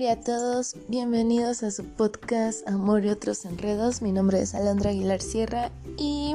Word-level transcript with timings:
Hola 0.00 0.12
a 0.12 0.16
todos, 0.16 0.76
bienvenidos 0.88 1.62
a 1.62 1.70
su 1.70 1.84
podcast 1.84 2.66
Amor 2.66 3.04
y 3.04 3.10
otros 3.10 3.44
enredos. 3.44 4.00
Mi 4.00 4.12
nombre 4.12 4.40
es 4.40 4.54
Alondra 4.54 4.88
Aguilar 4.88 5.20
Sierra 5.20 5.70
y 5.98 6.34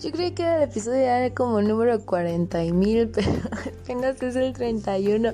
yo 0.00 0.12
creí 0.12 0.30
que 0.30 0.44
el 0.44 0.62
episodio 0.62 1.00
era 1.00 1.34
como 1.34 1.60
número 1.60 2.00
40 2.06 2.62
y 2.62 2.72
mil, 2.72 3.08
pero 3.14 3.32
apenas 3.82 4.22
es 4.22 4.36
el 4.36 4.52
31. 4.52 5.32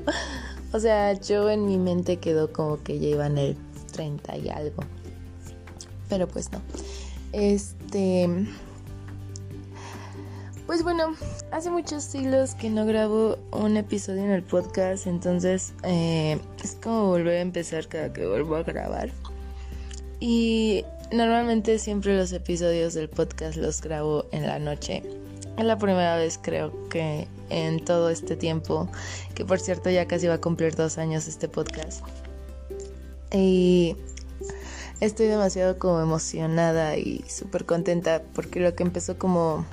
O 0.73 0.81
sea, 0.81 1.13
yo 1.21 1.51
en 1.51 1.67
mi 1.67 1.77
mente 1.77 2.17
quedó 2.17 2.51
como 2.51 2.83
que 2.83 2.99
ya 2.99 3.09
iban 3.09 3.37
el 3.37 3.59
30 3.93 4.39
y 4.39 4.49
algo. 4.49 4.85
Pero 6.09 6.29
pues 6.29 6.51
no. 6.51 6.63
Este. 7.33 8.27
Pues 10.69 10.83
bueno, 10.83 11.15
hace 11.51 11.71
muchos 11.71 12.05
siglos 12.05 12.55
que 12.55 12.69
no 12.69 12.85
grabo 12.85 13.39
un 13.53 13.79
episodio 13.79 14.23
en 14.23 14.33
el 14.33 14.43
podcast, 14.43 15.07
entonces 15.07 15.73
eh, 15.83 16.39
es 16.63 16.77
como 16.83 17.07
volver 17.07 17.39
a 17.39 17.41
empezar 17.41 17.89
cada 17.89 18.13
que 18.13 18.27
vuelvo 18.27 18.55
a 18.57 18.65
grabar. 18.65 19.09
Y 20.21 20.85
normalmente 21.11 21.79
siempre 21.79 22.19
los 22.19 22.33
episodios 22.33 22.93
del 22.93 23.09
podcast 23.09 23.57
los 23.57 23.81
grabo 23.81 24.27
en 24.31 24.47
la 24.47 24.59
noche. 24.59 25.03
Es 25.57 25.65
la 25.65 25.79
primera 25.79 26.17
vez 26.17 26.39
creo 26.39 26.87
que 26.91 27.27
en 27.49 27.83
todo 27.83 28.11
este 28.11 28.37
tiempo, 28.37 28.91
que 29.35 29.47
por 29.47 29.61
cierto 29.61 29.89
ya 29.89 30.07
casi 30.07 30.27
va 30.27 30.35
a 30.35 30.41
cumplir 30.43 30.77
dos 30.77 30.99
años 30.99 31.29
este 31.29 31.49
podcast. 31.49 32.05
Y 33.33 33.97
estoy 35.01 35.29
demasiado 35.29 35.79
como 35.79 36.03
emocionada 36.03 36.99
y 36.99 37.25
súper 37.27 37.65
contenta 37.65 38.21
porque 38.35 38.61
lo 38.61 38.75
que 38.75 38.83
empezó 38.83 39.17
como 39.17 39.65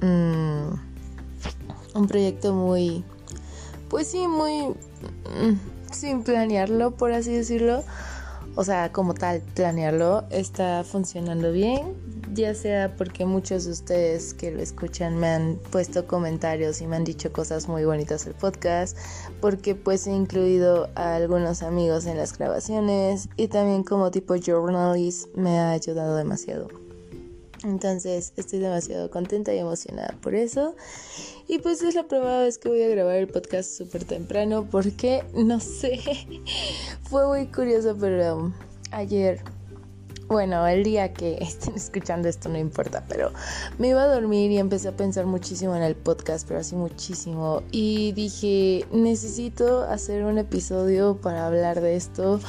Mm, 0.00 0.74
un 1.94 2.06
proyecto 2.08 2.54
muy, 2.54 3.04
pues 3.88 4.08
sí, 4.08 4.26
muy 4.26 4.68
mm, 4.68 5.92
sin 5.92 6.22
planearlo, 6.22 6.92
por 6.92 7.12
así 7.12 7.32
decirlo. 7.32 7.82
O 8.56 8.62
sea, 8.62 8.92
como 8.92 9.14
tal, 9.14 9.40
planearlo 9.40 10.24
está 10.30 10.84
funcionando 10.84 11.50
bien, 11.50 11.94
ya 12.34 12.54
sea 12.54 12.94
porque 12.96 13.26
muchos 13.26 13.64
de 13.64 13.72
ustedes 13.72 14.32
que 14.32 14.52
lo 14.52 14.60
escuchan 14.60 15.16
me 15.18 15.28
han 15.28 15.58
puesto 15.72 16.06
comentarios 16.06 16.80
y 16.80 16.86
me 16.86 16.94
han 16.94 17.04
dicho 17.04 17.32
cosas 17.32 17.68
muy 17.68 17.84
bonitas 17.84 18.24
del 18.24 18.34
podcast, 18.34 18.96
porque 19.40 19.74
pues 19.74 20.06
he 20.06 20.12
incluido 20.12 20.88
a 20.94 21.16
algunos 21.16 21.62
amigos 21.62 22.06
en 22.06 22.16
las 22.16 22.38
grabaciones 22.38 23.28
y 23.36 23.48
también 23.48 23.82
como 23.82 24.12
tipo 24.12 24.36
journalist 24.36 25.34
me 25.34 25.58
ha 25.58 25.70
ayudado 25.70 26.14
demasiado. 26.16 26.83
Entonces 27.64 28.34
estoy 28.36 28.58
demasiado 28.58 29.10
contenta 29.10 29.54
y 29.54 29.58
emocionada 29.58 30.14
por 30.20 30.34
eso. 30.34 30.76
Y 31.48 31.58
pues 31.58 31.82
es 31.82 31.94
la 31.94 32.04
primera 32.04 32.40
vez 32.40 32.58
que 32.58 32.68
voy 32.68 32.82
a 32.82 32.88
grabar 32.88 33.16
el 33.16 33.28
podcast 33.28 33.76
súper 33.76 34.04
temprano 34.04 34.68
porque 34.70 35.24
no 35.34 35.60
sé, 35.60 35.98
fue 37.04 37.26
muy 37.26 37.46
curioso, 37.46 37.96
pero 37.98 38.52
ayer, 38.90 39.42
bueno, 40.28 40.66
el 40.66 40.84
día 40.84 41.14
que 41.14 41.34
estén 41.40 41.74
escuchando 41.74 42.28
esto 42.28 42.50
no 42.50 42.58
importa, 42.58 43.02
pero 43.08 43.32
me 43.78 43.88
iba 43.88 44.02
a 44.02 44.08
dormir 44.08 44.50
y 44.50 44.58
empecé 44.58 44.88
a 44.88 44.96
pensar 44.96 45.24
muchísimo 45.24 45.74
en 45.74 45.82
el 45.82 45.96
podcast, 45.96 46.46
pero 46.46 46.60
así 46.60 46.76
muchísimo. 46.76 47.62
Y 47.70 48.12
dije, 48.12 48.84
necesito 48.92 49.84
hacer 49.84 50.24
un 50.24 50.36
episodio 50.36 51.16
para 51.16 51.46
hablar 51.46 51.80
de 51.80 51.96
esto 51.96 52.40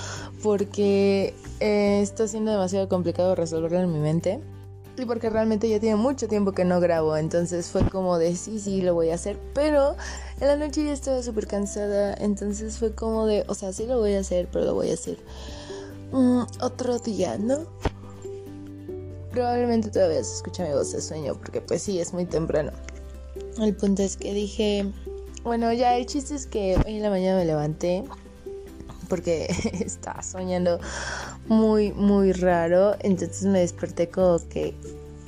porque 0.44 1.34
eh, 1.62 2.02
está 2.02 2.28
siendo 2.28 2.52
demasiado 2.52 2.90
complicado 2.90 3.34
resolverlo 3.34 3.80
en 3.80 3.94
mi 3.94 4.00
mente. 4.00 4.42
Y 4.98 5.06
porque 5.06 5.30
realmente 5.30 5.68
ya 5.68 5.80
tiene 5.80 5.98
mucho 5.98 6.28
tiempo 6.28 6.54
que 6.54 6.64
no 6.64 6.80
grabo, 6.80 7.18
entonces 7.18 7.68
fue 7.68 7.88
como 7.90 8.18
de 8.18 8.36
sí, 8.36 8.60
sí, 8.60 8.82
lo 8.82 8.94
voy 8.94 9.10
a 9.10 9.16
hacer. 9.16 9.38
Pero 9.54 9.96
en 10.40 10.48
la 10.48 10.56
noche 10.56 10.86
ya 10.86 10.94
estaba 10.94 11.22
súper 11.22 11.48
cansada, 11.48 12.14
entonces 12.14 12.78
fue 12.78 12.94
como 12.96 13.26
de, 13.26 13.44
o 13.48 13.56
sea, 13.56 13.74
sí 13.74 13.86
lo 13.86 14.00
voy 14.00 14.14
a 14.14 14.20
hacer, 14.20 14.48
pero 14.52 14.66
lo 14.66 14.74
voy 14.74 14.92
a 14.92 14.94
hacer 14.94 15.18
mm, 16.12 16.44
otro 16.62 17.00
día, 17.00 17.38
¿no? 17.38 17.66
Probablemente 19.32 19.90
todavía 19.90 20.24
se 20.24 20.36
escucha 20.36 20.64
mi 20.64 20.72
voz 20.72 20.94
de 20.94 21.02
sueño, 21.02 21.36
porque 21.36 21.60
pues 21.60 21.84
sí, 21.84 22.00
es 22.00 22.14
muy 22.14 22.26
temprano. 22.26 22.72
El 23.62 23.76
punto 23.76 24.02
es 24.02 24.16
que 24.16 24.34
dije, 24.34 24.86
bueno, 25.44 25.74
ya 25.74 25.98
el 25.98 26.06
chiste 26.06 26.36
es 26.36 26.48
que 26.48 26.78
hoy 26.86 26.96
en 26.96 27.04
la 27.04 27.10
mañana 27.10 27.40
me 27.40 27.46
levanté 27.46 28.06
porque 29.06 29.48
estaba 29.86 30.22
soñando 30.22 30.80
muy, 31.48 31.92
muy 31.94 32.32
raro. 32.32 32.96
Entonces 33.00 33.44
me 33.44 33.60
desperté 33.60 34.10
como 34.10 34.40
que 34.50 34.74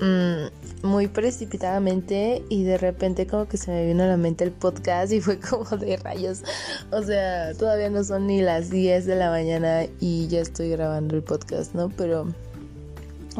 mm, 0.01 0.87
muy 0.87 1.07
precipitadamente 1.07 2.43
y 2.49 2.63
de 2.63 2.77
repente 2.77 3.27
como 3.27 3.47
que 3.47 3.57
se 3.57 3.71
me 3.71 3.85
vino 3.85 4.03
a 4.03 4.07
la 4.07 4.17
mente 4.17 4.43
el 4.43 4.51
podcast 4.51 5.11
y 5.11 5.21
fue 5.21 5.39
como 5.49 5.65
de 5.77 5.97
rayos. 5.97 6.43
O 6.91 7.01
sea, 7.03 7.53
todavía 7.53 7.89
no 7.89 8.03
son 8.03 8.27
ni 8.27 8.41
las 8.41 8.69
10 8.69 9.05
de 9.05 9.15
la 9.15 9.29
mañana 9.29 9.85
y 9.99 10.27
ya 10.27 10.41
estoy 10.41 10.69
grabando 10.69 11.15
el 11.15 11.23
podcast, 11.23 11.73
¿no? 11.73 11.89
Pero 11.89 12.27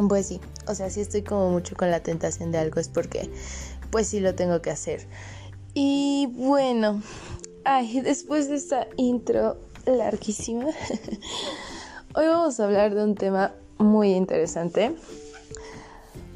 pues 0.07 0.27
sí, 0.27 0.39
o 0.67 0.75
sea, 0.75 0.91
si 0.91 1.01
estoy 1.01 1.23
como 1.23 1.49
mucho 1.49 1.75
con 1.75 1.89
la 1.89 2.01
tentación 2.01 2.51
de 2.51 2.59
algo 2.59 2.79
es 2.79 2.87
porque 2.87 3.31
pues 3.89 4.07
sí 4.07 4.19
lo 4.19 4.35
tengo 4.35 4.61
que 4.61 4.69
hacer. 4.69 5.07
Y 5.73 6.27
bueno, 6.33 7.01
ay, 7.63 8.01
después 8.01 8.49
de 8.49 8.55
esta 8.55 8.87
intro 8.97 9.57
larguísima. 9.87 10.65
Hoy 12.15 12.27
vamos 12.27 12.59
a 12.59 12.65
hablar 12.65 12.93
de 12.93 13.03
un 13.03 13.15
tema 13.15 13.53
muy 13.77 14.13
interesante. 14.13 14.95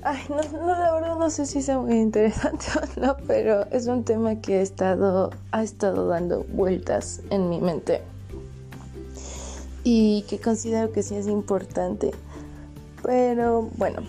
Ay, 0.04 0.20
no, 0.30 0.68
la 0.68 0.94
verdad 0.94 1.18
no 1.18 1.30
sé 1.30 1.46
si 1.46 1.62
sea 1.62 1.78
muy 1.78 2.00
interesante 2.00 2.66
o 2.98 3.00
no, 3.00 3.18
pero 3.28 3.66
es 3.72 3.86
un 3.88 4.04
tema 4.04 4.36
que 4.42 4.62
estado, 4.62 5.30
ha 5.52 5.64
estado 5.64 6.08
dando 6.08 6.44
vueltas 6.46 7.22
en 7.30 7.50
mi 7.50 7.62
mente 7.62 8.02
y 9.84 10.24
que 10.24 10.40
considero 10.40 10.92
que 10.92 11.04
sí 11.04 11.16
es 11.16 11.28
importante. 11.28 12.12
Pero 13.04 13.70
bueno, 13.78 14.02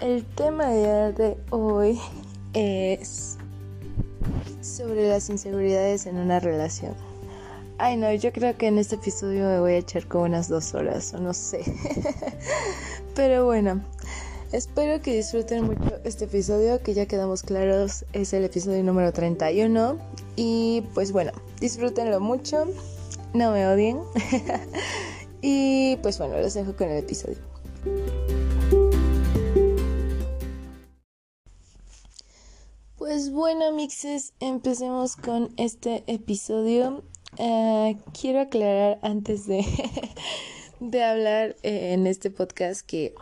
el 0.00 0.24
tema 0.24 0.66
de 0.68 1.36
hoy 1.50 1.98
es 2.54 3.38
sobre 4.60 5.08
las 5.08 5.28
inseguridades 5.30 6.06
en 6.06 6.16
una 6.16 6.40
relación. 6.40 7.11
Ay, 7.84 7.96
no, 7.96 8.14
yo 8.14 8.32
creo 8.32 8.56
que 8.56 8.68
en 8.68 8.78
este 8.78 8.94
episodio 8.94 9.44
me 9.44 9.58
voy 9.58 9.72
a 9.72 9.78
echar 9.78 10.06
como 10.06 10.22
unas 10.22 10.48
dos 10.48 10.72
horas, 10.72 11.12
o 11.14 11.18
no 11.18 11.34
sé. 11.34 11.64
Pero 13.16 13.44
bueno, 13.44 13.82
espero 14.52 15.02
que 15.02 15.16
disfruten 15.16 15.64
mucho 15.64 15.98
este 16.04 16.26
episodio, 16.26 16.80
que 16.80 16.94
ya 16.94 17.06
quedamos 17.06 17.42
claros, 17.42 18.04
es 18.12 18.32
el 18.34 18.44
episodio 18.44 18.84
número 18.84 19.12
31. 19.12 19.98
Y 20.36 20.84
pues 20.94 21.10
bueno, 21.10 21.32
disfrútenlo 21.58 22.20
mucho, 22.20 22.66
no 23.34 23.50
me 23.50 23.66
odien. 23.66 23.98
y 25.42 25.96
pues 26.04 26.18
bueno, 26.18 26.38
los 26.38 26.54
dejo 26.54 26.76
con 26.76 26.88
el 26.88 26.98
episodio. 26.98 27.38
Pues 32.96 33.32
bueno, 33.32 33.72
mixes, 33.72 34.34
empecemos 34.38 35.16
con 35.16 35.52
este 35.56 36.04
episodio. 36.06 37.02
Eh, 37.38 37.96
quiero 38.18 38.40
aclarar 38.40 38.98
antes 39.02 39.46
de, 39.46 39.64
de 40.80 41.02
hablar 41.02 41.56
eh, 41.62 41.92
en 41.94 42.06
este 42.06 42.30
podcast 42.30 42.86
que 42.86 43.14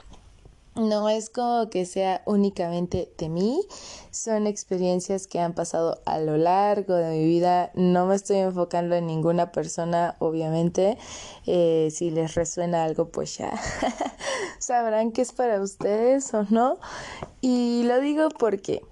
no 0.75 1.09
es 1.09 1.31
como 1.31 1.69
que 1.69 1.85
sea 1.85 2.23
únicamente 2.27 3.13
de 3.19 3.29
mí, 3.29 3.61
son 4.11 4.47
experiencias 4.47 5.27
que 5.27 5.39
han 5.41 5.53
pasado 5.53 6.01
a 6.07 6.19
lo 6.19 6.37
largo 6.37 6.95
de 6.95 7.11
mi 7.11 7.25
vida. 7.25 7.71
No 7.75 8.07
me 8.07 8.15
estoy 8.15 8.39
enfocando 8.39 8.95
en 8.95 9.07
ninguna 9.07 9.53
persona, 9.53 10.17
obviamente. 10.21 10.97
Eh, 11.47 11.89
si 11.93 12.11
les 12.11 12.35
resuena 12.35 12.85
algo, 12.85 13.09
pues 13.09 13.37
ya 13.39 13.53
sabrán 14.59 15.13
que 15.13 15.23
es 15.23 15.33
para 15.33 15.61
ustedes 15.61 16.33
o 16.35 16.47
no. 16.51 16.79
Y 17.41 17.83
lo 17.85 18.01
digo 18.01 18.29
porque 18.31 18.83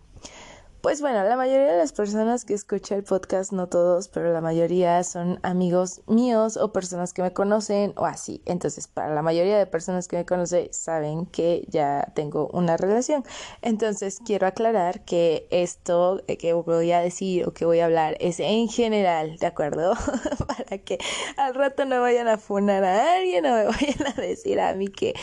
pues 0.81 1.01
bueno, 1.01 1.25
la 1.25 1.37
mayoría 1.37 1.73
de 1.73 1.79
las 1.79 1.93
personas 1.93 2.45
que 2.45 2.55
escuchan 2.55 2.99
el 2.99 3.05
podcast, 3.05 3.53
no 3.53 3.69
todos, 3.69 4.09
pero 4.09 4.33
la 4.33 4.41
mayoría 4.41 5.03
son 5.03 5.41
amigos 5.43 6.03
míos 6.07 6.57
o 6.57 6.73
personas 6.73 7.13
que 7.13 7.23
me 7.23 7.33
conocen 7.33 7.93
o 7.97 8.07
así. 8.07 8.43
Entonces, 8.47 8.87
para 8.87 9.13
la 9.13 9.23
mayoría 9.23 9.59
de 9.59 9.67
personas 9.67 10.07
que 10.07 10.17
me 10.17 10.25
conocen, 10.25 10.69
saben 10.73 11.27
que 11.27 11.65
ya 11.69 12.13
tengo 12.15 12.49
una 12.53 12.77
relación. 12.77 13.25
Entonces, 13.61 14.21
quiero 14.25 14.47
aclarar 14.47 15.05
que 15.05 15.49
esto 15.51 16.23
que 16.39 16.53
voy 16.53 16.93
a 16.93 17.01
decir 17.01 17.47
o 17.47 17.53
que 17.53 17.65
voy 17.65 17.81
a 17.81 17.87
hablar 17.87 18.17
es 18.21 18.39
en 18.39 18.69
general, 18.69 19.37
¿de 19.39 19.47
acuerdo? 19.47 19.95
para 20.47 20.79
que 20.79 20.99
al 21.37 21.55
rato 21.55 21.85
no 21.87 22.01
vayan 22.01 22.29
a 22.29 22.39
funar 22.39 22.85
a 22.85 23.17
alguien 23.17 23.45
o 23.47 23.55
me 23.55 23.65
vayan 23.67 24.07
a 24.07 24.21
decir 24.21 24.61
a 24.61 24.75
mí 24.75 24.89
que 24.89 25.15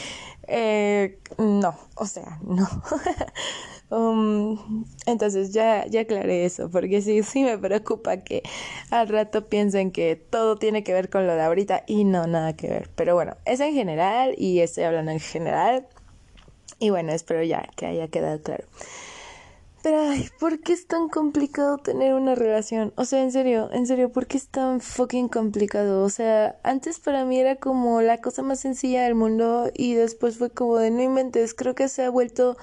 eh, 0.48 1.20
no, 1.38 1.76
o 1.96 2.06
sea, 2.06 2.40
no. 2.44 2.68
Um, 3.92 4.84
entonces 5.06 5.54
ya, 5.54 5.86
ya 5.86 6.02
aclaré 6.02 6.46
eso, 6.46 6.70
porque 6.72 7.02
sí, 7.04 7.22
sí 7.22 7.44
me 7.44 7.58
preocupa 7.58 8.18
que 8.18 8.42
al 8.90 9.08
rato 9.08 9.48
piensen 9.48 9.92
que 9.92 10.16
todo 10.16 10.56
tiene 10.56 10.84
que 10.84 10.92
ver 10.92 11.10
con 11.10 11.28
lo 11.28 11.36
de 11.36 11.44
ahorita 11.44 11.84
y 11.86 12.04
no, 12.04 12.26
nada 12.26 12.56
que 12.56 12.68
ver. 12.68 12.90
Pero 12.96 13.14
bueno, 13.14 13.38
es 13.46 13.60
en 13.60 13.74
general 13.74 14.34
y 14.38 14.60
estoy 14.62 14.86
hablando 14.86 15.12
en 15.12 15.20
general. 15.20 15.88
Y 16.80 16.90
bueno, 16.90 17.14
espero 17.14 17.44
ya 17.44 17.70
que 17.76 17.86
haya 17.86 18.08
quedado 18.08 18.42
claro. 18.42 18.66
Pero, 19.86 20.02
ay, 20.02 20.28
¿por 20.40 20.62
qué 20.62 20.74
es 20.74 20.88
tan 20.88 21.10
complicado 21.10 21.78
tener 21.78 22.16
una 22.16 22.34
relación? 22.34 22.92
O 22.96 23.06
sea, 23.06 23.22
en 23.22 23.32
serio, 23.32 23.70
en 23.72 23.86
serio, 23.86 24.12
¿por 24.12 24.26
qué 24.26 24.38
es 24.38 24.48
tan 24.48 24.82
fucking 24.82 25.28
complicado? 25.28 26.04
O 26.04 26.10
sea, 26.10 26.58
antes 26.64 27.00
para 27.00 27.24
mí 27.24 27.40
era 27.40 27.58
como 27.58 28.02
la 28.02 28.20
cosa 28.20 28.42
más 28.42 28.60
sencilla 28.60 29.04
del 29.04 29.14
mundo 29.14 29.70
y 29.76 29.94
después 29.94 30.40
fue 30.40 30.50
como 30.50 30.78
de 30.78 30.90
no 30.90 31.04
inventes. 31.04 31.54
Creo 31.54 31.76
que 31.76 31.88
se 31.88 32.04
ha 32.04 32.10
vuelto 32.10 32.58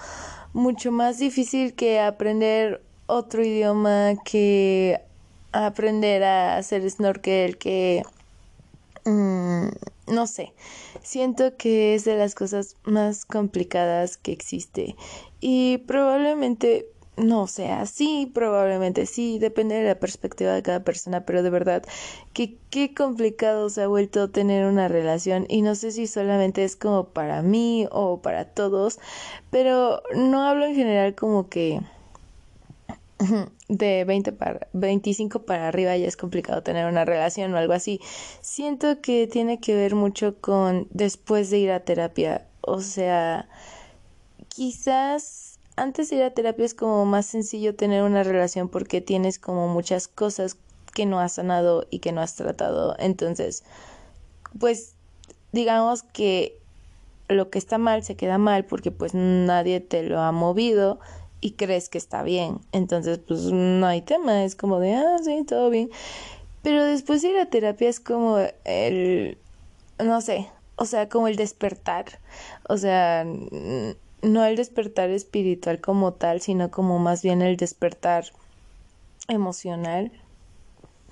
mucho 0.52 0.90
más 0.90 1.18
difícil 1.18 1.74
que 1.74 2.00
aprender 2.00 2.82
otro 3.06 3.44
idioma, 3.44 4.14
que 4.24 5.00
aprender 5.52 6.24
a 6.24 6.56
hacer 6.56 6.90
snorkel, 6.90 7.56
que... 7.56 8.02
Mm, 9.04 9.68
no 10.08 10.26
sé, 10.26 10.52
siento 11.02 11.56
que 11.56 11.94
es 11.94 12.04
de 12.04 12.16
las 12.16 12.34
cosas 12.34 12.76
más 12.84 13.24
complicadas 13.24 14.16
que 14.16 14.32
existe 14.32 14.96
y 15.40 15.78
probablemente 15.78 16.91
no 17.16 17.46
sea 17.46 17.82
así, 17.82 18.30
probablemente 18.32 19.06
sí, 19.06 19.38
depende 19.38 19.74
de 19.74 19.84
la 19.86 19.98
perspectiva 19.98 20.52
de 20.52 20.62
cada 20.62 20.80
persona, 20.84 21.24
pero 21.26 21.42
de 21.42 21.50
verdad 21.50 21.84
que 22.32 22.56
qué 22.70 22.94
complicado 22.94 23.68
se 23.68 23.82
ha 23.82 23.86
vuelto 23.86 24.30
tener 24.30 24.66
una 24.66 24.88
relación 24.88 25.46
y 25.48 25.62
no 25.62 25.74
sé 25.74 25.92
si 25.92 26.06
solamente 26.06 26.64
es 26.64 26.76
como 26.76 27.08
para 27.08 27.42
mí 27.42 27.86
o 27.90 28.20
para 28.22 28.46
todos, 28.46 28.98
pero 29.50 30.02
no 30.14 30.42
hablo 30.46 30.64
en 30.64 30.74
general 30.74 31.14
como 31.14 31.48
que 31.48 31.80
de 33.68 34.04
20 34.04 34.32
para 34.32 34.68
25 34.72 35.42
para 35.42 35.68
arriba 35.68 35.96
ya 35.96 36.06
es 36.06 36.16
complicado 36.16 36.62
tener 36.62 36.86
una 36.86 37.04
relación 37.04 37.52
o 37.54 37.58
algo 37.58 37.72
así. 37.74 38.00
Siento 38.40 39.00
que 39.00 39.26
tiene 39.26 39.60
que 39.60 39.74
ver 39.74 39.94
mucho 39.94 40.36
con 40.40 40.88
después 40.90 41.50
de 41.50 41.58
ir 41.58 41.70
a 41.72 41.80
terapia, 41.80 42.46
o 42.62 42.80
sea, 42.80 43.48
quizás 44.48 45.41
antes 45.76 46.12
ir 46.12 46.22
a 46.22 46.30
terapia 46.30 46.64
es 46.64 46.74
como 46.74 47.04
más 47.04 47.26
sencillo 47.26 47.74
tener 47.74 48.02
una 48.02 48.22
relación 48.22 48.68
porque 48.68 49.00
tienes 49.00 49.38
como 49.38 49.68
muchas 49.68 50.08
cosas 50.08 50.56
que 50.94 51.06
no 51.06 51.20
has 51.20 51.32
sanado 51.32 51.86
y 51.90 52.00
que 52.00 52.12
no 52.12 52.20
has 52.20 52.34
tratado. 52.34 52.94
Entonces, 52.98 53.64
pues 54.58 54.94
digamos 55.52 56.02
que 56.02 56.58
lo 57.28 57.50
que 57.50 57.58
está 57.58 57.78
mal 57.78 58.02
se 58.02 58.16
queda 58.16 58.38
mal 58.38 58.64
porque 58.64 58.90
pues 58.90 59.14
nadie 59.14 59.80
te 59.80 60.02
lo 60.02 60.20
ha 60.20 60.32
movido 60.32 61.00
y 61.40 61.52
crees 61.52 61.88
que 61.88 61.98
está 61.98 62.22
bien. 62.22 62.60
Entonces, 62.72 63.18
pues 63.18 63.40
no 63.52 63.86
hay 63.86 64.02
tema, 64.02 64.44
es 64.44 64.54
como 64.54 64.78
de, 64.78 64.94
ah, 64.94 65.16
sí, 65.22 65.44
todo 65.46 65.70
bien. 65.70 65.90
Pero 66.62 66.84
después 66.84 67.22
de 67.22 67.30
ir 67.30 67.38
a 67.38 67.46
terapia 67.46 67.88
es 67.88 67.98
como 67.98 68.38
el, 68.64 69.38
no 69.98 70.20
sé, 70.20 70.48
o 70.76 70.84
sea, 70.84 71.08
como 71.08 71.28
el 71.28 71.36
despertar. 71.36 72.20
O 72.68 72.76
sea, 72.76 73.26
no 74.22 74.44
el 74.44 74.56
despertar 74.56 75.10
espiritual 75.10 75.80
como 75.80 76.12
tal, 76.14 76.40
sino 76.40 76.70
como 76.70 76.98
más 76.98 77.22
bien 77.22 77.42
el 77.42 77.56
despertar 77.56 78.26
emocional 79.28 80.12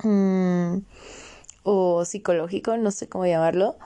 mm, 0.02 0.78
o 1.64 2.04
psicológico, 2.04 2.76
no 2.76 2.90
sé 2.90 3.08
cómo 3.08 3.26
llamarlo, 3.26 3.76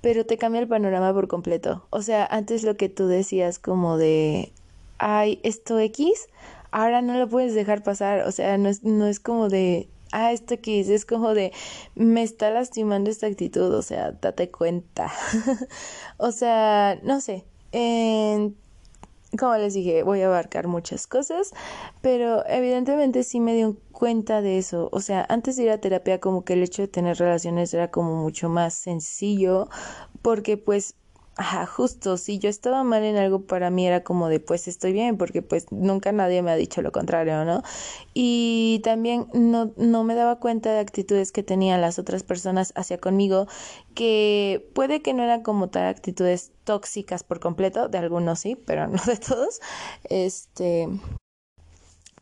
pero 0.00 0.24
te 0.24 0.38
cambia 0.38 0.62
el 0.62 0.68
panorama 0.68 1.12
por 1.12 1.28
completo. 1.28 1.86
O 1.90 2.02
sea, 2.02 2.26
antes 2.26 2.62
lo 2.62 2.76
que 2.76 2.88
tú 2.88 3.06
decías 3.06 3.58
como 3.58 3.98
de, 3.98 4.52
ay, 4.98 5.40
esto 5.42 5.78
X, 5.78 6.28
ahora 6.70 7.02
no 7.02 7.18
lo 7.18 7.28
puedes 7.28 7.54
dejar 7.54 7.82
pasar, 7.82 8.26
o 8.26 8.32
sea, 8.32 8.56
no 8.58 8.68
es, 8.68 8.82
no 8.82 9.06
es 9.06 9.20
como 9.20 9.48
de, 9.50 9.88
ah, 10.12 10.32
esto 10.32 10.54
X, 10.54 10.88
es 10.88 11.04
como 11.04 11.34
de, 11.34 11.52
me 11.94 12.22
está 12.22 12.50
lastimando 12.50 13.10
esta 13.10 13.26
actitud, 13.26 13.72
o 13.74 13.82
sea, 13.82 14.12
date 14.12 14.50
cuenta. 14.50 15.12
o 16.16 16.32
sea, 16.32 16.98
no 17.02 17.20
sé, 17.20 17.44
como 19.38 19.54
les 19.56 19.74
dije, 19.74 20.02
voy 20.02 20.22
a 20.22 20.26
abarcar 20.26 20.66
muchas 20.66 21.06
cosas, 21.06 21.52
pero 22.00 22.44
evidentemente 22.46 23.22
sí 23.22 23.40
me 23.40 23.54
di 23.54 23.76
cuenta 23.92 24.40
de 24.42 24.58
eso. 24.58 24.88
O 24.92 25.00
sea, 25.00 25.24
antes 25.28 25.56
de 25.56 25.64
ir 25.64 25.70
a 25.70 25.78
terapia 25.78 26.20
como 26.20 26.44
que 26.44 26.54
el 26.54 26.62
hecho 26.62 26.82
de 26.82 26.88
tener 26.88 27.18
relaciones 27.18 27.72
era 27.74 27.90
como 27.90 28.16
mucho 28.16 28.48
más 28.48 28.74
sencillo 28.74 29.68
porque 30.22 30.56
pues 30.56 30.96
Ajá, 31.40 31.64
justo, 31.64 32.18
si 32.18 32.38
yo 32.38 32.50
estaba 32.50 32.84
mal 32.84 33.02
en 33.02 33.16
algo 33.16 33.46
para 33.46 33.70
mí 33.70 33.86
era 33.86 34.04
como 34.04 34.28
de 34.28 34.40
pues 34.40 34.68
estoy 34.68 34.92
bien, 34.92 35.16
porque 35.16 35.40
pues 35.40 35.72
nunca 35.72 36.12
nadie 36.12 36.42
me 36.42 36.50
ha 36.50 36.54
dicho 36.56 36.82
lo 36.82 36.92
contrario, 36.92 37.46
¿no? 37.46 37.62
Y 38.12 38.82
también 38.84 39.26
no, 39.32 39.72
no 39.78 40.04
me 40.04 40.14
daba 40.14 40.38
cuenta 40.38 40.70
de 40.70 40.80
actitudes 40.80 41.32
que 41.32 41.42
tenían 41.42 41.80
las 41.80 41.98
otras 41.98 42.24
personas 42.24 42.74
hacia 42.76 42.98
conmigo, 42.98 43.46
que 43.94 44.68
puede 44.74 45.00
que 45.00 45.14
no 45.14 45.22
eran 45.22 45.42
como 45.42 45.70
tal 45.70 45.86
actitudes 45.86 46.52
tóxicas 46.64 47.22
por 47.24 47.40
completo, 47.40 47.88
de 47.88 47.96
algunos 47.96 48.38
sí, 48.40 48.54
pero 48.54 48.86
no 48.88 49.02
de 49.06 49.16
todos. 49.16 49.60
Este, 50.10 50.88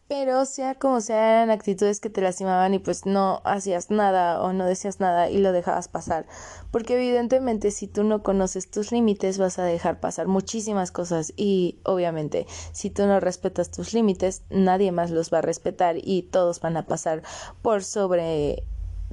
pero 0.08 0.46
sea 0.46 0.74
como 0.74 1.02
sea, 1.02 1.42
eran 1.42 1.50
actitudes 1.50 2.00
que 2.00 2.08
te 2.08 2.22
lastimaban 2.22 2.72
y 2.72 2.78
pues 2.78 3.04
no 3.04 3.42
hacías 3.44 3.90
nada 3.90 4.40
o 4.40 4.54
no 4.54 4.64
decías 4.64 5.00
nada 5.00 5.28
y 5.28 5.36
lo 5.36 5.52
dejabas 5.52 5.88
pasar. 5.88 6.26
Porque 6.70 6.94
evidentemente 6.94 7.70
si 7.70 7.86
tú 7.88 8.04
no 8.04 8.22
conoces 8.22 8.70
tus 8.70 8.90
límites 8.90 9.36
vas 9.36 9.58
a 9.58 9.64
dejar 9.64 10.00
pasar 10.00 10.26
muchísimas 10.26 10.92
cosas 10.92 11.34
y 11.36 11.78
obviamente 11.84 12.46
si 12.72 12.88
tú 12.88 13.06
no 13.06 13.20
respetas 13.20 13.70
tus 13.70 13.92
límites 13.92 14.42
nadie 14.48 14.92
más 14.92 15.10
los 15.10 15.30
va 15.30 15.38
a 15.38 15.42
respetar 15.42 15.96
y 16.02 16.22
todos 16.22 16.60
van 16.60 16.78
a 16.78 16.86
pasar 16.86 17.22
por 17.60 17.84
sobre... 17.84 18.64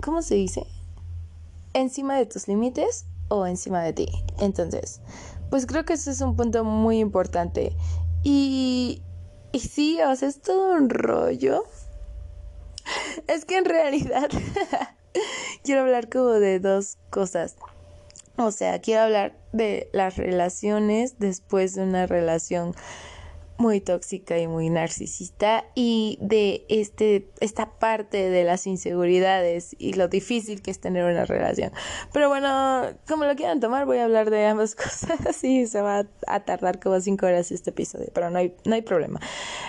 ¿Cómo 0.02 0.22
se 0.22 0.36
dice? 0.36 0.66
Encima 1.74 2.18
de 2.18 2.26
tus 2.26 2.48
límites 2.48 3.06
o 3.28 3.46
encima 3.46 3.82
de 3.82 3.92
ti. 3.92 4.08
Entonces, 4.40 5.02
pues 5.50 5.66
creo 5.66 5.84
que 5.84 5.94
ese 5.94 6.12
es 6.12 6.22
un 6.22 6.38
punto 6.38 6.64
muy 6.64 7.00
importante. 7.00 7.76
Y 8.24 9.04
y 9.56 9.60
sí, 9.62 10.00
o 10.02 10.14
sea, 10.18 10.28
es 10.28 10.42
todo 10.42 10.74
un 10.74 10.90
rollo. 10.90 11.64
Es 13.28 13.46
que 13.46 13.56
en 13.56 13.64
realidad 13.64 14.30
quiero 15.64 15.84
hablar 15.84 16.10
como 16.10 16.32
de 16.32 16.60
dos 16.60 16.98
cosas. 17.10 17.56
O 18.36 18.52
sea, 18.52 18.82
quiero 18.82 19.04
hablar 19.04 19.34
de 19.54 19.90
las 19.94 20.18
relaciones 20.18 21.20
después 21.20 21.74
de 21.74 21.84
una 21.84 22.06
relación 22.06 22.76
muy 23.58 23.82
tóxica 23.82 24.38
y 24.38 24.48
muy 24.48 24.70
narcisista 24.70 25.66
y 25.76 26.18
de 26.22 26.66
este 26.70 27.30
esta 27.40 27.78
parte 27.80 28.30
de 28.30 28.44
las 28.44 28.68
inseguridades 28.68 29.76
y 29.80 29.94
lo 29.94 30.08
difícil 30.08 30.62
que 30.62 30.72
es 30.72 30.80
tener 30.80 31.06
una 31.06 31.26
relación. 31.26 31.72
Pero 32.12 32.30
bueno, 32.30 32.84
como 33.08 33.26
lo 33.26 33.36
quieran 33.36 33.60
tomar, 33.60 33.86
voy 33.86 33.98
a 33.98 34.06
hablar 34.06 34.30
de 34.30 34.46
ambas 34.46 34.76
cosas 34.76 35.44
y 35.44 35.68
se 35.68 35.82
va 35.82 36.06
a 36.28 36.40
tardar 36.42 36.80
como 36.80 37.00
cinco 37.00 37.26
horas 37.26 37.52
este 37.52 37.70
episodio, 37.70 38.10
pero 38.14 38.30
no 38.30 38.40
hay, 38.40 38.56
no 38.66 38.76
hay 38.76 38.82
problema. 38.82 39.20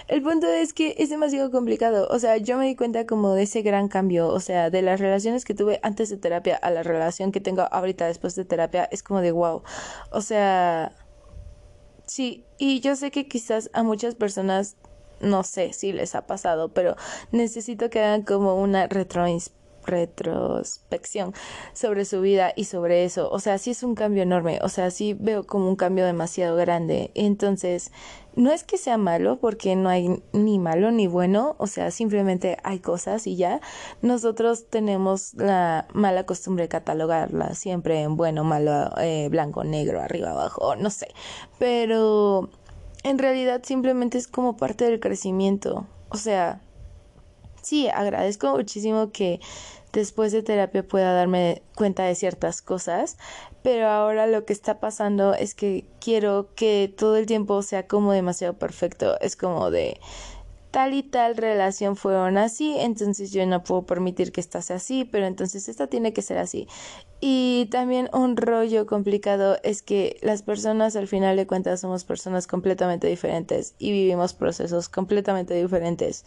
El 0.09 0.23
punto 0.23 0.47
es 0.49 0.73
que 0.73 0.95
es 0.99 1.11
demasiado 1.11 1.51
complicado, 1.51 2.09
o 2.11 2.19
sea, 2.19 2.37
yo 2.37 2.59
me 2.59 2.67
di 2.67 2.77
cuenta 2.77 3.07
como 3.07 3.35
de 3.35 3.45
ese 3.45 3.63
gran 3.63 3.89
cambio, 3.89 4.29
o 4.29 4.41
sea, 4.41 4.71
de 4.71 4.83
las 4.83 5.01
relaciones 5.01 5.45
que 5.45 5.55
tuve 5.55 5.81
antes 5.83 6.11
de 6.11 6.17
terapia 6.17 6.57
a 6.57 6.71
la 6.71 6.83
relación 6.83 7.33
que 7.33 7.41
tengo 7.41 7.67
ahorita 7.71 8.07
después 8.07 8.35
de 8.35 8.45
terapia, 8.45 8.89
es 8.91 9.03
como 9.03 9.21
de 9.21 9.33
wow. 9.33 9.63
O 10.11 10.21
sea, 10.21 10.93
Sí, 12.17 12.47
y 12.57 12.81
yo 12.81 12.97
sé 12.97 13.11
que 13.11 13.29
quizás 13.29 13.69
a 13.75 13.83
muchas 13.83 14.15
personas 14.15 14.77
no 15.21 15.43
sé 15.43 15.75
si 15.75 15.93
les 15.93 16.15
ha 16.15 16.27
pasado, 16.27 16.71
pero 16.71 16.97
necesito 17.31 17.91
que 17.91 18.01
hagan 18.01 18.23
como 18.23 18.55
una 18.55 18.87
retrospección 19.87 21.35
sobre 21.73 22.05
su 22.05 22.21
vida 22.21 22.53
y 22.55 22.65
sobre 22.65 23.05
eso. 23.05 23.31
O 23.31 23.39
sea, 23.39 23.59
sí 23.59 23.71
es 23.71 23.83
un 23.83 23.95
cambio 23.95 24.23
enorme, 24.23 24.59
o 24.63 24.69
sea, 24.69 24.91
sí 24.91 25.15
veo 25.15 25.47
como 25.47 25.69
un 25.69 25.77
cambio 25.77 26.05
demasiado 26.05 26.57
grande. 26.57 27.11
Entonces, 27.15 27.93
no 28.37 28.53
es 28.53 28.65
que 28.65 28.77
sea 28.77 28.99
malo, 28.99 29.39
porque 29.41 29.75
no 29.77 29.89
hay 29.89 30.23
ni 30.33 30.59
malo 30.59 30.91
ni 30.91 31.07
bueno, 31.07 31.57
o 31.59 31.67
sea, 31.67 31.91
simplemente 31.91 32.59
hay 32.63 32.81
cosas 32.81 33.27
y 33.27 33.37
ya. 33.37 33.61
Nosotros 34.03 34.67
tenemos 34.69 35.33
la 35.35 35.89
mala 35.95 36.27
costumbre 36.27 36.65
de 36.65 36.69
catalogarla 36.69 37.55
siempre 37.55 38.03
en 38.03 38.17
bueno, 38.17 38.45
malo, 38.45 38.91
eh, 38.99 39.29
blanco, 39.31 39.65
negro, 39.65 40.03
arriba, 40.03 40.33
abajo, 40.33 40.77
no 40.77 40.91
sé. 40.91 41.09
Pero 41.59 42.51
en 43.03 43.19
realidad 43.19 43.63
simplemente 43.65 44.19
es 44.19 44.29
como 44.29 44.57
parte 44.59 44.85
del 44.85 45.01
crecimiento. 45.01 45.87
O 46.11 46.19
sea, 46.19 46.61
sí, 47.63 47.89
agradezco 47.89 48.55
muchísimo 48.55 49.11
que 49.13 49.41
después 49.97 50.31
de 50.31 50.43
terapia 50.43 50.87
pueda 50.87 51.15
darme 51.15 51.63
cuenta 51.75 52.05
de 52.05 52.15
ciertas 52.15 52.61
cosas, 52.61 53.17
pero 53.63 53.89
ahora 53.89 54.27
lo 54.27 54.45
que 54.45 54.53
está 54.53 54.79
pasando 54.79 55.33
es 55.33 55.55
que 55.55 55.87
quiero 56.01 56.51
que 56.55 56.93
todo 56.95 57.17
el 57.17 57.25
tiempo 57.25 57.63
sea 57.63 57.87
como 57.87 58.13
demasiado 58.13 58.59
perfecto, 58.59 59.19
es 59.21 59.37
como 59.37 59.71
de 59.71 59.99
tal 60.71 60.93
y 60.93 61.03
tal 61.03 61.39
relación 61.39 61.97
fueron 61.97 62.37
así, 62.37 62.77
entonces 62.79 63.33
yo 63.33 63.47
no 63.47 63.65
puedo 63.65 63.87
permitir 63.87 64.33
que 64.33 64.43
esta 64.43 64.61
sea 64.61 64.77
así, 64.77 65.05
pero 65.07 65.25
entonces 65.25 65.67
esta 65.71 65.87
tiene 65.87 66.13
que 66.13 66.21
ser 66.21 66.37
así. 66.37 66.69
Y 67.19 67.69
también 67.71 68.11
un 68.13 68.37
rollo 68.37 68.85
complicado 68.85 69.57
es 69.63 69.83
que 69.83 70.19
las 70.21 70.43
personas 70.43 70.95
al 70.95 71.09
final 71.09 71.39
de 71.39 71.47
cuentas 71.47 71.81
somos 71.81 72.05
personas 72.05 72.47
completamente 72.47 73.07
diferentes 73.07 73.75
y 73.79 73.93
vivimos 73.93 74.35
procesos 74.35 74.91
completamente 74.91 75.55
diferentes. 75.55 76.27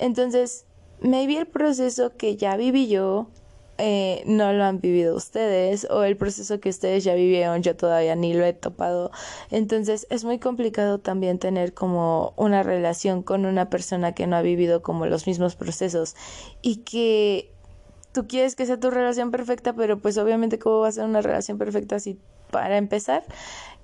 Entonces, 0.00 0.66
maybe 1.00 1.38
el 1.38 1.46
proceso 1.46 2.16
que 2.16 2.36
ya 2.36 2.56
viví 2.56 2.88
yo 2.88 3.28
eh, 3.76 4.22
no 4.26 4.52
lo 4.52 4.62
han 4.62 4.80
vivido 4.80 5.16
ustedes 5.16 5.88
o 5.90 6.04
el 6.04 6.16
proceso 6.16 6.60
que 6.60 6.68
ustedes 6.68 7.02
ya 7.02 7.14
vivieron 7.14 7.60
yo 7.62 7.74
todavía 7.74 8.14
ni 8.14 8.32
lo 8.32 8.44
he 8.44 8.52
topado. 8.52 9.10
Entonces 9.50 10.06
es 10.10 10.24
muy 10.24 10.38
complicado 10.38 10.98
también 10.98 11.40
tener 11.40 11.74
como 11.74 12.34
una 12.36 12.62
relación 12.62 13.22
con 13.24 13.46
una 13.46 13.70
persona 13.70 14.12
que 14.12 14.28
no 14.28 14.36
ha 14.36 14.42
vivido 14.42 14.82
como 14.82 15.06
los 15.06 15.26
mismos 15.26 15.56
procesos 15.56 16.14
y 16.62 16.78
que 16.78 17.50
tú 18.12 18.28
quieres 18.28 18.54
que 18.54 18.64
sea 18.66 18.78
tu 18.78 18.90
relación 18.90 19.32
perfecta 19.32 19.72
pero 19.72 19.98
pues 19.98 20.18
obviamente 20.18 20.60
cómo 20.60 20.80
va 20.80 20.88
a 20.88 20.92
ser 20.92 21.04
una 21.04 21.20
relación 21.20 21.58
perfecta 21.58 21.98
si 21.98 22.20
para 22.52 22.76
empezar 22.76 23.24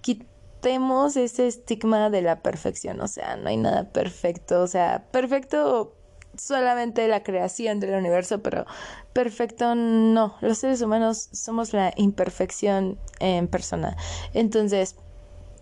quitemos 0.03 1.17
ese 1.17 1.49
estigma 1.49 2.11
de 2.11 2.23
la 2.23 2.43
perfección 2.43 3.01
o 3.01 3.09
sea 3.09 3.37
no 3.37 3.49
hay 3.49 3.57
nada 3.57 3.91
perfecto. 3.91 4.63
O 4.63 4.67
sea 4.69 5.05
perfecto 5.11 5.97
solamente 6.41 7.07
la 7.09 7.23
creación 7.23 7.81
del 7.81 7.95
universo, 7.95 8.43
pero 8.43 8.67
perfecto 9.13 9.75
no. 9.75 10.37
Los 10.41 10.59
seres 10.59 10.81
humanos 10.83 11.29
somos 11.33 11.73
la 11.73 11.93
imperfección 11.97 12.99
en 13.19 13.49
persona. 13.49 13.97
Entonces, 14.33 14.97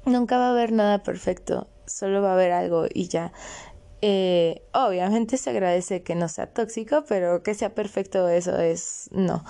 nunca 0.05 0.39
va 0.39 0.49
a 0.49 0.51
haber 0.51 0.73
nada 0.73 1.03
perfecto, 1.03 1.67
solo 1.87 2.23
va 2.23 2.31
a 2.31 2.35
haber 2.35 2.53
algo 2.53 2.87
y 2.93 3.09
ya. 3.09 3.33
Eh, 4.01 4.63
obviamente 4.73 5.37
se 5.37 5.51
agradece 5.51 6.03
que 6.03 6.15
no 6.15 6.29
sea 6.29 6.47
tóxico, 6.47 7.05
pero 7.09 7.43
que 7.43 7.55
sea 7.55 7.75
perfecto, 7.75 8.29
eso 8.29 8.57
es 8.59 9.09
no. 9.11 9.45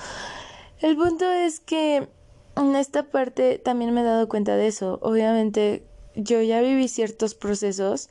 El 0.81 0.97
punto 0.97 1.31
es 1.31 1.61
que 1.61 2.09
en 2.57 2.77
esta 2.77 3.05
parte 3.05 3.59
también 3.59 3.93
me 3.93 4.01
he 4.01 4.05
dado 4.05 4.29
cuenta 4.29 4.57
de 4.57 4.69
eso. 4.69 4.99
Obviamente 5.03 5.85
yo 6.15 6.41
ya 6.41 6.61
viví 6.61 6.89
ciertos 6.89 7.35
procesos 7.35 8.09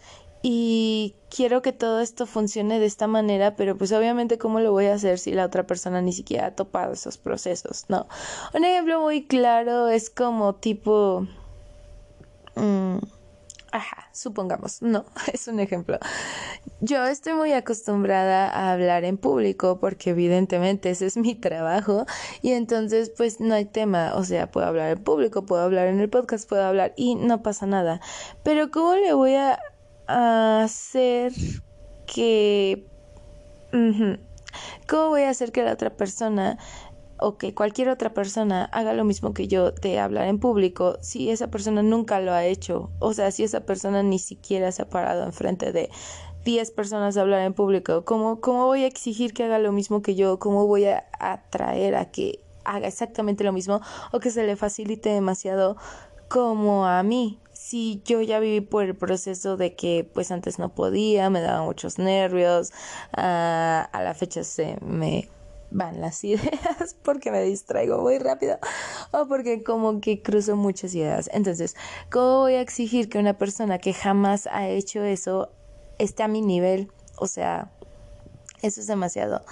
y 0.49 1.17
quiero 1.29 1.61
que 1.61 1.73
todo 1.73 1.99
esto 1.99 2.25
funcione 2.25 2.79
de 2.79 2.85
esta 2.85 3.05
manera, 3.05 3.57
pero 3.57 3.77
pues 3.77 3.91
obviamente 3.91 4.37
cómo 4.37 4.61
lo 4.61 4.71
voy 4.71 4.85
a 4.85 4.93
hacer 4.93 5.19
si 5.19 5.33
la 5.33 5.43
otra 5.43 5.67
persona 5.67 6.01
ni 6.01 6.13
siquiera 6.13 6.45
ha 6.45 6.55
topado 6.55 6.93
esos 6.93 7.17
procesos, 7.17 7.83
¿no? 7.89 8.07
Un 8.53 8.63
ejemplo 8.63 9.01
muy 9.01 9.25
claro 9.25 9.89
es 9.89 10.09
como 10.09 10.55
tipo... 10.55 11.27
Mm, 12.55 12.99
ajá, 13.73 14.09
supongamos, 14.13 14.81
no, 14.81 15.03
es 15.33 15.49
un 15.49 15.59
ejemplo. 15.59 15.99
Yo 16.79 17.05
estoy 17.05 17.33
muy 17.33 17.51
acostumbrada 17.51 18.47
a 18.49 18.71
hablar 18.71 19.03
en 19.03 19.17
público 19.17 19.81
porque 19.81 20.11
evidentemente 20.11 20.91
ese 20.91 21.07
es 21.07 21.17
mi 21.17 21.35
trabajo 21.35 22.05
y 22.41 22.53
entonces 22.53 23.11
pues 23.17 23.41
no 23.41 23.53
hay 23.53 23.65
tema, 23.65 24.13
o 24.15 24.23
sea, 24.23 24.49
puedo 24.49 24.65
hablar 24.65 24.91
en 24.91 25.03
público, 25.03 25.45
puedo 25.45 25.63
hablar 25.63 25.87
en 25.87 25.99
el 25.99 26.09
podcast, 26.09 26.47
puedo 26.47 26.63
hablar 26.63 26.93
y 26.95 27.15
no 27.15 27.43
pasa 27.43 27.65
nada. 27.65 27.99
Pero 28.43 28.71
¿cómo 28.71 28.95
le 28.95 29.11
voy 29.11 29.35
a 29.35 29.59
hacer 30.07 31.33
que... 32.05 32.85
¿Cómo 34.87 35.09
voy 35.09 35.23
a 35.23 35.29
hacer 35.29 35.51
que 35.51 35.63
la 35.63 35.73
otra 35.73 35.95
persona 35.95 36.57
o 37.19 37.37
que 37.37 37.53
cualquier 37.53 37.89
otra 37.89 38.13
persona 38.13 38.65
haga 38.65 38.93
lo 38.93 39.03
mismo 39.03 39.33
que 39.33 39.47
yo 39.47 39.71
de 39.71 39.99
hablar 39.99 40.27
en 40.27 40.39
público 40.39 40.97
si 41.01 41.29
esa 41.29 41.49
persona 41.49 41.83
nunca 41.83 42.19
lo 42.21 42.31
ha 42.33 42.45
hecho? 42.45 42.89
O 42.99 43.13
sea, 43.13 43.31
si 43.31 43.43
esa 43.43 43.65
persona 43.65 44.03
ni 44.03 44.19
siquiera 44.19 44.71
se 44.71 44.83
ha 44.83 44.89
parado 44.89 45.23
enfrente 45.23 45.71
de 45.71 45.89
10 46.45 46.71
personas 46.71 47.17
a 47.17 47.21
hablar 47.21 47.41
en 47.41 47.53
público, 47.53 48.05
¿cómo, 48.05 48.39
¿cómo 48.39 48.65
voy 48.65 48.83
a 48.83 48.87
exigir 48.87 49.33
que 49.33 49.43
haga 49.43 49.59
lo 49.59 49.71
mismo 49.71 50.01
que 50.01 50.15
yo? 50.15 50.39
¿Cómo 50.39 50.65
voy 50.65 50.85
a 50.85 51.05
atraer 51.19 51.95
a 51.95 52.09
que 52.09 52.39
haga 52.63 52.87
exactamente 52.87 53.43
lo 53.43 53.53
mismo 53.53 53.81
o 54.11 54.19
que 54.19 54.31
se 54.31 54.45
le 54.45 54.55
facilite 54.55 55.09
demasiado 55.09 55.75
como 56.29 56.85
a 56.85 57.03
mí? 57.03 57.39
Si 57.67 58.01
yo 58.05 58.21
ya 58.21 58.39
viví 58.39 58.61
por 58.61 58.85
el 58.85 58.95
proceso 58.95 59.57
de 59.57 59.75
que 59.75 60.09
pues 60.13 60.31
antes 60.31 60.57
no 60.57 60.69
podía, 60.69 61.29
me 61.29 61.41
daba 61.41 61.63
muchos 61.63 61.99
nervios, 61.99 62.71
ah, 63.11 63.89
a 63.91 64.01
la 64.03 64.13
fecha 64.13 64.45
se 64.45 64.77
me 64.79 65.27
van 65.69 65.99
las 65.99 66.23
ideas 66.23 66.95
porque 67.03 67.29
me 67.29 67.41
distraigo 67.41 67.97
muy 67.97 68.19
rápido 68.19 68.57
o 69.11 69.27
porque 69.27 69.63
como 69.63 69.99
que 69.99 70.21
cruzo 70.21 70.55
muchas 70.55 70.95
ideas. 70.95 71.29
Entonces, 71.33 71.75
¿cómo 72.09 72.39
voy 72.39 72.53
a 72.53 72.61
exigir 72.61 73.09
que 73.09 73.19
una 73.19 73.37
persona 73.37 73.79
que 73.79 73.91
jamás 73.91 74.47
ha 74.47 74.69
hecho 74.69 75.03
eso 75.03 75.51
esté 75.99 76.23
a 76.23 76.29
mi 76.29 76.41
nivel? 76.41 76.89
O 77.17 77.27
sea, 77.27 77.69
eso 78.61 78.79
es 78.79 78.87
demasiado. 78.87 79.43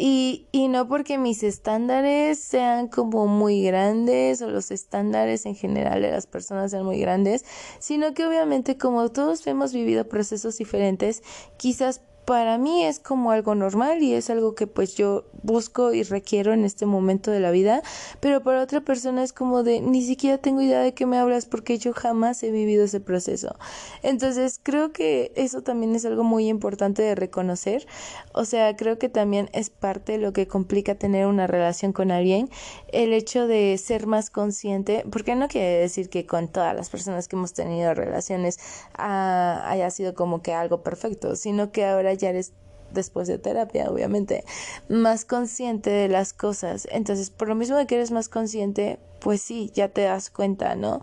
Y, 0.00 0.46
y 0.52 0.68
no 0.68 0.86
porque 0.86 1.18
mis 1.18 1.42
estándares 1.42 2.38
sean 2.38 2.86
como 2.86 3.26
muy 3.26 3.64
grandes 3.64 4.40
o 4.42 4.48
los 4.48 4.70
estándares 4.70 5.44
en 5.44 5.56
general 5.56 6.02
de 6.02 6.12
las 6.12 6.28
personas 6.28 6.70
sean 6.70 6.84
muy 6.84 7.00
grandes, 7.00 7.44
sino 7.80 8.14
que 8.14 8.24
obviamente 8.24 8.78
como 8.78 9.08
todos 9.08 9.44
hemos 9.48 9.72
vivido 9.72 10.08
procesos 10.08 10.56
diferentes, 10.58 11.24
quizás 11.56 12.00
para 12.28 12.58
mí 12.58 12.84
es 12.84 12.98
como 12.98 13.30
algo 13.30 13.54
normal 13.54 14.02
y 14.02 14.12
es 14.12 14.28
algo 14.28 14.54
que 14.54 14.66
pues 14.66 14.94
yo 14.94 15.24
busco 15.42 15.94
y 15.94 16.02
requiero 16.02 16.52
en 16.52 16.66
este 16.66 16.84
momento 16.84 17.30
de 17.30 17.40
la 17.40 17.50
vida, 17.50 17.80
pero 18.20 18.42
para 18.42 18.60
otra 18.60 18.82
persona 18.82 19.22
es 19.22 19.32
como 19.32 19.62
de 19.62 19.80
ni 19.80 20.02
siquiera 20.02 20.36
tengo 20.36 20.60
idea 20.60 20.80
de 20.82 20.92
qué 20.92 21.06
me 21.06 21.16
hablas 21.16 21.46
porque 21.46 21.78
yo 21.78 21.94
jamás 21.94 22.42
he 22.42 22.50
vivido 22.50 22.84
ese 22.84 23.00
proceso. 23.00 23.56
Entonces 24.02 24.60
creo 24.62 24.92
que 24.92 25.32
eso 25.36 25.62
también 25.62 25.94
es 25.94 26.04
algo 26.04 26.22
muy 26.22 26.48
importante 26.48 27.00
de 27.00 27.14
reconocer, 27.14 27.86
o 28.34 28.44
sea, 28.44 28.76
creo 28.76 28.98
que 28.98 29.08
también 29.08 29.48
es 29.54 29.70
parte 29.70 30.12
de 30.12 30.18
lo 30.18 30.34
que 30.34 30.46
complica 30.46 30.96
tener 30.96 31.26
una 31.26 31.46
relación 31.46 31.94
con 31.94 32.10
alguien, 32.10 32.50
el 32.88 33.14
hecho 33.14 33.46
de 33.46 33.78
ser 33.78 34.06
más 34.06 34.28
consciente, 34.28 35.02
porque 35.10 35.34
no 35.34 35.48
quiere 35.48 35.78
decir 35.78 36.10
que 36.10 36.26
con 36.26 36.48
todas 36.48 36.76
las 36.76 36.90
personas 36.90 37.26
que 37.26 37.36
hemos 37.36 37.54
tenido 37.54 37.94
relaciones 37.94 38.58
ah, 38.98 39.62
haya 39.64 39.88
sido 39.88 40.12
como 40.14 40.42
que 40.42 40.52
algo 40.52 40.82
perfecto, 40.82 41.34
sino 41.34 41.72
que 41.72 41.86
ahora 41.86 42.17
ya 42.18 42.30
eres 42.30 42.52
después 42.92 43.28
de 43.28 43.38
terapia, 43.38 43.90
obviamente, 43.90 44.44
más 44.88 45.24
consciente 45.24 45.90
de 45.90 46.08
las 46.08 46.32
cosas. 46.32 46.88
Entonces, 46.90 47.30
por 47.30 47.48
lo 47.48 47.54
mismo 47.54 47.84
que 47.86 47.94
eres 47.96 48.10
más 48.10 48.28
consciente, 48.28 48.98
pues 49.20 49.42
sí, 49.42 49.70
ya 49.74 49.88
te 49.88 50.02
das 50.02 50.30
cuenta, 50.30 50.74
¿no? 50.74 51.00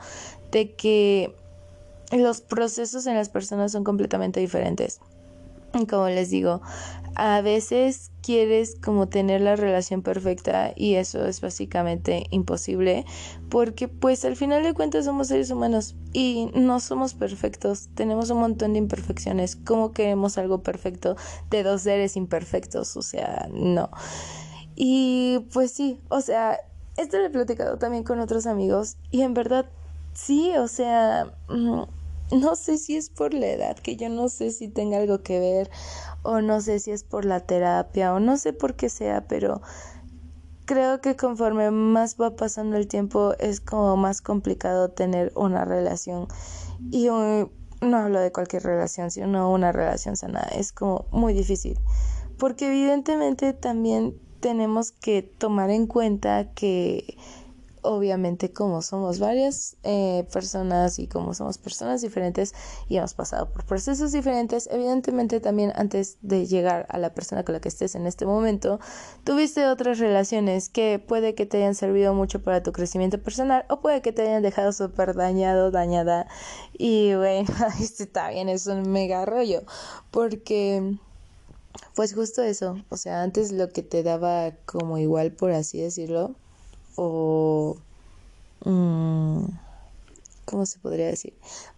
De 0.51 0.73
que 0.73 1.35
los 2.11 2.41
procesos 2.41 3.07
en 3.07 3.15
las 3.15 3.29
personas 3.29 3.71
son 3.71 3.83
completamente 3.83 4.39
diferentes. 4.39 4.99
Y 5.73 5.85
como 5.85 6.07
les 6.07 6.29
digo, 6.29 6.61
a 7.15 7.41
veces 7.41 8.11
quieres 8.21 8.75
como 8.83 9.07
tener 9.07 9.41
la 9.41 9.55
relación 9.55 10.01
perfecta 10.01 10.73
y 10.75 10.95
eso 10.95 11.25
es 11.25 11.41
básicamente 11.41 12.25
imposible 12.29 13.05
porque 13.49 13.87
pues 13.87 14.25
al 14.25 14.35
final 14.35 14.63
de 14.63 14.73
cuentas 14.73 15.05
somos 15.05 15.27
seres 15.27 15.49
humanos 15.49 15.95
y 16.11 16.49
no 16.53 16.79
somos 16.79 17.13
perfectos, 17.13 17.89
tenemos 17.95 18.29
un 18.29 18.39
montón 18.39 18.73
de 18.73 18.79
imperfecciones, 18.79 19.55
¿cómo 19.55 19.91
queremos 19.91 20.37
algo 20.37 20.61
perfecto 20.61 21.15
de 21.49 21.63
dos 21.63 21.83
seres 21.83 22.15
imperfectos? 22.17 22.97
O 22.97 23.01
sea, 23.01 23.47
no. 23.53 23.89
Y 24.75 25.45
pues 25.53 25.71
sí, 25.71 26.01
o 26.09 26.21
sea, 26.21 26.59
esto 26.97 27.17
lo 27.17 27.25
he 27.25 27.29
platicado 27.29 27.77
también 27.77 28.03
con 28.03 28.19
otros 28.19 28.45
amigos 28.45 28.97
y 29.11 29.21
en 29.21 29.33
verdad 29.33 29.65
sí, 30.13 30.51
o 30.57 30.67
sea... 30.67 31.33
Mm, 31.49 31.83
no 32.31 32.55
sé 32.55 32.77
si 32.77 32.95
es 32.95 33.09
por 33.09 33.33
la 33.33 33.47
edad, 33.47 33.77
que 33.77 33.95
yo 33.95 34.09
no 34.09 34.29
sé 34.29 34.51
si 34.51 34.67
tenga 34.67 34.97
algo 34.97 35.21
que 35.21 35.39
ver, 35.39 35.69
o 36.25 36.41
no 36.41 36.61
sé 36.61 36.79
si 36.79 36.91
es 36.91 37.03
por 37.03 37.25
la 37.25 37.39
terapia, 37.39 38.13
o 38.13 38.19
no 38.19 38.37
sé 38.37 38.53
por 38.53 38.75
qué 38.75 38.89
sea, 38.89 39.27
pero 39.27 39.61
creo 40.65 40.99
que 40.99 41.15
conforme 41.15 41.71
más 41.71 42.17
va 42.19 42.35
pasando 42.35 42.75
el 42.75 42.87
tiempo 42.87 43.33
es 43.39 43.61
como 43.61 43.95
más 43.95 44.21
complicado 44.21 44.89
tener 44.89 45.31
una 45.35 45.63
relación. 45.63 46.27
Y 46.91 47.07
no 47.07 47.97
hablo 47.97 48.19
de 48.19 48.31
cualquier 48.31 48.63
relación, 48.63 49.11
sino 49.11 49.51
una 49.51 49.71
relación 49.71 50.17
sana, 50.17 50.41
es 50.55 50.71
como 50.71 51.05
muy 51.11 51.33
difícil. 51.33 51.79
Porque 52.37 52.67
evidentemente 52.67 53.53
también 53.53 54.15
tenemos 54.41 54.91
que 54.91 55.21
tomar 55.21 55.69
en 55.69 55.87
cuenta 55.87 56.51
que 56.53 57.17
obviamente 57.85 58.51
como 58.51 58.81
somos 58.81 59.19
varias 59.19 59.77
eh, 59.83 60.27
personas 60.33 60.99
y 60.99 61.07
como 61.07 61.33
somos 61.33 61.57
personas 61.57 62.01
diferentes 62.01 62.53
y 62.89 62.97
hemos 62.97 63.13
pasado 63.13 63.49
por 63.49 63.65
procesos 63.65 64.11
diferentes, 64.11 64.67
evidentemente 64.71 65.39
también 65.39 65.71
antes 65.75 66.17
de 66.21 66.47
llegar 66.47 66.85
a 66.89 66.97
la 66.97 67.13
persona 67.13 67.45
con 67.45 67.53
la 67.53 67.61
que 67.61 67.69
estés 67.69 67.95
en 67.95 68.07
este 68.07 68.25
momento, 68.25 68.79
tuviste 69.23 69.67
otras 69.67 69.99
relaciones 69.99 70.69
que 70.69 70.99
puede 70.99 71.35
que 71.35 71.45
te 71.45 71.57
hayan 71.57 71.75
servido 71.75 72.13
mucho 72.13 72.41
para 72.43 72.63
tu 72.63 72.71
crecimiento 72.71 73.21
personal 73.21 73.65
o 73.69 73.79
puede 73.79 74.01
que 74.01 74.11
te 74.11 74.23
hayan 74.23 74.41
dejado 74.41 74.71
súper 74.71 75.13
dañado, 75.15 75.71
dañada. 75.71 76.27
Y 76.73 77.13
bueno, 77.15 77.47
está 77.79 78.29
bien, 78.29 78.49
es 78.49 78.67
un 78.67 78.91
mega 78.91 79.25
rollo 79.25 79.63
porque... 80.11 80.97
Pues 81.93 82.13
justo 82.13 82.41
eso, 82.41 82.77
o 82.89 82.97
sea, 82.97 83.21
antes 83.21 83.51
lo 83.51 83.69
que 83.69 83.81
te 83.83 84.01
daba 84.03 84.51
como 84.65 84.97
igual, 84.97 85.33
por 85.33 85.51
así 85.51 85.81
decirlo, 85.81 86.35
o... 86.95 87.77
Mm, 88.63 89.45
¿Cómo 90.45 90.65
se 90.65 90.79
podría 90.79 91.07
decir? 91.07 91.33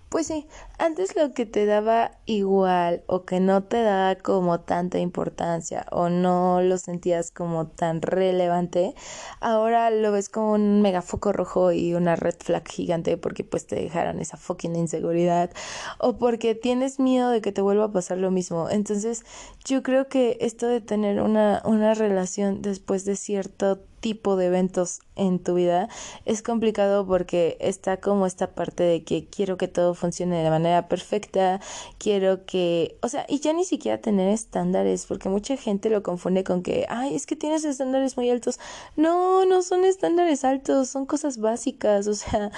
Pues 0.09 0.27
sí, 0.27 0.47
antes 0.77 1.17
lo 1.17 1.33
que 1.33 1.45
te 1.45 1.65
daba 1.65 2.11
igual 2.25 3.03
o 3.07 3.25
que 3.25 3.41
no 3.41 3.63
te 3.63 3.81
daba 3.81 4.15
como 4.15 4.61
tanta 4.61 4.99
importancia 4.99 5.85
o 5.91 6.07
no 6.07 6.61
lo 6.61 6.77
sentías 6.77 7.29
como 7.29 7.67
tan 7.67 8.01
relevante, 8.01 8.95
ahora 9.41 9.89
lo 9.89 10.13
ves 10.13 10.29
como 10.29 10.53
un 10.53 10.81
megafoco 10.81 11.33
rojo 11.33 11.73
y 11.73 11.93
una 11.93 12.15
red 12.15 12.35
flag 12.39 12.65
gigante 12.69 13.17
porque 13.17 13.43
pues 13.43 13.67
te 13.67 13.75
dejaron 13.75 14.21
esa 14.21 14.37
fucking 14.37 14.77
inseguridad 14.77 15.51
o 15.99 16.17
porque 16.17 16.55
tienes 16.55 16.99
miedo 16.99 17.29
de 17.29 17.41
que 17.41 17.51
te 17.51 17.61
vuelva 17.61 17.85
a 17.85 17.91
pasar 17.91 18.17
lo 18.17 18.31
mismo. 18.31 18.69
Entonces 18.69 19.25
yo 19.65 19.83
creo 19.83 20.07
que 20.07 20.37
esto 20.39 20.67
de 20.67 20.79
tener 20.79 21.21
una, 21.21 21.61
una 21.65 21.93
relación 21.93 22.61
después 22.61 23.03
de 23.03 23.17
cierto 23.17 23.81
tipo 24.07 24.37
de 24.37 24.45
eventos 24.45 25.01
en 25.17 25.37
tu 25.37 25.55
vida 25.55 25.89
es 26.23 26.41
complicado 26.41 27.05
porque 27.05 27.57
está 27.59 27.97
como 27.97 28.25
esta 28.25 28.55
parte 28.55 28.83
de 28.83 29.03
que 29.03 29.27
quiero 29.27 29.57
que 29.57 29.67
todo 29.67 29.93
funcione 29.95 30.41
de 30.41 30.49
manera 30.49 30.87
perfecta, 30.87 31.59
quiero 31.97 32.45
que, 32.45 32.97
o 33.01 33.09
sea, 33.09 33.25
y 33.27 33.41
ya 33.41 33.51
ni 33.51 33.65
siquiera 33.65 33.99
tener 33.99 34.29
estándares, 34.29 35.05
porque 35.07 35.27
mucha 35.27 35.57
gente 35.57 35.89
lo 35.89 36.03
confunde 36.03 36.45
con 36.45 36.63
que, 36.63 36.85
ay, 36.87 37.15
es 37.15 37.25
que 37.25 37.35
tienes 37.35 37.65
estándares 37.65 38.15
muy 38.15 38.29
altos. 38.29 38.61
No, 38.95 39.43
no 39.43 39.61
son 39.61 39.83
estándares 39.83 40.45
altos, 40.45 40.87
son 40.87 41.05
cosas 41.05 41.37
básicas, 41.37 42.07
o 42.07 42.13
sea, 42.13 42.51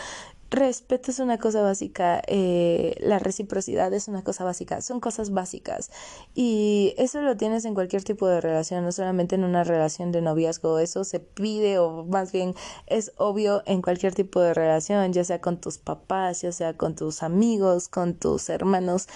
respeto 0.51 1.11
es 1.11 1.19
una 1.19 1.37
cosa 1.37 1.61
básica, 1.61 2.21
eh, 2.27 2.95
la 2.99 3.19
reciprocidad 3.19 3.93
es 3.93 4.07
una 4.07 4.23
cosa 4.23 4.43
básica, 4.43 4.81
son 4.81 4.99
cosas 4.99 5.31
básicas 5.31 5.91
y 6.33 6.93
eso 6.97 7.21
lo 7.21 7.37
tienes 7.37 7.65
en 7.65 7.75
cualquier 7.75 8.03
tipo 8.03 8.27
de 8.27 8.41
relación, 8.41 8.83
no 8.83 8.91
solamente 8.91 9.35
en 9.35 9.43
una 9.43 9.63
relación 9.63 10.11
de 10.11 10.21
noviazgo, 10.21 10.79
eso 10.79 11.03
se 11.03 11.19
pide 11.19 11.77
o 11.77 12.05
más 12.05 12.31
bien 12.31 12.55
es 12.87 13.11
obvio 13.17 13.61
en 13.65 13.81
cualquier 13.81 14.15
tipo 14.15 14.41
de 14.41 14.53
relación, 14.53 15.13
ya 15.13 15.23
sea 15.23 15.39
con 15.39 15.61
tus 15.61 15.77
papás, 15.77 16.41
ya 16.41 16.51
sea 16.51 16.73
con 16.75 16.95
tus 16.95 17.21
amigos, 17.21 17.87
con 17.87 18.15
tus 18.15 18.49
hermanos, 18.49 19.07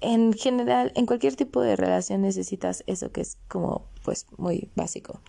en 0.00 0.34
general, 0.34 0.92
en 0.96 1.06
cualquier 1.06 1.34
tipo 1.34 1.62
de 1.62 1.76
relación 1.76 2.20
necesitas 2.20 2.84
eso 2.86 3.10
que 3.10 3.22
es 3.22 3.38
como 3.48 3.86
pues 4.02 4.26
muy 4.36 4.68
básico. 4.74 5.20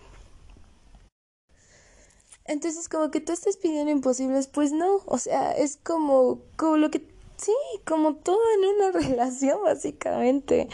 Entonces, 2.48 2.88
como 2.88 3.10
que 3.10 3.20
tú 3.20 3.32
estás 3.32 3.56
pidiendo 3.56 3.90
imposibles, 3.90 4.46
pues 4.46 4.72
no, 4.72 5.00
o 5.06 5.18
sea, 5.18 5.52
es 5.52 5.78
como, 5.82 6.40
como 6.56 6.76
lo 6.76 6.90
que, 6.90 7.06
sí, 7.36 7.52
como 7.86 8.14
todo 8.16 8.38
en 8.54 8.76
una 8.76 8.92
relación, 9.08 9.62
básicamente. 9.64 10.68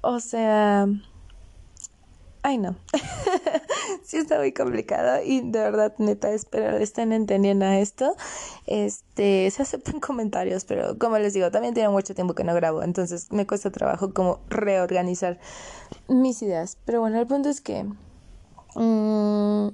O 0.00 0.20
sea, 0.20 0.86
ay 2.42 2.58
no, 2.58 2.76
sí 4.04 4.16
está 4.16 4.38
muy 4.38 4.52
complicado 4.52 5.22
y 5.22 5.40
de 5.40 5.58
verdad, 5.58 5.94
neta, 5.98 6.30
espero 6.30 6.76
estén 6.76 7.12
entendiendo 7.12 7.66
esto. 7.66 8.16
Este, 8.66 9.50
se 9.50 9.62
aceptan 9.62 10.00
comentarios, 10.00 10.64
pero 10.64 10.98
como 10.98 11.18
les 11.18 11.34
digo, 11.34 11.50
también 11.50 11.74
tiene 11.74 11.88
mucho 11.88 12.14
tiempo 12.14 12.34
que 12.34 12.44
no 12.44 12.54
grabo, 12.54 12.82
entonces 12.82 13.30
me 13.32 13.46
cuesta 13.46 13.70
trabajo 13.70 14.14
como 14.14 14.40
reorganizar 14.48 15.38
mis 16.08 16.42
ideas. 16.42 16.78
Pero 16.84 17.00
bueno, 17.00 17.18
el 17.20 17.26
punto 17.26 17.48
es 17.48 17.60
que... 17.60 17.84
Mmm, 18.74 19.68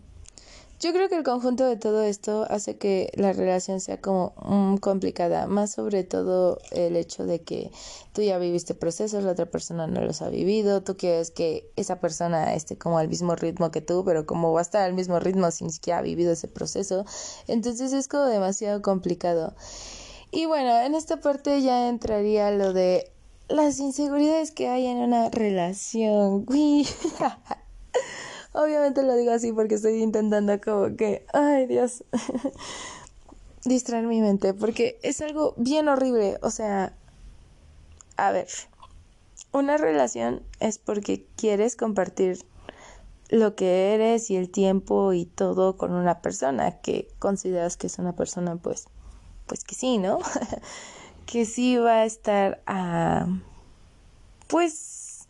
yo 0.85 0.93
creo 0.93 1.09
que 1.09 1.17
el 1.17 1.23
conjunto 1.23 1.65
de 1.65 1.79
todo 1.79 2.03
esto 2.03 2.47
hace 2.51 2.77
que 2.77 3.11
la 3.15 3.33
relación 3.33 3.81
sea 3.81 4.03
como 4.03 4.35
mm, 4.45 4.77
complicada, 4.77 5.47
más 5.47 5.73
sobre 5.73 6.05
todo 6.05 6.59
el 6.73 6.97
hecho 6.97 7.25
de 7.25 7.41
que 7.41 7.71
tú 8.13 8.21
ya 8.21 8.37
viviste 8.37 8.75
procesos, 8.75 9.25
la 9.25 9.33
otra 9.33 9.47
persona 9.47 9.87
no 9.87 10.03
los 10.03 10.21
ha 10.21 10.29
vivido, 10.29 10.83
tú 10.83 10.99
quieres 10.99 11.31
que 11.31 11.71
esa 11.77 12.01
persona 12.01 12.53
esté 12.53 12.77
como 12.77 12.99
al 12.99 13.09
mismo 13.09 13.35
ritmo 13.35 13.71
que 13.71 13.81
tú, 13.81 14.05
pero 14.05 14.27
como 14.27 14.53
va 14.53 14.61
a 14.61 14.63
estar 14.63 14.83
al 14.83 14.93
mismo 14.93 15.19
ritmo 15.21 15.51
sin 15.51 15.71
siquiera 15.71 16.01
ha 16.01 16.03
vivido 16.03 16.33
ese 16.33 16.49
proceso, 16.49 17.07
entonces 17.49 17.95
es 17.95 18.07
como 18.07 18.25
demasiado 18.25 18.83
complicado. 18.83 19.55
Y 20.33 20.45
bueno, 20.45 20.79
en 20.83 20.95
esta 20.95 21.19
parte 21.19 21.63
ya 21.63 21.89
entraría 21.89 22.51
lo 22.51 22.75
de 22.75 23.11
las 23.49 23.79
inseguridades 23.79 24.51
que 24.51 24.69
hay 24.69 24.85
en 24.87 24.99
una 24.99 25.31
relación. 25.31 26.45
Obviamente 28.55 29.03
lo 29.03 29.17
digo 29.17 29.33
así 29.33 29.53
porque 29.53 29.75
estoy 29.75 30.01
intentando 30.01 30.61
como 30.61 30.97
que, 30.97 31.27
ay 31.33 31.67
Dios, 31.67 32.05
distraer 33.65 34.07
mi 34.07 34.21
mente, 34.21 34.55
porque 34.55 34.99
es 35.03 35.21
algo 35.21 35.55
bien 35.57 35.89
horrible. 35.89 36.39
O 36.41 36.51
sea, 36.51 36.95
a 38.17 38.31
ver, 38.31 38.47
una 39.51 39.77
relación 39.77 40.41
es 40.61 40.79
porque 40.79 41.27
quieres 41.37 41.75
compartir 41.75 42.39
lo 43.29 43.57
que 43.57 43.93
eres 43.93 44.31
y 44.31 44.37
el 44.37 44.49
tiempo 44.51 45.13
y 45.13 45.27
todo 45.27 45.77
con 45.77 45.93
una 45.93 46.21
persona 46.21 46.81
que 46.81 47.09
consideras 47.19 47.77
que 47.77 47.89
es 47.89 47.99
una 47.99 48.15
persona, 48.15 48.55
pues, 48.55 48.87
pues 49.49 49.65
que 49.65 49.75
sí, 49.75 49.99
¿no? 49.99 50.21
que 51.27 51.45
sí 51.45 51.77
va 51.77 52.03
a 52.03 52.05
estar 52.05 52.63
a, 52.67 53.27
pues, 54.47 55.27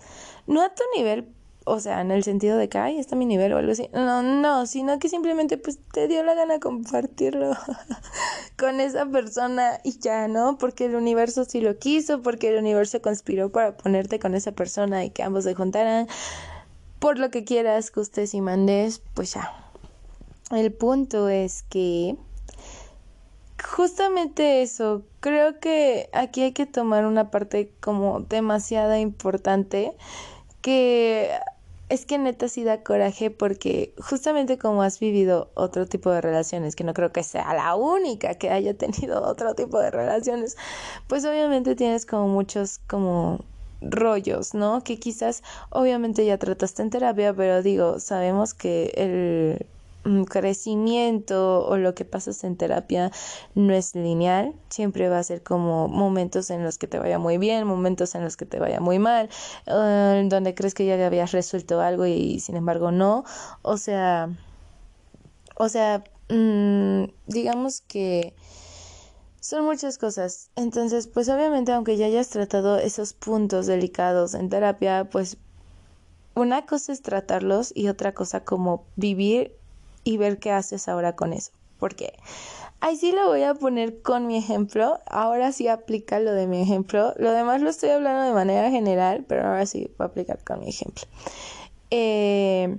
no 0.46 0.60
a 0.62 0.74
tu 0.74 0.82
nivel 0.94 1.32
o 1.64 1.80
sea, 1.80 2.00
en 2.02 2.10
el 2.10 2.22
sentido 2.24 2.58
de 2.58 2.68
que, 2.68 2.78
ay, 2.78 2.98
está 2.98 3.16
mi 3.16 3.24
nivel 3.24 3.52
o 3.52 3.58
algo 3.58 3.72
así. 3.72 3.88
No, 3.92 4.22
no, 4.22 4.66
sino 4.66 4.98
que 4.98 5.08
simplemente 5.08 5.56
pues 5.56 5.78
te 5.92 6.08
dio 6.08 6.22
la 6.22 6.34
gana 6.34 6.60
compartirlo 6.60 7.52
con 8.58 8.80
esa 8.80 9.06
persona 9.06 9.80
y 9.82 9.98
ya, 9.98 10.28
¿no? 10.28 10.58
Porque 10.58 10.84
el 10.84 10.94
universo 10.94 11.44
sí 11.44 11.60
lo 11.60 11.78
quiso, 11.78 12.20
porque 12.20 12.50
el 12.50 12.58
universo 12.58 13.00
conspiró 13.00 13.50
para 13.50 13.76
ponerte 13.76 14.18
con 14.18 14.34
esa 14.34 14.52
persona 14.52 15.04
y 15.04 15.10
que 15.10 15.22
ambos 15.22 15.44
se 15.44 15.54
juntaran. 15.54 16.06
Por 16.98 17.18
lo 17.18 17.30
que 17.30 17.44
quieras, 17.44 17.90
gustes 17.92 18.34
y 18.34 18.40
mandes, 18.40 19.00
pues 19.14 19.34
ya. 19.34 19.52
El 20.50 20.72
punto 20.72 21.28
es 21.30 21.62
que 21.62 22.16
justamente 23.62 24.62
eso, 24.62 25.02
creo 25.20 25.58
que 25.58 26.10
aquí 26.12 26.42
hay 26.42 26.52
que 26.52 26.66
tomar 26.66 27.06
una 27.06 27.30
parte 27.30 27.72
como 27.80 28.20
demasiado 28.20 28.94
importante 28.96 29.96
que 30.60 31.30
es 31.88 32.06
que 32.06 32.18
neta 32.18 32.48
sí 32.48 32.64
da 32.64 32.82
coraje 32.82 33.30
porque 33.30 33.94
justamente 33.98 34.58
como 34.58 34.82
has 34.82 35.00
vivido 35.00 35.50
otro 35.54 35.86
tipo 35.86 36.10
de 36.10 36.20
relaciones, 36.20 36.76
que 36.76 36.84
no 36.84 36.94
creo 36.94 37.12
que 37.12 37.22
sea 37.22 37.52
la 37.54 37.74
única 37.74 38.34
que 38.36 38.50
haya 38.50 38.74
tenido 38.74 39.22
otro 39.28 39.54
tipo 39.54 39.78
de 39.78 39.90
relaciones, 39.90 40.56
pues 41.06 41.24
obviamente 41.24 41.74
tienes 41.76 42.06
como 42.06 42.28
muchos 42.28 42.80
como 42.86 43.44
rollos, 43.80 44.54
¿no? 44.54 44.82
Que 44.82 44.98
quizás 44.98 45.42
obviamente 45.70 46.24
ya 46.24 46.38
trataste 46.38 46.82
en 46.82 46.90
terapia, 46.90 47.34
pero 47.34 47.62
digo, 47.62 48.00
sabemos 48.00 48.54
que 48.54 48.92
el 48.96 49.66
crecimiento 50.28 51.66
o 51.66 51.76
lo 51.76 51.94
que 51.94 52.04
pasas 52.04 52.44
en 52.44 52.56
terapia 52.56 53.10
no 53.54 53.72
es 53.72 53.94
lineal, 53.94 54.54
siempre 54.68 55.08
va 55.08 55.18
a 55.18 55.24
ser 55.24 55.42
como 55.42 55.88
momentos 55.88 56.50
en 56.50 56.62
los 56.62 56.78
que 56.78 56.86
te 56.86 56.98
vaya 56.98 57.18
muy 57.18 57.38
bien, 57.38 57.66
momentos 57.66 58.14
en 58.14 58.22
los 58.22 58.36
que 58.36 58.46
te 58.46 58.60
vaya 58.60 58.80
muy 58.80 58.98
mal, 58.98 59.28
uh, 59.66 60.28
donde 60.28 60.54
crees 60.54 60.74
que 60.74 60.86
ya 60.86 61.04
habías 61.04 61.32
resuelto 61.32 61.80
algo 61.80 62.06
y 62.06 62.40
sin 62.40 62.56
embargo 62.56 62.90
no, 62.90 63.24
o 63.62 63.76
sea, 63.76 64.28
o 65.56 65.68
sea, 65.68 66.04
mm, 66.28 67.04
digamos 67.26 67.80
que 67.80 68.34
son 69.40 69.64
muchas 69.64 69.98
cosas. 69.98 70.50
Entonces, 70.56 71.06
pues 71.06 71.28
obviamente 71.28 71.72
aunque 71.72 71.96
ya 71.96 72.06
hayas 72.06 72.30
tratado 72.30 72.78
esos 72.78 73.12
puntos 73.12 73.66
delicados 73.66 74.34
en 74.34 74.48
terapia, 74.48 75.08
pues 75.10 75.36
una 76.34 76.66
cosa 76.66 76.92
es 76.92 77.02
tratarlos 77.02 77.72
y 77.74 77.88
otra 77.88 78.12
cosa 78.14 78.44
como 78.44 78.86
vivir 78.96 79.56
y 80.04 80.16
ver 80.18 80.38
qué 80.38 80.52
haces 80.52 80.88
ahora 80.88 81.16
con 81.16 81.32
eso. 81.32 81.50
Porque 81.78 82.14
ahí 82.80 82.96
sí 82.96 83.12
lo 83.12 83.26
voy 83.26 83.42
a 83.42 83.54
poner 83.54 84.02
con 84.02 84.26
mi 84.26 84.36
ejemplo. 84.36 85.00
Ahora 85.06 85.52
sí 85.52 85.68
aplica 85.68 86.20
lo 86.20 86.32
de 86.32 86.46
mi 86.46 86.62
ejemplo. 86.62 87.14
Lo 87.16 87.32
demás 87.32 87.60
lo 87.60 87.70
estoy 87.70 87.90
hablando 87.90 88.22
de 88.22 88.32
manera 88.32 88.70
general, 88.70 89.24
pero 89.26 89.46
ahora 89.46 89.66
sí 89.66 89.90
voy 89.98 90.04
a 90.06 90.08
aplicar 90.08 90.38
con 90.44 90.60
mi 90.60 90.68
ejemplo. 90.68 91.04
Eh, 91.90 92.76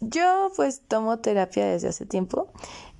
yo 0.00 0.50
pues 0.56 0.82
tomo 0.86 1.18
terapia 1.18 1.66
desde 1.66 1.88
hace 1.88 2.06
tiempo. 2.06 2.48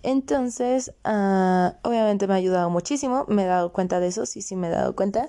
Entonces, 0.03 0.93
ah, 1.05 1.75
obviamente 1.83 2.27
me 2.27 2.35
ha 2.35 2.37
ayudado 2.37 2.71
muchísimo. 2.71 3.25
Me 3.29 3.45
he 3.45 3.47
dado 3.47 3.73
cuenta 3.73 4.01
de 4.01 4.09
eso, 4.09 4.27
sí, 4.27 4.43
sí 4.43 4.55
me 4.57 4.69
he 4.69 4.71
dado 4.71 4.95
cuenta. 4.95 5.29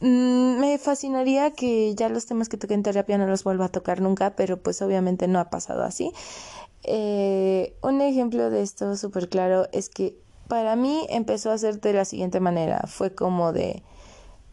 Mm, 0.00 0.60
me 0.60 0.78
fascinaría 0.78 1.50
que 1.52 1.94
ya 1.94 2.08
los 2.08 2.26
temas 2.26 2.48
que 2.48 2.56
toqué 2.56 2.74
en 2.74 2.82
terapia 2.84 3.18
no 3.18 3.26
los 3.26 3.42
vuelva 3.44 3.66
a 3.66 3.68
tocar 3.68 4.00
nunca, 4.00 4.36
pero 4.36 4.58
pues 4.58 4.80
obviamente 4.82 5.26
no 5.26 5.40
ha 5.40 5.50
pasado 5.50 5.82
así. 5.82 6.12
Eh, 6.90 7.76
un 7.82 8.00
ejemplo 8.00 8.48
de 8.48 8.62
esto 8.62 8.96
súper 8.96 9.28
claro 9.28 9.68
es 9.72 9.90
que 9.90 10.16
para 10.48 10.74
mí 10.74 11.06
empezó 11.10 11.50
a 11.50 11.58
ser 11.58 11.82
de 11.82 11.92
la 11.92 12.06
siguiente 12.06 12.40
manera. 12.40 12.84
Fue 12.86 13.14
como 13.14 13.52
de, 13.52 13.82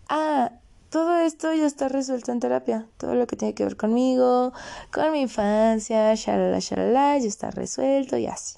ah, 0.10 0.52
todo 0.89 1.15
esto 1.15 1.54
ya 1.54 1.65
está 1.65 1.88
resuelto 1.88 2.34
en 2.34 2.41
terapia. 2.41 2.88
Todo 2.98 3.15
lo 3.15 3.26
que 3.26 3.38
tiene 3.38 3.54
que 3.54 3.63
ver 3.63 3.78
conmigo, 3.78 4.52
con 4.91 5.13
mi 5.13 5.21
infancia, 5.21 6.13
shalala, 6.15 6.60
shalala, 6.60 7.17
ya 7.17 7.28
está 7.28 7.52
resuelto 7.52 8.17
y 8.17 8.28
así. 8.28 8.58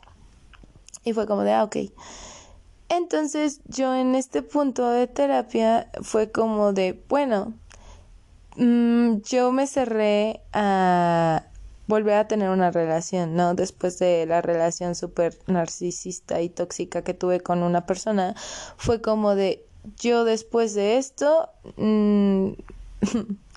Y 1.04 1.14
fue 1.14 1.28
como 1.28 1.44
de, 1.44 1.54
ah, 1.54 1.64
ok. 1.64 1.78
Entonces 2.90 3.62
yo 3.66 3.94
en 3.94 4.16
este 4.16 4.42
punto 4.42 4.90
de 4.90 5.06
terapia 5.06 5.92
fue 6.02 6.32
como 6.32 6.74
de, 6.74 7.00
bueno, 7.10 7.54
mm, 8.56 9.18
yo 9.18 9.52
me 9.52 9.68
cerré 9.68 10.42
a 10.52 11.46
volver 11.88 12.16
a 12.16 12.28
tener 12.28 12.50
una 12.50 12.72
relación, 12.72 13.36
¿no? 13.36 13.54
Después 13.54 13.98
de 14.00 14.26
la 14.26 14.42
relación 14.42 14.96
súper 14.96 15.38
narcisista 15.48 16.42
y 16.42 16.50
tóxica 16.50 17.02
que 17.02 17.14
tuve 17.14 17.40
con 17.40 17.64
una 17.64 17.86
persona, 17.86 18.36
fue 18.78 19.02
como 19.02 19.36
de 19.36 19.66
yo 19.98 20.24
después 20.24 20.74
de 20.74 20.98
esto... 20.98 21.50
Mm, 21.78 22.52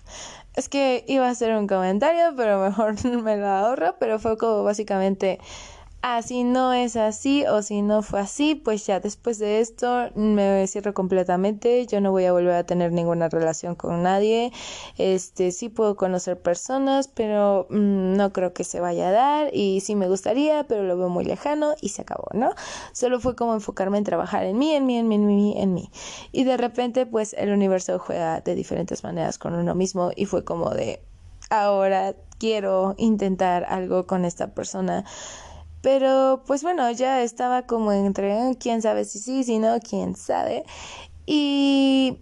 es 0.56 0.68
que 0.68 1.04
iba 1.06 1.26
a 1.26 1.30
hacer 1.30 1.54
un 1.56 1.66
comentario, 1.66 2.34
pero 2.36 2.60
mejor 2.60 3.02
me 3.22 3.36
lo 3.36 3.46
ahorro, 3.48 3.96
pero 3.98 4.18
fue 4.18 4.36
como 4.36 4.62
básicamente 4.62 5.38
ah, 6.02 6.22
si 6.22 6.44
no 6.44 6.72
es 6.72 6.96
así 6.96 7.44
o 7.46 7.62
si 7.62 7.82
no 7.82 8.02
fue 8.02 8.20
así, 8.20 8.54
pues 8.54 8.86
ya 8.86 9.00
después 9.00 9.38
de 9.38 9.60
esto 9.60 10.10
me 10.14 10.66
cierro 10.66 10.94
completamente, 10.94 11.86
yo 11.86 12.00
no 12.00 12.10
voy 12.10 12.24
a 12.24 12.32
volver 12.32 12.54
a 12.54 12.64
tener 12.64 12.92
ninguna 12.92 13.28
relación 13.28 13.74
con 13.74 14.02
nadie, 14.02 14.52
este 14.98 15.52
sí 15.52 15.68
puedo 15.68 15.96
conocer 15.96 16.40
personas, 16.40 17.08
pero 17.08 17.66
mm, 17.70 18.16
no 18.16 18.32
creo 18.32 18.52
que 18.52 18.64
se 18.64 18.80
vaya 18.80 19.08
a 19.08 19.12
dar 19.12 19.54
y 19.54 19.80
sí 19.80 19.94
me 19.94 20.08
gustaría, 20.08 20.64
pero 20.64 20.84
lo 20.84 20.96
veo 20.96 21.08
muy 21.08 21.24
lejano 21.24 21.74
y 21.80 21.90
se 21.90 22.02
acabó, 22.02 22.28
¿no? 22.32 22.54
Solo 22.92 23.20
fue 23.20 23.36
como 23.36 23.54
enfocarme 23.54 23.98
en 23.98 24.04
trabajar 24.04 24.44
en 24.44 24.58
mí, 24.58 24.72
en 24.72 24.86
mí, 24.86 24.96
en 24.96 25.08
mí, 25.08 25.14
en 25.16 25.26
mí, 25.26 25.54
en 25.56 25.74
mí. 25.74 25.90
Y 26.32 26.44
de 26.44 26.56
repente 26.56 27.06
pues 27.06 27.34
el 27.38 27.50
universo 27.50 27.98
juega 27.98 28.40
de 28.40 28.54
diferentes 28.54 29.04
maneras 29.04 29.38
con 29.38 29.54
uno 29.54 29.74
mismo 29.74 30.10
y 30.16 30.26
fue 30.26 30.44
como 30.44 30.70
de 30.70 31.02
ahora 31.50 32.14
quiero 32.38 32.94
intentar 32.96 33.64
algo 33.68 34.06
con 34.06 34.24
esta 34.24 34.54
persona 34.54 35.04
pero 35.82 36.42
pues 36.46 36.62
bueno, 36.62 36.90
ya 36.90 37.22
estaba 37.22 37.62
como 37.62 37.92
entre 37.92 38.56
quién 38.58 38.82
sabe 38.82 39.04
si 39.04 39.18
sí, 39.18 39.44
si 39.44 39.58
no, 39.58 39.78
quién 39.80 40.16
sabe. 40.16 40.64
Y 41.26 42.18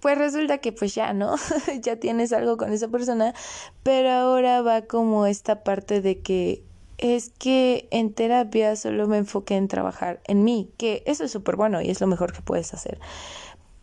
pues 0.00 0.16
resulta 0.18 0.58
que 0.58 0.72
pues 0.72 0.94
ya, 0.94 1.12
¿no? 1.12 1.36
ya 1.82 1.96
tienes 1.96 2.32
algo 2.32 2.56
con 2.56 2.72
esa 2.72 2.88
persona, 2.88 3.34
pero 3.82 4.10
ahora 4.10 4.62
va 4.62 4.82
como 4.82 5.26
esta 5.26 5.62
parte 5.62 6.00
de 6.00 6.20
que 6.20 6.64
es 6.98 7.30
que 7.30 7.88
en 7.90 8.12
terapia 8.12 8.76
solo 8.76 9.08
me 9.08 9.18
enfoqué 9.18 9.56
en 9.56 9.68
trabajar 9.68 10.20
en 10.26 10.44
mí, 10.44 10.70
que 10.76 11.02
eso 11.06 11.24
es 11.24 11.30
súper 11.30 11.56
bueno 11.56 11.80
y 11.80 11.90
es 11.90 12.00
lo 12.00 12.06
mejor 12.06 12.32
que 12.32 12.42
puedes 12.42 12.74
hacer 12.74 12.98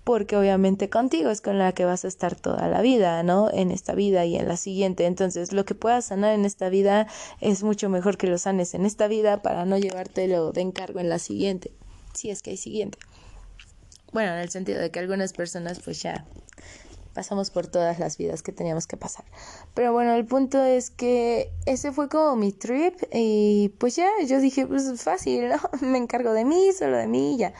porque 0.07 0.37
obviamente 0.37 0.89
contigo 0.89 1.29
es 1.29 1.41
con 1.41 1.57
la 1.57 1.73
que 1.73 1.83
vas 1.83 2.05
a 2.05 2.07
estar 2.07 2.33
toda 2.33 2.69
la 2.69 2.81
vida, 2.81 3.23
¿no? 3.23 3.51
En 3.51 3.71
esta 3.71 3.93
vida 3.93 4.23
y 4.23 4.37
en 4.37 4.47
la 4.47 4.55
siguiente. 4.55 5.05
Entonces, 5.05 5.51
lo 5.51 5.65
que 5.65 5.75
puedas 5.75 6.05
sanar 6.05 6.33
en 6.33 6.45
esta 6.45 6.69
vida 6.69 7.07
es 7.41 7.61
mucho 7.61 7.89
mejor 7.89 8.17
que 8.17 8.27
lo 8.27 8.37
sanes 8.37 8.73
en 8.73 8.85
esta 8.85 9.09
vida 9.09 9.41
para 9.41 9.65
no 9.65 9.77
llevártelo 9.77 10.53
de 10.53 10.61
encargo 10.61 11.01
en 11.01 11.09
la 11.09 11.19
siguiente, 11.19 11.73
si 12.13 12.29
es 12.29 12.41
que 12.41 12.51
hay 12.51 12.57
siguiente. 12.57 12.97
Bueno, 14.13 14.31
en 14.31 14.39
el 14.39 14.49
sentido 14.49 14.79
de 14.79 14.91
que 14.91 14.99
algunas 14.99 15.33
personas 15.33 15.81
pues 15.81 16.01
ya 16.01 16.25
pasamos 17.13 17.49
por 17.49 17.67
todas 17.67 17.99
las 17.99 18.17
vidas 18.17 18.43
que 18.43 18.53
teníamos 18.53 18.87
que 18.87 18.95
pasar. 18.95 19.25
Pero 19.73 19.91
bueno, 19.91 20.13
el 20.13 20.25
punto 20.25 20.63
es 20.63 20.89
que 20.89 21.51
ese 21.65 21.91
fue 21.91 22.07
como 22.07 22.37
mi 22.37 22.53
trip 22.53 22.93
y 23.11 23.73
pues 23.77 23.97
ya 23.97 24.07
yo 24.25 24.39
dije, 24.39 24.67
pues 24.67 25.01
fácil, 25.01 25.49
¿no? 25.49 25.57
Me 25.81 25.97
encargo 25.97 26.31
de 26.31 26.45
mí, 26.45 26.71
solo 26.71 26.95
de 26.95 27.07
mí 27.07 27.35
ya. 27.37 27.53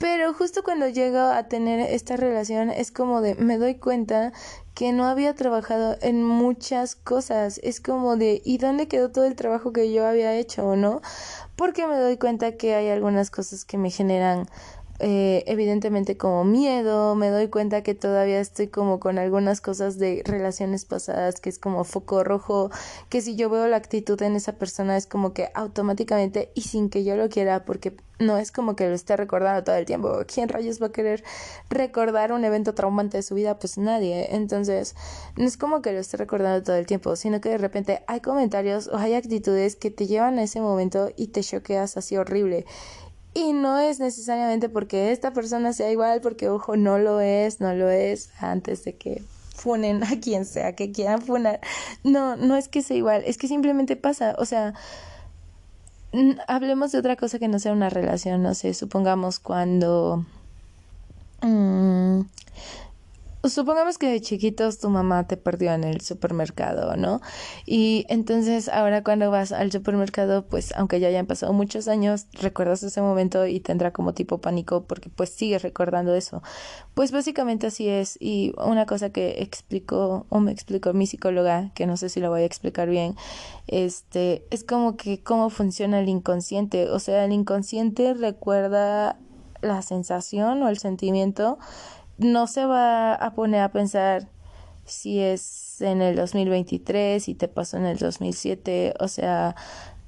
Pero 0.00 0.32
justo 0.32 0.62
cuando 0.62 0.88
llego 0.88 1.18
a 1.18 1.46
tener 1.48 1.78
esta 1.78 2.16
relación 2.16 2.70
es 2.70 2.90
como 2.90 3.20
de 3.20 3.34
me 3.34 3.58
doy 3.58 3.74
cuenta 3.74 4.32
que 4.72 4.94
no 4.94 5.04
había 5.04 5.34
trabajado 5.34 5.98
en 6.00 6.24
muchas 6.24 6.96
cosas. 6.96 7.60
Es 7.62 7.82
como 7.82 8.16
de 8.16 8.40
¿y 8.42 8.56
dónde 8.56 8.88
quedó 8.88 9.10
todo 9.10 9.26
el 9.26 9.36
trabajo 9.36 9.74
que 9.74 9.92
yo 9.92 10.06
había 10.06 10.32
hecho 10.32 10.66
o 10.66 10.74
no? 10.74 11.02
Porque 11.54 11.86
me 11.86 11.98
doy 11.98 12.16
cuenta 12.16 12.52
que 12.52 12.74
hay 12.74 12.88
algunas 12.88 13.30
cosas 13.30 13.66
que 13.66 13.76
me 13.76 13.90
generan 13.90 14.46
eh, 15.00 15.44
evidentemente 15.46 16.16
como 16.16 16.44
miedo, 16.44 17.14
me 17.14 17.30
doy 17.30 17.48
cuenta 17.48 17.82
que 17.82 17.94
todavía 17.94 18.40
estoy 18.40 18.68
como 18.68 19.00
con 19.00 19.18
algunas 19.18 19.60
cosas 19.60 19.98
de 19.98 20.22
relaciones 20.24 20.84
pasadas 20.84 21.40
que 21.40 21.48
es 21.48 21.58
como 21.58 21.84
foco 21.84 22.22
rojo, 22.22 22.70
que 23.08 23.22
si 23.22 23.36
yo 23.36 23.48
veo 23.50 23.66
la 23.66 23.76
actitud 23.76 24.20
en 24.22 24.36
esa 24.36 24.52
persona 24.52 24.96
es 24.96 25.06
como 25.06 25.32
que 25.32 25.50
automáticamente 25.54 26.52
y 26.54 26.62
sin 26.62 26.90
que 26.90 27.04
yo 27.04 27.16
lo 27.16 27.28
quiera, 27.28 27.64
porque 27.64 27.96
no 28.18 28.36
es 28.36 28.52
como 28.52 28.76
que 28.76 28.86
lo 28.88 28.94
esté 28.94 29.16
recordando 29.16 29.64
todo 29.64 29.76
el 29.76 29.86
tiempo, 29.86 30.18
¿quién 30.26 30.48
rayos 30.48 30.80
va 30.80 30.88
a 30.88 30.92
querer 30.92 31.24
recordar 31.70 32.32
un 32.32 32.44
evento 32.44 32.74
traumante 32.74 33.16
de 33.16 33.22
su 33.22 33.34
vida? 33.34 33.58
Pues 33.58 33.78
nadie, 33.78 34.34
entonces 34.34 34.94
no 35.36 35.46
es 35.46 35.56
como 35.56 35.80
que 35.80 35.92
lo 35.92 36.00
esté 36.00 36.18
recordando 36.18 36.62
todo 36.62 36.76
el 36.76 36.86
tiempo, 36.86 37.16
sino 37.16 37.40
que 37.40 37.48
de 37.48 37.58
repente 37.58 38.04
hay 38.06 38.20
comentarios 38.20 38.88
o 38.88 38.98
hay 38.98 39.14
actitudes 39.14 39.76
que 39.76 39.90
te 39.90 40.06
llevan 40.06 40.38
a 40.38 40.42
ese 40.42 40.60
momento 40.60 41.10
y 41.16 41.28
te 41.28 41.42
choqueas 41.42 41.96
así 41.96 42.16
horrible 42.16 42.66
y 43.34 43.52
no 43.52 43.78
es 43.78 44.00
necesariamente 44.00 44.68
porque 44.68 45.12
esta 45.12 45.32
persona 45.32 45.72
sea 45.72 45.90
igual, 45.90 46.20
porque 46.20 46.48
ojo, 46.48 46.76
no 46.76 46.98
lo 46.98 47.20
es, 47.20 47.60
no 47.60 47.72
lo 47.74 47.88
es, 47.88 48.30
antes 48.40 48.84
de 48.84 48.96
que 48.96 49.22
funen 49.54 50.02
a 50.04 50.20
quien 50.20 50.44
sea 50.44 50.74
que 50.74 50.92
quieran 50.92 51.22
funar. 51.22 51.60
No, 52.02 52.36
no 52.36 52.56
es 52.56 52.68
que 52.68 52.82
sea 52.82 52.96
igual, 52.96 53.22
es 53.26 53.38
que 53.38 53.48
simplemente 53.48 53.96
pasa, 53.96 54.34
o 54.38 54.44
sea, 54.44 54.74
hablemos 56.48 56.92
de 56.92 56.98
otra 56.98 57.16
cosa 57.16 57.38
que 57.38 57.48
no 57.48 57.58
sea 57.58 57.72
una 57.72 57.90
relación, 57.90 58.42
no 58.42 58.54
sé, 58.54 58.74
supongamos 58.74 59.38
cuando... 59.38 60.24
Mm, 61.42 62.22
supongamos 63.44 63.96
que 63.96 64.08
de 64.08 64.20
chiquitos 64.20 64.78
tu 64.78 64.90
mamá 64.90 65.26
te 65.26 65.36
perdió 65.36 65.72
en 65.72 65.84
el 65.84 66.00
supermercado, 66.00 66.96
¿no? 66.96 67.20
Y 67.64 68.04
entonces 68.08 68.68
ahora 68.68 69.02
cuando 69.02 69.30
vas 69.30 69.52
al 69.52 69.72
supermercado, 69.72 70.46
pues 70.46 70.72
aunque 70.76 71.00
ya 71.00 71.08
hayan 71.08 71.26
pasado 71.26 71.52
muchos 71.52 71.88
años, 71.88 72.26
recuerdas 72.34 72.82
ese 72.82 73.00
momento 73.00 73.46
y 73.46 73.60
tendrá 73.60 73.92
como 73.92 74.12
tipo 74.12 74.38
pánico 74.38 74.84
porque 74.84 75.08
pues 75.08 75.30
sigues 75.30 75.62
recordando 75.62 76.14
eso. 76.14 76.42
Pues 76.94 77.12
básicamente 77.12 77.66
así 77.68 77.88
es 77.88 78.18
y 78.20 78.52
una 78.58 78.84
cosa 78.86 79.10
que 79.10 79.42
explicó 79.42 80.26
o 80.28 80.40
me 80.40 80.52
explicó 80.52 80.92
mi 80.92 81.06
psicóloga, 81.06 81.70
que 81.74 81.86
no 81.86 81.96
sé 81.96 82.08
si 82.10 82.20
lo 82.20 82.30
voy 82.30 82.42
a 82.42 82.46
explicar 82.46 82.88
bien, 82.88 83.16
este, 83.66 84.44
es 84.50 84.64
como 84.64 84.96
que 84.96 85.22
cómo 85.22 85.48
funciona 85.50 86.00
el 86.00 86.08
inconsciente, 86.08 86.90
o 86.90 86.98
sea, 86.98 87.24
el 87.24 87.32
inconsciente 87.32 88.14
recuerda 88.14 89.16
la 89.62 89.82
sensación 89.82 90.62
o 90.62 90.68
el 90.68 90.78
sentimiento 90.78 91.58
no 92.20 92.46
se 92.46 92.66
va 92.66 93.14
a 93.14 93.34
poner 93.34 93.62
a 93.62 93.72
pensar 93.72 94.28
si 94.84 95.20
es 95.20 95.80
en 95.80 96.02
el 96.02 96.16
2023, 96.16 97.22
si 97.22 97.34
te 97.34 97.48
pasó 97.48 97.76
en 97.78 97.86
el 97.86 97.98
2007, 97.98 98.94
o 99.00 99.08
sea, 99.08 99.56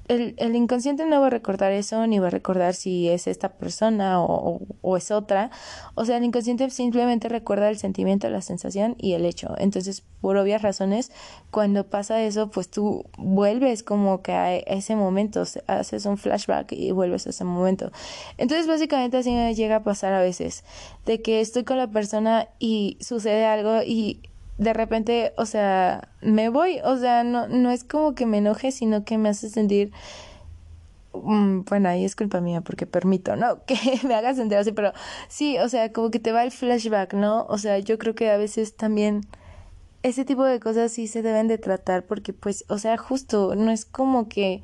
el, 0.07 0.35
el, 0.37 0.55
inconsciente 0.55 1.05
no 1.05 1.21
va 1.21 1.27
a 1.27 1.29
recordar 1.29 1.71
eso, 1.71 2.05
ni 2.07 2.19
va 2.19 2.27
a 2.27 2.29
recordar 2.29 2.73
si 2.73 3.09
es 3.09 3.27
esta 3.27 3.53
persona 3.53 4.21
o, 4.21 4.61
o, 4.81 4.97
es 4.97 5.11
otra. 5.11 5.49
O 5.95 6.03
sea, 6.05 6.17
el 6.17 6.23
inconsciente 6.23 6.69
simplemente 6.69 7.29
recuerda 7.29 7.69
el 7.69 7.77
sentimiento, 7.77 8.29
la 8.29 8.41
sensación 8.41 8.95
y 8.99 9.13
el 9.13 9.25
hecho. 9.25 9.55
Entonces, 9.57 10.03
por 10.21 10.35
obvias 10.37 10.61
razones, 10.61 11.11
cuando 11.51 11.85
pasa 11.85 12.21
eso, 12.21 12.51
pues 12.51 12.69
tú 12.69 13.05
vuelves 13.17 13.83
como 13.83 14.21
que 14.21 14.33
a 14.33 14.55
ese 14.55 14.95
momento, 14.95 15.43
haces 15.67 16.05
un 16.05 16.17
flashback 16.17 16.73
y 16.73 16.91
vuelves 16.91 17.25
a 17.27 17.29
ese 17.29 17.45
momento. 17.45 17.91
Entonces, 18.37 18.67
básicamente 18.67 19.17
así 19.17 19.31
me 19.31 19.55
llega 19.55 19.77
a 19.77 19.83
pasar 19.83 20.13
a 20.13 20.21
veces, 20.21 20.63
de 21.05 21.21
que 21.21 21.39
estoy 21.39 21.63
con 21.63 21.77
la 21.77 21.87
persona 21.87 22.49
y 22.59 22.97
sucede 22.99 23.45
algo 23.45 23.81
y 23.85 24.21
de 24.57 24.73
repente, 24.73 25.33
o 25.37 25.45
sea, 25.45 26.09
me 26.21 26.49
voy, 26.49 26.79
o 26.83 26.97
sea, 26.97 27.23
no, 27.23 27.47
no 27.47 27.71
es 27.71 27.83
como 27.83 28.15
que 28.15 28.25
me 28.25 28.37
enoje, 28.37 28.71
sino 28.71 29.03
que 29.03 29.17
me 29.17 29.29
hace 29.29 29.49
sentir, 29.49 29.91
mm, 31.13 31.61
bueno, 31.61 31.89
ahí 31.89 32.05
es 32.05 32.15
culpa 32.15 32.39
mía 32.41 32.61
porque 32.61 32.85
permito, 32.85 33.35
¿no? 33.35 33.59
Que 33.65 33.77
me 34.07 34.15
haga 34.15 34.33
sentir 34.35 34.57
así, 34.57 34.71
pero 34.71 34.93
sí, 35.27 35.57
o 35.59 35.69
sea, 35.69 35.91
como 35.91 36.11
que 36.11 36.19
te 36.19 36.31
va 36.31 36.43
el 36.43 36.51
flashback, 36.51 37.13
¿no? 37.13 37.45
O 37.47 37.57
sea, 37.57 37.79
yo 37.79 37.97
creo 37.97 38.15
que 38.15 38.29
a 38.29 38.37
veces 38.37 38.75
también 38.75 39.21
ese 40.03 40.25
tipo 40.25 40.43
de 40.43 40.59
cosas 40.59 40.91
sí 40.91 41.07
se 41.07 41.21
deben 41.21 41.47
de 41.47 41.57
tratar 41.57 42.03
porque 42.05 42.33
pues, 42.33 42.65
o 42.67 42.77
sea, 42.77 42.97
justo, 42.97 43.55
no 43.55 43.71
es 43.71 43.85
como 43.85 44.27
que... 44.29 44.61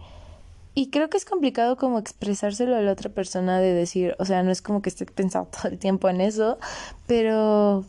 Y 0.75 0.91
creo 0.91 1.09
que 1.09 1.17
es 1.17 1.25
complicado 1.25 1.77
como 1.77 1.97
expresárselo 1.97 2.75
a 2.75 2.81
la 2.81 2.91
otra 2.91 3.09
persona 3.09 3.59
de 3.59 3.73
decir, 3.73 4.15
o 4.19 4.25
sea, 4.25 4.43
no 4.43 4.51
es 4.51 4.61
como 4.61 4.81
que 4.81 4.89
esté 4.89 5.05
pensando 5.05 5.49
todo 5.57 5.71
el 5.71 5.79
tiempo 5.79 6.09
en 6.09 6.21
eso, 6.21 6.59
pero 7.07 7.85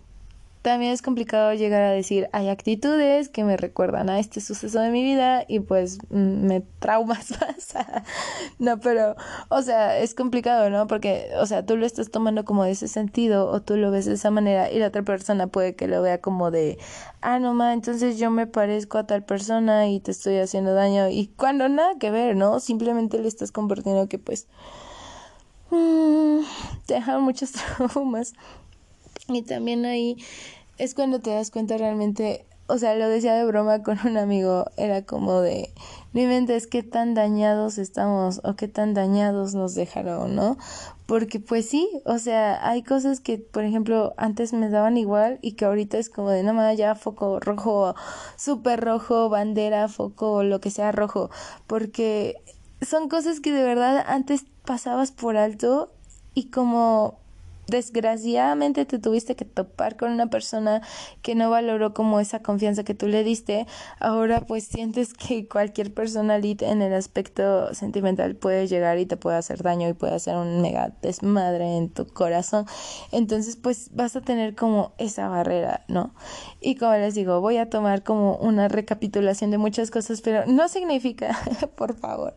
también 0.62 0.92
es 0.92 1.01
complicado 1.01 1.55
llegar 1.55 1.83
a 1.83 1.90
decir, 1.90 2.29
hay 2.33 2.49
actitudes 2.49 3.31
que 3.31 3.44
me 3.44 3.57
recuerdan 3.57 4.11
a 4.11 4.18
este 4.18 4.42
suceso 4.42 4.81
de 4.81 4.90
mi 4.90 5.03
vida 5.03 5.44
y 5.49 5.61
pues 5.61 5.99
mm, 6.11 6.46
me 6.46 6.61
traumas 6.79 7.31
más. 7.40 7.75
no, 8.59 8.79
pero, 8.79 9.16
o 9.49 9.62
sea, 9.62 9.99
es 9.99 10.14
complicado, 10.14 10.68
¿no? 10.68 10.87
Porque, 10.87 11.31
o 11.40 11.46
sea, 11.46 11.64
tú 11.64 11.77
lo 11.77 11.87
estás 11.87 12.11
tomando 12.11 12.44
como 12.44 12.64
de 12.64 12.73
ese 12.73 12.88
sentido 12.88 13.49
o 13.49 13.62
tú 13.62 13.77
lo 13.77 13.90
ves 13.90 14.05
de 14.05 14.14
esa 14.14 14.31
manera 14.31 14.70
y 14.70 14.79
la 14.79 14.88
otra 14.88 15.03
persona 15.03 15.46
puede 15.46 15.75
que 15.77 15.88
lo 15.88 16.03
vea 16.03 16.20
como 16.20 16.51
de, 16.51 16.79
ah, 17.23 17.38
no, 17.38 17.55
ma, 17.55 17.73
entonces 17.73 18.18
yo 18.18 18.31
me 18.31 18.46
parezco 18.46 18.99
a 18.99 19.07
tal 19.07 19.25
persona 19.25 19.88
y 19.88 20.01
te 20.01 20.11
estoy 20.11 20.38
haciendo 20.38 20.75
daño 20.75 21.09
y 21.09 21.29
cuando 21.37 21.68
nada 21.70 21.94
que 21.99 22.11
ver, 22.11 22.37
¿no? 22.37 22.61
Simplemente 22.61 23.18
le 23.18 23.29
estás 23.29 23.51
compartiendo 23.51 24.09
que 24.09 24.18
pues... 24.18 24.46
Mm, 25.70 26.40
te 26.87 26.94
dejan 26.94 27.23
muchos 27.23 27.53
traumas 27.79 28.33
y 29.35 29.43
también 29.43 29.85
ahí 29.85 30.16
es 30.79 30.95
cuando 30.95 31.21
te 31.21 31.31
das 31.31 31.51
cuenta 31.51 31.77
realmente, 31.77 32.47
o 32.66 32.79
sea, 32.79 32.95
lo 32.95 33.09
decía 33.09 33.35
de 33.35 33.45
broma 33.45 33.83
con 33.83 33.99
un 34.05 34.16
amigo, 34.16 34.64
era 34.77 35.03
como 35.03 35.40
de, 35.40 35.73
mi 36.12 36.27
mente 36.27 36.57
es 36.57 36.66
qué 36.66 36.83
tan 36.83 37.14
dañados 37.14 37.79
estamos 37.79 38.40
o 38.45 38.55
qué 38.57 38.66
tan 38.69 38.95
dañados 38.95 39.55
nos 39.55 39.75
dejaron, 39.75 40.35
¿no? 40.35 40.57
Porque 41.07 41.38
pues 41.40 41.69
sí, 41.69 41.88
o 42.05 42.19
sea, 42.19 42.66
hay 42.66 42.83
cosas 42.83 43.21
que, 43.21 43.38
por 43.38 43.64
ejemplo, 43.64 44.14
antes 44.16 44.53
me 44.53 44.71
daban 44.71 44.97
igual 44.97 45.38
y 45.43 45.53
que 45.53 45.64
ahorita 45.64 45.99
es 45.99 46.09
como 46.09 46.31
de, 46.31 46.43
no 46.43 46.55
más, 46.55 46.77
ya 46.77 46.95
foco 46.95 47.40
rojo, 47.40 47.95
súper 48.37 48.81
rojo, 48.81 49.29
bandera, 49.29 49.88
foco, 49.88 50.43
lo 50.45 50.61
que 50.61 50.71
sea 50.71 50.93
rojo, 50.93 51.31
porque 51.66 52.37
son 52.81 53.09
cosas 53.09 53.40
que 53.40 53.53
de 53.53 53.62
verdad 53.62 54.03
antes 54.07 54.45
pasabas 54.64 55.12
por 55.12 55.37
alto 55.37 55.93
y 56.33 56.51
como 56.51 57.19
desgraciadamente 57.70 58.85
te 58.85 58.98
tuviste 58.98 59.37
que 59.37 59.44
topar 59.44 59.96
con 59.96 60.12
una 60.12 60.26
persona 60.26 60.83
que 61.22 61.35
no 61.35 61.48
valoró 61.48 61.94
como 61.94 62.20
esa 62.20 62.40
confianza 62.40 62.85
que 62.85 62.94
tú 62.94 63.06
le 63.06 63.24
diste, 63.24 63.66
ahora 63.98 64.42
pues 64.42 64.64
sientes 64.64 65.14
que 65.14 65.48
cualquier 65.48 65.94
persona 65.94 66.38
en 66.42 66.83
el 66.83 66.94
aspecto 66.94 67.72
sentimental 67.74 68.35
puede 68.35 68.66
llegar 68.66 68.98
y 68.98 69.06
te 69.06 69.16
puede 69.16 69.37
hacer 69.37 69.62
daño 69.62 69.88
y 69.88 69.92
puede 69.92 70.14
hacer 70.14 70.37
un 70.37 70.61
mega 70.61 70.92
desmadre 71.02 71.76
en 71.76 71.90
tu 71.90 72.06
corazón. 72.06 72.66
Entonces 73.12 73.56
pues 73.56 73.90
vas 73.94 74.16
a 74.16 74.20
tener 74.20 74.54
como 74.54 74.92
esa 74.98 75.28
barrera, 75.28 75.85
¿no? 75.88 76.14
Y 76.61 76.76
como 76.76 76.92
les 76.94 77.14
digo, 77.14 77.40
voy 77.40 77.59
a 77.59 77.70
tomar 77.70 78.02
como 78.02 78.37
una 78.37 78.68
recapitulación 78.68 79.50
de 79.50 79.59
muchas 79.59 79.90
cosas, 79.90 80.20
pero 80.20 80.46
no 80.46 80.68
significa, 80.68 81.38
por 81.76 81.94
favor 81.96 82.35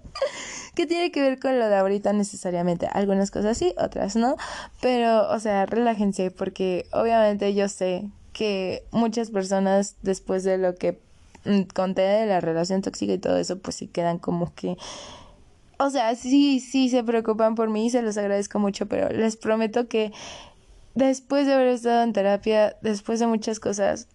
que 0.75 0.87
tiene 0.87 1.11
que 1.11 1.21
ver 1.21 1.39
con 1.39 1.59
lo 1.59 1.67
de 1.67 1.75
ahorita 1.75 2.13
necesariamente. 2.13 2.87
Algunas 2.87 3.31
cosas 3.31 3.57
sí, 3.57 3.73
otras 3.77 4.15
no. 4.15 4.35
Pero, 4.81 5.29
o 5.29 5.39
sea, 5.39 5.65
relájense 5.65 6.31
porque 6.31 6.87
obviamente 6.91 7.53
yo 7.53 7.69
sé 7.69 8.09
que 8.33 8.83
muchas 8.91 9.29
personas 9.29 9.95
después 10.01 10.43
de 10.43 10.57
lo 10.57 10.75
que 10.75 10.99
mm, 11.45 11.61
conté 11.73 12.01
de 12.01 12.25
la 12.25 12.41
relación 12.41 12.81
tóxica 12.81 13.13
y 13.13 13.19
todo 13.19 13.37
eso, 13.37 13.59
pues 13.59 13.75
sí 13.75 13.87
quedan 13.87 14.17
como 14.17 14.53
que... 14.55 14.77
O 15.77 15.89
sea, 15.89 16.15
sí, 16.15 16.59
sí 16.59 16.89
se 16.89 17.03
preocupan 17.03 17.55
por 17.55 17.69
mí 17.69 17.87
y 17.87 17.89
se 17.89 18.01
los 18.01 18.17
agradezco 18.17 18.59
mucho, 18.59 18.87
pero 18.87 19.09
les 19.09 19.37
prometo 19.37 19.87
que 19.87 20.11
después 20.95 21.45
de 21.45 21.53
haber 21.53 21.67
estado 21.67 22.03
en 22.03 22.13
terapia, 22.13 22.77
después 22.81 23.19
de 23.19 23.27
muchas 23.27 23.59
cosas, 23.59 24.07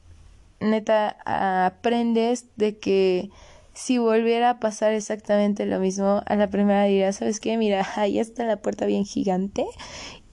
neta, 0.61 1.17
aprendes 1.25 2.47
de 2.57 2.79
que 2.79 3.31
si 3.79 3.97
volviera 3.99 4.51
a 4.51 4.59
pasar 4.59 4.93
exactamente 4.93 5.65
lo 5.65 5.79
mismo, 5.79 6.21
a 6.27 6.35
la 6.35 6.49
primera 6.49 6.83
diría, 6.83 7.13
¿sabes 7.13 7.39
qué? 7.39 7.57
Mira, 7.57 7.87
ahí 7.95 8.19
está 8.19 8.45
la 8.45 8.57
puerta 8.57 8.87
bien 8.87 9.05
gigante 9.05 9.65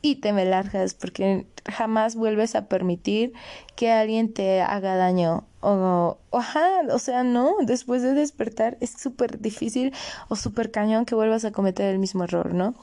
y 0.01 0.15
te 0.15 0.33
me 0.33 0.45
largas 0.45 0.95
porque 0.95 1.45
jamás 1.71 2.15
vuelves 2.15 2.55
a 2.55 2.67
permitir 2.67 3.33
que 3.75 3.91
alguien 3.91 4.33
te 4.33 4.61
haga 4.61 4.95
daño 4.95 5.45
o, 5.61 6.17
ajá, 6.31 6.81
o 6.91 6.97
sea, 6.97 7.23
no, 7.23 7.55
después 7.61 8.01
de 8.01 8.15
despertar 8.15 8.77
es 8.81 8.89
súper 8.89 9.39
difícil 9.39 9.93
o 10.27 10.35
súper 10.35 10.71
cañón 10.71 11.05
que 11.05 11.13
vuelvas 11.13 11.45
a 11.45 11.51
cometer 11.51 11.91
el 11.91 11.99
mismo 11.99 12.23
error, 12.23 12.51
¿no? 12.55 12.73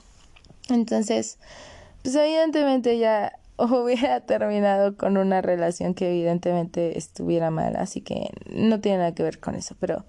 Entonces, 0.68 1.40
pues 2.02 2.14
evidentemente 2.14 2.98
ya 2.98 3.32
hubiera 3.82 4.20
terminado 4.20 4.96
con 4.96 5.16
una 5.16 5.40
relación 5.40 5.94
que 5.94 6.10
evidentemente 6.10 6.98
estuviera 6.98 7.50
mal, 7.50 7.76
así 7.76 8.00
que 8.00 8.30
no 8.50 8.80
tiene 8.80 8.98
nada 8.98 9.14
que 9.14 9.22
ver 9.22 9.40
con 9.40 9.54
eso, 9.54 9.76
pero 9.78 10.04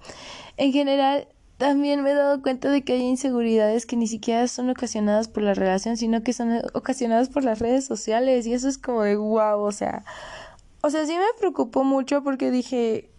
en 0.57 0.71
general 0.71 1.27
también 1.57 2.03
me 2.03 2.11
he 2.11 2.15
dado 2.15 2.41
cuenta 2.41 2.69
de 2.69 2.83
que 2.83 2.93
hay 2.93 3.01
inseguridades 3.01 3.85
que 3.85 3.95
ni 3.95 4.07
siquiera 4.07 4.47
son 4.47 4.69
ocasionadas 4.69 5.27
por 5.27 5.43
la 5.43 5.53
relación, 5.53 5.97
sino 5.97 6.23
que 6.23 6.33
son 6.33 6.61
ocasionadas 6.73 7.29
por 7.29 7.43
las 7.43 7.59
redes 7.59 7.85
sociales 7.85 8.45
y 8.47 8.53
eso 8.53 8.67
es 8.67 8.77
como 8.77 9.03
de 9.03 9.15
wow, 9.15 9.61
o 9.61 9.71
sea, 9.71 10.03
o 10.81 10.89
sea, 10.89 11.05
sí 11.05 11.13
me 11.13 11.39
preocupó 11.39 11.83
mucho 11.83 12.23
porque 12.23 12.51
dije, 12.51 13.12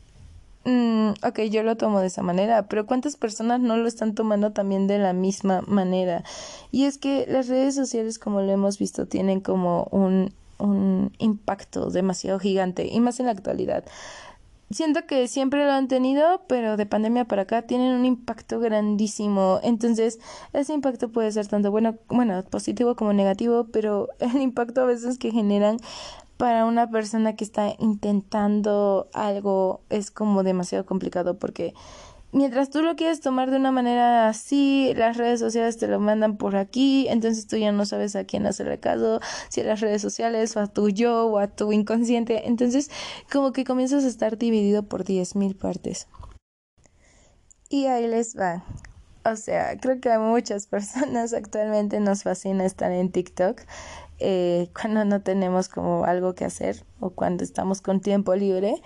Mm, 0.65 1.11
ok, 1.23 1.41
yo 1.51 1.63
lo 1.63 1.77
tomo 1.77 2.01
de 2.01 2.07
esa 2.07 2.23
manera, 2.23 2.67
pero 2.69 2.87
¿cuántas 2.87 3.17
personas 3.17 3.61
no 3.61 3.77
lo 3.77 3.87
están 3.87 4.15
tomando 4.15 4.53
también 4.53 4.87
de 4.87 4.99
la 4.99 5.13
misma 5.13 5.63
manera? 5.67 6.25
Y 6.71 6.85
es 6.85 6.97
que 6.97 7.27
las 7.29 7.49
redes 7.49 7.75
sociales, 7.75 8.19
como 8.19 8.41
lo 8.41 8.51
hemos 8.51 8.79
visto, 8.79 9.07
tienen 9.07 9.41
como 9.41 9.85
un, 9.91 10.33
un 10.59 11.13
impacto 11.19 11.91
demasiado 11.91 12.39
gigante, 12.39 12.87
y 12.87 12.99
más 13.01 13.21
en 13.21 13.27
la 13.27 13.33
actualidad. 13.33 13.85
Siento 14.71 15.07
que 15.07 15.29
siempre 15.29 15.65
lo 15.67 15.73
han 15.73 15.89
tenido, 15.89 16.41
pero 16.49 16.79
de 16.79 16.87
pandemia 16.87 17.27
para 17.27 17.43
acá 17.43 17.63
tienen 17.63 17.95
un 17.95 18.07
impacto 18.07 18.59
grandísimo. 18.59 19.61
Entonces, 19.63 20.19
ese 20.55 20.73
impacto 20.73 21.11
puede 21.11 21.31
ser 21.31 21.47
tanto 21.47 21.71
bueno, 21.71 21.97
bueno, 22.09 22.43
positivo 22.45 22.97
como 22.97 23.13
negativo, 23.13 23.67
pero 23.71 24.09
el 24.19 24.41
impacto 24.41 24.81
a 24.81 24.87
veces 24.87 25.19
que 25.19 25.31
generan 25.31 25.77
para 26.37 26.65
una 26.65 26.91
persona 26.91 27.37
que 27.37 27.45
está 27.45 27.75
intentando 27.79 29.09
algo 29.13 29.81
es 29.91 30.11
como 30.11 30.43
demasiado 30.43 30.85
complicado 30.85 31.39
porque 31.39 31.75
mientras 32.35 32.69
tú 32.69 32.83
lo 32.83 32.97
quieres 32.97 33.21
tomar 33.21 33.51
de 33.51 33.57
una 33.57 33.71
manera 33.71 34.29
así, 34.29 34.93
las 34.97 35.17
redes 35.17 35.41
sociales 35.41 35.79
te 35.79 35.87
lo 35.87 36.01
mandan 36.01 36.37
por 36.37 36.57
aquí, 36.57 37.07
entonces 37.09 37.47
tú 37.47 37.57
ya 37.57 37.73
no 37.73 37.87
sabes 37.87 38.17
a 38.17 38.25
quién 38.25 38.47
hacerle 38.47 38.81
caso, 38.81 39.21
si 39.49 39.61
a 39.61 39.65
las 39.65 39.81
redes 39.81 40.03
sociales 40.03 40.57
o 40.57 40.61
a 40.61 40.67
tu 40.67 40.91
yo 40.91 41.27
o 41.27 41.39
a 41.39 41.47
tu 41.47 41.73
inconsciente, 41.73 42.49
entonces 42.49 42.91
como 43.33 43.53
que 43.53 43.65
comienzas 43.65 44.05
a 44.05 44.09
estar 44.09 44.37
dividido 44.37 44.83
por 44.83 45.05
diez 45.05 45.37
mil 45.37 45.57
partes. 45.57 46.09
Y 47.71 47.87
ahí 47.87 48.07
les 48.07 48.37
va. 48.37 48.65
O 49.25 49.37
sea, 49.37 49.79
creo 49.79 50.01
que 50.01 50.11
a 50.11 50.19
muchas 50.19 50.67
personas 50.69 51.33
actualmente 51.33 51.99
nos 52.01 52.25
fascina 52.25 52.65
estar 52.65 52.93
en 52.93 53.11
TikTok 53.11 53.63
eh, 54.19 54.69
cuando 54.81 55.05
no 55.05 55.23
tenemos 55.23 55.69
como 55.69 56.05
algo 56.05 56.35
que 56.35 56.45
hacer 56.45 56.85
o 57.01 57.11
cuando 57.11 57.45
estamos 57.45 57.81
con 57.81 58.01
tiempo 58.01 58.35
libre. 58.35 58.83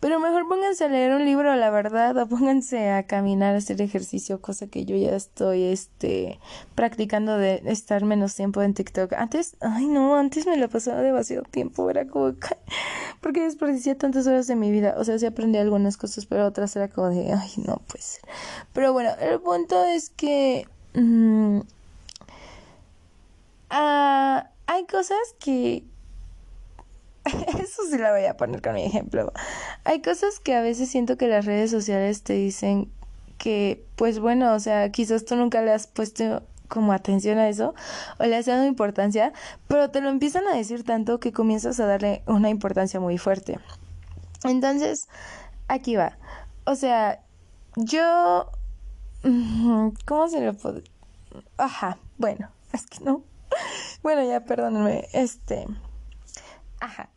Pero 0.00 0.18
mejor 0.18 0.48
pónganse 0.48 0.84
a 0.86 0.88
leer 0.88 1.12
un 1.12 1.26
libro, 1.26 1.54
la 1.56 1.68
verdad, 1.68 2.16
o 2.16 2.26
pónganse 2.26 2.88
a 2.88 3.06
caminar, 3.06 3.54
a 3.54 3.58
hacer 3.58 3.82
ejercicio, 3.82 4.40
cosa 4.40 4.66
que 4.66 4.86
yo 4.86 4.96
ya 4.96 5.14
estoy 5.14 5.64
este 5.64 6.40
practicando 6.74 7.36
de 7.36 7.60
estar 7.66 8.02
menos 8.06 8.34
tiempo 8.34 8.62
en 8.62 8.72
TikTok. 8.72 9.12
Antes, 9.12 9.58
ay 9.60 9.88
no, 9.88 10.16
antes 10.16 10.46
me 10.46 10.56
la 10.56 10.68
pasaba 10.68 11.02
demasiado 11.02 11.42
tiempo, 11.42 11.90
era 11.90 12.06
como 12.06 12.32
porque 13.20 13.42
desperdicié 13.42 13.94
tantas 13.94 14.26
horas 14.26 14.46
de 14.46 14.56
mi 14.56 14.70
vida. 14.70 14.94
O 14.96 15.04
sea, 15.04 15.18
sí 15.18 15.26
aprendí 15.26 15.58
algunas 15.58 15.98
cosas, 15.98 16.24
pero 16.24 16.46
otras 16.46 16.74
era 16.76 16.88
como 16.88 17.10
de, 17.10 17.34
ay, 17.34 17.52
no, 17.58 17.82
pues. 17.86 18.20
Pero 18.72 18.94
bueno, 18.94 19.10
el 19.20 19.38
punto 19.40 19.84
es 19.84 20.08
que 20.08 20.66
mm, 20.94 21.60
Ah, 23.70 24.50
hay 24.66 24.86
cosas 24.86 25.18
que... 25.38 25.84
Eso 27.24 27.82
sí 27.88 27.98
la 27.98 28.12
voy 28.12 28.24
a 28.24 28.36
poner 28.36 28.60
con 28.60 28.74
mi 28.74 28.84
ejemplo. 28.84 29.32
Hay 29.84 30.02
cosas 30.02 30.40
que 30.40 30.54
a 30.54 30.60
veces 30.60 30.90
siento 30.90 31.16
que 31.16 31.28
las 31.28 31.44
redes 31.44 31.70
sociales 31.70 32.22
te 32.22 32.32
dicen 32.32 32.90
que, 33.38 33.84
pues 33.96 34.18
bueno, 34.18 34.54
o 34.54 34.60
sea, 34.60 34.90
quizás 34.90 35.24
tú 35.24 35.36
nunca 35.36 35.62
le 35.62 35.72
has 35.72 35.86
puesto 35.86 36.42
como 36.68 36.92
atención 36.92 37.38
a 37.38 37.48
eso 37.48 37.74
o 38.18 38.24
le 38.24 38.36
has 38.36 38.46
dado 38.46 38.64
importancia, 38.64 39.32
pero 39.66 39.90
te 39.90 40.00
lo 40.00 40.08
empiezan 40.08 40.46
a 40.46 40.54
decir 40.54 40.84
tanto 40.84 41.20
que 41.20 41.32
comienzas 41.32 41.80
a 41.80 41.86
darle 41.86 42.22
una 42.26 42.48
importancia 42.48 43.00
muy 43.00 43.18
fuerte. 43.18 43.58
Entonces, 44.44 45.08
aquí 45.68 45.96
va. 45.96 46.18
O 46.64 46.74
sea, 46.74 47.22
yo... 47.76 48.50
¿Cómo 50.06 50.28
se 50.28 50.40
lo 50.40 50.54
puedo...? 50.54 50.82
Ajá, 51.58 51.98
bueno, 52.18 52.50
es 52.72 52.86
que 52.86 53.04
no 53.04 53.22
bueno, 54.02 54.26
ya 54.28 54.44
perdónenme. 54.44 55.08
Este. 55.12 55.66
Ajá. 56.80 57.10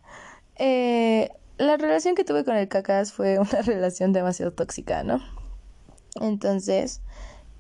Eh, 0.58 1.30
la 1.58 1.78
relación 1.78 2.16
que 2.16 2.24
tuve 2.24 2.44
con 2.44 2.56
el 2.56 2.68
cacas 2.68 3.14
fue 3.14 3.40
una 3.40 3.62
relación 3.62 4.14
demasiado 4.14 4.52
tóxica, 4.54 5.04
¿no? 5.04 5.22
Entonces, 6.22 7.02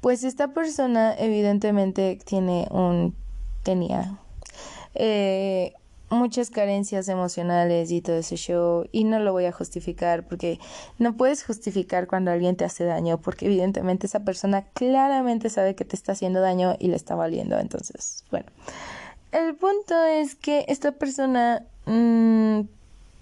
pues 0.01 0.23
esta 0.23 0.49
persona 0.53 1.15
evidentemente 1.17 2.19
tiene 2.23 2.67
un. 2.71 3.15
tenía. 3.63 4.19
Eh, 4.95 5.73
muchas 6.13 6.49
carencias 6.49 7.09
emocionales 7.09 7.91
y 7.91 8.01
todo 8.01 8.17
ese 8.17 8.35
show 8.35 8.87
y 8.91 9.03
no 9.03 9.19
lo 9.19 9.33
voy 9.33 9.45
a 9.45 9.51
justificar 9.51 10.25
porque 10.25 10.59
no 10.99 11.17
puedes 11.17 11.43
justificar 11.43 12.07
cuando 12.07 12.31
alguien 12.31 12.55
te 12.55 12.65
hace 12.65 12.85
daño 12.85 13.19
porque 13.19 13.47
evidentemente 13.47 14.07
esa 14.07 14.21
persona 14.21 14.63
claramente 14.73 15.49
sabe 15.49 15.75
que 15.75 15.85
te 15.85 15.95
está 15.95 16.13
haciendo 16.13 16.41
daño 16.41 16.75
y 16.79 16.87
le 16.87 16.95
está 16.95 17.15
valiendo. 17.15 17.57
Entonces 17.59 18.23
bueno 18.31 18.47
el 19.31 19.55
punto 19.55 20.01
es 20.03 20.35
que 20.35 20.65
esta 20.67 20.91
persona 20.93 21.65
mmm, 21.85 22.61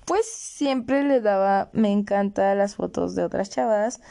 pues 0.06 0.25
siempre 0.25 1.04
le 1.04 1.21
daba 1.21 1.69
me 1.73 1.91
encanta 1.91 2.54
las 2.56 2.75
fotos 2.75 3.15
de 3.15 3.23
otras 3.23 3.49
chavas 3.49 4.01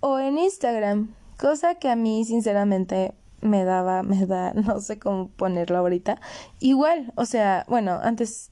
o 0.00 0.18
en 0.18 0.38
Instagram 0.38 1.14
cosa 1.38 1.76
que 1.76 1.88
a 1.88 1.96
mí 1.96 2.24
sinceramente 2.24 3.14
me 3.40 3.64
daba, 3.64 4.02
me 4.04 4.26
da, 4.26 4.52
no 4.54 4.80
sé 4.80 4.98
cómo 4.98 5.28
ponerlo 5.28 5.78
ahorita. 5.78 6.20
Igual, 6.60 7.12
o 7.16 7.24
sea, 7.24 7.64
bueno, 7.68 7.98
antes 8.02 8.50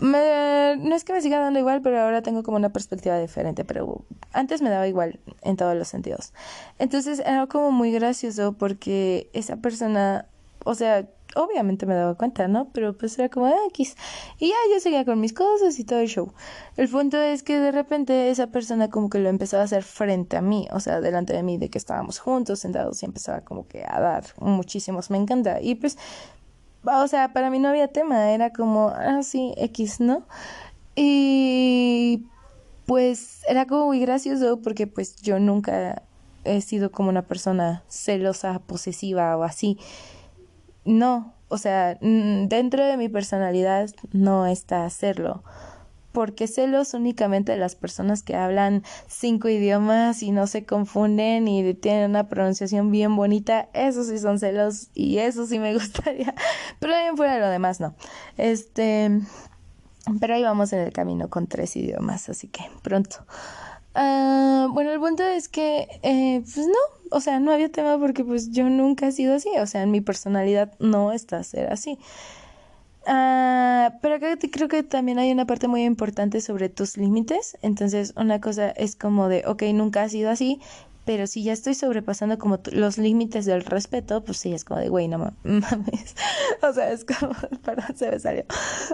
me, 0.00 0.76
no 0.78 0.94
es 0.94 1.04
que 1.04 1.12
me 1.12 1.20
siga 1.20 1.38
dando 1.38 1.58
igual, 1.58 1.82
pero 1.82 2.00
ahora 2.00 2.22
tengo 2.22 2.42
como 2.42 2.56
una 2.56 2.70
perspectiva 2.70 3.18
diferente, 3.18 3.64
pero 3.64 4.04
antes 4.32 4.62
me 4.62 4.70
daba 4.70 4.86
igual 4.88 5.20
en 5.42 5.56
todos 5.56 5.76
los 5.76 5.88
sentidos. 5.88 6.32
Entonces 6.78 7.20
era 7.20 7.46
como 7.46 7.70
muy 7.70 7.92
gracioso 7.92 8.54
porque 8.54 9.30
esa 9.32 9.56
persona, 9.56 10.26
o 10.64 10.74
sea, 10.74 11.08
obviamente 11.36 11.86
me 11.86 11.94
daba 11.94 12.14
cuenta, 12.14 12.48
¿no? 12.48 12.68
Pero 12.72 12.96
pues 12.96 13.18
era 13.18 13.28
como 13.28 13.48
X. 13.68 13.96
Y 14.38 14.48
ya 14.48 14.54
yo 14.72 14.80
seguía 14.80 15.04
con 15.04 15.20
mis 15.20 15.32
cosas 15.32 15.78
y 15.78 15.84
todo 15.84 16.00
el 16.00 16.08
show. 16.08 16.32
El 16.76 16.88
punto 16.88 17.20
es 17.20 17.42
que 17.42 17.58
de 17.58 17.72
repente 17.72 18.30
esa 18.30 18.48
persona 18.48 18.90
como 18.90 19.10
que 19.10 19.18
lo 19.18 19.28
empezaba 19.28 19.62
a 19.62 19.64
hacer 19.64 19.82
frente 19.82 20.36
a 20.36 20.42
mí, 20.42 20.68
o 20.72 20.80
sea, 20.80 21.00
delante 21.00 21.32
de 21.32 21.42
mí, 21.42 21.58
de 21.58 21.70
que 21.70 21.78
estábamos 21.78 22.18
juntos, 22.18 22.60
sentados 22.60 23.02
y 23.02 23.06
empezaba 23.06 23.42
como 23.42 23.66
que 23.66 23.84
a 23.86 24.00
dar 24.00 24.24
muchísimos, 24.40 25.10
me 25.10 25.18
encanta. 25.18 25.60
Y 25.60 25.76
pues, 25.76 25.98
o 26.84 27.06
sea, 27.08 27.32
para 27.32 27.50
mí 27.50 27.58
no 27.58 27.68
había 27.68 27.88
tema, 27.88 28.30
era 28.32 28.52
como, 28.52 28.88
ah, 28.88 29.22
sí, 29.22 29.54
X, 29.56 30.00
¿no? 30.00 30.26
Y 30.96 32.26
pues 32.86 33.42
era 33.48 33.66
como 33.66 33.86
muy 33.86 34.00
gracioso 34.00 34.60
porque 34.60 34.86
pues 34.86 35.16
yo 35.22 35.38
nunca 35.38 36.02
he 36.44 36.60
sido 36.60 36.90
como 36.90 37.08
una 37.08 37.22
persona 37.22 37.84
celosa, 37.88 38.58
posesiva 38.60 39.36
o 39.36 39.44
así. 39.44 39.78
No, 40.84 41.34
o 41.48 41.58
sea, 41.58 41.98
dentro 42.00 42.86
de 42.86 42.96
mi 42.96 43.08
personalidad 43.08 43.90
no 44.12 44.46
está 44.46 44.84
hacerlo. 44.84 45.42
Porque 46.12 46.48
celos 46.48 46.94
únicamente 46.94 47.52
de 47.52 47.58
las 47.58 47.76
personas 47.76 48.24
que 48.24 48.34
hablan 48.34 48.82
cinco 49.06 49.48
idiomas 49.48 50.24
y 50.24 50.32
no 50.32 50.48
se 50.48 50.64
confunden 50.64 51.46
y 51.46 51.74
tienen 51.74 52.10
una 52.10 52.28
pronunciación 52.28 52.90
bien 52.90 53.14
bonita, 53.14 53.68
esos 53.74 54.08
sí 54.08 54.18
son 54.18 54.40
celos 54.40 54.88
y 54.94 55.18
eso 55.18 55.46
sí 55.46 55.60
me 55.60 55.72
gustaría. 55.78 56.34
Pero 56.80 56.94
bien 56.94 57.16
fuera 57.16 57.34
de 57.34 57.40
lo 57.40 57.48
demás 57.48 57.78
no. 57.78 57.94
Este, 58.38 59.20
pero 60.20 60.34
ahí 60.34 60.42
vamos 60.42 60.72
en 60.72 60.80
el 60.80 60.92
camino 60.92 61.28
con 61.28 61.46
tres 61.46 61.76
idiomas, 61.76 62.28
así 62.28 62.48
que 62.48 62.62
pronto. 62.82 63.24
Ah, 63.94 64.68
bueno, 64.72 64.92
el 64.92 65.00
punto 65.00 65.22
es 65.24 65.48
que, 65.48 65.88
eh, 66.02 66.42
pues 66.42 66.66
no, 66.66 67.16
o 67.16 67.20
sea, 67.20 67.40
no 67.40 67.52
había 67.52 67.70
tema 67.70 67.98
porque 67.98 68.24
pues 68.24 68.50
yo 68.50 68.64
nunca 68.70 69.08
he 69.08 69.12
sido 69.12 69.34
así, 69.34 69.50
o 69.58 69.66
sea, 69.66 69.82
en 69.82 69.90
mi 69.90 70.00
personalidad 70.00 70.72
no 70.78 71.12
está 71.12 71.42
ser 71.42 71.72
así. 71.72 71.98
Uh, 73.06 73.90
pero 74.02 74.16
acá 74.16 74.36
creo 74.52 74.68
que 74.68 74.82
también 74.82 75.18
hay 75.18 75.32
una 75.32 75.46
parte 75.46 75.68
muy 75.68 75.84
importante 75.84 76.40
sobre 76.40 76.68
tus 76.68 76.96
límites. 76.96 77.56
Entonces, 77.62 78.12
una 78.16 78.40
cosa 78.40 78.70
es 78.70 78.94
como 78.94 79.28
de, 79.28 79.42
ok, 79.46 79.62
nunca 79.72 80.02
ha 80.02 80.08
sido 80.08 80.30
así, 80.30 80.60
pero 81.06 81.26
si 81.26 81.42
ya 81.42 81.52
estoy 81.52 81.74
sobrepasando 81.74 82.38
como 82.38 82.60
los 82.72 82.98
límites 82.98 83.46
del 83.46 83.64
respeto, 83.64 84.22
pues 84.22 84.38
sí, 84.38 84.52
es 84.52 84.64
como 84.64 84.80
de, 84.80 84.90
güey, 84.90 85.08
no 85.08 85.18
mames. 85.42 86.14
o 86.62 86.72
sea, 86.72 86.92
es 86.92 87.04
como, 87.04 87.32
perdón, 87.64 87.96
se 87.96 88.10
me 88.10 88.20
salió. 88.20 88.44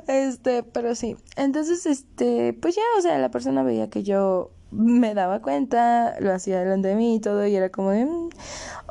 Este, 0.07 0.63
pero 0.63 0.95
sí. 0.95 1.17
Entonces, 1.37 1.85
este, 1.85 2.53
pues 2.55 2.77
ya, 2.77 2.83
o 2.99 3.03
sea, 3.03 3.19
la 3.19 3.31
persona 3.31 3.63
veía 3.65 3.91
que 3.91 4.03
yo 4.03 4.51
me 4.71 5.15
daba 5.15 5.41
cuenta, 5.41 6.17
lo 6.21 6.33
hacía 6.33 6.61
delante 6.61 6.89
de 6.89 6.97
mí 6.97 7.17
y 7.17 7.21
todo, 7.21 7.47
y 7.47 7.55
era 7.55 7.71
como 7.71 7.91
de, 7.91 8.05
mm". 8.05 8.29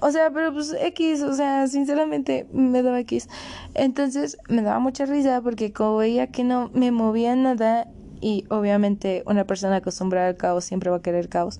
o 0.01 0.11
sea, 0.11 0.31
pero 0.31 0.53
pues 0.53 0.75
X, 0.79 1.21
o 1.21 1.33
sea, 1.33 1.67
sinceramente 1.67 2.47
me 2.51 2.81
daba 2.81 2.99
X. 3.01 3.27
Entonces 3.73 4.37
me 4.49 4.61
daba 4.61 4.79
mucha 4.79 5.05
risa 5.05 5.41
porque 5.41 5.73
como 5.73 5.97
veía 5.97 6.27
que 6.27 6.43
no 6.43 6.69
me 6.73 6.91
movía 6.91 7.35
nada, 7.35 7.87
y 8.21 8.45
obviamente 8.49 9.23
una 9.27 9.45
persona 9.45 9.77
acostumbrada 9.77 10.29
al 10.29 10.37
caos 10.37 10.65
siempre 10.65 10.89
va 10.89 10.97
a 10.97 11.01
querer 11.01 11.29
caos, 11.29 11.59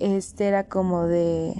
este 0.00 0.48
era 0.48 0.64
como 0.66 1.06
de, 1.06 1.54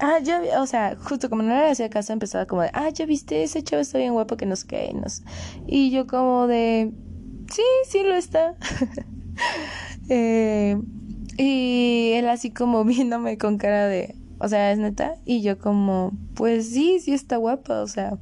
ah, 0.00 0.18
ya, 0.22 0.42
o 0.60 0.66
sea, 0.66 0.96
justo 1.00 1.30
como 1.30 1.42
no 1.42 1.54
le 1.54 1.70
hacía 1.70 1.88
caso, 1.88 2.12
empezaba 2.12 2.46
como 2.46 2.62
de, 2.62 2.70
ah, 2.74 2.88
ya 2.90 3.06
viste, 3.06 3.42
ese 3.42 3.62
chavo 3.62 3.80
está 3.80 3.98
bien 3.98 4.12
guapo 4.12 4.36
que 4.36 4.46
no 4.46 4.56
sé 4.56 4.66
Y 5.66 5.90
yo 5.90 6.06
como 6.06 6.46
de, 6.46 6.92
sí, 7.50 7.62
sí 7.86 8.02
lo 8.02 8.14
está. 8.14 8.56
eh, 10.08 10.76
y 11.38 12.12
él 12.14 12.28
así 12.28 12.50
como 12.50 12.84
viéndome 12.84 13.38
con 13.38 13.56
cara 13.56 13.86
de, 13.86 14.14
o 14.38 14.48
sea, 14.48 14.72
¿es 14.72 14.78
neta? 14.78 15.14
Y 15.24 15.42
yo 15.42 15.58
como, 15.58 16.12
pues 16.34 16.68
sí, 16.68 17.00
sí 17.00 17.14
está 17.14 17.36
guapa, 17.36 17.80
o 17.80 17.86
sea, 17.86 18.18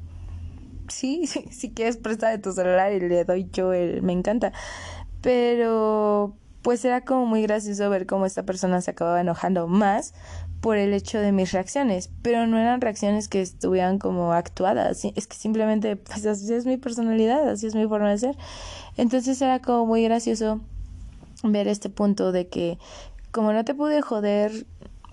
sí, 0.88 1.26
sí 1.26 1.44
si 1.50 1.70
quieres 1.70 1.96
prestar 1.96 2.30
de 2.30 2.38
tu 2.38 2.52
celular 2.52 2.92
y 2.92 3.00
le 3.00 3.24
doy 3.24 3.48
yo 3.52 3.72
el, 3.72 4.02
me 4.02 4.12
encanta. 4.12 4.52
Pero 5.22 6.36
pues 6.62 6.84
era 6.84 7.02
como 7.02 7.26
muy 7.26 7.42
gracioso 7.42 7.88
ver 7.90 8.06
cómo 8.06 8.26
esta 8.26 8.42
persona 8.42 8.80
se 8.80 8.90
acababa 8.90 9.20
enojando 9.20 9.68
más 9.68 10.14
por 10.60 10.76
el 10.76 10.92
hecho 10.94 11.20
de 11.20 11.30
mis 11.30 11.52
reacciones, 11.52 12.10
pero 12.22 12.46
no 12.46 12.58
eran 12.58 12.80
reacciones 12.80 13.28
que 13.28 13.40
estuvieran 13.40 13.98
como 13.98 14.32
actuadas, 14.32 15.04
es 15.04 15.26
que 15.28 15.36
simplemente 15.36 15.94
pues 15.96 16.26
así 16.26 16.52
es 16.52 16.66
mi 16.66 16.76
personalidad, 16.76 17.48
así 17.48 17.66
es 17.66 17.76
mi 17.76 17.86
forma 17.86 18.10
de 18.10 18.18
ser. 18.18 18.36
Entonces 18.96 19.40
era 19.40 19.60
como 19.60 19.86
muy 19.86 20.02
gracioso 20.02 20.60
ver 21.52 21.68
este 21.68 21.88
punto 21.88 22.32
de 22.32 22.48
que 22.48 22.78
como 23.30 23.52
no 23.52 23.64
te 23.64 23.74
pude 23.74 24.00
joder 24.02 24.66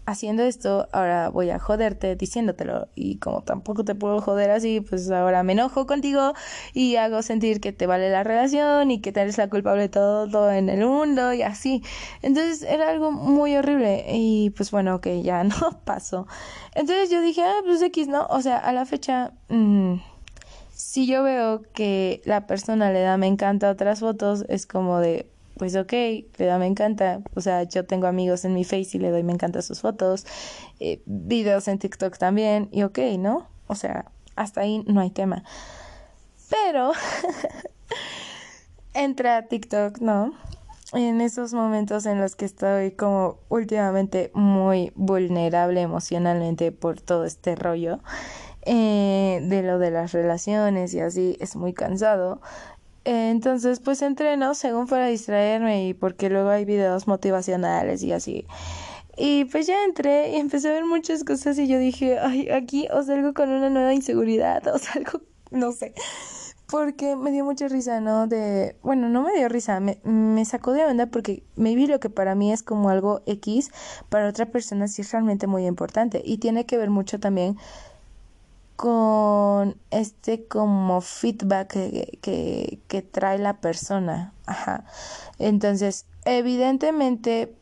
haciendo 0.05 0.43
esto, 0.43 0.87
ahora 0.91 1.29
voy 1.29 1.49
a 1.49 1.59
joderte 1.59 2.15
diciéndotelo. 2.15 2.87
Y 2.95 3.17
como 3.17 3.41
tampoco 3.41 3.85
te 3.85 3.95
puedo 3.95 4.21
joder 4.21 4.51
así, 4.51 4.81
pues 4.81 5.09
ahora 5.11 5.43
me 5.43 5.53
enojo 5.53 5.85
contigo 5.85 6.33
y 6.73 6.95
hago 6.97 7.21
sentir 7.21 7.61
que 7.61 7.71
te 7.71 7.87
vale 7.87 8.09
la 8.09 8.23
relación 8.23 8.91
y 8.91 9.01
que 9.01 9.09
eres 9.09 9.37
la 9.37 9.49
culpable 9.49 9.83
de 9.83 9.89
todo 9.89 10.51
en 10.51 10.69
el 10.69 10.85
mundo 10.85 11.33
y 11.33 11.41
así. 11.41 11.83
Entonces 12.21 12.63
era 12.63 12.89
algo 12.89 13.11
muy 13.11 13.55
horrible 13.55 14.05
y 14.09 14.49
pues 14.51 14.71
bueno, 14.71 15.01
que 15.01 15.21
ya 15.23 15.43
no 15.43 15.81
pasó. 15.85 16.27
Entonces 16.75 17.09
yo 17.09 17.21
dije, 17.21 17.41
ah, 17.41 17.61
pues 17.65 17.81
X, 17.81 18.07
¿no? 18.07 18.25
O 18.29 18.41
sea, 18.41 18.57
a 18.57 18.73
la 18.73 18.85
fecha... 18.85 19.33
Mm, 19.49 19.95
si 20.75 21.05
yo 21.05 21.23
veo 21.23 21.61
que 21.73 22.21
la 22.25 22.47
persona 22.47 22.91
le 22.91 23.01
da 23.01 23.15
me 23.17 23.27
encanta 23.27 23.69
otras 23.69 23.99
fotos, 23.99 24.43
es 24.49 24.65
como 24.65 24.99
de, 24.99 25.27
pues 25.57 25.75
ok, 25.75 25.91
le 25.91 26.45
da 26.45 26.57
me 26.57 26.67
encanta. 26.67 27.21
O 27.35 27.41
sea, 27.41 27.63
yo 27.63 27.85
tengo 27.85 28.07
amigos 28.07 28.45
en 28.45 28.53
mi 28.53 28.63
face 28.63 28.89
y 28.93 28.99
le 28.99 29.11
doy 29.11 29.23
me 29.23 29.33
encanta 29.33 29.61
sus 29.61 29.81
fotos, 29.81 30.25
eh, 30.79 31.01
videos 31.05 31.67
en 31.67 31.79
TikTok 31.79 32.17
también, 32.17 32.69
y 32.71 32.83
ok, 32.83 32.99
¿no? 33.19 33.47
O 33.67 33.75
sea, 33.75 34.11
hasta 34.35 34.61
ahí 34.61 34.83
no 34.87 35.01
hay 35.01 35.09
tema. 35.09 35.43
Pero 36.49 36.91
entra 38.93 39.37
a 39.37 39.47
TikTok, 39.47 39.99
¿no? 39.99 40.33
En 40.93 41.21
esos 41.21 41.53
momentos 41.53 42.05
en 42.05 42.19
los 42.19 42.35
que 42.35 42.45
estoy 42.45 42.91
como 42.91 43.39
últimamente 43.49 44.29
muy 44.35 44.91
vulnerable 44.95 45.81
emocionalmente 45.81 46.71
por 46.71 47.01
todo 47.01 47.25
este 47.25 47.55
rollo 47.55 47.99
eh, 48.65 49.39
de 49.43 49.63
lo 49.63 49.79
de 49.79 49.89
las 49.89 50.11
relaciones 50.11 50.93
y 50.93 50.99
así 50.99 51.35
es 51.41 51.55
muy 51.55 51.73
cansado 51.73 52.41
entonces, 53.05 53.79
pues 53.79 54.01
entreno 54.01 54.55
según 54.55 54.87
para 54.87 55.07
distraerme 55.07 55.87
y 55.87 55.93
porque 55.93 56.29
luego 56.29 56.49
hay 56.49 56.65
videos 56.65 57.07
motivacionales 57.07 58.01
y 58.03 58.13
así. 58.13 58.45
Y 59.17 59.45
pues 59.45 59.67
ya 59.67 59.83
entré 59.83 60.31
y 60.31 60.35
empecé 60.37 60.69
a 60.69 60.73
ver 60.73 60.85
muchas 60.85 61.23
cosas 61.23 61.57
y 61.59 61.67
yo 61.67 61.77
dije, 61.77 62.17
ay, 62.19 62.49
aquí 62.49 62.87
o 62.91 63.03
salgo 63.03 63.33
con 63.33 63.49
una 63.49 63.69
nueva 63.69 63.93
inseguridad 63.93 64.65
o 64.73 64.77
salgo, 64.77 65.21
no 65.51 65.71
sé. 65.71 65.93
Porque 66.69 67.15
me 67.15 67.31
dio 67.31 67.45
mucha 67.45 67.67
risa, 67.67 67.99
¿no? 67.99 68.25
De, 68.25 68.77
bueno, 68.81 69.07
no 69.09 69.21
me 69.21 69.33
dio 69.33 69.47
risa, 69.47 69.79
me, 69.79 69.99
me 70.03 70.43
sacó 70.45 70.71
de 70.71 70.85
onda 70.85 71.05
porque 71.07 71.43
me 71.55 71.75
vi 71.75 71.85
lo 71.85 71.99
que 71.99 72.09
para 72.09 72.33
mí 72.33 72.51
es 72.51 72.63
como 72.63 72.89
algo 72.89 73.21
X, 73.27 73.69
para 74.09 74.27
otra 74.27 74.47
persona 74.47 74.87
sí 74.87 75.03
es 75.03 75.11
realmente 75.11 75.45
muy 75.45 75.67
importante. 75.67 76.21
Y 76.25 76.37
tiene 76.39 76.65
que 76.65 76.77
ver 76.77 76.89
mucho 76.89 77.19
también 77.19 77.57
con 78.83 79.77
este 79.91 80.45
como 80.45 80.99
feedback 80.99 81.69
que, 81.69 82.79
que, 82.89 83.01
trae 83.01 83.39
la 83.39 83.61
persona. 83.61 84.33
Ajá. 84.45 84.83
Entonces, 85.39 86.05
evidentemente, 86.25 87.55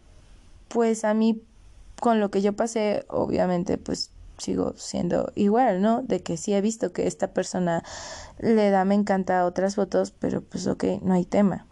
pues 0.68 1.06
a 1.06 1.14
mí, 1.14 1.40
con 2.00 2.20
lo 2.20 2.32
que 2.32 2.42
yo 2.42 2.54
pasé, 2.54 3.06
obviamente, 3.08 3.78
pues 3.78 4.10
sigo 4.40 4.74
siendo 4.78 5.32
igual, 5.36 5.84
¿no? 5.84 6.02
De 6.02 6.24
que 6.24 6.38
sí 6.38 6.56
he 6.56 6.62
visto 6.62 6.92
que 6.92 7.06
esta 7.06 7.28
persona 7.28 7.84
le 8.40 8.72
da 8.72 8.84
me 8.84 8.96
encanta 8.96 9.46
otras 9.46 9.76
fotos, 9.76 10.10
pero 10.18 10.42
pues 10.42 10.66
ok, 10.66 10.86
no 11.04 11.14
hay 11.14 11.26
tema. 11.26 11.68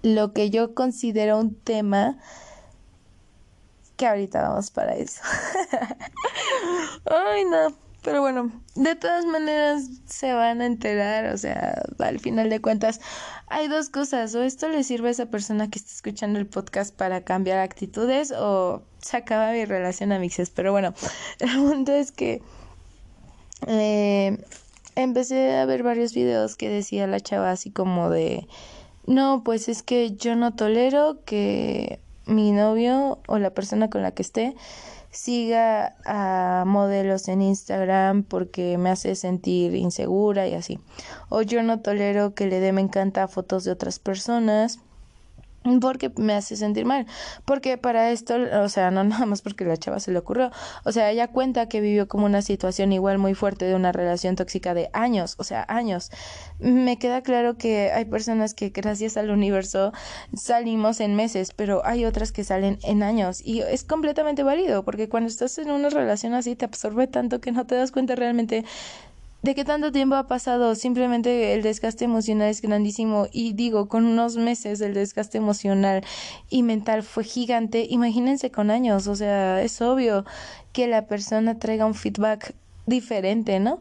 Lo 0.00 0.32
que 0.32 0.48
yo 0.48 0.74
considero 0.74 1.38
un 1.38 1.54
tema 1.56 2.16
que 3.98 4.06
ahorita 4.06 4.48
vamos 4.48 4.70
para 4.70 4.94
eso. 4.94 5.20
Ay, 7.04 7.44
no. 7.44 7.83
Pero 8.04 8.20
bueno, 8.20 8.52
de 8.74 8.96
todas 8.96 9.24
maneras 9.24 9.88
se 10.04 10.34
van 10.34 10.60
a 10.60 10.66
enterar, 10.66 11.32
o 11.32 11.38
sea, 11.38 11.82
al 11.98 12.20
final 12.20 12.50
de 12.50 12.60
cuentas, 12.60 13.00
hay 13.46 13.66
dos 13.66 13.88
cosas, 13.88 14.34
o 14.34 14.42
esto 14.42 14.68
le 14.68 14.84
sirve 14.84 15.08
a 15.08 15.12
esa 15.12 15.26
persona 15.26 15.70
que 15.70 15.78
está 15.78 15.90
escuchando 15.90 16.38
el 16.38 16.46
podcast 16.46 16.94
para 16.94 17.22
cambiar 17.22 17.60
actitudes, 17.60 18.30
o 18.36 18.82
se 18.98 19.16
acaba 19.16 19.52
mi 19.52 19.64
relación 19.64 20.12
a 20.12 20.18
mixes. 20.18 20.50
Pero 20.50 20.70
bueno, 20.70 20.92
el 21.40 21.56
punto 21.56 21.92
es 21.92 22.12
que 22.12 22.42
eh, 23.66 24.36
empecé 24.96 25.56
a 25.56 25.64
ver 25.64 25.82
varios 25.82 26.12
videos 26.12 26.56
que 26.56 26.68
decía 26.68 27.06
la 27.06 27.20
chava 27.20 27.50
así 27.50 27.70
como 27.70 28.10
de, 28.10 28.46
no, 29.06 29.42
pues 29.44 29.70
es 29.70 29.82
que 29.82 30.14
yo 30.14 30.36
no 30.36 30.54
tolero 30.54 31.24
que 31.24 32.00
mi 32.26 32.52
novio 32.52 33.18
o 33.28 33.38
la 33.38 33.48
persona 33.50 33.88
con 33.88 34.02
la 34.02 34.10
que 34.10 34.22
esté 34.22 34.54
siga 35.14 35.96
a 36.04 36.64
modelos 36.66 37.28
en 37.28 37.40
Instagram 37.40 38.24
porque 38.24 38.76
me 38.78 38.90
hace 38.90 39.14
sentir 39.14 39.74
insegura 39.74 40.46
y 40.48 40.54
así. 40.54 40.80
O 41.28 41.42
yo 41.42 41.62
no 41.62 41.80
tolero 41.80 42.34
que 42.34 42.46
le 42.46 42.60
dé 42.60 42.72
me 42.72 42.80
encanta 42.80 43.28
fotos 43.28 43.64
de 43.64 43.70
otras 43.70 43.98
personas 43.98 44.80
porque 45.80 46.12
me 46.16 46.34
hace 46.34 46.56
sentir 46.56 46.84
mal. 46.84 47.06
Porque 47.44 47.78
para 47.78 48.10
esto, 48.10 48.34
o 48.62 48.68
sea, 48.68 48.90
no 48.90 49.04
nada 49.04 49.26
más 49.26 49.42
porque 49.42 49.64
la 49.64 49.76
chava 49.76 50.00
se 50.00 50.12
le 50.12 50.18
ocurrió. 50.18 50.50
O 50.84 50.92
sea, 50.92 51.10
ella 51.10 51.28
cuenta 51.28 51.68
que 51.68 51.80
vivió 51.80 52.08
como 52.08 52.26
una 52.26 52.42
situación 52.42 52.92
igual 52.92 53.18
muy 53.18 53.34
fuerte 53.34 53.64
de 53.64 53.74
una 53.74 53.92
relación 53.92 54.36
tóxica 54.36 54.74
de 54.74 54.90
años, 54.92 55.34
o 55.38 55.44
sea, 55.44 55.64
años. 55.68 56.10
Me 56.58 56.98
queda 56.98 57.22
claro 57.22 57.56
que 57.56 57.90
hay 57.92 58.04
personas 58.04 58.54
que 58.54 58.70
gracias 58.70 59.16
al 59.16 59.30
universo 59.30 59.92
salimos 60.34 61.00
en 61.00 61.14
meses, 61.16 61.52
pero 61.54 61.84
hay 61.84 62.04
otras 62.04 62.32
que 62.32 62.44
salen 62.44 62.78
en 62.82 63.02
años. 63.02 63.40
Y 63.44 63.60
es 63.60 63.84
completamente 63.84 64.42
válido, 64.42 64.84
porque 64.84 65.08
cuando 65.08 65.28
estás 65.28 65.58
en 65.58 65.70
una 65.70 65.88
relación 65.88 66.34
así 66.34 66.56
te 66.56 66.64
absorbe 66.64 67.06
tanto 67.06 67.40
que 67.40 67.52
no 67.52 67.66
te 67.66 67.74
das 67.74 67.92
cuenta 67.92 68.14
realmente 68.14 68.64
de 69.44 69.54
qué 69.54 69.62
tanto 69.62 69.92
tiempo 69.92 70.14
ha 70.16 70.26
pasado, 70.26 70.74
simplemente 70.74 71.52
el 71.52 71.60
desgaste 71.60 72.06
emocional 72.06 72.48
es 72.48 72.62
grandísimo. 72.62 73.28
Y 73.30 73.52
digo, 73.52 73.88
con 73.88 74.06
unos 74.06 74.36
meses 74.38 74.80
el 74.80 74.94
desgaste 74.94 75.36
emocional 75.36 76.02
y 76.48 76.62
mental 76.62 77.02
fue 77.02 77.24
gigante, 77.24 77.86
imagínense 77.90 78.50
con 78.50 78.70
años, 78.70 79.06
o 79.06 79.14
sea, 79.14 79.60
es 79.60 79.82
obvio 79.82 80.24
que 80.72 80.86
la 80.86 81.06
persona 81.08 81.58
traiga 81.58 81.84
un 81.84 81.94
feedback 81.94 82.54
diferente, 82.86 83.60
¿no? 83.60 83.78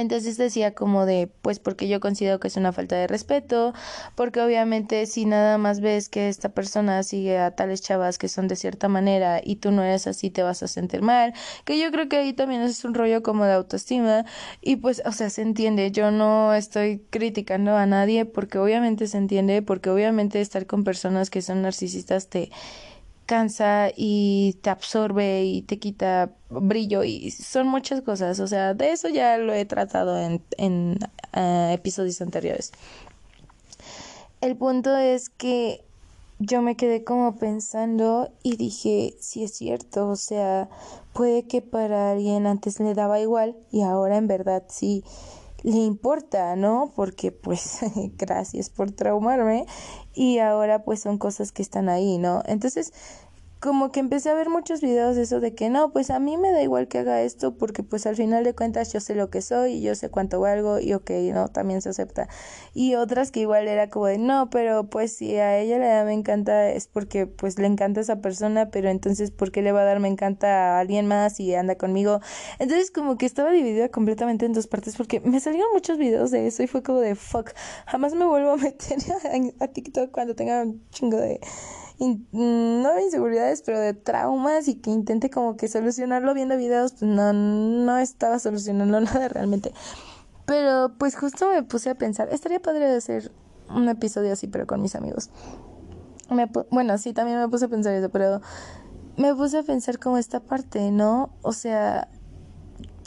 Entonces 0.00 0.36
decía 0.36 0.74
como 0.74 1.06
de, 1.06 1.30
pues 1.42 1.58
porque 1.58 1.88
yo 1.88 2.00
considero 2.00 2.40
que 2.40 2.48
es 2.48 2.56
una 2.56 2.72
falta 2.72 2.96
de 2.96 3.06
respeto, 3.06 3.74
porque 4.14 4.40
obviamente 4.40 5.06
si 5.06 5.24
nada 5.24 5.58
más 5.58 5.80
ves 5.80 6.08
que 6.08 6.28
esta 6.28 6.50
persona 6.50 7.02
sigue 7.02 7.38
a 7.38 7.50
tales 7.52 7.82
chavas 7.82 8.18
que 8.18 8.28
son 8.28 8.48
de 8.48 8.56
cierta 8.56 8.88
manera 8.88 9.40
y 9.42 9.56
tú 9.56 9.70
no 9.70 9.82
eres 9.82 10.06
así, 10.06 10.30
te 10.30 10.42
vas 10.42 10.62
a 10.62 10.68
sentir 10.68 11.02
mal, 11.02 11.34
que 11.64 11.78
yo 11.78 11.90
creo 11.90 12.08
que 12.08 12.16
ahí 12.16 12.32
también 12.32 12.62
es 12.62 12.84
un 12.84 12.94
rollo 12.94 13.22
como 13.22 13.44
de 13.44 13.52
autoestima 13.52 14.24
y 14.60 14.76
pues, 14.76 15.02
o 15.04 15.12
sea, 15.12 15.30
se 15.30 15.42
entiende, 15.42 15.90
yo 15.90 16.10
no 16.10 16.54
estoy 16.54 17.02
criticando 17.10 17.76
a 17.76 17.86
nadie 17.86 18.24
porque 18.24 18.58
obviamente 18.58 19.06
se 19.06 19.18
entiende, 19.18 19.62
porque 19.62 19.90
obviamente 19.90 20.40
estar 20.40 20.66
con 20.66 20.84
personas 20.84 21.30
que 21.30 21.42
son 21.42 21.62
narcisistas 21.62 22.28
te 22.28 22.50
cansa 23.28 23.90
y 23.94 24.56
te 24.62 24.70
absorbe 24.70 25.44
y 25.44 25.60
te 25.60 25.78
quita 25.78 26.30
brillo 26.48 27.04
y 27.04 27.30
son 27.30 27.68
muchas 27.68 28.00
cosas. 28.00 28.40
O 28.40 28.46
sea, 28.46 28.72
de 28.72 28.90
eso 28.90 29.08
ya 29.10 29.36
lo 29.36 29.52
he 29.52 29.66
tratado 29.66 30.18
en, 30.18 30.42
en 30.56 30.98
eh, 31.34 31.72
episodios 31.74 32.22
anteriores. 32.22 32.72
El 34.40 34.56
punto 34.56 34.96
es 34.96 35.28
que 35.28 35.84
yo 36.38 36.62
me 36.62 36.74
quedé 36.74 37.04
como 37.04 37.36
pensando 37.36 38.30
y 38.42 38.56
dije, 38.56 39.14
si 39.20 39.44
es 39.44 39.52
cierto, 39.52 40.08
o 40.08 40.16
sea, 40.16 40.70
puede 41.12 41.46
que 41.46 41.60
para 41.60 42.12
alguien 42.12 42.46
antes 42.46 42.80
le 42.80 42.94
daba 42.94 43.20
igual 43.20 43.56
y 43.70 43.82
ahora 43.82 44.16
en 44.16 44.26
verdad 44.26 44.62
sí 44.68 45.04
le 45.62 45.76
importa, 45.76 46.56
¿no? 46.56 46.92
Porque 46.94 47.32
pues 47.32 47.80
gracias 48.16 48.70
por 48.70 48.90
traumarme 48.90 49.66
y 50.14 50.38
ahora 50.38 50.84
pues 50.84 51.00
son 51.00 51.18
cosas 51.18 51.52
que 51.52 51.62
están 51.62 51.88
ahí, 51.88 52.18
¿no? 52.18 52.42
Entonces 52.46 52.92
como 53.60 53.90
que 53.90 53.98
empecé 53.98 54.30
a 54.30 54.34
ver 54.34 54.48
muchos 54.50 54.80
videos 54.80 55.16
de 55.16 55.22
eso 55.22 55.40
de 55.40 55.54
que 55.54 55.68
no, 55.68 55.90
pues 55.90 56.10
a 56.10 56.20
mí 56.20 56.36
me 56.36 56.52
da 56.52 56.62
igual 56.62 56.86
que 56.86 56.98
haga 56.98 57.22
esto 57.22 57.56
porque 57.56 57.82
pues 57.82 58.06
al 58.06 58.14
final 58.14 58.44
de 58.44 58.54
cuentas 58.54 58.92
yo 58.92 59.00
sé 59.00 59.16
lo 59.16 59.30
que 59.30 59.42
soy 59.42 59.74
y 59.74 59.82
yo 59.82 59.96
sé 59.96 60.10
cuánto 60.10 60.38
valgo 60.40 60.78
y 60.78 60.94
ok, 60.94 61.10
no, 61.34 61.48
también 61.48 61.82
se 61.82 61.88
acepta. 61.88 62.28
Y 62.72 62.94
otras 62.94 63.32
que 63.32 63.40
igual 63.40 63.66
era 63.66 63.90
como 63.90 64.06
de 64.06 64.18
no, 64.18 64.48
pero 64.50 64.88
pues 64.88 65.16
si 65.16 65.36
a 65.36 65.58
ella 65.58 65.78
le 65.78 65.88
da 65.88 66.04
me 66.04 66.12
encanta 66.12 66.70
es 66.70 66.86
porque 66.86 67.26
pues 67.26 67.58
le 67.58 67.66
encanta 67.66 68.00
esa 68.00 68.20
persona, 68.20 68.70
pero 68.70 68.90
entonces 68.90 69.32
¿por 69.32 69.50
qué 69.50 69.62
le 69.62 69.72
va 69.72 69.80
a 69.80 69.84
dar 69.84 69.98
me 69.98 70.08
encanta 70.08 70.76
a 70.76 70.80
alguien 70.80 71.08
más 71.08 71.40
y 71.40 71.54
anda 71.54 71.76
conmigo? 71.76 72.20
Entonces 72.60 72.92
como 72.92 73.18
que 73.18 73.26
estaba 73.26 73.50
dividida 73.50 73.88
completamente 73.88 74.46
en 74.46 74.52
dos 74.52 74.68
partes 74.68 74.96
porque 74.96 75.20
me 75.20 75.40
salieron 75.40 75.68
muchos 75.72 75.98
videos 75.98 76.30
de 76.30 76.46
eso 76.46 76.62
y 76.62 76.68
fue 76.68 76.84
como 76.84 77.00
de 77.00 77.16
fuck, 77.16 77.50
jamás 77.86 78.14
me 78.14 78.24
vuelvo 78.24 78.52
a 78.52 78.56
meter 78.56 78.98
a, 79.60 79.64
a 79.64 79.68
TikTok 79.68 80.12
cuando 80.12 80.36
tenga 80.36 80.62
un 80.62 80.88
chingo 80.90 81.16
de 81.16 81.40
no 81.98 82.94
de 82.94 83.02
inseguridades, 83.02 83.62
pero 83.62 83.80
de 83.80 83.94
traumas 83.94 84.68
y 84.68 84.76
que 84.76 84.90
intente 84.90 85.30
como 85.30 85.56
que 85.56 85.68
solucionarlo 85.68 86.32
viendo 86.34 86.56
videos, 86.56 86.92
pues 86.92 87.10
no, 87.10 87.32
no 87.32 87.98
estaba 87.98 88.38
solucionando 88.38 89.00
nada 89.00 89.28
realmente. 89.28 89.72
Pero 90.46 90.92
pues 90.98 91.16
justo 91.16 91.50
me 91.50 91.62
puse 91.62 91.90
a 91.90 91.94
pensar, 91.94 92.28
estaría 92.32 92.60
padre 92.60 92.86
hacer 92.86 93.32
un 93.68 93.88
episodio 93.88 94.32
así, 94.32 94.46
pero 94.46 94.66
con 94.66 94.80
mis 94.80 94.94
amigos. 94.94 95.30
Me, 96.30 96.48
bueno, 96.70 96.96
sí, 96.98 97.12
también 97.12 97.38
me 97.38 97.48
puse 97.48 97.66
a 97.66 97.68
pensar 97.68 97.94
eso, 97.94 98.10
pero 98.10 98.40
me 99.16 99.34
puse 99.34 99.58
a 99.58 99.62
pensar 99.62 99.98
como 99.98 100.18
esta 100.18 100.40
parte, 100.40 100.90
¿no? 100.90 101.30
O 101.42 101.52
sea, 101.52 102.08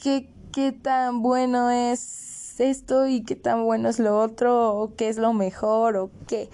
¿qué, 0.01 0.31
qué 0.51 0.71
tan 0.71 1.21
bueno 1.21 1.69
es 1.69 2.59
esto 2.59 3.07
y 3.07 3.23
qué 3.23 3.35
tan 3.35 3.63
bueno 3.63 3.89
es 3.89 3.99
lo 3.99 4.19
otro, 4.19 4.75
o 4.75 4.95
qué 4.95 5.09
es 5.09 5.17
lo 5.17 5.33
mejor, 5.33 5.97
o 5.97 6.11
qué. 6.27 6.49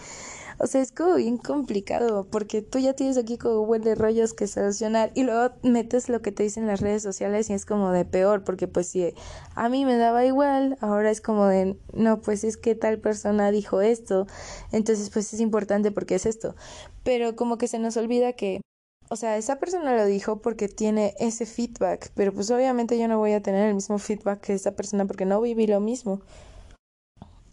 O 0.60 0.68
sea, 0.68 0.82
es 0.82 0.92
como 0.92 1.16
bien 1.16 1.38
complicado 1.38 2.26
porque 2.30 2.62
tú 2.62 2.80
ya 2.80 2.94
tienes 2.94 3.18
aquí 3.18 3.38
como 3.38 3.66
buen 3.66 3.84
de 3.84 3.96
rollos 3.96 4.34
que 4.34 4.48
solucionar 4.48 5.12
y 5.14 5.24
luego 5.24 5.54
metes 5.62 6.10
lo 6.10 6.22
que 6.22 6.32
te 6.32 6.44
dicen 6.44 6.66
las 6.66 6.82
redes 6.82 7.04
sociales 7.04 7.50
y 7.50 7.54
es 7.54 7.66
como 7.66 7.92
de 7.92 8.06
peor 8.06 8.44
porque 8.44 8.68
pues 8.68 8.88
si 8.88 9.14
a 9.56 9.70
mí 9.70 9.86
me 9.86 9.98
daba 9.98 10.26
igual, 10.26 10.78
ahora 10.82 11.12
es 11.12 11.22
como 11.22 11.46
de 11.46 11.78
no, 11.94 12.22
pues 12.22 12.44
es 12.44 12.58
que 12.58 12.76
tal 12.76 13.00
persona 13.00 13.52
dijo 13.52 13.82
esto, 13.82 14.26
entonces 14.72 15.10
pues 15.12 15.34
es 15.34 15.40
importante 15.40 15.92
porque 15.92 16.16
es 16.16 16.26
esto. 16.26 16.56
Pero 17.04 17.36
como 17.36 17.58
que 17.58 17.68
se 17.68 17.80
nos 17.80 17.96
olvida 17.98 18.34
que 18.34 18.62
o 19.10 19.16
sea, 19.16 19.38
esa 19.38 19.58
persona 19.58 19.96
lo 19.96 20.06
dijo 20.06 20.42
porque 20.42 20.68
tiene 20.68 21.16
ese 21.20 21.46
feedback, 21.46 22.12
pero 22.14 22.34
pues 22.34 22.52
obviamente 22.52 23.00
yo 23.00 23.08
no 23.08 23.18
voy 23.18 23.32
a 23.32 23.42
tener 23.42 23.70
el 23.70 23.76
mismo 23.76 24.00
feedback 24.00 24.42
que 24.42 24.54
esa 24.54 24.76
persona 24.76 25.06
porque 25.06 25.26
no 25.26 25.40
viví 25.40 25.66
lo 25.66 25.80
mismo. 25.80 26.22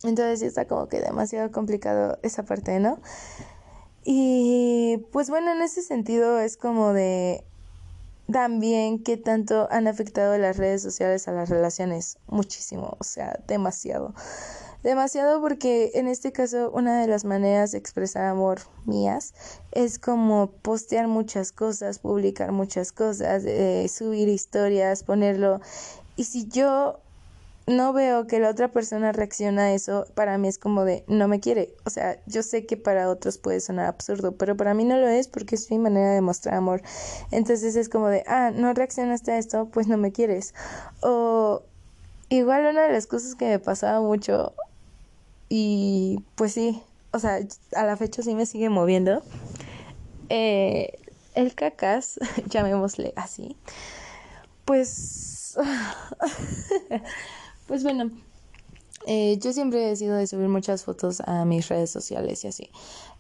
Entonces 0.05 0.43
está 0.43 0.67
como 0.67 0.89
que 0.89 1.01
demasiado 1.01 1.51
complicado 1.51 2.19
esa 2.23 2.45
parte, 2.45 2.79
¿no? 2.79 3.01
Y 4.05 4.99
pues 5.13 5.31
bueno, 5.31 5.53
en 5.53 5.63
ese 5.63 5.83
sentido 5.83 6.39
es 6.39 6.57
como 6.59 6.93
de 6.93 7.43
también 8.31 9.03
qué 9.03 9.17
tanto 9.17 9.67
han 9.71 9.87
afectado 9.87 10.37
las 10.39 10.57
redes 10.57 10.83
sociales 10.83 11.27
a 11.27 11.33
las 11.33 11.49
relaciones. 11.49 12.19
Muchísimo, 12.27 12.97
o 12.99 13.05
sea, 13.05 13.41
demasiado. 13.47 14.15
Demasiado 14.83 15.41
porque 15.41 15.93
en 15.95 16.09
este 16.09 16.31
caso 16.33 16.71
una 16.71 17.01
de 17.01 17.07
las 17.07 17.25
maneras 17.25 17.73
de 17.73 17.79
expresar 17.79 18.27
amor 18.27 18.61
mías 18.85 19.33
es 19.73 19.99
como 19.99 20.51
postear 20.51 21.09
muchas 21.09 21.53
cosas, 21.53 21.99
publicar 21.99 22.53
muchas 22.53 22.93
cosas, 22.93 23.45
eh, 23.47 23.89
subir 23.89 24.29
historias, 24.29 25.03
ponerlo. 25.03 25.63
Y 26.17 26.25
si 26.25 26.47
yo 26.49 27.01
no 27.67 27.93
veo 27.93 28.27
que 28.27 28.41
la 28.41 28.51
otra 28.51 28.71
persona 28.71 29.12
reacciona 29.12 29.65
a 29.65 29.73
eso, 29.73 30.07
para 30.15 30.37
mí 30.37 30.49
es 30.49 30.59
como 30.59 30.85
de 30.85 31.05
no 31.09 31.29
me 31.29 31.41
quiere. 31.41 31.75
O 31.85 31.91
sea, 31.91 32.21
yo 32.27 32.43
sé 32.43 32.67
que 32.67 32.77
para 32.77 33.09
otros 33.09 33.39
puede 33.39 33.61
sonar 33.61 33.87
absurdo, 33.87 34.37
pero 34.37 34.57
para 34.57 34.75
mí 34.75 34.85
no 34.85 34.99
lo 34.99 35.09
es 35.09 35.29
porque 35.29 35.55
es 35.55 35.71
mi 35.71 35.79
manera 35.79 36.12
de 36.12 36.21
mostrar 36.21 36.57
amor. 36.57 36.83
Entonces 37.31 37.77
es 37.77 37.89
como 37.89 38.09
de, 38.09 38.23
ah, 38.27 38.51
no 38.55 38.75
reaccionaste 38.75 39.33
a 39.33 39.39
esto, 39.39 39.69
pues 39.71 39.87
no 39.87 39.97
me 39.97 40.12
quieres. 40.12 40.55
O 41.03 41.62
igual 42.29 42.67
una 42.67 42.83
de 42.83 42.93
las 42.93 43.07
cosas 43.07 43.35
que 43.35 43.47
me 43.47 43.59
pasaba 43.59 44.01
mucho 44.01 44.55
y 45.49 46.23
pues 46.35 46.53
sí, 46.53 46.83
o 47.12 47.19
sea, 47.19 47.39
a 47.77 47.85
la 47.85 47.97
fecha 47.97 48.23
sí 48.23 48.35
me 48.35 48.45
sigue 48.45 48.69
moviendo. 48.69 49.23
Eh, 50.29 50.99
el 51.35 51.55
cacas, 51.55 52.19
llamémosle 52.49 53.15
así, 53.17 53.57
pues 54.67 55.57
Pues 57.67 57.83
bueno, 57.83 58.11
eh, 59.07 59.39
yo 59.39 59.53
siempre 59.53 59.91
he 59.91 59.97
sido 59.97 60.17
de 60.17 60.27
subir 60.27 60.49
muchas 60.49 60.85
fotos 60.85 61.21
a 61.21 61.45
mis 61.45 61.69
redes 61.69 61.91
sociales 61.91 62.45
y 62.45 62.49
así. 62.49 62.71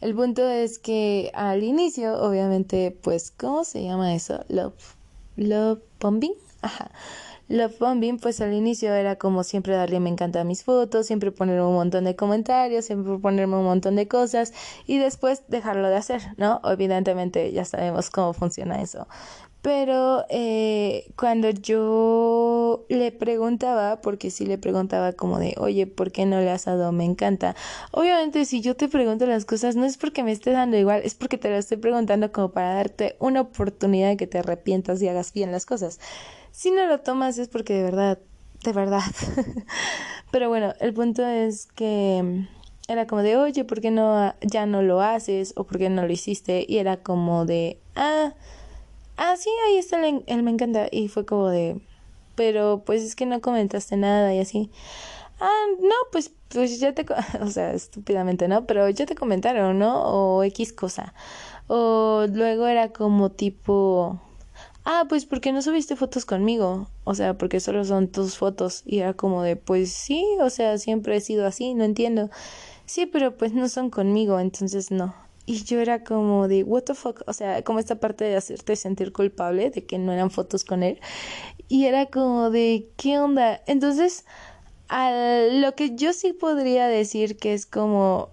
El 0.00 0.14
punto 0.14 0.48
es 0.48 0.78
que 0.78 1.30
al 1.34 1.62
inicio, 1.62 2.20
obviamente, 2.22 2.96
pues, 3.02 3.30
¿cómo 3.30 3.64
se 3.64 3.82
llama 3.82 4.14
eso? 4.14 4.44
Love, 4.48 4.96
love 5.36 5.80
bombing. 6.00 6.34
Ajá. 6.62 6.90
Love 7.48 7.78
bombing, 7.78 8.18
pues 8.18 8.40
al 8.40 8.54
inicio 8.54 8.94
era 8.94 9.16
como 9.16 9.44
siempre 9.44 9.74
darle 9.74 10.00
me 10.00 10.08
encanta 10.08 10.44
mis 10.44 10.64
fotos, 10.64 11.06
siempre 11.06 11.30
ponerme 11.30 11.66
un 11.66 11.74
montón 11.74 12.04
de 12.04 12.16
comentarios, 12.16 12.86
siempre 12.86 13.18
ponerme 13.18 13.56
un 13.56 13.64
montón 13.64 13.96
de 13.96 14.08
cosas 14.08 14.54
y 14.86 14.96
después 14.96 15.42
dejarlo 15.48 15.88
de 15.88 15.96
hacer, 15.96 16.22
¿no? 16.38 16.62
Evidentemente 16.64 17.52
ya 17.52 17.66
sabemos 17.66 18.08
cómo 18.08 18.32
funciona 18.32 18.80
eso 18.80 19.06
pero 19.64 20.26
eh, 20.28 21.10
cuando 21.16 21.48
yo 21.48 22.84
le 22.90 23.10
preguntaba, 23.12 24.02
porque 24.02 24.30
sí 24.30 24.44
le 24.44 24.58
preguntaba 24.58 25.14
como 25.14 25.38
de, 25.38 25.54
oye, 25.56 25.86
¿por 25.86 26.12
qué 26.12 26.26
no 26.26 26.38
le 26.38 26.50
has 26.50 26.66
dado? 26.66 26.92
Me 26.92 27.06
encanta. 27.06 27.56
Obviamente 27.90 28.44
si 28.44 28.60
yo 28.60 28.76
te 28.76 28.88
pregunto 28.88 29.24
las 29.24 29.46
cosas, 29.46 29.74
no 29.74 29.86
es 29.86 29.96
porque 29.96 30.22
me 30.22 30.32
esté 30.32 30.50
dando 30.50 30.76
igual, 30.76 31.00
es 31.02 31.14
porque 31.14 31.38
te 31.38 31.48
lo 31.48 31.56
estoy 31.56 31.78
preguntando 31.78 32.30
como 32.30 32.50
para 32.50 32.74
darte 32.74 33.16
una 33.20 33.40
oportunidad 33.40 34.10
de 34.10 34.18
que 34.18 34.26
te 34.26 34.36
arrepientas 34.36 35.00
y 35.00 35.08
hagas 35.08 35.32
bien 35.32 35.50
las 35.50 35.64
cosas. 35.64 35.98
Si 36.50 36.70
no 36.70 36.84
lo 36.84 37.00
tomas 37.00 37.38
es 37.38 37.48
porque 37.48 37.72
de 37.72 37.84
verdad, 37.84 38.18
de 38.64 38.72
verdad. 38.74 39.00
pero 40.30 40.50
bueno, 40.50 40.74
el 40.78 40.92
punto 40.92 41.24
es 41.24 41.68
que 41.74 42.44
era 42.86 43.06
como 43.06 43.22
de, 43.22 43.38
oye, 43.38 43.64
¿por 43.64 43.80
qué 43.80 43.90
no 43.90 44.34
ya 44.42 44.66
no 44.66 44.82
lo 44.82 45.00
haces? 45.00 45.54
o 45.56 45.64
¿por 45.64 45.78
qué 45.78 45.88
no 45.88 46.06
lo 46.06 46.12
hiciste? 46.12 46.66
Y 46.68 46.76
era 46.76 46.98
como 46.98 47.46
de, 47.46 47.80
ah, 47.96 48.34
ah, 49.16 49.36
sí, 49.36 49.50
ahí 49.66 49.78
está 49.78 50.06
el, 50.06 50.24
el 50.26 50.42
me 50.42 50.50
encanta. 50.50 50.88
Y 50.90 51.08
fue 51.08 51.24
como 51.26 51.48
de, 51.48 51.80
pero 52.34 52.82
pues 52.84 53.02
es 53.02 53.16
que 53.16 53.26
no 53.26 53.40
comentaste 53.40 53.96
nada 53.96 54.34
y 54.34 54.40
así. 54.40 54.70
Ah, 55.40 55.66
no, 55.80 55.94
pues, 56.12 56.32
pues 56.48 56.78
ya 56.80 56.94
te, 56.94 57.04
o 57.40 57.48
sea, 57.48 57.72
estúpidamente, 57.72 58.48
¿no? 58.48 58.66
Pero 58.66 58.88
ya 58.90 59.06
te 59.06 59.14
comentaron, 59.14 59.78
¿no? 59.78 60.02
O 60.02 60.42
X 60.44 60.72
cosa. 60.72 61.14
O 61.66 62.26
luego 62.32 62.66
era 62.66 62.92
como 62.92 63.30
tipo, 63.30 64.20
ah, 64.84 65.04
pues 65.08 65.26
¿por 65.26 65.40
qué 65.40 65.52
no 65.52 65.62
subiste 65.62 65.96
fotos 65.96 66.24
conmigo? 66.24 66.88
O 67.04 67.14
sea, 67.14 67.34
porque 67.38 67.60
solo 67.60 67.84
son 67.84 68.08
tus 68.08 68.36
fotos. 68.38 68.82
Y 68.86 69.00
era 69.00 69.14
como 69.14 69.42
de, 69.42 69.56
pues 69.56 69.92
sí, 69.92 70.26
o 70.40 70.50
sea, 70.50 70.78
siempre 70.78 71.16
he 71.16 71.20
sido 71.20 71.46
así, 71.46 71.74
no 71.74 71.84
entiendo. 71.84 72.30
Sí, 72.86 73.06
pero 73.06 73.36
pues 73.36 73.52
no 73.54 73.68
son 73.68 73.90
conmigo, 73.90 74.38
entonces 74.40 74.90
no. 74.90 75.14
Y 75.46 75.64
yo 75.64 75.80
era 75.80 76.04
como 76.04 76.48
de, 76.48 76.64
what 76.64 76.84
the 76.84 76.94
fuck, 76.94 77.22
o 77.26 77.32
sea, 77.32 77.62
como 77.62 77.78
esta 77.78 77.96
parte 77.96 78.24
de 78.24 78.36
hacerte 78.36 78.76
sentir 78.76 79.12
culpable 79.12 79.70
de 79.70 79.84
que 79.84 79.98
no 79.98 80.12
eran 80.12 80.30
fotos 80.30 80.64
con 80.64 80.82
él. 80.82 81.00
Y 81.68 81.84
era 81.86 82.06
como 82.06 82.50
de, 82.50 82.88
¿qué 82.96 83.18
onda? 83.18 83.60
Entonces, 83.66 84.24
a 84.88 85.10
lo 85.52 85.74
que 85.74 85.94
yo 85.96 86.12
sí 86.12 86.32
podría 86.32 86.88
decir 86.88 87.36
que 87.36 87.52
es 87.52 87.66
como, 87.66 88.30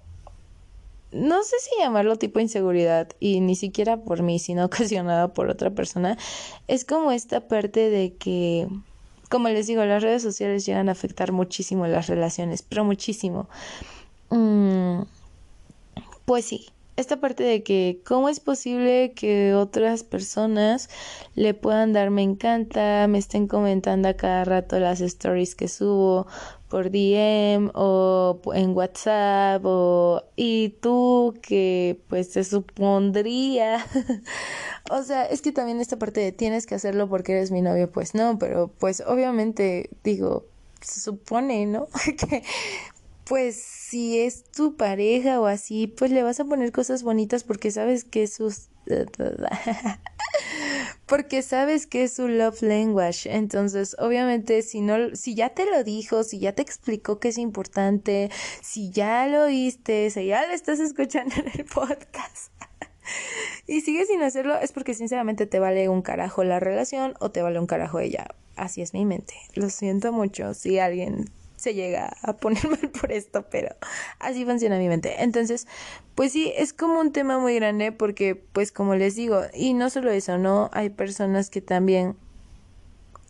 no 1.12 1.44
sé 1.44 1.56
si 1.60 1.82
llamarlo 1.82 2.16
tipo 2.18 2.40
inseguridad, 2.40 3.10
y 3.20 3.42
ni 3.42 3.56
siquiera 3.56 3.98
por 3.98 4.24
mí, 4.24 4.40
sino 4.40 4.66
ocasionada 4.68 5.34
por 5.34 5.50
otra 5.50 5.70
persona, 5.72 6.18
es 6.68 6.86
como 6.86 7.12
esta 7.12 7.48
parte 7.48 7.90
de 7.90 8.16
que 8.16 8.68
como 9.32 9.48
les 9.48 9.66
digo, 9.66 9.84
las 9.86 10.04
redes 10.04 10.22
sociales 10.22 10.66
llegan 10.66 10.90
a 10.90 10.92
afectar 10.92 11.32
muchísimo 11.32 11.88
las 11.88 12.08
relaciones, 12.08 12.64
pero 12.64 12.84
muchísimo. 12.84 13.48
Mm, 14.30 15.04
pues 16.26 16.46
sí, 16.46 16.68
esta 16.98 17.20
parte 17.20 17.44
de 17.44 17.64
que 17.64 18.02
cómo 18.06 18.30
es 18.30 18.40
posible 18.40 19.14
que 19.14 19.54
otras 19.54 20.04
personas 20.04 20.90
le 21.36 21.54
puedan 21.54 21.94
dar 21.94 22.10
me 22.10 22.22
encanta, 22.22 23.08
me 23.08 23.18
estén 23.18 23.48
comentando 23.48 24.10
a 24.10 24.14
cada 24.14 24.44
rato 24.46 24.80
las 24.80 25.02
stories 25.02 25.56
que 25.56 25.68
subo 25.68 26.28
por 26.70 26.90
DM 26.90 27.72
o 27.74 28.40
en 28.54 28.74
WhatsApp 28.74 29.62
o 29.66 30.24
y 30.38 30.70
tú 30.82 31.36
que 31.42 32.02
pues 32.08 32.32
se 32.32 32.46
supondría 32.46 33.86
o 34.90 35.04
sea 35.04 35.26
es 35.26 35.42
que 35.42 35.52
también 35.52 35.82
esta 35.82 35.98
parte 35.98 36.22
de 36.22 36.32
tienes 36.32 36.66
que 36.66 36.76
hacerlo 36.76 37.10
porque 37.10 37.34
eres 37.34 37.52
mi 37.52 37.62
novio 37.62 37.92
pues 37.92 38.16
no 38.16 38.40
pero 38.40 38.70
pues 38.80 39.04
obviamente 39.06 39.90
digo 40.04 40.46
se 40.80 41.02
supone 41.02 41.66
no 41.66 41.88
que 42.30 42.44
pues 43.32 43.56
si 43.56 44.20
es 44.20 44.44
tu 44.44 44.76
pareja 44.76 45.40
o 45.40 45.46
así, 45.46 45.88
pues 45.88 46.12
le 46.12 46.22
vas 46.22 46.42
a 46.42 46.44
poner 46.44 46.74
cosas 46.74 47.02
bonitas 47.02 47.46
porque 47.46 47.72
sabes 47.72 48.04
que 48.04 48.24
es 48.24 48.34
su 48.34 48.54
porque 51.06 51.42
sabes 51.42 51.88
que 51.88 52.04
es 52.04 52.12
su 52.12 52.28
love 52.28 52.62
language. 52.62 53.34
Entonces, 53.34 53.96
obviamente, 54.00 54.62
si 54.64 54.82
no, 54.82 55.16
si 55.16 55.34
ya 55.34 55.52
te 55.52 55.66
lo 55.66 55.86
dijo, 55.86 56.26
si 56.26 56.40
ya 56.40 56.52
te 56.52 56.62
explicó 56.62 57.22
que 57.22 57.30
es 57.30 57.38
importante, 57.38 58.30
si 58.62 58.92
ya 58.92 59.26
lo 59.28 59.46
oíste, 59.46 60.10
si 60.10 60.26
ya 60.26 60.46
lo 60.46 60.54
estás 60.54 60.82
escuchando 60.82 61.34
en 61.38 61.58
el 61.58 61.64
podcast. 61.64 62.52
y 63.66 63.80
sigues 63.80 64.10
sin 64.10 64.22
hacerlo, 64.24 64.60
es 64.60 64.74
porque 64.74 64.94
sinceramente 64.94 65.46
te 65.46 65.60
vale 65.60 65.88
un 65.88 66.02
carajo 66.02 66.44
la 66.44 66.60
relación 66.60 67.14
o 67.22 67.32
te 67.32 67.42
vale 67.42 67.62
un 67.62 67.68
carajo 67.68 68.02
ella. 68.02 68.28
Así 68.58 68.82
es 68.82 68.94
mi 68.94 69.06
mente. 69.06 69.36
Lo 69.56 69.70
siento 69.70 70.12
mucho 70.12 70.54
si 70.54 70.80
alguien 70.80 71.32
se 71.62 71.76
llega 71.76 72.18
a 72.24 72.34
poner 72.38 72.68
mal 72.70 72.90
por 72.90 73.12
esto, 73.12 73.46
pero 73.50 73.76
así 74.20 74.46
funciona 74.46 74.80
mi 74.80 74.88
mente. 74.88 75.22
Entonces, 75.24 75.68
pues 76.16 76.32
sí, 76.32 76.52
es 76.58 76.74
como 76.74 77.00
un 77.00 77.12
tema 77.12 77.38
muy 77.38 77.56
grande 77.56 77.92
porque, 77.92 78.36
pues 78.36 78.72
como 78.72 78.96
les 78.96 79.16
digo, 79.16 79.44
y 79.54 79.74
no 79.76 79.90
solo 79.92 80.10
eso, 80.10 80.38
¿no? 80.40 80.72
Hay 80.74 80.90
personas 80.90 81.50
que 81.52 81.62
también 81.62 82.16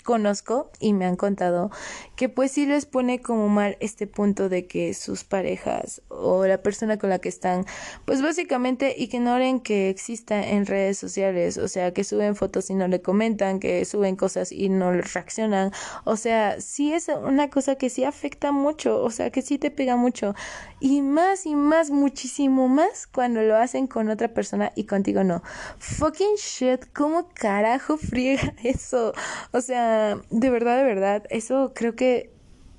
conozco 0.04 0.72
y 0.80 0.94
me 0.94 1.06
han 1.06 1.16
contado 1.16 1.72
que 2.16 2.30
pues 2.30 2.52
sí 2.52 2.66
les 2.66 2.86
pone 2.86 3.22
como 3.22 3.50
mal 3.50 3.78
este 3.80 4.08
punto 4.08 4.50
de 4.50 4.68
que 4.68 4.94
sus 4.94 5.24
parejas 5.24 6.02
o 6.10 6.46
la 6.46 6.62
persona 6.62 6.98
con 6.98 7.10
la 7.10 7.20
que 7.20 7.30
están 7.30 7.66
pues 8.06 8.22
básicamente 8.22 8.96
ignoren 8.98 9.60
que 9.60 9.90
exista 9.90 10.42
en 10.48 10.66
redes 10.66 10.98
sociales, 10.98 11.58
o 11.58 11.68
sea, 11.68 11.94
que 11.94 12.04
suben 12.04 12.36
fotos 12.36 12.70
y 12.70 12.76
no 12.76 12.88
le 12.88 13.02
comentan, 13.02 13.60
que 13.60 13.86
suben 13.86 14.16
cosas 14.16 14.52
y 14.52 14.70
no 14.70 14.92
reaccionan, 14.92 15.72
o 16.04 16.16
sea, 16.16 16.60
sí 16.62 16.94
es 16.94 17.08
una 17.10 17.50
cosa 17.50 17.76
que 17.76 17.90
sí 17.90 18.04
afecta 18.04 18.52
mucho, 18.52 19.02
o 19.02 19.10
sea, 19.10 19.32
que 19.32 19.42
sí 19.42 19.58
te 19.58 19.72
pega 19.72 19.96
mucho 19.96 20.36
y 20.80 21.02
más 21.02 21.46
y 21.46 21.56
más, 21.56 21.92
muchísimo 21.92 22.68
más 22.68 23.08
cuando 23.08 23.42
lo 23.42 23.56
hacen 23.56 23.88
con 23.88 24.10
otra 24.10 24.30
persona 24.34 24.72
y 24.76 24.86
contigo 24.86 25.24
no. 25.24 25.44
Fucking 25.78 26.36
shit, 26.38 26.86
¿cómo 26.94 27.30
carajo 27.34 27.98
friega 28.12 28.54
eso? 28.64 29.14
O 29.52 29.62
sea, 29.62 29.91
de 30.30 30.50
verdad, 30.50 30.78
de 30.78 30.84
verdad, 30.84 31.24
eso 31.30 31.74
creo 31.76 31.96
que 31.96 32.32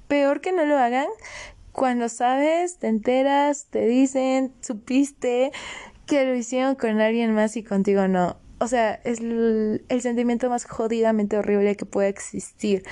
peor 0.09 0.41
que 0.41 0.53
no 0.53 0.65
lo 0.65 0.79
hagan 0.79 1.09
cuando 1.73 2.09
sabes, 2.09 2.79
te 2.79 2.89
enteras, 2.89 3.67
te 3.71 3.87
dicen, 3.87 4.53
supiste 4.61 5.53
que 6.07 6.25
lo 6.25 6.35
hicieron 6.35 6.75
con 6.75 7.01
alguien 7.01 7.35
más 7.35 7.57
y 7.57 7.63
contigo 7.63 8.09
no. 8.09 8.37
O 8.59 8.69
sea, 8.69 9.01
es 9.05 9.21
el, 9.21 9.85
el 9.89 10.03
sentimiento 10.03 10.51
más 10.51 10.67
jodidamente 10.67 11.39
horrible 11.39 11.77
que 11.77 11.87
puede 11.87 12.09
existir 12.09 12.85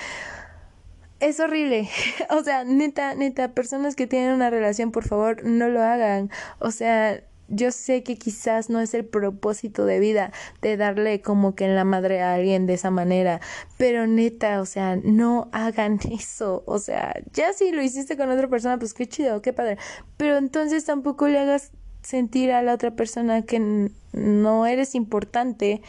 es 1.20 1.38
horrible. 1.38 1.88
o 2.30 2.42
sea, 2.42 2.64
neta, 2.64 3.14
neta, 3.14 3.52
personas 3.52 3.94
que 3.94 4.06
tienen 4.06 4.32
una 4.32 4.50
relación, 4.50 4.90
por 4.90 5.06
favor, 5.06 5.44
no 5.44 5.68
lo 5.68 5.82
hagan. 5.82 6.30
O 6.58 6.70
sea, 6.70 7.22
yo 7.50 7.72
sé 7.72 8.02
que 8.02 8.16
quizás 8.16 8.70
no 8.70 8.80
es 8.80 8.94
el 8.94 9.04
propósito 9.04 9.84
de 9.84 10.00
vida 10.00 10.32
de 10.62 10.76
darle 10.76 11.20
como 11.20 11.54
que 11.54 11.64
en 11.64 11.74
la 11.74 11.84
madre 11.84 12.22
a 12.22 12.34
alguien 12.34 12.66
de 12.66 12.74
esa 12.74 12.90
manera, 12.90 13.40
pero 13.76 14.06
neta, 14.06 14.60
o 14.60 14.66
sea, 14.66 14.96
no 14.96 15.48
hagan 15.52 15.98
eso, 16.10 16.62
o 16.66 16.78
sea, 16.78 17.14
ya 17.32 17.52
si 17.52 17.72
lo 17.72 17.82
hiciste 17.82 18.16
con 18.16 18.30
otra 18.30 18.48
persona, 18.48 18.78
pues 18.78 18.94
qué 18.94 19.06
chido, 19.06 19.42
qué 19.42 19.52
padre, 19.52 19.76
pero 20.16 20.36
entonces 20.38 20.84
tampoco 20.84 21.28
le 21.28 21.38
hagas 21.38 21.72
sentir 22.02 22.52
a 22.52 22.62
la 22.62 22.74
otra 22.74 22.92
persona 22.92 23.42
que 23.42 23.90
no 24.12 24.66
eres 24.66 24.94
importante 24.94 25.82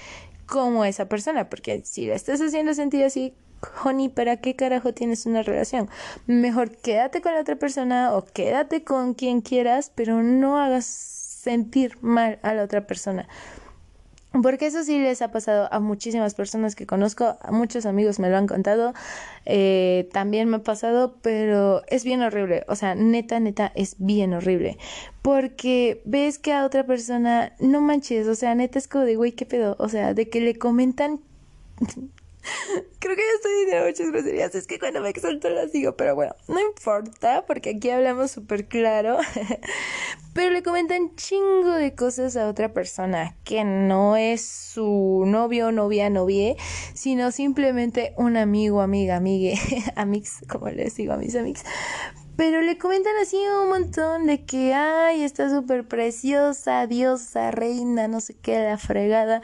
como 0.45 0.83
esa 0.83 1.07
persona, 1.07 1.49
porque 1.49 1.81
si 1.85 2.07
la 2.07 2.15
estás 2.15 2.41
haciendo 2.41 2.73
sentir 2.73 3.05
así, 3.05 3.33
honey, 3.83 4.09
¿para 4.09 4.37
qué 4.37 4.55
carajo 4.55 4.93
tienes 4.93 5.25
una 5.25 5.43
relación? 5.43 5.89
Mejor 6.27 6.75
quédate 6.77 7.21
con 7.21 7.33
la 7.33 7.41
otra 7.41 7.55
persona 7.55 8.13
o 8.13 8.25
quédate 8.25 8.83
con 8.83 9.13
quien 9.13 9.41
quieras, 9.41 9.91
pero 9.95 10.23
no 10.23 10.59
hagas 10.59 11.20
sentir 11.41 11.97
mal 12.01 12.39
a 12.43 12.53
la 12.53 12.63
otra 12.63 12.85
persona. 12.85 13.27
Porque 14.43 14.67
eso 14.67 14.83
sí 14.85 14.97
les 14.97 15.21
ha 15.21 15.29
pasado 15.29 15.67
a 15.71 15.81
muchísimas 15.81 16.35
personas 16.35 16.73
que 16.73 16.85
conozco, 16.85 17.37
a 17.41 17.51
muchos 17.51 17.85
amigos 17.85 18.17
me 18.17 18.29
lo 18.29 18.37
han 18.37 18.47
contado, 18.47 18.93
eh, 19.45 20.07
también 20.13 20.47
me 20.47 20.57
ha 20.57 20.63
pasado, 20.63 21.17
pero 21.21 21.81
es 21.87 22.05
bien 22.05 22.21
horrible, 22.21 22.63
o 22.69 22.75
sea, 22.77 22.95
neta, 22.95 23.41
neta, 23.41 23.73
es 23.75 23.95
bien 23.97 24.33
horrible. 24.33 24.77
Porque 25.21 26.01
ves 26.05 26.39
que 26.39 26.53
a 26.53 26.65
otra 26.65 26.85
persona, 26.85 27.51
no 27.59 27.81
manches, 27.81 28.25
o 28.27 28.35
sea, 28.35 28.55
neta 28.55 28.79
es 28.79 28.87
como 28.87 29.03
de, 29.03 29.17
güey, 29.17 29.33
¿qué 29.33 29.45
pedo? 29.45 29.75
O 29.79 29.89
sea, 29.89 30.13
de 30.13 30.29
que 30.29 30.39
le 30.39 30.57
comentan 30.57 31.19
Creo 32.99 33.15
que 33.15 33.21
ya 33.21 33.35
estoy 33.35 33.51
diciendo 33.65 33.85
muchas 33.87 34.07
groserías. 34.11 34.55
Es 34.55 34.67
que 34.67 34.79
cuando 34.79 35.01
me 35.01 35.09
exalto 35.09 35.49
las 35.49 35.71
digo, 35.71 35.95
pero 35.95 36.15
bueno, 36.15 36.35
no 36.47 36.59
importa, 36.59 37.45
porque 37.45 37.71
aquí 37.71 37.89
hablamos 37.89 38.31
súper 38.31 38.67
claro. 38.67 39.17
pero 40.33 40.51
le 40.51 40.63
comentan 40.63 41.15
chingo 41.15 41.71
de 41.71 41.93
cosas 41.95 42.37
a 42.37 42.47
otra 42.47 42.73
persona 42.73 43.35
que 43.43 43.63
no 43.63 44.15
es 44.15 44.45
su 44.45 45.23
novio, 45.25 45.71
novia, 45.71 46.09
novie, 46.09 46.57
sino 46.93 47.31
simplemente 47.31 48.13
un 48.17 48.37
amigo, 48.37 48.81
amiga, 48.81 49.17
amigue, 49.17 49.59
amix, 49.95 50.39
como 50.47 50.69
les 50.69 50.95
digo 50.95 51.13
a 51.13 51.17
mis 51.17 51.35
amigos. 51.35 51.63
Pero 52.37 52.61
le 52.61 52.77
comentan 52.77 53.13
así 53.21 53.37
un 53.37 53.69
montón 53.69 54.25
de 54.25 54.45
que, 54.45 54.73
ay, 54.73 55.23
está 55.23 55.49
súper 55.49 55.87
preciosa, 55.87 56.87
diosa, 56.87 57.51
reina, 57.51 58.07
no 58.07 58.19
sé 58.19 58.35
qué, 58.35 58.57
la 58.57 58.77
fregada. 58.77 59.41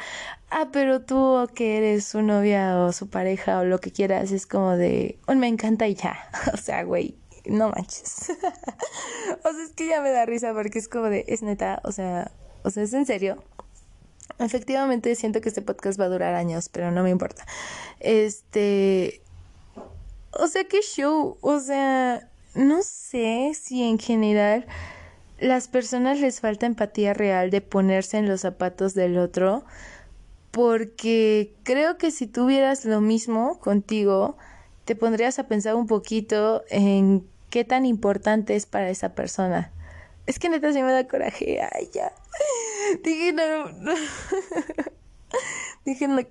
Ah, 0.49 0.69
pero 0.71 1.01
tú 1.01 1.47
que 1.53 1.77
eres 1.77 2.05
su 2.05 2.21
novia 2.21 2.79
o 2.79 2.93
su 2.93 3.09
pareja 3.09 3.59
o 3.59 3.65
lo 3.65 3.79
que 3.79 3.91
quieras, 3.91 4.31
es 4.31 4.47
como 4.47 4.77
de, 4.77 5.19
oh, 5.27 5.35
me 5.35 5.47
encanta 5.47 5.87
y 5.87 5.95
ya. 5.95 6.17
O 6.53 6.57
sea, 6.57 6.83
güey, 6.83 7.15
no 7.45 7.69
manches. 7.69 8.29
o 9.43 9.51
sea, 9.51 9.63
es 9.63 9.73
que 9.75 9.87
ya 9.87 10.01
me 10.01 10.11
da 10.11 10.25
risa 10.25 10.53
porque 10.53 10.79
es 10.79 10.87
como 10.87 11.05
de, 11.05 11.25
es 11.27 11.41
neta, 11.41 11.81
o 11.83 11.91
sea, 11.91 12.31
o 12.63 12.69
sea, 12.69 12.83
es 12.83 12.93
en 12.93 13.05
serio. 13.05 13.43
Efectivamente 14.39 15.15
siento 15.15 15.41
que 15.41 15.49
este 15.49 15.61
podcast 15.61 15.99
va 15.99 16.05
a 16.05 16.09
durar 16.09 16.33
años, 16.35 16.69
pero 16.69 16.91
no 16.91 17.03
me 17.03 17.09
importa. 17.09 17.45
Este, 17.99 19.21
o 20.31 20.47
sea, 20.47 20.65
qué 20.65 20.81
show, 20.81 21.37
o 21.41 21.59
sea, 21.59 22.29
no 22.55 22.81
sé 22.83 23.51
si 23.53 23.83
en 23.83 23.99
general 23.99 24.65
las 25.39 25.67
personas 25.67 26.19
les 26.19 26.39
falta 26.39 26.65
empatía 26.65 27.13
real 27.13 27.49
de 27.49 27.61
ponerse 27.61 28.17
en 28.17 28.27
los 28.27 28.41
zapatos 28.41 28.93
del 28.93 29.17
otro, 29.17 29.65
porque 30.57 31.53
creo 31.61 31.99
que 31.99 32.09
si 32.09 32.25
tuvieras 32.25 32.83
lo 32.83 32.99
mismo 32.99 33.59
contigo, 33.59 34.37
te 34.85 34.95
pondrías 34.95 35.37
a 35.37 35.47
pensar 35.47 35.75
un 35.75 35.85
poquito 35.85 36.63
en 36.71 37.27
qué 37.51 37.63
tan 37.63 37.85
importante 37.85 38.55
es 38.55 38.65
para 38.65 38.89
esa 38.89 39.13
persona. 39.13 39.71
Es 40.25 40.39
que 40.39 40.49
neta 40.49 40.73
se 40.73 40.81
me 40.81 40.91
da 40.91 41.07
coraje. 41.07 41.61
Ay, 41.61 41.89
ya. 41.93 42.11
Dije 43.03 43.33
no. 43.33 43.71
no. 43.71 43.93
Dije 45.85 46.07
no. 46.07 46.21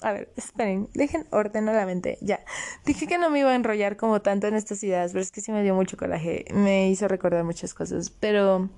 A 0.00 0.12
ver, 0.12 0.30
esperen, 0.36 0.88
dejen 0.94 1.26
ordeno 1.32 1.72
la 1.72 1.86
mente. 1.86 2.16
Ya. 2.20 2.44
Dije 2.86 3.08
que 3.08 3.18
no 3.18 3.28
me 3.28 3.40
iba 3.40 3.50
a 3.50 3.56
enrollar 3.56 3.96
como 3.96 4.22
tanto 4.22 4.46
en 4.46 4.54
estas 4.54 4.84
ideas, 4.84 5.10
pero 5.10 5.22
es 5.22 5.32
que 5.32 5.40
sí 5.40 5.50
me 5.50 5.64
dio 5.64 5.74
mucho 5.74 5.96
coraje. 5.96 6.44
Me 6.54 6.88
hizo 6.90 7.08
recordar 7.08 7.42
muchas 7.42 7.74
cosas. 7.74 8.10
Pero 8.10 8.70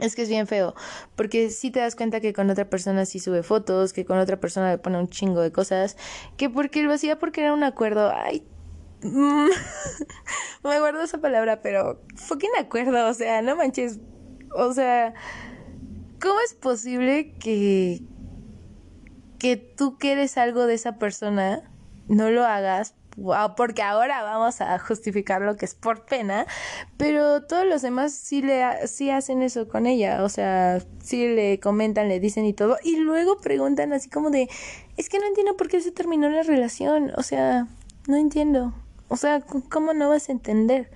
es 0.00 0.14
que 0.14 0.22
es 0.22 0.28
bien 0.28 0.46
feo, 0.46 0.74
porque 1.16 1.50
si 1.50 1.70
te 1.70 1.80
das 1.80 1.96
cuenta 1.96 2.20
que 2.20 2.32
con 2.32 2.48
otra 2.50 2.68
persona 2.68 3.04
sí 3.04 3.18
sube 3.18 3.42
fotos, 3.42 3.92
que 3.92 4.04
con 4.04 4.18
otra 4.18 4.38
persona 4.38 4.70
le 4.70 4.78
pone 4.78 4.98
un 4.98 5.08
chingo 5.08 5.40
de 5.40 5.52
cosas, 5.52 5.96
que 6.36 6.48
porque 6.48 6.82
lo 6.82 6.92
hacía 6.92 7.18
porque 7.18 7.40
era 7.42 7.52
un 7.52 7.64
acuerdo, 7.64 8.12
ay, 8.14 8.46
me 9.02 9.50
guardo 10.62 11.02
esa 11.02 11.18
palabra, 11.18 11.62
pero 11.62 12.00
fucking 12.16 12.50
acuerdo, 12.58 13.08
o 13.08 13.14
sea, 13.14 13.42
no 13.42 13.56
manches, 13.56 13.98
o 14.54 14.72
sea, 14.72 15.14
¿cómo 16.20 16.40
es 16.44 16.54
posible 16.54 17.34
que, 17.38 18.02
que 19.38 19.56
tú 19.56 19.98
quieres 19.98 20.38
algo 20.38 20.66
de 20.66 20.74
esa 20.74 20.98
persona, 20.98 21.70
no 22.08 22.30
lo 22.30 22.44
hagas 22.44 22.94
porque 23.56 23.82
ahora 23.82 24.22
vamos 24.22 24.60
a 24.60 24.78
justificar 24.78 25.42
lo 25.42 25.56
que 25.56 25.64
es 25.64 25.74
por 25.74 26.04
pena, 26.04 26.46
pero 26.96 27.42
todos 27.42 27.66
los 27.66 27.82
demás 27.82 28.12
sí 28.12 28.42
le 28.42 28.86
sí 28.86 29.10
hacen 29.10 29.42
eso 29.42 29.68
con 29.68 29.86
ella, 29.86 30.22
o 30.22 30.28
sea, 30.28 30.80
sí 31.02 31.28
le 31.28 31.60
comentan, 31.60 32.08
le 32.08 32.20
dicen 32.20 32.44
y 32.44 32.52
todo, 32.52 32.78
y 32.82 32.96
luego 32.96 33.38
preguntan 33.38 33.92
así 33.92 34.08
como 34.08 34.30
de, 34.30 34.48
es 34.96 35.08
que 35.08 35.18
no 35.18 35.26
entiendo 35.26 35.56
por 35.56 35.68
qué 35.68 35.80
se 35.80 35.92
terminó 35.92 36.28
la 36.28 36.42
relación, 36.42 37.12
o 37.16 37.22
sea, 37.22 37.66
no 38.06 38.16
entiendo, 38.16 38.74
o 39.08 39.16
sea, 39.16 39.40
¿cómo 39.40 39.94
no 39.94 40.08
vas 40.08 40.28
a 40.28 40.32
entender? 40.32 40.90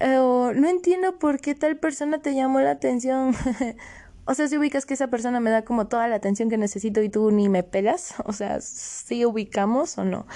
Eh, 0.00 0.16
o 0.16 0.52
no 0.52 0.68
entiendo 0.68 1.18
por 1.18 1.40
qué 1.40 1.54
tal 1.54 1.76
persona 1.76 2.18
te 2.18 2.34
llamó 2.34 2.60
la 2.60 2.72
atención. 2.72 3.34
O 4.24 4.34
sea, 4.34 4.46
si 4.46 4.56
ubicas 4.56 4.86
que 4.86 4.94
esa 4.94 5.08
persona 5.08 5.40
me 5.40 5.50
da 5.50 5.62
como 5.62 5.88
toda 5.88 6.06
la 6.06 6.14
atención 6.16 6.48
que 6.48 6.56
necesito 6.56 7.02
y 7.02 7.08
tú 7.08 7.30
ni 7.32 7.48
me 7.48 7.62
pelas, 7.64 8.14
o 8.24 8.32
sea, 8.32 8.60
si 8.60 9.24
ubicamos 9.24 9.98
o 9.98 10.04
no. 10.04 10.26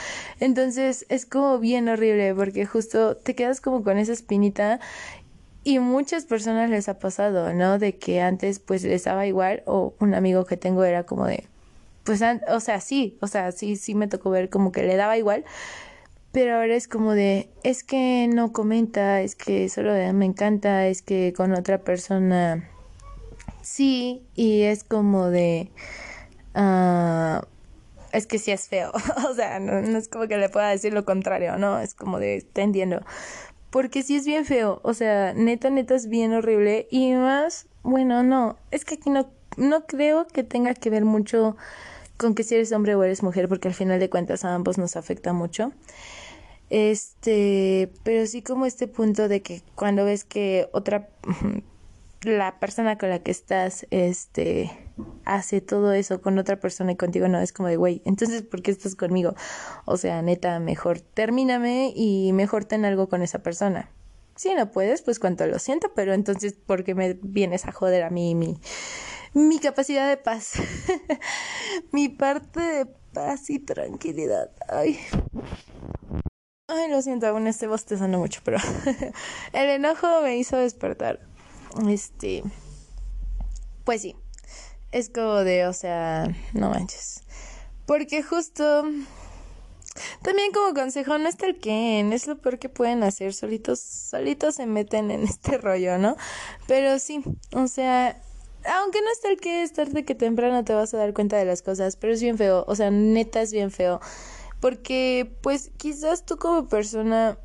Entonces 0.41 1.07
es 1.09 1.27
como 1.27 1.59
bien 1.59 1.89
horrible 1.89 2.35
porque 2.35 2.67
justo 2.67 3.17
te 3.17 3.35
quedas 3.35 3.61
como 3.61 3.85
con 3.85 3.99
esa 3.99 4.13
espinita 4.13 4.81
y 5.63 5.79
muchas 5.79 6.25
personas 6.27 6.71
les 6.71 6.89
ha 6.89 6.99
pasado, 6.99 7.53
¿no? 7.53 7.79
De 7.79 7.97
que 7.97 8.21
antes 8.21 8.59
pues 8.59 8.85
les 8.85 9.05
daba 9.05 9.27
igual 9.27 9.63
o 9.67 9.95
un 10.01 10.15
amigo 10.15 10.45
que 10.47 10.57
tengo 10.57 10.85
era 10.85 11.05
como 11.05 11.27
de, 11.27 11.45
pues, 12.05 12.23
o 12.49 12.61
sea, 12.61 12.81
sí, 12.81 13.19
o 13.21 13.27
sea, 13.27 13.53
sí, 13.53 13.77
sí 13.77 13.95
me 13.95 14.09
tocó 14.09 14.31
ver 14.31 14.49
como 14.49 14.71
que 14.73 14.83
le 14.85 14.97
daba 14.97 15.19
igual, 15.19 15.45
pero 16.33 16.57
ahora 16.57 16.75
es 16.75 16.87
como 16.87 17.15
de, 17.15 17.49
es 17.65 17.83
que 17.83 18.29
no 18.33 18.53
comenta, 18.53 19.23
es 19.23 19.35
que 19.35 19.69
solo 19.69 19.93
me 20.13 20.27
encanta, 20.27 20.87
es 20.87 21.03
que 21.03 21.33
con 21.37 21.53
otra 21.53 21.79
persona 21.79 22.69
sí, 23.67 24.23
y 24.37 24.63
es 24.63 24.85
como 24.85 25.29
de... 25.29 25.71
Uh, 26.55 27.45
es 28.13 28.27
que 28.27 28.39
sí 28.39 28.51
es 28.53 28.69
feo, 28.69 28.93
o 29.29 29.35
sea, 29.35 29.59
no, 29.59 29.79
es 29.99 30.09
como 30.09 30.27
que 30.29 30.39
le 30.39 30.49
pueda 30.49 30.71
decir 30.71 30.95
lo 30.95 31.05
contrario, 31.05 31.59
no, 31.59 31.81
es 31.81 31.95
como 31.95 32.19
de, 32.19 32.47
te 32.53 32.63
entiendo. 32.63 33.03
Porque 33.71 34.03
sí 34.03 34.17
es 34.17 34.25
bien 34.25 34.45
feo, 34.45 34.81
o 34.85 34.95
sea, 34.95 35.35
neta, 35.35 35.69
neta 35.69 35.95
es 35.97 36.09
bien 36.09 36.33
horrible 36.33 36.87
y 36.91 37.13
más, 37.13 37.67
bueno, 37.83 38.23
no, 38.23 38.57
es 38.71 38.85
que 38.85 38.95
aquí 38.95 39.11
no, 39.11 39.29
no 39.57 39.87
creo 39.87 40.27
que 40.29 40.45
tenga 40.45 40.73
que 40.73 40.89
ver 40.89 41.05
mucho 41.05 41.57
con 42.17 42.35
que 42.35 42.45
si 42.45 42.55
eres 42.55 42.73
hombre 42.73 42.95
o 42.95 43.03
eres 43.03 43.23
mujer, 43.23 43.49
porque 43.49 43.69
al 43.69 43.75
final 43.75 44.01
de 44.01 44.09
cuentas 44.09 44.45
a 44.45 44.55
ambos 44.55 44.79
nos 44.79 44.97
afecta 44.97 45.33
mucho. 45.33 45.73
Este, 46.71 47.93
pero 48.03 48.27
sí 48.27 48.43
como 48.43 48.65
este 48.65 48.89
punto 48.89 49.29
de 49.29 49.43
que 49.43 49.63
cuando 49.75 50.05
ves 50.05 50.25
que 50.25 50.69
otra 50.73 51.09
la 52.29 52.59
persona 52.59 52.99
con 52.99 53.11
la 53.11 53.21
que 53.21 53.31
estás, 53.31 53.87
este, 53.91 54.71
hace 55.25 55.61
todo 55.61 55.93
eso 55.93 56.21
con 56.21 56.39
otra 56.39 56.59
persona 56.59 56.93
y 56.93 56.97
contigo 56.97 57.29
no, 57.29 57.41
es 57.41 57.53
como 57.53 57.69
de, 57.69 57.77
güey, 57.77 58.03
entonces, 58.05 58.43
¿por 58.43 58.63
qué 58.63 58.71
estás 58.71 58.95
conmigo? 58.95 59.35
O 59.85 59.97
sea, 59.97 60.23
neta, 60.23 60.59
mejor 60.61 61.01
termíname 61.01 61.93
y 61.95 62.33
mejor 62.33 62.65
ten 62.65 62.85
algo 62.85 63.09
con 63.09 63.23
esa 63.23 63.41
persona. 63.41 63.91
Si 64.35 64.55
no 64.55 64.71
puedes, 64.71 65.03
pues 65.03 65.19
cuánto 65.19 65.47
lo 65.47 65.59
siento, 65.59 65.93
pero 65.95 66.13
entonces, 66.13 66.53
¿por 66.53 66.85
qué 66.85 66.95
me 66.95 67.19
vienes 67.23 67.65
a 67.67 67.73
joder 67.73 68.03
a 68.03 68.11
mí 68.11 68.35
mi, 68.35 68.61
mi 69.33 69.59
capacidad 69.59 70.09
de 70.09 70.19
paz? 70.19 70.53
mi 71.93 72.09
parte 72.09 72.61
de 72.61 72.87
paz 73.15 73.49
y 73.49 73.59
tranquilidad. 73.59 74.51
Ay. 74.69 74.99
Ay, 76.69 76.91
lo 76.91 77.01
siento, 77.01 77.27
aún 77.29 77.47
estoy 77.47 77.69
bostezando 77.69 78.19
mucho, 78.19 78.41
pero 78.45 78.59
el 79.53 79.69
enojo 79.71 80.21
me 80.23 80.37
hizo 80.37 80.57
despertar. 80.59 81.21
Este, 81.89 82.43
pues 83.85 84.03
sí, 84.03 84.17
es 84.93 85.11
como 85.11 85.37
de, 85.45 85.67
o 85.67 85.73
sea, 85.73 86.35
no 86.53 86.71
manches. 86.71 87.23
Porque 87.87 88.23
justo, 88.23 88.85
también 90.23 90.53
como 90.53 90.75
consejo, 90.75 91.19
no 91.19 91.29
que 91.61 92.01
es 92.13 92.27
lo 92.27 92.39
peor 92.39 92.59
que 92.59 92.69
pueden 92.69 93.03
hacer, 93.03 93.35
solitos, 93.35 93.79
solitos 93.81 94.57
se 94.57 94.67
meten 94.67 95.11
en 95.11 95.23
este 95.25 95.59
rollo, 95.59 95.99
¿no? 95.99 96.17
Pero 96.67 96.99
sí, 96.99 97.23
o 97.53 97.69
sea, 97.69 98.21
aunque 98.65 99.01
no 99.01 99.13
está 99.13 99.29
el 99.29 99.39
que 99.39 99.63
es 99.63 99.73
tarde 99.73 100.05
que 100.05 100.15
temprano 100.15 100.65
te 100.65 100.75
vas 100.75 100.93
a 100.95 100.99
dar 100.99 101.13
cuenta 101.13 101.37
de 101.37 101.45
las 101.45 101.63
cosas, 101.63 101.97
pero 101.97 102.13
es 102.13 102.23
bien 102.23 102.39
feo, 102.39 102.65
o 102.67 102.75
sea, 102.75 102.91
neta 102.91 103.43
es 103.43 103.53
bien 103.53 103.71
feo. 103.71 104.01
Porque, 104.61 105.31
pues, 105.43 105.71
quizás 105.77 106.25
tú 106.25 106.39
como 106.39 106.67
persona 106.67 107.39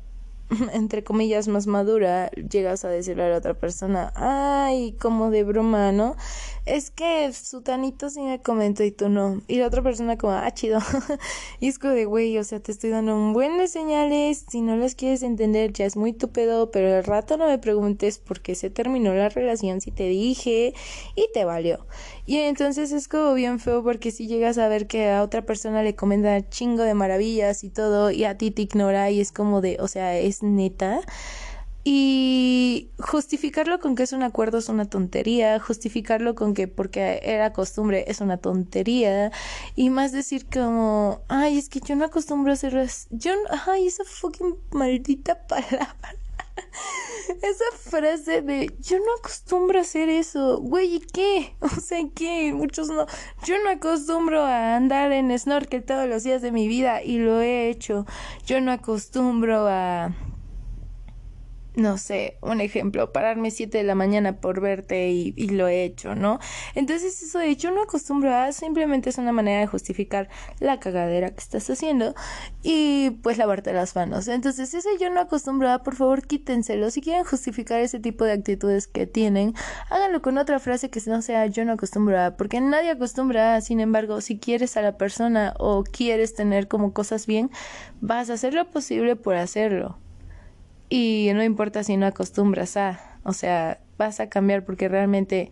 entre 0.72 1.04
comillas, 1.04 1.48
más 1.48 1.66
madura, 1.66 2.30
llegas 2.30 2.84
a 2.84 2.88
decirle 2.88 3.24
a 3.24 3.28
la 3.28 3.38
otra 3.38 3.54
persona, 3.54 4.12
ay, 4.16 4.96
como 5.00 5.30
de 5.30 5.44
broma, 5.44 5.92
¿no? 5.92 6.16
Es 6.64 6.92
que 6.92 7.32
Sutanito 7.32 8.08
sí 8.08 8.20
me 8.20 8.40
comentó 8.40 8.84
y 8.84 8.92
tú 8.92 9.08
no. 9.08 9.42
Y 9.48 9.56
la 9.56 9.66
otra 9.66 9.82
persona 9.82 10.16
como, 10.16 10.32
ah, 10.32 10.48
chido. 10.52 10.78
y 11.60 11.66
es 11.66 11.80
como 11.80 11.94
de, 11.94 12.04
güey, 12.04 12.38
o 12.38 12.44
sea, 12.44 12.60
te 12.60 12.70
estoy 12.70 12.90
dando 12.90 13.16
un 13.16 13.32
señales, 13.66 14.44
si 14.48 14.60
no 14.60 14.76
las 14.76 14.94
quieres 14.94 15.24
entender 15.24 15.72
ya 15.72 15.86
es 15.86 15.96
muy 15.96 16.12
tu 16.12 16.28
pedo, 16.30 16.70
pero 16.70 16.94
al 16.96 17.02
rato 17.02 17.36
no 17.36 17.46
me 17.48 17.58
preguntes 17.58 18.18
por 18.18 18.40
qué 18.40 18.54
se 18.54 18.70
terminó 18.70 19.12
la 19.12 19.28
relación 19.28 19.80
si 19.80 19.90
te 19.90 20.04
dije 20.04 20.72
y 21.16 21.26
te 21.34 21.44
valió. 21.44 21.86
Y 22.26 22.36
entonces 22.38 22.92
es 22.92 23.08
como 23.08 23.34
bien 23.34 23.58
feo 23.58 23.82
porque 23.82 24.12
si 24.12 24.28
llegas 24.28 24.58
a 24.58 24.68
ver 24.68 24.86
que 24.86 25.10
a 25.10 25.24
otra 25.24 25.42
persona 25.42 25.82
le 25.82 25.96
comenta 25.96 26.48
chingo 26.48 26.84
de 26.84 26.94
maravillas 26.94 27.64
y 27.64 27.70
todo 27.70 28.12
y 28.12 28.24
a 28.24 28.38
ti 28.38 28.52
te 28.52 28.62
ignora 28.62 29.10
y 29.10 29.20
es 29.20 29.32
como 29.32 29.60
de, 29.60 29.78
o 29.80 29.88
sea, 29.88 30.16
es 30.16 30.44
neta. 30.44 31.00
Y 31.84 32.90
justificarlo 32.98 33.80
con 33.80 33.96
que 33.96 34.04
es 34.04 34.12
un 34.12 34.22
acuerdo 34.22 34.58
es 34.58 34.68
una 34.68 34.84
tontería, 34.84 35.58
justificarlo 35.58 36.36
con 36.36 36.54
que 36.54 36.68
porque 36.68 37.20
era 37.24 37.52
costumbre 37.52 38.04
es 38.06 38.20
una 38.20 38.36
tontería, 38.36 39.32
y 39.74 39.90
más 39.90 40.12
decir 40.12 40.46
como, 40.46 41.22
ay, 41.28 41.58
es 41.58 41.68
que 41.68 41.80
yo 41.80 41.96
no 41.96 42.04
acostumbro 42.04 42.52
a 42.52 42.54
hacerlo, 42.54 42.84
yo, 43.10 43.32
ay, 43.66 43.88
esa 43.88 44.04
fucking 44.04 44.56
maldita 44.70 45.46
palabra. 45.48 46.16
Esa 47.42 47.64
frase 47.90 48.42
de 48.42 48.74
yo 48.80 48.98
no 48.98 49.14
acostumbro 49.18 49.78
a 49.78 49.82
hacer 49.82 50.08
eso, 50.08 50.58
güey, 50.60 50.96
¿y 50.96 51.00
qué? 51.00 51.56
O 51.60 51.68
sea, 51.68 51.98
¿qué? 52.14 52.52
Muchos 52.52 52.88
no. 52.88 53.06
Yo 53.44 53.56
no 53.64 53.70
acostumbro 53.70 54.44
a 54.44 54.76
andar 54.76 55.12
en 55.12 55.36
snorkel 55.38 55.82
todos 55.82 56.08
los 56.08 56.24
días 56.24 56.42
de 56.42 56.52
mi 56.52 56.68
vida 56.68 57.02
y 57.02 57.18
lo 57.18 57.40
he 57.40 57.70
hecho. 57.70 58.06
Yo 58.44 58.60
no 58.60 58.70
acostumbro 58.70 59.66
a 59.66 60.14
no 61.74 61.96
sé, 61.96 62.36
un 62.42 62.60
ejemplo, 62.60 63.12
pararme 63.12 63.50
7 63.50 63.78
de 63.78 63.84
la 63.84 63.94
mañana 63.94 64.40
por 64.40 64.60
verte 64.60 65.10
y, 65.10 65.32
lo 65.52 65.68
he 65.68 65.84
hecho, 65.84 66.14
¿no? 66.14 66.38
Entonces 66.74 67.22
eso 67.22 67.38
de 67.38 67.56
yo 67.56 67.70
no 67.70 67.82
acostumbro 67.82 68.34
a, 68.34 68.52
simplemente 68.52 69.10
es 69.10 69.18
una 69.18 69.32
manera 69.32 69.60
de 69.60 69.66
justificar 69.66 70.28
la 70.60 70.80
cagadera 70.80 71.30
que 71.30 71.40
estás 71.40 71.68
haciendo 71.68 72.14
y 72.62 73.10
pues 73.22 73.38
lavarte 73.38 73.72
las 73.72 73.94
manos. 73.96 74.28
Entonces 74.28 74.72
ese 74.74 74.88
yo 75.00 75.10
no 75.10 75.20
acostumbro 75.20 75.70
a, 75.70 75.82
por 75.82 75.94
favor 75.94 76.26
quítenselo. 76.26 76.90
Si 76.90 77.00
quieren 77.00 77.24
justificar 77.24 77.80
ese 77.80 78.00
tipo 78.00 78.24
de 78.24 78.32
actitudes 78.32 78.86
que 78.86 79.06
tienen, 79.06 79.54
háganlo 79.90 80.22
con 80.22 80.38
otra 80.38 80.58
frase 80.58 80.90
que 80.90 81.00
no 81.06 81.22
sea 81.22 81.46
yo 81.46 81.64
no 81.64 81.72
acostumbro 81.72 82.20
a, 82.20 82.36
porque 82.36 82.60
nadie 82.60 82.90
acostumbra 82.90 83.56
a, 83.56 83.60
sin 83.60 83.80
embargo, 83.80 84.20
si 84.20 84.38
quieres 84.38 84.76
a 84.76 84.82
la 84.82 84.96
persona 84.98 85.54
o 85.58 85.84
quieres 85.84 86.34
tener 86.34 86.68
como 86.68 86.92
cosas 86.92 87.26
bien, 87.26 87.50
vas 88.00 88.30
a 88.30 88.34
hacer 88.34 88.54
lo 88.54 88.70
posible 88.70 89.16
por 89.16 89.36
hacerlo. 89.36 90.01
Y 90.94 91.30
no 91.32 91.42
importa 91.42 91.82
si 91.84 91.96
no 91.96 92.04
acostumbras 92.04 92.76
a, 92.76 93.00
o 93.24 93.32
sea, 93.32 93.80
vas 93.96 94.20
a 94.20 94.28
cambiar 94.28 94.62
porque 94.62 94.90
realmente 94.90 95.50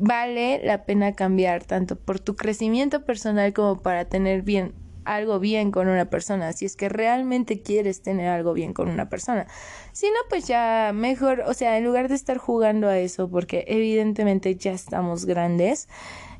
vale 0.00 0.60
la 0.64 0.84
pena 0.84 1.12
cambiar 1.12 1.62
tanto 1.62 1.94
por 1.94 2.18
tu 2.18 2.34
crecimiento 2.34 3.04
personal 3.04 3.52
como 3.52 3.82
para 3.82 4.06
tener 4.06 4.42
bien 4.42 4.74
algo 5.04 5.38
bien 5.38 5.70
con 5.70 5.86
una 5.86 6.06
persona, 6.06 6.52
si 6.54 6.64
es 6.64 6.74
que 6.74 6.88
realmente 6.88 7.62
quieres 7.62 8.02
tener 8.02 8.30
algo 8.30 8.52
bien 8.52 8.72
con 8.72 8.88
una 8.88 9.08
persona. 9.08 9.46
Si 9.92 10.06
no, 10.06 10.18
pues 10.28 10.48
ya 10.48 10.90
mejor, 10.92 11.44
o 11.46 11.54
sea, 11.54 11.78
en 11.78 11.84
lugar 11.84 12.08
de 12.08 12.16
estar 12.16 12.38
jugando 12.38 12.88
a 12.88 12.98
eso, 12.98 13.30
porque 13.30 13.64
evidentemente 13.68 14.56
ya 14.56 14.72
estamos 14.72 15.24
grandes, 15.24 15.88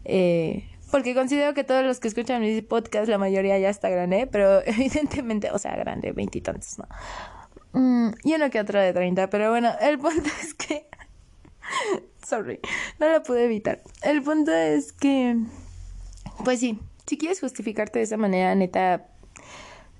eh, 0.05 0.69
porque 0.91 1.15
considero 1.15 1.55
que 1.55 1.63
todos 1.63 1.85
los 1.85 2.01
que 2.01 2.09
escuchan 2.09 2.43
mi 2.43 2.63
podcast, 2.63 3.09
la 3.09 3.19
mayoría 3.19 3.61
ya 3.61 3.71
está 3.71 3.89
grande, 3.91 4.27
pero 4.27 4.61
evidentemente, 4.67 5.53
o 5.53 5.59
sea, 5.59 5.77
grande, 5.77 6.11
veintitantos, 6.11 6.81
¿no? 6.81 6.89
Mm, 7.73 8.11
y 8.25 8.35
uno 8.35 8.51
que 8.51 8.63
de 8.63 8.93
30, 8.93 9.31
pero 9.31 9.51
bueno, 9.51 9.71
el 9.81 9.99
punto 9.99 10.31
es 10.43 10.55
que... 10.55 10.87
Sorry, 12.27 12.61
no 12.99 13.09
lo 13.09 13.23
pude 13.23 13.45
evitar. 13.45 13.83
El 14.03 14.23
punto 14.23 14.53
es 14.53 14.93
que... 14.93 15.37
Pues 16.45 16.61
sí, 16.61 16.79
si 17.07 17.19
quieres 17.19 17.41
justificarte 17.41 17.99
de 17.99 18.05
esa 18.05 18.17
manera, 18.17 18.55
neta, 18.55 19.07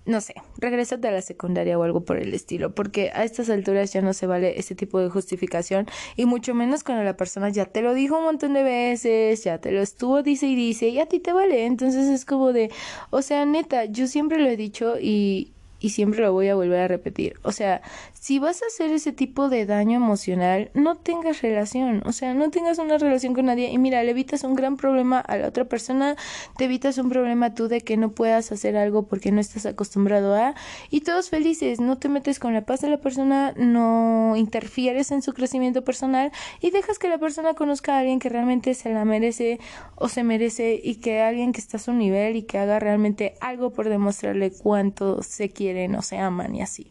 no 0.05 0.21
sé, 0.21 0.35
regrésate 0.59 1.09
a 1.09 1.13
la 1.13 1.23
secundaria 1.23 1.79
o 1.79 1.83
algo 1.83 2.05
por 2.05 2.17
el 2.17 2.35
estilo, 2.35 2.75
porque 2.75 3.11
a 3.15 3.25
estas 3.25 3.51
alturas 3.51 3.93
ya 3.93 4.03
no 4.03 4.13
se 4.15 4.27
vale 4.27 4.59
ese 4.59 4.75
tipo 4.75 4.99
de 4.99 5.09
justificación 5.09 5.87
y 6.17 6.25
mucho 6.25 6.55
menos 6.55 6.83
cuando 6.83 7.05
la 7.05 7.17
persona 7.17 7.51
ya 7.51 7.67
te 7.67 7.83
lo 7.83 7.95
dijo 7.95 8.19
un 8.19 8.25
montón 8.25 8.55
de 8.55 8.63
veces, 8.63 9.45
ya 9.45 9.59
te 9.59 9.71
lo 9.71 9.81
estuvo, 9.81 10.23
dice 10.23 10.47
y 10.47 10.57
dice, 10.57 10.89
y 10.89 10.99
a 10.99 11.07
ti 11.07 11.21
te 11.21 11.33
vale, 11.33 11.67
entonces 11.67 12.09
es 12.09 12.25
como 12.25 12.53
de, 12.53 12.71
o 13.11 13.23
sea, 13.23 13.45
neta, 13.45 13.85
yo 13.85 14.07
siempre 14.09 14.39
lo 14.39 14.49
he 14.49 14.57
dicho 14.57 14.97
y, 15.01 15.53
y 15.83 15.91
siempre 15.91 16.21
lo 16.21 16.33
voy 16.33 16.49
a 16.49 16.55
volver 16.55 16.81
a 16.81 16.89
repetir. 16.89 17.35
O 17.43 17.53
sea, 17.53 17.83
si 18.23 18.39
vas 18.39 18.63
a 18.63 18.67
hacer 18.67 18.93
ese 18.93 19.11
tipo 19.11 19.49
de 19.49 19.67
daño 19.67 19.97
emocional, 19.97 20.71
no 20.75 20.95
tengas 20.95 21.43
relación. 21.43 22.05
O 22.07 22.13
sea, 22.13 22.35
no 22.35 22.51
tengas 22.53 22.79
una 22.79 22.97
relación 22.97 23.35
con 23.35 23.47
nadie. 23.47 23.73
Y 23.73 23.79
mira, 23.79 24.01
le 24.05 24.13
evitas 24.13 24.45
un 24.45 24.55
gran 24.55 24.77
problema 24.77 25.19
a 25.19 25.37
la 25.39 25.49
otra 25.49 25.65
persona, 25.65 26.15
te 26.57 26.67
evitas 26.67 26.99
un 26.99 27.09
problema 27.09 27.53
tú 27.57 27.67
de 27.67 27.81
que 27.81 27.97
no 27.97 28.13
puedas 28.13 28.53
hacer 28.53 28.77
algo 28.77 29.09
porque 29.09 29.33
no 29.33 29.41
estás 29.41 29.67
acostumbrado 29.67 30.37
a. 30.37 30.55
Y 30.89 31.01
todos 31.01 31.31
felices, 31.31 31.81
no 31.81 31.99
te 31.99 32.09
metes 32.09 32.39
con 32.39 32.55
la 32.55 32.65
paz 32.65 32.83
de 32.83 32.91
la 32.91 32.99
persona, 32.99 33.55
no 33.57 34.35
interfieres 34.37 35.11
en 35.11 35.21
su 35.21 35.33
crecimiento 35.33 35.83
personal 35.83 36.31
y 36.61 36.71
dejas 36.71 37.01
que 37.01 37.09
la 37.09 37.19
persona 37.19 37.55
conozca 37.55 37.97
a 37.97 37.99
alguien 37.99 38.21
que 38.21 38.29
realmente 38.29 38.75
se 38.75 38.93
la 38.93 39.05
merece 39.05 39.59
o 39.97 40.09
se 40.09 40.23
merece 40.23 40.81
y 40.81 41.01
que 41.01 41.23
alguien 41.23 41.51
que 41.51 41.61
está 41.61 41.77
a 41.79 41.81
su 41.81 41.93
nivel 41.93 42.37
y 42.37 42.45
que 42.45 42.59
haga 42.59 42.79
realmente 42.79 43.35
algo 43.41 43.73
por 43.73 43.89
demostrarle 43.89 44.53
cuánto 44.53 45.25
se 45.25 45.49
quiere 45.49 45.89
no 45.89 46.03
se 46.03 46.19
aman 46.19 46.55
y 46.55 46.63
así. 46.63 46.87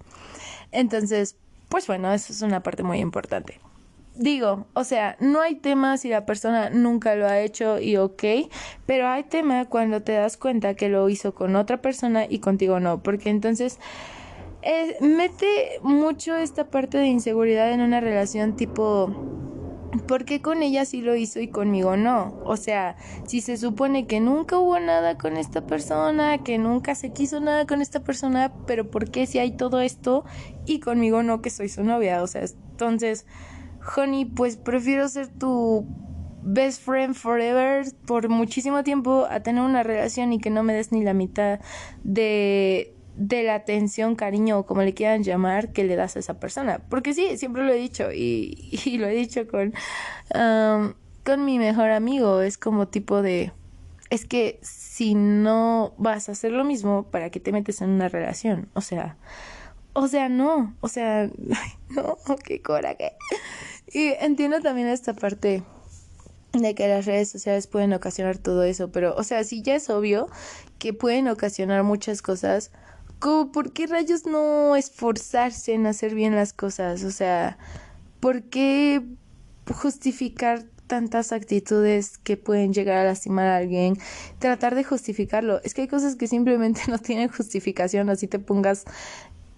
Entonces, 0.71 1.35
pues 1.69 1.87
bueno, 1.87 2.11
eso 2.11 2.33
es 2.33 2.41
una 2.41 2.61
parte 2.61 2.83
muy 2.83 2.99
importante. 2.99 3.59
Digo, 4.15 4.67
o 4.73 4.83
sea, 4.83 5.15
no 5.19 5.39
hay 5.39 5.55
tema 5.55 5.97
si 5.97 6.09
la 6.09 6.25
persona 6.25 6.69
nunca 6.69 7.15
lo 7.15 7.27
ha 7.27 7.39
hecho 7.39 7.79
y 7.79 7.95
ok, 7.95 8.23
pero 8.85 9.07
hay 9.07 9.23
tema 9.23 9.65
cuando 9.65 10.01
te 10.01 10.11
das 10.11 10.35
cuenta 10.35 10.73
que 10.75 10.89
lo 10.89 11.07
hizo 11.07 11.33
con 11.33 11.55
otra 11.55 11.81
persona 11.81 12.25
y 12.29 12.39
contigo 12.39 12.81
no, 12.81 13.01
porque 13.01 13.29
entonces 13.29 13.79
eh, 14.63 14.97
mete 14.99 15.79
mucho 15.81 16.35
esta 16.35 16.65
parte 16.65 16.97
de 16.97 17.07
inseguridad 17.07 17.71
en 17.71 17.79
una 17.81 18.01
relación 18.01 18.55
tipo 18.55 19.15
¿por 20.07 20.25
qué 20.25 20.41
con 20.41 20.63
ella 20.63 20.85
sí 20.85 21.01
lo 21.01 21.15
hizo 21.15 21.39
y 21.39 21.47
conmigo 21.47 21.97
no? 21.97 22.39
O 22.45 22.57
sea, 22.57 22.95
si 23.25 23.41
se 23.41 23.57
supone 23.57 24.07
que 24.07 24.19
nunca 24.19 24.57
hubo 24.57 24.79
nada 24.79 25.17
con 25.17 25.37
esta 25.37 25.65
persona, 25.65 26.43
que 26.43 26.57
nunca 26.57 26.95
se 26.95 27.11
quiso 27.11 27.39
nada 27.39 27.65
con 27.65 27.81
esta 27.81 28.01
persona, 28.01 28.53
pero 28.65 28.89
¿por 28.89 29.11
qué 29.11 29.25
si 29.25 29.39
hay 29.39 29.51
todo 29.51 29.81
esto 29.81 30.25
y 30.65 30.79
conmigo 30.79 31.23
no 31.23 31.41
que 31.41 31.49
soy 31.49 31.69
su 31.69 31.83
novia? 31.83 32.21
O 32.23 32.27
sea, 32.27 32.43
entonces, 32.43 33.25
honey, 33.95 34.25
pues 34.25 34.57
prefiero 34.57 35.07
ser 35.09 35.27
tu 35.27 35.85
best 36.43 36.81
friend 36.83 37.13
forever 37.13 37.85
por 38.05 38.29
muchísimo 38.29 38.83
tiempo 38.83 39.27
a 39.29 39.41
tener 39.41 39.63
una 39.63 39.83
relación 39.83 40.33
y 40.33 40.39
que 40.39 40.49
no 40.49 40.63
me 40.63 40.73
des 40.73 40.91
ni 40.91 41.03
la 41.03 41.13
mitad 41.13 41.59
de 42.03 42.95
de 43.15 43.43
la 43.43 43.55
atención, 43.55 44.15
cariño 44.15 44.59
o 44.59 44.65
como 44.65 44.81
le 44.81 44.93
quieran 44.93 45.23
llamar 45.23 45.71
que 45.73 45.83
le 45.83 45.95
das 45.95 46.15
a 46.15 46.19
esa 46.19 46.39
persona. 46.39 46.81
Porque 46.89 47.13
sí, 47.13 47.37
siempre 47.37 47.63
lo 47.63 47.71
he 47.71 47.77
dicho 47.77 48.11
y, 48.11 48.69
y 48.85 48.97
lo 48.97 49.07
he 49.07 49.15
dicho 49.15 49.47
con, 49.47 49.73
con 51.23 51.45
mi 51.45 51.59
mejor 51.59 51.91
amigo. 51.91 52.41
Es 52.41 52.57
como 52.57 52.87
tipo 52.87 53.21
de, 53.21 53.51
es 54.09 54.25
que 54.25 54.59
si 54.61 55.15
no 55.15 55.93
vas 55.97 56.29
a 56.29 56.33
hacer 56.33 56.51
lo 56.51 56.65
mismo, 56.65 57.03
¿para 57.03 57.29
qué 57.29 57.39
te 57.39 57.51
metes 57.51 57.81
en 57.81 57.89
una 57.89 58.09
relación? 58.09 58.69
O 58.73 58.81
sea, 58.81 59.17
o 59.93 60.07
sea, 60.07 60.29
no, 60.29 60.75
o 60.81 60.87
sea, 60.87 61.29
no, 61.89 62.17
qué 62.43 62.61
coraje. 62.61 63.13
Y 63.93 64.09
entiendo 64.19 64.61
también 64.61 64.87
esta 64.87 65.13
parte 65.13 65.63
de 66.53 66.75
que 66.75 66.87
las 66.87 67.05
redes 67.05 67.29
sociales 67.29 67.67
pueden 67.67 67.93
ocasionar 67.93 68.37
todo 68.37 68.63
eso, 68.63 68.91
pero, 68.91 69.15
o 69.15 69.23
sea, 69.23 69.43
sí 69.43 69.61
ya 69.61 69.75
es 69.75 69.89
obvio 69.89 70.27
que 70.79 70.93
pueden 70.93 71.27
ocasionar 71.27 71.83
muchas 71.83 72.21
cosas, 72.21 72.71
¿por 73.21 73.71
qué 73.71 73.87
rayos 73.87 74.25
no 74.25 74.75
esforzarse 74.75 75.73
en 75.73 75.85
hacer 75.85 76.15
bien 76.15 76.35
las 76.35 76.53
cosas? 76.53 77.03
O 77.03 77.11
sea, 77.11 77.57
¿por 78.19 78.43
qué 78.43 79.01
justificar 79.71 80.63
tantas 80.87 81.31
actitudes 81.31 82.17
que 82.17 82.35
pueden 82.35 82.73
llegar 82.73 82.97
a 82.97 83.05
lastimar 83.05 83.47
a 83.47 83.57
alguien? 83.57 83.97
Tratar 84.39 84.75
de 84.75 84.83
justificarlo. 84.83 85.61
Es 85.63 85.73
que 85.73 85.83
hay 85.83 85.87
cosas 85.87 86.15
que 86.15 86.27
simplemente 86.27 86.81
no 86.87 86.97
tienen 86.97 87.29
justificación, 87.29 88.09
así 88.09 88.27
te 88.27 88.39
pongas 88.39 88.85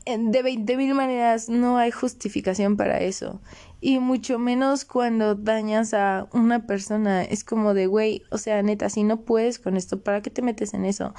de 0.05 0.43
20 0.43 0.75
mil 0.75 0.93
maneras 0.93 1.47
no 1.47 1.77
hay 1.77 1.91
justificación 1.91 2.75
para 2.75 2.99
eso. 2.99 3.39
Y 3.79 3.99
mucho 3.99 4.37
menos 4.37 4.83
cuando 4.83 5.35
dañas 5.35 5.93
a 5.93 6.27
una 6.33 6.65
persona. 6.67 7.23
Es 7.23 7.43
como 7.43 7.73
de, 7.73 7.87
güey, 7.87 8.23
o 8.29 8.37
sea, 8.37 8.61
neta, 8.63 8.89
si 8.89 9.03
no 9.03 9.21
puedes 9.21 9.59
con 9.59 9.77
esto, 9.77 10.01
¿para 10.01 10.21
qué 10.21 10.29
te 10.29 10.41
metes 10.41 10.73
en 10.73 10.85
eso? 10.85 11.13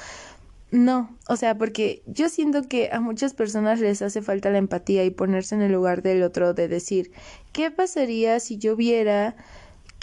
No, 0.71 1.17
o 1.29 1.37
sea, 1.37 1.57
porque 1.57 2.03
yo 2.07 2.29
siento 2.29 2.63
que 2.69 2.91
a 2.93 2.99
muchas 2.99 3.33
personas 3.33 3.81
les 3.81 4.03
hace 4.03 4.23
falta 4.23 4.51
la 4.51 4.59
empatía 4.59 5.05
y 5.05 5.11
ponerse 5.11 5.55
en 5.55 5.63
el 5.63 5.73
lugar 5.73 6.03
del 6.03 6.23
otro 6.23 6.53
de 6.53 6.67
decir, 6.67 7.13
¿qué 7.53 7.71
pasaría 7.71 8.41
si 8.41 8.59
yo 8.59 8.75
viera 8.75 9.37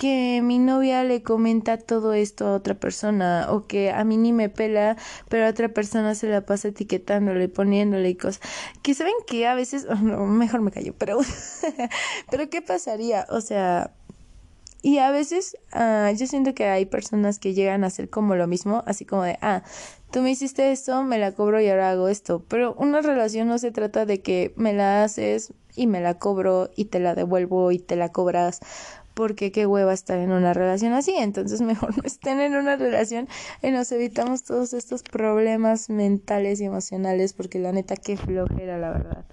que 0.01 0.41
mi 0.43 0.57
novia 0.57 1.03
le 1.03 1.21
comenta 1.21 1.77
todo 1.77 2.13
esto 2.13 2.47
a 2.47 2.55
otra 2.55 2.73
persona 2.73 3.45
o 3.49 3.67
que 3.67 3.91
a 3.91 4.03
mí 4.03 4.17
ni 4.17 4.33
me 4.33 4.49
pela, 4.49 4.97
pero 5.29 5.45
a 5.45 5.49
otra 5.49 5.69
persona 5.69 6.15
se 6.15 6.27
la 6.27 6.43
pasa 6.43 6.69
etiquetándole, 6.69 7.49
poniéndole 7.49 8.09
y 8.09 8.15
cosas. 8.15 8.41
Que 8.81 8.95
saben 8.95 9.13
que 9.27 9.45
a 9.45 9.53
veces, 9.53 9.85
mejor 10.01 10.61
me 10.61 10.71
callo, 10.71 10.95
pero, 10.97 11.19
pero 12.31 12.49
¿qué 12.49 12.63
pasaría? 12.63 13.27
O 13.29 13.41
sea, 13.41 13.93
y 14.81 14.97
a 14.97 15.11
veces 15.11 15.57
uh, 15.75 16.13
yo 16.15 16.25
siento 16.25 16.55
que 16.55 16.65
hay 16.65 16.85
personas 16.85 17.37
que 17.37 17.53
llegan 17.53 17.83
a 17.83 17.87
hacer 17.87 18.09
como 18.09 18.35
lo 18.35 18.47
mismo, 18.47 18.83
así 18.87 19.05
como 19.05 19.23
de, 19.23 19.37
ah, 19.41 19.63
tú 20.11 20.21
me 20.21 20.31
hiciste 20.31 20.71
esto, 20.71 21.03
me 21.03 21.19
la 21.19 21.33
cobro 21.33 21.61
y 21.61 21.69
ahora 21.69 21.91
hago 21.91 22.07
esto. 22.07 22.43
Pero 22.47 22.73
una 22.75 23.01
relación 23.01 23.47
no 23.47 23.59
se 23.59 23.71
trata 23.71 24.05
de 24.05 24.21
que 24.21 24.53
me 24.55 24.73
la 24.73 25.03
haces 25.03 25.53
y 25.75 25.85
me 25.85 26.01
la 26.01 26.17
cobro 26.17 26.71
y 26.75 26.85
te 26.85 26.99
la 26.99 27.13
devuelvo 27.13 27.71
y 27.71 27.77
te 27.79 27.95
la 27.95 28.09
cobras. 28.09 28.59
Porque 29.13 29.51
qué 29.51 29.67
hueva 29.67 29.93
estar 29.93 30.17
en 30.17 30.31
una 30.31 30.53
relación 30.53 30.93
así. 30.93 31.13
Entonces 31.15 31.61
mejor 31.61 31.95
no 31.97 32.03
estén 32.03 32.39
en 32.39 32.55
una 32.55 32.75
relación 32.75 33.27
y 33.61 33.69
nos 33.69 33.91
evitamos 33.91 34.43
todos 34.43 34.73
estos 34.73 35.03
problemas 35.03 35.89
mentales 35.91 36.59
y 36.59 36.65
emocionales. 36.65 37.33
Porque 37.33 37.59
la 37.59 37.71
neta, 37.71 37.95
qué 37.97 38.17
flojera, 38.17 38.79
la 38.79 38.89
verdad. 38.89 39.25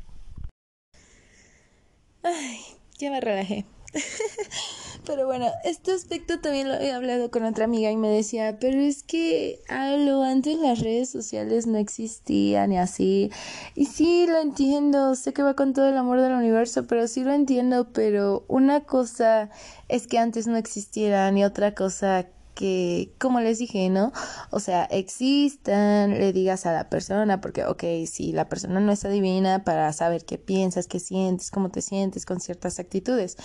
Ay, 2.23 2.59
ya 2.99 3.11
me 3.11 3.21
relajé. 3.21 3.65
pero 5.07 5.27
bueno, 5.27 5.47
este 5.65 5.93
aspecto 5.93 6.41
también 6.41 6.69
lo 6.69 6.75
he 6.75 6.93
hablado 6.93 7.31
con 7.31 7.45
otra 7.45 7.65
amiga 7.65 7.91
y 7.91 7.97
me 7.97 8.09
decía, 8.09 8.59
pero 8.61 8.81
es 8.81 9.03
que 9.03 9.61
a 9.69 9.97
lo 9.97 10.23
antes 10.23 10.59
las 10.59 10.81
redes 10.81 11.11
sociales 11.11 11.67
no 11.67 11.79
existían 11.79 12.73
y 12.73 12.79
así. 12.79 13.31
Y 13.75 13.87
sí, 13.87 14.27
lo 14.29 14.39
entiendo, 14.39 15.15
sé 15.15 15.33
que 15.33 15.43
va 15.43 15.55
con 15.55 15.73
todo 15.73 15.89
el 15.89 15.97
amor 15.97 16.21
del 16.21 16.33
universo, 16.33 16.87
pero 16.87 17.09
sí 17.09 17.25
lo 17.25 17.33
entiendo, 17.33 17.93
pero 17.93 18.45
una 18.49 18.85
cosa 18.85 19.51
es 19.89 20.07
que 20.07 20.19
antes 20.19 20.47
no 20.47 20.57
existieran 20.57 21.39
y 21.39 21.45
otra 21.45 21.75
cosa 21.75 22.27
que, 22.59 23.15
como 23.19 23.39
les 23.39 23.59
dije, 23.59 23.89
¿no? 23.89 24.13
O 24.51 24.59
sea, 24.59 24.83
existan, 24.87 26.11
le 26.11 26.33
digas 26.33 26.67
a 26.67 26.73
la 26.73 26.91
persona, 26.91 27.41
porque, 27.41 27.65
ok, 27.65 27.85
si 28.11 28.33
la 28.33 28.49
persona 28.49 28.81
no 28.81 28.91
es 28.91 29.05
adivina 29.05 29.63
para 29.63 29.93
saber 29.93 30.25
qué 30.25 30.39
piensas, 30.39 30.89
qué 30.89 30.99
sientes, 30.99 31.53
cómo 31.53 31.71
te 31.71 31.83
sientes 31.83 32.27
con 32.27 32.41
ciertas 32.41 32.81
actitudes, 32.81 33.37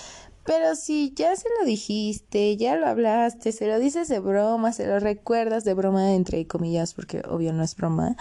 pero 0.46 0.76
si 0.76 1.14
ya 1.16 1.36
se 1.36 1.48
lo 1.60 1.66
dijiste, 1.66 2.58
ya 2.58 2.76
lo 2.76 2.88
hablaste, 2.88 3.52
se 3.52 3.68
lo 3.68 3.80
dices 3.80 4.08
de 4.10 4.20
broma, 4.20 4.74
se 4.74 4.86
lo 4.88 5.00
recuerdas 5.00 5.64
de 5.64 5.74
broma, 5.74 6.14
entre 6.14 6.46
comillas, 6.48 6.94
porque 6.94 7.22
obvio 7.28 7.54
no 7.54 7.64
es 7.64 7.76
broma, 7.76 8.16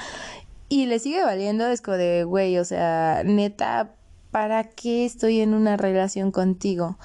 y 0.69 0.87
le 0.87 0.99
sigue 0.99 1.23
valiendo, 1.25 1.67
es 1.67 1.83
como 1.83 1.97
de, 1.97 2.25
güey, 2.25 2.59
o 2.59 2.65
sea, 2.65 3.23
neta, 3.25 3.95
¿para 4.31 4.65
qué 4.65 5.05
estoy 5.05 5.41
en 5.41 5.53
una 5.53 5.77
relación 5.77 6.31
contigo? 6.31 6.97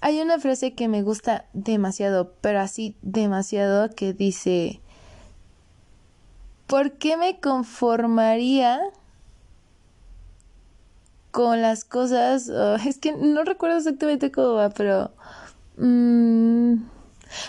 Hay 0.00 0.20
una 0.20 0.38
frase 0.38 0.74
que 0.74 0.88
me 0.88 1.02
gusta 1.02 1.46
demasiado, 1.54 2.34
pero 2.40 2.60
así 2.60 2.96
demasiado, 3.00 3.88
que 3.90 4.12
dice, 4.12 4.80
¿por 6.66 6.92
qué 6.92 7.16
me 7.16 7.40
conformaría? 7.40 8.80
Con 11.34 11.60
las 11.60 11.84
cosas, 11.84 12.48
oh, 12.48 12.76
es 12.76 12.98
que 12.98 13.10
no 13.10 13.42
recuerdo 13.42 13.78
exactamente 13.78 14.30
cómo 14.30 14.54
va, 14.54 14.70
pero... 14.70 15.10
Mmm, 15.76 16.76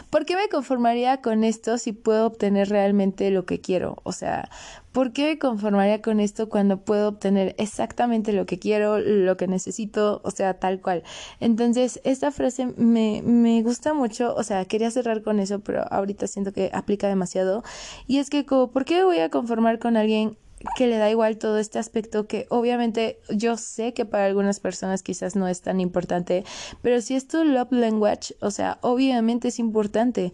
¿Por 0.10 0.26
qué 0.26 0.36
me 0.36 0.50
conformaría 0.50 1.22
con 1.22 1.44
esto 1.44 1.78
si 1.78 1.92
puedo 1.92 2.26
obtener 2.26 2.70
realmente 2.70 3.30
lo 3.30 3.46
que 3.46 3.62
quiero? 3.62 3.98
O 4.02 4.12
sea, 4.12 4.50
¿por 4.92 5.14
qué 5.14 5.26
me 5.26 5.38
conformaría 5.38 6.02
con 6.02 6.20
esto 6.20 6.50
cuando 6.50 6.78
puedo 6.78 7.10
obtener 7.10 7.54
exactamente 7.60 8.34
lo 8.34 8.48
que 8.48 8.58
quiero, 8.58 8.98
lo 8.98 9.38
que 9.38 9.48
necesito, 9.48 10.22
o 10.24 10.32
sea, 10.32 10.56
tal 10.56 10.82
cual? 10.82 11.04
Entonces, 11.40 12.02
esta 12.04 12.32
frase 12.32 12.74
me, 12.78 13.22
me 13.24 13.62
gusta 13.62 13.94
mucho, 13.94 14.34
o 14.34 14.42
sea, 14.42 14.66
quería 14.66 14.90
cerrar 14.90 15.22
con 15.22 15.40
eso, 15.40 15.60
pero 15.60 15.86
ahorita 15.92 16.26
siento 16.26 16.54
que 16.54 16.72
aplica 16.74 17.08
demasiado. 17.08 17.64
Y 18.08 18.18
es 18.18 18.32
que, 18.32 18.44
¿por 18.44 18.86
qué 18.86 19.04
voy 19.04 19.20
a 19.20 19.30
conformar 19.30 19.78
con 19.78 19.98
alguien 19.98 20.40
que 20.76 20.88
le 20.88 20.98
da 20.98 21.10
igual 21.10 21.38
todo 21.38 21.58
este 21.58 21.80
aspecto 21.80 22.28
que 22.28 22.48
obviamente 22.50 23.20
yo 23.30 23.58
sé 23.58 23.94
que 23.94 24.06
para 24.06 24.26
algunas 24.26 24.60
personas 24.60 25.04
quizás 25.04 25.36
no 25.36 25.48
es 25.48 25.62
tan 25.62 25.80
importante, 25.80 26.44
pero 26.82 27.02
si 27.02 27.16
es 27.16 27.28
tu 27.28 27.44
love 27.44 27.72
language, 27.72 28.36
o 28.42 28.52
sea, 28.52 28.80
obviamente 28.82 29.50
es 29.50 29.60
importante. 29.60 30.34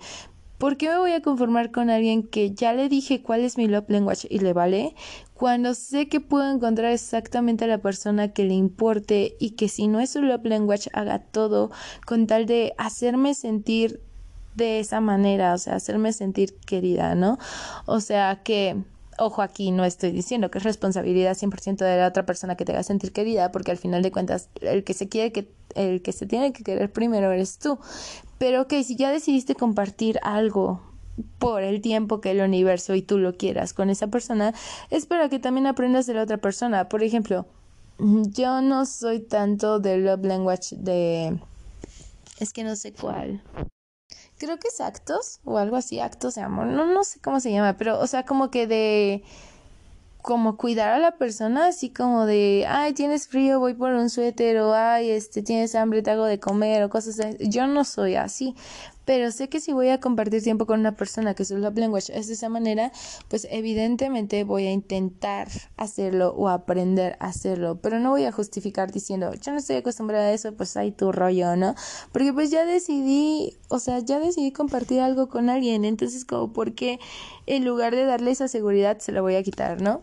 ¿Por 0.58 0.78
qué 0.78 0.90
me 0.90 1.00
voy 1.00 1.14
a 1.14 1.24
conformar 1.24 1.72
con 1.72 1.90
alguien 1.90 2.22
que 2.22 2.52
ya 2.52 2.74
le 2.74 2.88
dije 2.88 3.24
cuál 3.24 3.42
es 3.42 3.58
mi 3.58 3.68
love 3.68 3.90
language 3.90 4.28
y 4.30 4.40
le 4.40 4.54
vale? 4.54 4.94
Cuando 5.34 5.74
sé 5.74 6.08
que 6.08 6.20
puedo 6.20 6.52
encontrar 6.52 6.92
exactamente 6.92 7.66
a 7.66 7.68
la 7.68 7.80
persona 7.80 8.32
que 8.32 8.44
le 8.44 8.54
importe 8.54 9.36
y 9.40 9.52
que 9.52 9.68
si 9.68 9.88
no 9.88 10.00
es 10.00 10.12
su 10.12 10.22
love 10.22 10.46
language 10.46 10.92
haga 10.94 11.18
todo 11.18 11.72
con 12.06 12.28
tal 12.28 12.46
de 12.46 12.76
hacerme 12.78 13.34
sentir 13.34 14.02
de 14.54 14.80
esa 14.80 15.02
manera, 15.02 15.56
o 15.56 15.58
sea, 15.58 15.74
hacerme 15.74 16.14
sentir 16.14 16.56
querida, 16.58 17.16
¿no? 17.16 17.40
O 17.88 18.00
sea, 18.00 18.42
que 18.44 18.84
Ojo, 19.18 19.42
aquí 19.42 19.72
no 19.72 19.86
estoy 19.86 20.12
diciendo 20.12 20.50
que 20.50 20.58
es 20.58 20.64
responsabilidad 20.64 21.36
100% 21.36 21.78
de 21.78 21.98
la 21.98 22.08
otra 22.08 22.26
persona 22.26 22.56
que 22.56 22.66
te 22.66 22.72
haga 22.72 22.84
sentir 22.84 23.12
querida, 23.12 23.52
porque 23.52 23.72
al 23.72 23.78
final 23.78 24.02
de 24.02 24.12
cuentas 24.12 24.50
el 24.62 24.84
que 24.84 24.94
se 24.94 25.10
quiere 25.10 25.32
que 25.32 25.52
el 25.76 26.02
que 26.02 26.12
se 26.12 26.26
tiene 26.26 26.54
que 26.54 26.64
querer 26.64 26.92
primero 26.92 27.32
eres 27.32 27.58
tú. 27.58 27.80
Pero 28.38 28.68
que 28.68 28.84
si 28.84 28.96
ya 28.96 29.12
decidiste 29.12 29.56
compartir 29.56 30.20
algo 30.24 30.82
por 31.40 31.62
el 31.62 31.82
tiempo 31.82 32.22
que 32.22 32.32
el 32.32 32.42
universo 32.42 32.96
y 32.96 33.02
tú 33.02 33.18
lo 33.18 33.38
quieras 33.38 33.74
con 33.74 33.90
esa 33.90 34.08
persona, 34.08 34.54
es 34.90 35.06
para 35.06 35.30
que 35.30 35.40
también 35.40 35.68
aprendas 35.68 36.08
de 36.08 36.14
la 36.14 36.24
otra 36.24 36.38
persona. 36.38 36.90
Por 36.90 37.04
ejemplo, 37.04 37.46
yo 38.00 38.62
no 38.62 38.86
soy 38.86 39.20
tanto 39.20 39.80
de 39.80 39.98
love 39.98 40.26
language 40.26 40.76
de... 40.78 41.40
Es 42.40 42.54
que 42.54 42.64
no 42.64 42.76
sé 42.76 42.94
cuál. 42.94 43.44
Creo 44.42 44.58
que 44.58 44.70
es 44.70 44.82
actos 44.82 45.40
o 45.46 45.60
algo 45.60 45.76
así, 45.76 46.00
actos 46.00 46.34
de 46.34 46.42
amor. 46.42 46.66
No, 46.66 46.88
no 46.88 47.04
sé 47.04 47.20
cómo 47.20 47.40
se 47.40 47.52
llama, 47.52 47.78
pero 47.78 48.00
o 48.00 48.08
sea, 48.08 48.26
como 48.26 48.50
que 48.50 48.66
de 48.66 49.24
como 50.24 50.58
cuidar 50.58 50.90
a 50.90 50.98
la 50.98 51.12
persona, 51.12 51.68
así 51.68 51.92
como 51.92 52.26
de, 52.26 52.66
ay, 52.68 52.94
tienes 52.94 53.28
frío, 53.28 53.60
voy 53.60 53.76
por 53.76 53.92
un 53.92 54.10
suéter, 54.10 54.58
o 54.58 54.74
ay, 54.74 55.12
este, 55.12 55.44
tienes 55.44 55.76
hambre, 55.76 56.02
te 56.02 56.10
hago 56.10 56.26
de 56.26 56.40
comer, 56.40 56.82
o 56.82 56.90
cosas 56.90 57.20
así. 57.20 57.38
Yo 57.50 57.68
no 57.68 57.84
soy 57.84 58.16
así, 58.16 58.56
pero 59.12 59.30
sé 59.30 59.50
que 59.50 59.60
si 59.60 59.74
voy 59.74 59.90
a 59.90 60.00
compartir 60.00 60.42
tiempo 60.42 60.66
con 60.66 60.80
una 60.80 60.96
persona 60.96 61.34
que 61.34 61.44
su 61.44 61.58
love 61.58 61.78
language 61.78 62.18
es 62.18 62.28
de 62.28 62.34
esa 62.34 62.48
manera, 62.48 62.94
pues 63.28 63.46
evidentemente 63.52 64.46
voy 64.46 64.68
a 64.68 64.72
intentar 64.72 65.50
hacerlo 65.76 66.34
o 66.38 66.48
aprender 66.48 67.18
a 67.20 67.26
hacerlo, 67.26 67.78
pero 67.82 68.00
no 68.00 68.12
voy 68.12 68.24
a 68.24 68.32
justificar 68.32 68.90
diciendo, 68.90 69.34
yo 69.34 69.52
no 69.52 69.58
estoy 69.58 69.76
acostumbrada 69.76 70.28
a 70.28 70.32
eso, 70.32 70.54
pues 70.56 70.78
hay 70.78 70.94
tu 70.94 71.12
rollo, 71.12 71.58
¿no? 71.58 71.76
Porque 72.14 72.32
pues 72.32 72.52
ya 72.52 72.66
decidí, 72.66 73.58
o 73.68 73.80
sea, 73.80 74.00
ya 74.00 74.18
decidí 74.18 74.54
compartir 74.54 75.02
algo 75.02 75.28
con 75.28 75.50
alguien, 75.50 75.84
entonces 75.84 76.24
como, 76.24 76.54
¿por 76.54 76.74
qué 76.74 76.98
en 77.48 77.66
lugar 77.66 77.94
de 77.94 78.06
darle 78.06 78.32
esa 78.32 78.48
seguridad 78.48 79.00
se 79.00 79.12
la 79.12 79.20
voy 79.20 79.36
a 79.36 79.44
quitar, 79.44 79.82
¿no? 79.82 80.00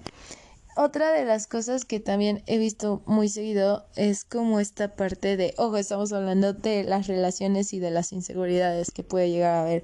Otra 0.80 1.10
de 1.10 1.24
las 1.24 1.48
cosas 1.48 1.84
que 1.84 1.98
también 1.98 2.44
he 2.46 2.56
visto 2.56 3.02
muy 3.04 3.28
seguido 3.28 3.84
es 3.96 4.24
como 4.24 4.60
esta 4.60 4.94
parte 4.94 5.36
de, 5.36 5.52
ojo, 5.56 5.76
estamos 5.76 6.12
hablando 6.12 6.52
de 6.52 6.84
las 6.84 7.08
relaciones 7.08 7.72
y 7.72 7.80
de 7.80 7.90
las 7.90 8.12
inseguridades 8.12 8.92
que 8.92 9.02
puede 9.02 9.28
llegar 9.28 9.54
a 9.54 9.62
haber. 9.62 9.82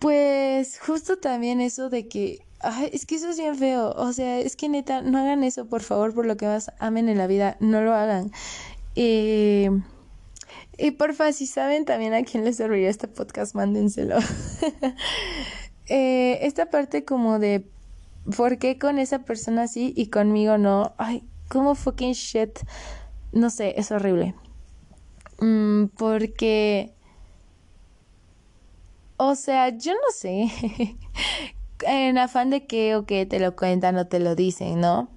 Pues 0.00 0.80
justo 0.80 1.18
también 1.18 1.60
eso 1.60 1.90
de 1.90 2.08
que, 2.08 2.40
ay, 2.58 2.90
es 2.92 3.06
que 3.06 3.14
eso 3.14 3.30
es 3.30 3.38
bien 3.38 3.54
feo, 3.54 3.92
o 3.96 4.12
sea, 4.12 4.40
es 4.40 4.56
que 4.56 4.68
neta, 4.68 5.00
no 5.00 5.16
hagan 5.16 5.44
eso, 5.44 5.66
por 5.66 5.82
favor, 5.82 6.12
por 6.12 6.26
lo 6.26 6.36
que 6.36 6.46
más 6.46 6.72
amen 6.80 7.08
en 7.08 7.18
la 7.18 7.28
vida, 7.28 7.56
no 7.60 7.80
lo 7.80 7.94
hagan. 7.94 8.32
y 8.96 9.70
porfa, 10.98 11.30
si 11.30 11.46
saben 11.46 11.84
también 11.84 12.14
a 12.14 12.24
quién 12.24 12.44
les 12.44 12.56
serviría 12.56 12.90
este 12.90 13.06
podcast, 13.06 13.54
mándenselo. 13.54 14.18
eh, 15.86 16.40
esta 16.42 16.68
parte 16.68 17.04
como 17.04 17.38
de 17.38 17.64
¿por 18.36 18.58
qué 18.58 18.78
con 18.78 18.98
esa 18.98 19.20
persona 19.20 19.68
sí 19.68 19.92
y 19.96 20.08
conmigo 20.08 20.58
no? 20.58 20.94
Ay, 20.98 21.24
como 21.48 21.74
fucking 21.74 22.12
shit. 22.12 22.58
No 23.32 23.50
sé, 23.50 23.74
es 23.76 23.90
horrible. 23.90 24.34
Mm, 25.40 25.86
porque... 25.96 26.94
O 29.16 29.34
sea, 29.34 29.68
yo 29.70 29.92
no 29.92 30.12
sé. 30.12 30.50
en 31.86 32.18
afán 32.18 32.50
de 32.50 32.66
que 32.66 32.96
o 32.96 33.06
que 33.06 33.26
te 33.26 33.40
lo 33.40 33.56
cuentan 33.56 33.96
o 33.96 34.06
te 34.06 34.18
lo 34.18 34.34
dicen, 34.34 34.80
¿no? 34.80 35.08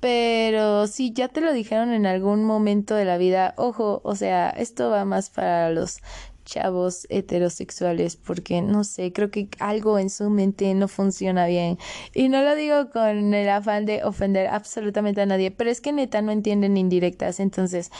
Pero 0.00 0.88
si 0.88 1.12
ya 1.12 1.28
te 1.28 1.40
lo 1.40 1.52
dijeron 1.52 1.92
en 1.92 2.06
algún 2.06 2.44
momento 2.44 2.96
de 2.96 3.04
la 3.04 3.18
vida, 3.18 3.54
ojo, 3.56 4.00
o 4.04 4.16
sea, 4.16 4.50
esto 4.50 4.90
va 4.90 5.04
más 5.04 5.30
para 5.30 5.70
los 5.70 5.98
chavos 6.44 7.06
heterosexuales 7.10 8.16
porque 8.16 8.62
no 8.62 8.84
sé, 8.84 9.12
creo 9.12 9.30
que 9.30 9.48
algo 9.58 9.98
en 9.98 10.10
su 10.10 10.30
mente 10.30 10.72
no 10.74 10.88
funciona 10.88 11.46
bien. 11.46 11.78
Y 12.14 12.28
no 12.28 12.42
lo 12.42 12.54
digo 12.54 12.90
con 12.90 13.34
el 13.34 13.48
afán 13.48 13.86
de 13.86 14.04
ofender 14.04 14.48
absolutamente 14.48 15.20
a 15.20 15.26
nadie, 15.26 15.50
pero 15.50 15.70
es 15.70 15.80
que 15.80 15.92
neta 15.92 16.22
no 16.22 16.32
entienden 16.32 16.76
indirectas, 16.76 17.40
entonces, 17.40 17.90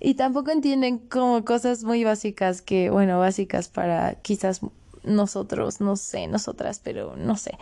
y 0.00 0.14
tampoco 0.14 0.50
entienden 0.50 0.98
como 0.98 1.44
cosas 1.44 1.84
muy 1.84 2.04
básicas 2.04 2.62
que, 2.62 2.90
bueno, 2.90 3.18
básicas 3.18 3.68
para 3.68 4.14
quizás 4.14 4.60
nosotros, 5.04 5.80
no 5.80 5.96
sé, 5.96 6.26
nosotras, 6.26 6.80
pero 6.82 7.16
no 7.16 7.36
sé. 7.36 7.52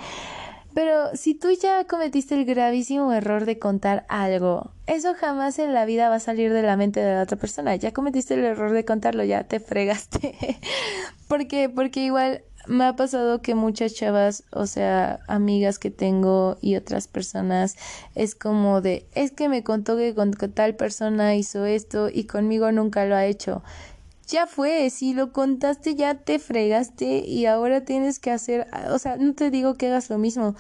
Pero 0.74 1.16
si 1.16 1.34
tú 1.34 1.48
ya 1.50 1.84
cometiste 1.84 2.34
el 2.34 2.44
gravísimo 2.44 3.12
error 3.12 3.44
de 3.44 3.58
contar 3.58 4.06
algo, 4.08 4.70
eso 4.86 5.14
jamás 5.14 5.58
en 5.58 5.74
la 5.74 5.84
vida 5.84 6.08
va 6.08 6.16
a 6.16 6.20
salir 6.20 6.52
de 6.52 6.62
la 6.62 6.76
mente 6.76 7.00
de 7.00 7.14
la 7.14 7.22
otra 7.22 7.36
persona. 7.36 7.74
Ya 7.76 7.92
cometiste 7.92 8.34
el 8.34 8.44
error 8.44 8.72
de 8.72 8.84
contarlo, 8.84 9.24
ya 9.24 9.44
te 9.44 9.60
fregaste. 9.60 10.58
¿Por 11.28 11.48
qué? 11.48 11.68
Porque 11.68 12.00
igual 12.00 12.42
me 12.66 12.84
ha 12.84 12.94
pasado 12.94 13.42
que 13.42 13.54
muchas 13.54 13.94
chavas, 13.94 14.44
o 14.52 14.66
sea, 14.66 15.20
amigas 15.28 15.78
que 15.78 15.90
tengo 15.90 16.58
y 16.60 16.76
otras 16.76 17.08
personas, 17.08 17.76
es 18.14 18.34
como 18.34 18.80
de, 18.80 19.06
es 19.14 19.32
que 19.32 19.48
me 19.48 19.64
contó 19.64 19.96
que 19.96 20.14
con 20.14 20.32
tal 20.32 20.76
persona 20.76 21.34
hizo 21.34 21.64
esto 21.64 22.08
y 22.12 22.24
conmigo 22.24 22.70
nunca 22.70 23.06
lo 23.06 23.16
ha 23.16 23.26
hecho 23.26 23.62
ya 24.30 24.46
fue, 24.46 24.88
si 24.90 25.12
lo 25.12 25.32
contaste 25.32 25.94
ya 25.94 26.14
te 26.14 26.38
fregaste 26.38 27.18
y 27.26 27.46
ahora 27.46 27.84
tienes 27.84 28.18
que 28.18 28.30
hacer, 28.30 28.66
o 28.90 28.98
sea, 28.98 29.16
no 29.16 29.34
te 29.34 29.50
digo 29.50 29.74
que 29.74 29.88
hagas 29.88 30.08
lo 30.10 30.18
mismo, 30.18 30.54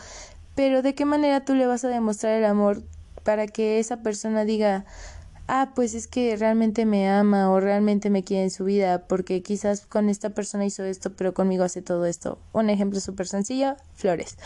pero 0.54 0.82
de 0.82 0.94
qué 0.94 1.04
manera 1.04 1.44
tú 1.44 1.54
le 1.54 1.66
vas 1.66 1.84
a 1.84 1.88
demostrar 1.88 2.34
el 2.34 2.44
amor 2.44 2.82
para 3.24 3.46
que 3.46 3.78
esa 3.78 4.02
persona 4.02 4.44
diga, 4.44 4.84
ah, 5.46 5.72
pues 5.74 5.94
es 5.94 6.06
que 6.06 6.36
realmente 6.36 6.84
me 6.86 7.08
ama 7.08 7.50
o 7.50 7.60
realmente 7.60 8.10
me 8.10 8.24
quiere 8.24 8.44
en 8.44 8.50
su 8.50 8.64
vida, 8.64 9.06
porque 9.06 9.42
quizás 9.42 9.86
con 9.86 10.08
esta 10.08 10.30
persona 10.30 10.64
hizo 10.64 10.84
esto, 10.84 11.12
pero 11.14 11.34
conmigo 11.34 11.64
hace 11.64 11.82
todo 11.82 12.06
esto. 12.06 12.38
Un 12.52 12.70
ejemplo 12.70 13.00
súper 13.00 13.26
sencillo, 13.26 13.76
flores. 13.94 14.36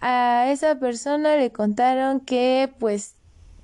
A 0.00 0.46
esa 0.50 0.78
persona 0.78 1.36
le 1.36 1.50
contaron 1.52 2.20
que 2.20 2.72
pues 2.78 3.14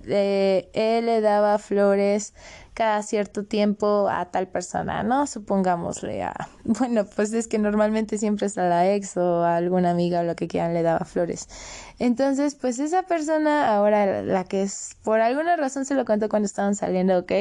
eh, 0.07 0.68
él 0.74 1.07
le 1.07 1.20
daba 1.20 1.59
flores 1.59 2.34
cada 2.75 3.03
cierto 3.03 3.45
tiempo 3.45 4.09
a 4.11 4.27
tal 4.27 4.49
persona, 4.49 5.05
¿no? 5.05 5.27
Supongámosle 5.29 6.25
a, 6.25 6.35
bueno, 6.64 7.07
pues 7.07 7.33
es 7.33 7.47
que 7.47 7.59
normalmente 7.59 8.18
siempre 8.18 8.49
es 8.49 8.59
a 8.59 8.68
la 8.68 8.93
ex 8.93 9.16
o 9.16 9.45
a 9.45 9.57
alguna 9.57 9.91
amiga 9.91 10.20
o 10.20 10.25
lo 10.25 10.35
que 10.35 10.49
quieran 10.49 10.75
le 10.75 10.83
daba 10.83 11.05
flores. 11.05 11.49
Entonces, 12.01 12.57
pues 12.57 12.81
esa 12.81 13.05
persona 13.05 13.75
ahora 13.75 14.22
la 14.22 14.45
que 14.45 14.62
es, 14.62 14.97
por 15.05 15.20
alguna 15.20 15.57
razón 15.57 15.85
se 15.85 15.95
lo 15.95 16.05
contó 16.05 16.29
cuando 16.29 16.47
estaban 16.47 16.75
saliendo, 16.75 17.18
¿ok? 17.18 17.33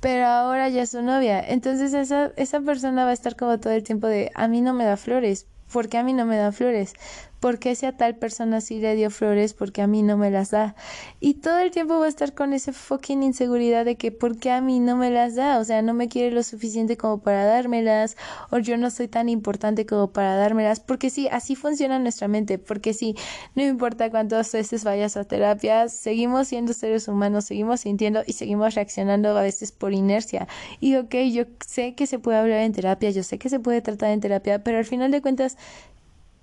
Pero 0.00 0.26
ahora 0.26 0.70
ya 0.70 0.82
es 0.82 0.90
su 0.90 1.02
novia. 1.02 1.40
Entonces 1.46 1.92
esa, 1.92 2.32
esa 2.36 2.60
persona 2.62 3.04
va 3.04 3.10
a 3.10 3.14
estar 3.14 3.36
como 3.36 3.60
todo 3.60 3.74
el 3.74 3.82
tiempo 3.82 4.06
de, 4.06 4.30
a 4.34 4.48
mí 4.48 4.62
no 4.62 4.72
me 4.72 4.86
da 4.86 4.96
flores, 4.96 5.46
porque 5.70 5.98
a 5.98 6.02
mí 6.02 6.14
no 6.14 6.24
me 6.24 6.36
da 6.36 6.52
flores? 6.52 6.94
¿Por 7.40 7.58
qué 7.58 7.74
si 7.74 7.86
a 7.86 7.96
tal 7.96 8.16
persona 8.16 8.60
sí 8.60 8.80
le 8.80 8.94
dio 8.94 9.10
flores 9.10 9.54
porque 9.54 9.80
a 9.80 9.86
mí 9.86 10.02
no 10.02 10.18
me 10.18 10.30
las 10.30 10.50
da? 10.50 10.76
Y 11.20 11.34
todo 11.34 11.58
el 11.58 11.70
tiempo 11.70 11.98
va 11.98 12.04
a 12.04 12.08
estar 12.08 12.34
con 12.34 12.52
esa 12.52 12.74
fucking 12.74 13.22
inseguridad 13.22 13.86
de 13.86 13.96
que 13.96 14.12
¿por 14.12 14.38
qué 14.38 14.50
a 14.50 14.60
mí 14.60 14.78
no 14.78 14.96
me 14.96 15.10
las 15.10 15.36
da? 15.36 15.58
O 15.58 15.64
sea, 15.64 15.80
no 15.80 15.94
me 15.94 16.08
quiere 16.08 16.34
lo 16.34 16.42
suficiente 16.42 16.98
como 16.98 17.22
para 17.22 17.46
dármelas 17.46 18.18
o 18.50 18.58
yo 18.58 18.76
no 18.76 18.90
soy 18.90 19.08
tan 19.08 19.30
importante 19.30 19.86
como 19.86 20.12
para 20.12 20.36
dármelas. 20.36 20.80
Porque 20.80 21.08
sí, 21.08 21.28
así 21.28 21.56
funciona 21.56 21.98
nuestra 21.98 22.28
mente. 22.28 22.58
Porque 22.58 22.92
sí, 22.92 23.16
no 23.54 23.62
importa 23.62 24.10
cuántas 24.10 24.52
veces 24.52 24.84
vayas 24.84 25.16
a 25.16 25.24
terapia, 25.24 25.88
seguimos 25.88 26.48
siendo 26.48 26.74
seres 26.74 27.08
humanos, 27.08 27.46
seguimos 27.46 27.80
sintiendo 27.80 28.22
y 28.26 28.34
seguimos 28.34 28.74
reaccionando 28.74 29.36
a 29.36 29.42
veces 29.42 29.72
por 29.72 29.94
inercia. 29.94 30.46
Y 30.78 30.96
ok, 30.96 31.14
yo 31.32 31.44
sé 31.66 31.94
que 31.94 32.06
se 32.06 32.18
puede 32.18 32.38
hablar 32.38 32.60
en 32.60 32.72
terapia, 32.72 33.10
yo 33.10 33.22
sé 33.22 33.38
que 33.38 33.48
se 33.48 33.60
puede 33.60 33.80
tratar 33.80 34.10
en 34.10 34.20
terapia, 34.20 34.62
pero 34.62 34.78
al 34.78 34.84
final 34.84 35.10
de 35.10 35.22
cuentas 35.22 35.56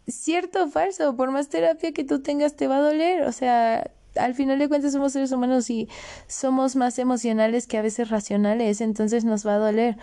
cierto 0.07 0.63
o 0.63 0.67
falso, 0.67 1.15
por 1.15 1.31
más 1.31 1.49
terapia 1.49 1.91
que 1.91 2.03
tú 2.03 2.21
tengas 2.21 2.55
te 2.55 2.67
va 2.67 2.77
a 2.77 2.81
doler, 2.81 3.23
o 3.23 3.31
sea, 3.31 3.91
al 4.15 4.33
final 4.33 4.59
de 4.59 4.67
cuentas 4.67 4.93
somos 4.93 5.13
seres 5.13 5.31
humanos 5.31 5.69
y 5.69 5.87
somos 6.27 6.75
más 6.75 6.97
emocionales 6.99 7.67
que 7.67 7.77
a 7.77 7.81
veces 7.81 8.09
racionales, 8.09 8.81
entonces 8.81 9.25
nos 9.25 9.45
va 9.45 9.55
a 9.55 9.59
doler. 9.59 9.97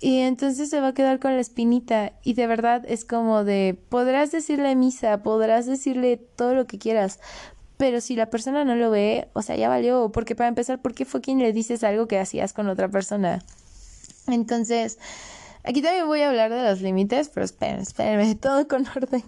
Y 0.00 0.20
entonces 0.20 0.70
se 0.70 0.80
va 0.80 0.88
a 0.88 0.94
quedar 0.94 1.18
con 1.18 1.34
la 1.34 1.40
espinita 1.40 2.12
y 2.22 2.34
de 2.34 2.46
verdad 2.46 2.84
es 2.86 3.04
como 3.04 3.42
de, 3.42 3.76
podrás 3.88 4.30
decirle 4.30 4.76
misa, 4.76 5.24
podrás 5.24 5.66
decirle 5.66 6.18
todo 6.36 6.54
lo 6.54 6.66
que 6.68 6.78
quieras, 6.78 7.18
pero 7.78 8.00
si 8.00 8.14
la 8.14 8.26
persona 8.26 8.64
no 8.64 8.76
lo 8.76 8.90
ve, 8.90 9.28
o 9.32 9.42
sea, 9.42 9.56
ya 9.56 9.68
valió, 9.68 10.10
porque 10.12 10.36
para 10.36 10.48
empezar, 10.48 10.80
¿por 10.80 10.94
qué 10.94 11.04
fue 11.04 11.20
quien 11.20 11.38
le 11.38 11.52
dices 11.52 11.82
algo 11.82 12.06
que 12.06 12.18
hacías 12.18 12.52
con 12.52 12.68
otra 12.68 12.88
persona? 12.88 13.42
Entonces, 14.28 14.98
Aquí 15.68 15.82
también 15.82 16.06
voy 16.06 16.22
a 16.22 16.30
hablar 16.30 16.50
de 16.50 16.62
los 16.62 16.80
límites, 16.80 17.30
pero 17.32 17.44
espérenme, 17.44 17.82
espérenme, 17.82 18.34
todo 18.40 18.66
con 18.66 18.86
orden. 18.86 19.22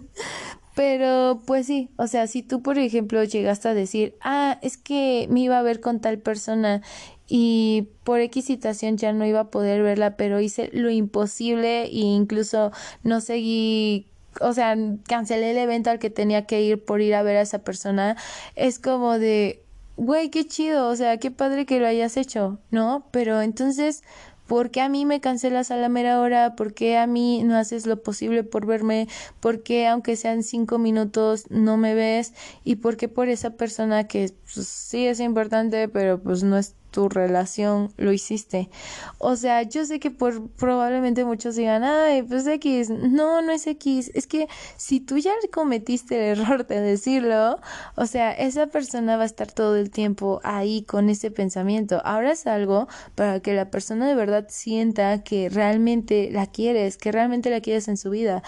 Pero 0.73 1.39
pues 1.45 1.67
sí, 1.67 1.89
o 1.97 2.07
sea, 2.07 2.25
si 2.25 2.41
tú 2.41 2.63
por 2.63 2.79
ejemplo 2.79 3.23
llegaste 3.23 3.67
a 3.67 3.75
decir, 3.75 4.15
ah, 4.21 4.57
es 4.63 4.75
que 4.77 5.27
me 5.29 5.41
iba 5.41 5.59
a 5.59 5.61
ver 5.61 5.81
con 5.81 5.99
tal 5.99 6.17
persona 6.17 6.81
y 7.27 7.89
por 8.03 8.21
X 8.21 8.45
situación 8.45 8.97
ya 8.97 9.13
no 9.13 9.23
iba 9.23 9.41
a 9.41 9.51
poder 9.51 9.83
verla, 9.83 10.17
pero 10.17 10.39
hice 10.39 10.71
lo 10.73 10.89
imposible 10.89 11.83
e 11.83 11.89
incluso 11.91 12.71
no 13.03 13.21
seguí 13.21 14.07
o 14.39 14.53
sea, 14.53 14.75
cancelé 15.07 15.51
el 15.51 15.57
evento 15.57 15.91
al 15.91 15.99
que 15.99 16.09
tenía 16.09 16.47
que 16.47 16.61
ir 16.61 16.83
por 16.83 17.01
ir 17.01 17.13
a 17.13 17.21
ver 17.21 17.37
a 17.37 17.41
esa 17.41 17.59
persona, 17.59 18.15
es 18.55 18.79
como 18.79 19.19
de, 19.19 19.61
güey, 19.97 20.29
qué 20.29 20.47
chido, 20.47 20.87
o 20.87 20.95
sea, 20.95 21.17
qué 21.17 21.29
padre 21.29 21.65
que 21.65 21.79
lo 21.79 21.85
hayas 21.85 22.17
hecho, 22.17 22.57
¿no? 22.71 23.05
Pero 23.11 23.41
entonces, 23.41 24.03
¿por 24.51 24.69
qué 24.69 24.81
a 24.81 24.89
mí 24.89 25.05
me 25.05 25.21
cancelas 25.21 25.71
a 25.71 25.77
la 25.77 25.87
mera 25.87 26.19
hora? 26.19 26.57
¿Por 26.57 26.73
qué 26.73 26.97
a 26.97 27.07
mí 27.07 27.41
no 27.45 27.55
haces 27.55 27.85
lo 27.85 28.03
posible 28.03 28.43
por 28.43 28.65
verme? 28.65 29.07
¿Por 29.39 29.63
qué 29.63 29.87
aunque 29.87 30.17
sean 30.17 30.43
cinco 30.43 30.77
minutos 30.77 31.45
no 31.49 31.77
me 31.77 31.95
ves? 31.95 32.33
¿Y 32.65 32.75
por 32.75 32.97
qué 32.97 33.07
por 33.07 33.29
esa 33.29 33.51
persona 33.51 34.09
que 34.09 34.33
pues, 34.53 34.67
sí 34.67 35.07
es 35.07 35.21
importante 35.21 35.87
pero 35.87 36.21
pues 36.21 36.43
no 36.43 36.57
es 36.57 36.75
tu 36.91 37.09
relación 37.09 37.91
lo 37.97 38.11
hiciste. 38.11 38.69
O 39.17 39.35
sea, 39.35 39.63
yo 39.63 39.85
sé 39.85 39.99
que 39.99 40.11
por 40.11 40.49
probablemente 40.51 41.25
muchos 41.25 41.55
digan, 41.55 41.83
ay, 41.83 42.21
pues 42.23 42.45
X, 42.45 42.89
no, 42.89 43.41
no 43.41 43.51
es 43.51 43.65
X, 43.65 44.11
es 44.13 44.27
que 44.27 44.47
si 44.77 44.99
tú 44.99 45.17
ya 45.17 45.31
cometiste 45.51 46.31
el 46.31 46.39
error 46.39 46.67
de 46.67 46.81
decirlo, 46.81 47.59
o 47.95 48.05
sea, 48.05 48.31
esa 48.31 48.67
persona 48.67 49.17
va 49.17 49.23
a 49.23 49.25
estar 49.25 49.51
todo 49.51 49.75
el 49.77 49.89
tiempo 49.89 50.41
ahí 50.43 50.83
con 50.83 51.09
ese 51.09 51.31
pensamiento. 51.31 52.01
Ahora 52.03 52.31
es 52.31 52.45
algo 52.47 52.87
para 53.15 53.39
que 53.39 53.53
la 53.53 53.71
persona 53.71 54.07
de 54.07 54.15
verdad 54.15 54.47
sienta 54.49 55.23
que 55.23 55.49
realmente 55.49 56.29
la 56.31 56.45
quieres, 56.47 56.97
que 56.97 57.11
realmente 57.11 57.49
la 57.49 57.61
quieres 57.61 57.87
en 57.87 57.97
su 57.97 58.09
vida. 58.09 58.43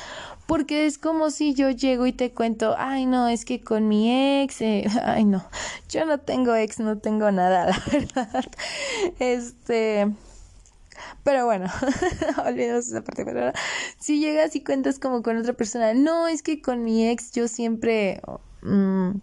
Porque 0.46 0.86
es 0.86 0.98
como 0.98 1.30
si 1.30 1.54
yo 1.54 1.70
llego 1.70 2.06
y 2.06 2.12
te 2.12 2.32
cuento, 2.32 2.76
ay 2.78 3.06
no, 3.06 3.30
es 3.30 3.46
que 3.46 3.62
con 3.62 3.88
mi 3.88 4.42
ex, 4.42 4.62
eh, 4.62 4.86
ay 5.06 5.24
no, 5.24 5.44
yo 5.90 6.06
no 6.06 6.20
tengo 6.20 6.54
ex, 6.56 6.80
no 6.80 6.98
tengo 6.98 7.32
nada, 7.32 7.66
la 7.68 7.82
verdad. 7.92 8.33
Este, 9.20 10.12
pero 11.24 11.46
bueno, 11.46 11.68
olvidemos 12.46 12.88
esa 12.88 13.04
parte. 13.04 13.26
Pero 13.26 13.52
si 14.00 14.20
llegas 14.20 14.56
y 14.56 14.64
cuentas 14.64 15.00
como 15.00 15.24
con 15.24 15.38
otra 15.38 15.54
persona, 15.54 15.94
no, 15.94 16.28
es 16.28 16.44
que 16.44 16.62
con 16.62 16.84
mi 16.84 17.10
ex 17.10 17.32
yo 17.32 17.48
siempre... 17.48 18.22
Mm, 18.62 19.18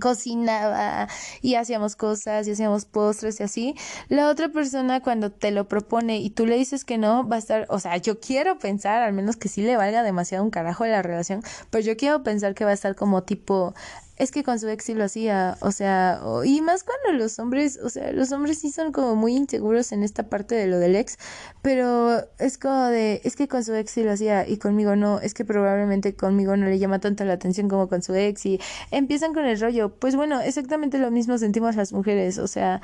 cocinaba 0.00 1.08
y 1.42 1.56
hacíamos 1.56 1.96
cosas 1.96 2.48
y 2.48 2.52
hacíamos 2.52 2.84
postres 2.84 3.40
y 3.40 3.42
así, 3.42 3.74
la 4.08 4.28
otra 4.28 4.48
persona 4.48 5.00
cuando 5.02 5.30
te 5.30 5.50
lo 5.50 5.68
propone 5.68 6.18
y 6.18 6.30
tú 6.30 6.46
le 6.46 6.56
dices 6.56 6.84
que 6.84 6.98
no, 6.98 7.28
va 7.28 7.36
a 7.36 7.38
estar, 7.38 7.66
o 7.68 7.78
sea, 7.78 7.96
yo 7.98 8.20
quiero 8.20 8.58
pensar, 8.58 9.02
al 9.02 9.12
menos 9.12 9.36
que 9.36 9.48
sí 9.48 9.62
le 9.62 9.76
valga 9.76 10.02
demasiado 10.02 10.44
un 10.44 10.50
carajo 10.50 10.86
la 10.86 11.02
relación, 11.02 11.42
pero 11.70 11.84
yo 11.84 11.96
quiero 11.96 12.22
pensar 12.22 12.54
que 12.54 12.64
va 12.64 12.70
a 12.70 12.74
estar 12.74 12.94
como 12.94 13.22
tipo, 13.22 13.74
es 14.22 14.30
que 14.30 14.44
con 14.44 14.60
su 14.60 14.68
ex 14.68 14.84
sí 14.84 14.94
lo 14.94 15.02
hacía, 15.02 15.56
o 15.60 15.72
sea, 15.72 16.20
y 16.44 16.60
más 16.60 16.84
cuando 16.84 17.18
los 17.18 17.40
hombres, 17.40 17.80
o 17.82 17.90
sea, 17.90 18.12
los 18.12 18.30
hombres 18.30 18.60
sí 18.60 18.70
son 18.70 18.92
como 18.92 19.16
muy 19.16 19.34
inseguros 19.34 19.90
en 19.90 20.04
esta 20.04 20.28
parte 20.28 20.54
de 20.54 20.68
lo 20.68 20.78
del 20.78 20.94
ex, 20.94 21.18
pero 21.60 22.22
es 22.38 22.56
como 22.56 22.84
de, 22.84 23.20
es 23.24 23.34
que 23.34 23.48
con 23.48 23.64
su 23.64 23.74
ex 23.74 23.90
sí 23.90 24.04
lo 24.04 24.12
hacía 24.12 24.48
y 24.48 24.58
conmigo 24.58 24.94
no, 24.94 25.18
es 25.18 25.34
que 25.34 25.44
probablemente 25.44 26.14
conmigo 26.14 26.56
no 26.56 26.66
le 26.66 26.78
llama 26.78 27.00
tanto 27.00 27.24
la 27.24 27.32
atención 27.32 27.68
como 27.68 27.88
con 27.88 28.00
su 28.00 28.14
ex 28.14 28.46
y 28.46 28.60
empiezan 28.92 29.34
con 29.34 29.44
el 29.44 29.58
rollo, 29.58 29.96
pues 29.96 30.14
bueno, 30.14 30.40
exactamente 30.40 30.98
lo 30.98 31.10
mismo 31.10 31.36
sentimos 31.36 31.74
las 31.74 31.92
mujeres, 31.92 32.38
o 32.38 32.46
sea, 32.46 32.80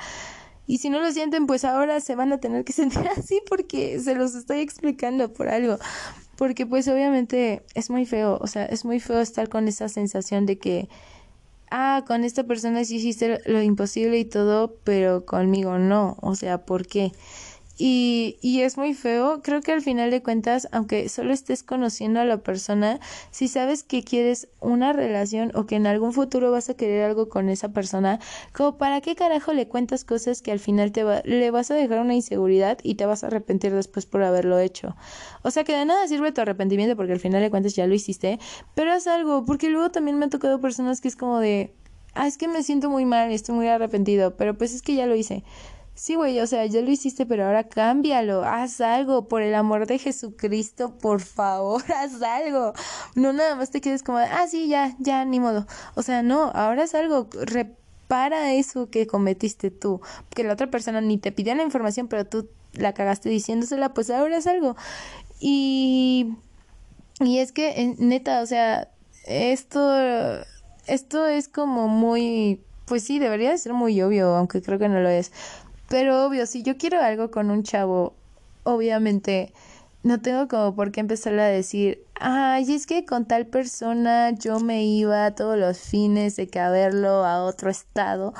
y 0.67 0.79
si 0.79 0.89
no 0.89 0.99
lo 0.99 1.09
sienten, 1.13 1.47
pues 1.47 1.63
ahora 1.63 2.01
se 2.01 2.15
van 2.15 2.33
a 2.33 2.39
tener 2.39 2.65
que 2.65 2.73
sentir 2.81 3.07
así 3.17 3.41
porque 3.47 4.01
se 4.01 4.13
los 4.13 4.35
estoy 4.35 4.59
explicando 4.59 5.31
por 5.31 5.47
algo. 5.47 5.77
Porque 6.35 6.65
pues 6.65 6.87
obviamente 6.87 7.63
es 7.75 7.89
muy 7.89 8.05
feo, 8.05 8.37
o 8.39 8.47
sea, 8.47 8.65
es 8.65 8.85
muy 8.85 8.99
feo 8.99 9.19
estar 9.19 9.49
con 9.49 9.67
esa 9.67 9.89
sensación 9.89 10.45
de 10.45 10.57
que 10.57 10.87
ah, 11.71 12.03
con 12.07 12.23
esta 12.23 12.43
persona 12.45 12.83
sí 12.85 12.97
hiciste 12.97 13.41
lo 13.45 13.61
imposible 13.61 14.19
y 14.19 14.25
todo, 14.25 14.75
pero 14.83 15.25
conmigo 15.25 15.77
no, 15.79 16.17
o 16.21 16.35
sea, 16.35 16.65
¿por 16.65 16.87
qué? 16.87 17.11
Y, 17.81 18.37
y 18.41 18.59
es 18.63 18.77
muy 18.77 18.93
feo, 18.93 19.41
creo 19.41 19.61
que 19.61 19.71
al 19.71 19.81
final 19.81 20.11
de 20.11 20.21
cuentas, 20.21 20.67
aunque 20.73 21.07
solo 21.07 21.31
estés 21.31 21.63
conociendo 21.63 22.19
a 22.19 22.25
la 22.25 22.43
persona, 22.43 22.99
si 23.31 23.47
sabes 23.47 23.83
que 23.83 24.03
quieres 24.03 24.49
una 24.59 24.91
relación 24.91 25.53
o 25.55 25.65
que 25.65 25.77
en 25.77 25.87
algún 25.87 26.11
futuro 26.11 26.51
vas 26.51 26.69
a 26.69 26.73
querer 26.73 27.05
algo 27.05 27.29
con 27.29 27.47
esa 27.47 27.69
persona, 27.69 28.19
como 28.51 28.77
para 28.77 28.99
qué 28.99 29.15
carajo 29.15 29.53
le 29.53 29.69
cuentas 29.69 30.03
cosas 30.03 30.41
que 30.41 30.51
al 30.51 30.59
final 30.59 30.91
te 30.91 31.05
va, 31.05 31.21
le 31.23 31.51
vas 31.51 31.71
a 31.71 31.75
dejar 31.75 32.01
una 32.01 32.15
inseguridad 32.15 32.79
y 32.83 32.95
te 32.95 33.05
vas 33.05 33.23
a 33.23 33.27
arrepentir 33.27 33.73
después 33.73 34.05
por 34.05 34.23
haberlo 34.23 34.59
hecho. 34.59 34.97
O 35.43 35.49
sea 35.49 35.63
que 35.63 35.71
de 35.71 35.85
nada 35.85 36.05
sirve 36.09 36.33
tu 36.33 36.41
arrepentimiento 36.41 36.97
porque 36.97 37.13
al 37.13 37.21
final 37.21 37.41
de 37.41 37.49
cuentas 37.49 37.75
ya 37.75 37.87
lo 37.87 37.93
hiciste, 37.93 38.39
pero 38.75 38.91
haz 38.91 39.07
algo, 39.07 39.45
porque 39.45 39.69
luego 39.69 39.89
también 39.89 40.19
me 40.19 40.25
ha 40.25 40.29
tocado 40.29 40.59
personas 40.59 40.99
que 40.99 41.07
es 41.07 41.15
como 41.15 41.39
de, 41.39 41.73
ah, 42.13 42.27
es 42.27 42.37
que 42.37 42.49
me 42.49 42.61
siento 42.61 42.89
muy 42.89 43.05
mal, 43.05 43.31
estoy 43.31 43.55
muy 43.55 43.69
arrepentido, 43.69 44.35
pero 44.35 44.57
pues 44.57 44.73
es 44.73 44.81
que 44.81 44.95
ya 44.95 45.05
lo 45.05 45.15
hice. 45.15 45.45
Sí, 45.99 46.15
güey, 46.15 46.39
o 46.39 46.47
sea, 46.47 46.65
ya 46.65 46.79
lo 46.79 46.89
hiciste, 46.89 47.25
pero 47.25 47.45
ahora 47.45 47.65
cámbialo, 47.65 48.45
haz 48.45 48.79
algo, 48.79 49.27
por 49.27 49.41
el 49.41 49.53
amor 49.53 49.85
de 49.85 49.99
Jesucristo, 49.99 50.97
por 50.97 51.19
favor, 51.19 51.83
haz 51.93 52.21
algo. 52.21 52.71
No 53.15 53.33
nada 53.33 53.55
más 53.55 53.69
te 53.69 53.81
quedes 53.81 54.01
como, 54.01 54.17
ah, 54.19 54.47
sí, 54.47 54.69
ya, 54.69 54.95
ya, 54.99 55.25
ni 55.25 55.41
modo. 55.41 55.67
O 55.95 56.01
sea, 56.01 56.23
no, 56.23 56.51
ahora 56.55 56.83
haz 56.83 56.95
algo, 56.95 57.27
repara 57.33 58.53
eso 58.53 58.89
que 58.89 59.07
cometiste 59.07 59.71
tú, 59.71 59.99
que 60.29 60.45
la 60.45 60.53
otra 60.53 60.71
persona 60.71 61.01
ni 61.01 61.17
te 61.17 61.33
pidió 61.33 61.53
la 61.53 61.63
información, 61.63 62.07
pero 62.07 62.25
tú 62.25 62.47
la 62.71 62.93
cagaste 62.93 63.27
diciéndosela, 63.27 63.93
pues 63.93 64.09
ahora 64.09 64.37
haz 64.37 64.47
algo. 64.47 64.77
Y, 65.41 66.33
y 67.19 67.39
es 67.39 67.51
que, 67.51 67.93
neta, 67.97 68.41
o 68.41 68.45
sea, 68.45 68.87
esto, 69.25 69.93
esto 70.87 71.27
es 71.27 71.49
como 71.49 71.89
muy, 71.89 72.61
pues 72.85 73.03
sí, 73.03 73.19
debería 73.19 73.49
de 73.51 73.57
ser 73.57 73.73
muy 73.73 74.01
obvio, 74.01 74.29
aunque 74.37 74.61
creo 74.61 74.79
que 74.79 74.87
no 74.87 75.01
lo 75.01 75.09
es. 75.09 75.33
Pero 75.89 76.25
obvio, 76.25 76.45
si 76.45 76.63
yo 76.63 76.77
quiero 76.77 77.01
algo 77.01 77.31
con 77.31 77.49
un 77.49 77.63
chavo, 77.63 78.13
obviamente 78.63 79.51
no 80.03 80.21
tengo 80.21 80.47
como 80.47 80.75
por 80.75 80.91
qué 80.91 81.01
empezarle 81.01 81.41
a 81.41 81.47
decir, 81.47 82.05
ay, 82.15 82.71
es 82.73 82.85
que 82.85 83.05
con 83.05 83.25
tal 83.25 83.47
persona 83.47 84.31
yo 84.31 84.59
me 84.59 84.85
iba 84.85 85.31
todos 85.35 85.57
los 85.57 85.79
fines 85.79 86.35
de 86.35 86.47
que 86.47 86.59
a 86.59 86.69
a 86.69 87.43
otro 87.43 87.69
estado, 87.69 88.33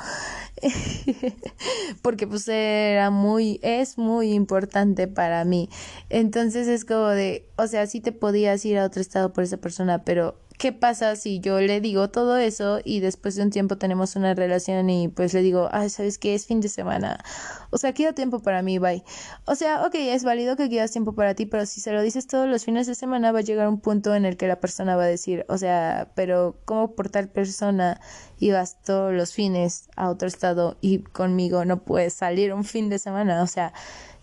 porque 2.02 2.26
pues 2.26 2.48
era 2.48 3.10
muy, 3.10 3.60
es 3.62 3.98
muy 3.98 4.32
importante 4.32 5.06
para 5.08 5.44
mí. 5.44 5.68
Entonces 6.08 6.68
es 6.68 6.84
como 6.84 7.08
de, 7.08 7.46
o 7.56 7.66
sea, 7.66 7.86
sí 7.86 8.00
te 8.00 8.12
podías 8.12 8.64
ir 8.64 8.78
a 8.78 8.84
otro 8.84 9.02
estado 9.02 9.32
por 9.32 9.44
esa 9.44 9.58
persona, 9.58 10.04
pero 10.04 10.36
¿qué 10.60 10.72
pasa 10.72 11.16
si 11.16 11.40
yo 11.40 11.58
le 11.58 11.80
digo 11.80 12.10
todo 12.10 12.36
eso 12.36 12.80
y 12.84 13.00
después 13.00 13.34
de 13.34 13.42
un 13.42 13.48
tiempo 13.48 13.78
tenemos 13.78 14.14
una 14.14 14.34
relación 14.34 14.90
y 14.90 15.08
pues 15.08 15.32
le 15.32 15.40
digo, 15.40 15.70
ay, 15.72 15.88
¿sabes 15.88 16.18
qué? 16.18 16.34
Es 16.34 16.44
fin 16.44 16.60
de 16.60 16.68
semana. 16.68 17.24
O 17.70 17.78
sea, 17.78 17.94
queda 17.94 18.12
tiempo 18.12 18.40
para 18.40 18.60
mí, 18.60 18.78
bye. 18.78 19.02
O 19.46 19.54
sea, 19.54 19.86
ok, 19.86 19.94
es 19.94 20.22
válido 20.22 20.56
que 20.56 20.68
quieras 20.68 20.92
tiempo 20.92 21.14
para 21.14 21.34
ti, 21.34 21.46
pero 21.46 21.64
si 21.64 21.80
se 21.80 21.92
lo 21.92 22.02
dices 22.02 22.26
todos 22.26 22.46
los 22.46 22.66
fines 22.66 22.86
de 22.86 22.94
semana 22.94 23.32
va 23.32 23.38
a 23.38 23.42
llegar 23.42 23.68
un 23.68 23.80
punto 23.80 24.14
en 24.14 24.26
el 24.26 24.36
que 24.36 24.48
la 24.48 24.60
persona 24.60 24.96
va 24.96 25.04
a 25.04 25.06
decir, 25.06 25.46
o 25.48 25.56
sea, 25.56 26.12
pero 26.14 26.58
¿cómo 26.66 26.94
por 26.94 27.08
tal 27.08 27.30
persona 27.30 27.98
ibas 28.38 28.82
todos 28.82 29.14
los 29.14 29.32
fines 29.32 29.88
a 29.96 30.10
otro 30.10 30.28
estado 30.28 30.76
y 30.82 30.98
conmigo 30.98 31.64
no 31.64 31.84
puedes 31.84 32.12
salir 32.12 32.52
un 32.52 32.64
fin 32.64 32.90
de 32.90 32.98
semana? 32.98 33.42
O 33.42 33.46
sea, 33.46 33.72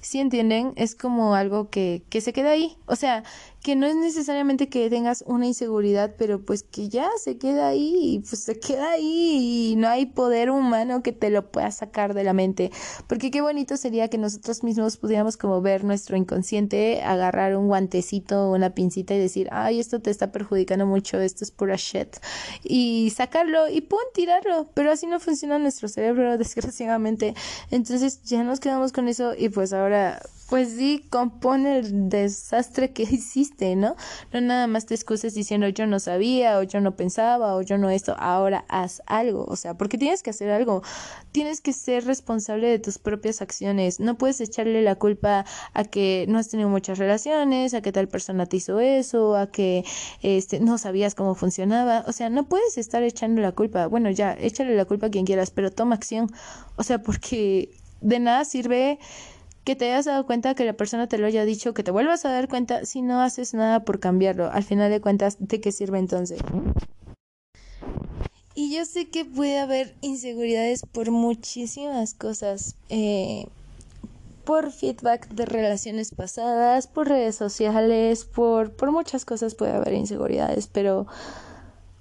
si 0.02 0.20
entienden, 0.20 0.74
es 0.76 0.96
como 0.96 1.36
algo 1.36 1.70
que, 1.70 2.04
que 2.10 2.22
se 2.22 2.32
queda 2.32 2.52
ahí. 2.52 2.78
O 2.86 2.96
sea, 2.96 3.24
que 3.64 3.76
no 3.76 3.86
es 3.86 3.95
necesariamente 3.95 4.70
que 4.70 4.89
tengas 4.89 5.24
una 5.28 5.45
inseguridad, 5.45 6.16
pero 6.18 6.41
pues 6.41 6.64
que 6.64 6.89
ya 6.89 7.10
se 7.22 7.38
queda 7.38 7.68
ahí 7.70 8.24
pues 8.28 8.41
se 8.43 8.60
queda 8.60 8.91
ahí 8.91 9.72
y 9.72 9.76
no 9.76 9.88
hay 9.88 10.05
poder 10.05 10.49
humano 10.51 11.03
que 11.03 11.12
te 11.12 11.30
lo 11.30 11.51
pueda 11.51 11.72
sacar 11.72 12.14
de 12.14 12.24
la 12.24 12.34
mente. 12.34 12.72
Porque 13.08 13.32
qué 13.32 13.41
bonito 13.41 13.78
sería 13.78 14.10
que 14.10 14.18
nosotros 14.18 14.64
mismos 14.64 14.97
pudiéramos 14.97 15.38
como 15.38 15.62
ver 15.62 15.84
nuestro 15.84 16.18
inconsciente, 16.18 17.01
agarrar 17.03 17.55
un 17.55 17.68
guantecito, 17.68 18.51
una 18.51 18.72
pincita 18.72 19.14
y 19.16 19.20
decir, 19.20 19.47
ay, 19.51 19.80
esto 19.80 19.99
te 19.99 20.12
está 20.12 20.32
perjudicando 20.32 20.86
mucho, 20.86 21.20
esto 21.20 21.43
es 21.43 21.51
pura 21.51 21.76
shit. 21.76 22.18
Y 22.64 23.12
sacarlo 23.16 23.70
y 23.70 23.82
pum, 23.82 23.99
tirarlo. 24.14 24.70
Pero 24.74 24.91
así 24.91 25.08
no 25.08 25.20
funciona 25.20 25.60
nuestro 25.60 25.88
cerebro, 25.88 26.38
desgraciadamente. 26.38 27.36
Entonces 27.72 28.24
ya 28.24 28.43
nos 28.43 28.60
quedamos 28.60 28.91
con 28.91 29.08
eso 29.08 29.34
y 29.38 29.49
pues 29.49 29.74
ahora 29.74 30.22
pues 30.50 30.70
sí, 30.70 31.06
compone 31.10 31.80
el 31.80 32.10
desastre 32.10 32.93
que 32.93 33.04
hiciste, 33.10 33.76
¿no? 33.76 33.95
No 34.32 34.41
nada 34.41 34.68
más 34.68 34.86
te 34.86 34.95
excuses 34.95 35.34
diciendo 35.34 35.68
yo 35.68 35.86
no 35.88 36.00
sabía 36.00 36.58
o 36.60 36.64
yo 36.64 36.80
no 36.82 36.95
pensaba 36.95 37.56
o 37.56 37.62
yo 37.62 37.78
no 37.78 37.89
esto, 37.89 38.16
ahora 38.18 38.66
haz 38.70 39.02
algo, 39.06 39.45
o 39.45 39.56
sea, 39.56 39.76
porque 39.76 39.98
tienes 39.98 40.24
que 40.24 40.30
hacer 40.30 40.50
algo, 40.50 40.84
tienes 41.32 41.62
que 41.62 41.74
ser 41.74 42.06
responsable 42.06 42.68
de 42.68 42.80
tus 42.80 42.98
propias 42.98 43.41
acciones, 43.41 44.00
no 44.00 44.18
puedes 44.18 44.39
echarle 44.41 44.82
la 44.82 44.95
culpa 44.95 45.45
a 45.74 45.84
que 45.84 46.26
no 46.30 46.39
has 46.39 46.50
tenido 46.50 46.70
muchas 46.70 46.98
relaciones, 46.98 47.74
a 47.74 47.82
que 47.82 47.91
tal 47.91 48.08
persona 48.08 48.45
te 48.45 48.58
hizo 48.58 48.80
eso, 48.80 49.36
a 49.36 49.52
que 49.52 49.84
este 50.22 50.60
no 50.60 50.78
sabías 50.78 51.16
cómo 51.16 51.36
funcionaba, 51.36 52.04
o 52.08 52.14
sea, 52.14 52.30
no 52.30 52.48
puedes 52.48 52.78
estar 52.78 53.04
echando 53.04 53.41
la 53.41 53.52
culpa, 53.52 53.88
bueno, 53.88 54.10
ya, 54.12 54.34
échale 54.34 54.76
la 54.76 54.86
culpa 54.86 55.08
a 55.08 55.10
quien 55.10 55.26
quieras, 55.26 55.52
pero 55.52 55.72
toma 55.72 55.95
acción, 55.95 56.32
o 56.78 56.84
sea, 56.84 57.02
porque 57.02 57.72
de 58.02 58.20
nada 58.20 58.45
sirve 58.45 59.00
que 59.68 59.76
te 59.76 59.91
hayas 59.91 60.05
dado 60.05 60.26
cuenta, 60.26 60.55
que 60.55 60.63
la 60.63 60.72
persona 60.72 61.07
te 61.07 61.18
lo 61.18 61.28
haya 61.28 61.43
dicho, 61.43 61.74
que 61.74 61.84
te 61.84 61.91
vuelvas 61.91 62.24
a 62.24 62.32
dar 62.32 62.47
cuenta 62.47 62.86
si 62.86 63.01
no 63.01 63.20
haces 63.20 63.53
nada 63.53 63.82
por 63.82 63.99
cambiarlo. 63.99 64.49
Al 64.49 64.63
final 64.63 64.89
de 64.89 65.01
cuentas, 65.01 65.36
¿de 65.41 65.59
qué 65.59 65.74
sirve 65.74 65.99
entonces? 65.99 66.39
Y 68.55 68.74
yo 68.74 68.86
sé 68.86 69.09
que 69.09 69.26
puede 69.26 69.59
haber 69.59 69.93
inseguridades 69.99 70.84
por 70.93 71.11
muchísimas 71.11 72.13
cosas. 72.13 72.78
Eh, 72.88 73.47
por 74.45 74.72
feedback 74.72 75.28
de 75.28 75.45
relaciones 75.45 76.15
pasadas, 76.15 76.88
por 76.88 77.09
redes 77.09 77.36
sociales, 77.36 78.24
por, 78.24 78.72
por 78.72 78.93
muchas 78.93 79.26
cosas 79.26 79.53
puede 79.53 79.74
haber 79.74 79.95
inseguridades, 79.95 80.68
pero 80.68 81.07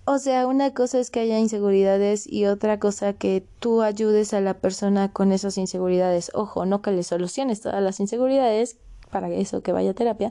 O 0.09 0.19
sea, 0.19 0.47
una 0.47 0.73
cosa 0.73 1.01
es 1.01 1.11
que 1.11 1.19
haya 1.19 1.39
inseguridades 1.41 2.31
y 2.31 2.47
otra 2.47 2.79
cosa 2.79 3.13
que 3.13 3.45
tú 3.59 3.83
ayudes 3.83 4.35
a 4.35 4.41
la 4.41 4.55
persona 4.55 5.13
con 5.13 5.33
esas 5.33 5.59
inseguridades. 5.59 6.31
Ojo, 6.33 6.65
no 6.65 6.81
que 6.81 6.93
le 6.93 7.03
soluciones 7.03 7.61
todas 7.61 7.83
las 7.83 7.99
inseguridades, 7.99 8.77
para 9.11 9.29
eso 9.31 9.63
que 9.63 9.73
vaya 9.73 9.91
a 9.91 9.95
terapia, 9.95 10.31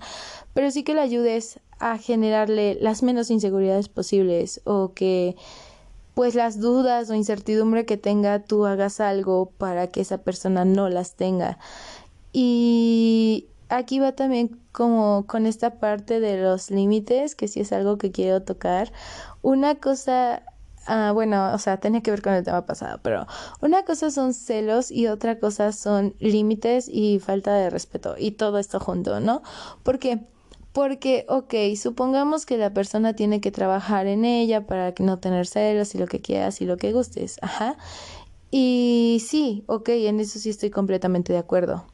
pero 0.53 0.71
sí 0.71 0.83
que 0.83 0.93
le 0.93 1.01
ayudes 1.01 1.59
a 1.79 1.97
generarle 1.97 2.77
las 2.79 3.03
menos 3.03 3.29
inseguridades 3.29 3.89
posibles 3.89 4.61
o 4.63 4.93
que 4.93 5.35
pues 6.13 6.35
las 6.35 6.61
dudas 6.61 7.09
o 7.09 7.13
incertidumbre 7.13 7.85
que 7.85 7.97
tenga 7.97 8.39
tú 8.39 8.65
hagas 8.65 9.01
algo 9.01 9.51
para 9.57 9.87
que 9.87 9.99
esa 9.99 10.19
persona 10.19 10.63
no 10.63 10.87
las 10.87 11.15
tenga. 11.15 11.59
Y 12.31 13.47
aquí 13.69 13.99
va 13.99 14.13
también 14.13 14.57
como 14.71 15.25
con 15.27 15.45
esta 15.45 15.79
parte 15.79 16.19
de 16.19 16.41
los 16.41 16.71
límites, 16.71 17.35
que 17.35 17.47
sí 17.47 17.61
es 17.61 17.71
algo 17.73 17.97
que 17.97 18.11
quiero 18.11 18.43
tocar. 18.43 18.91
Una 19.45 19.75
cosa, 19.75 20.41
ah, 20.87 21.11
bueno, 21.13 21.53
o 21.53 21.59
sea, 21.59 21.79
tenía 21.79 22.01
que 22.01 22.09
ver 22.09 22.23
con 22.23 22.33
el 22.33 22.43
tema 22.43 22.65
pasado, 22.65 22.99
pero 23.03 23.27
una 23.61 23.85
cosa 23.85 24.09
son 24.09 24.33
celos 24.33 24.89
y 24.89 25.05
otra 25.05 25.37
cosa 25.37 25.71
son 25.71 26.15
límites 26.17 26.89
y 26.89 27.19
falta 27.19 27.53
de 27.53 27.69
respeto 27.69 28.15
y 28.17 28.31
todo 28.31 28.57
esto 28.57 28.79
junto, 28.79 29.19
¿no? 29.19 29.43
Porque 29.83 30.21
porque, 30.73 31.27
ok, 31.29 31.53
supongamos 31.79 32.47
que 32.47 32.57
la 32.57 32.73
persona 32.73 33.15
tiene 33.15 33.39
que 33.39 33.51
trabajar 33.51 34.07
en 34.07 34.25
ella 34.25 34.65
para 34.65 34.95
no 34.97 35.19
tener 35.19 35.45
celos 35.45 35.93
y 35.93 35.99
lo 35.99 36.07
que 36.07 36.21
quieras 36.21 36.59
y 36.59 36.65
lo 36.65 36.77
que 36.77 36.91
gustes, 36.91 37.37
ajá. 37.43 37.77
Y 38.49 39.21
sí, 39.27 39.63
ok, 39.67 39.89
en 39.89 40.19
eso 40.19 40.39
sí 40.39 40.49
estoy 40.49 40.71
completamente 40.71 41.33
de 41.33 41.39
acuerdo. 41.39 41.85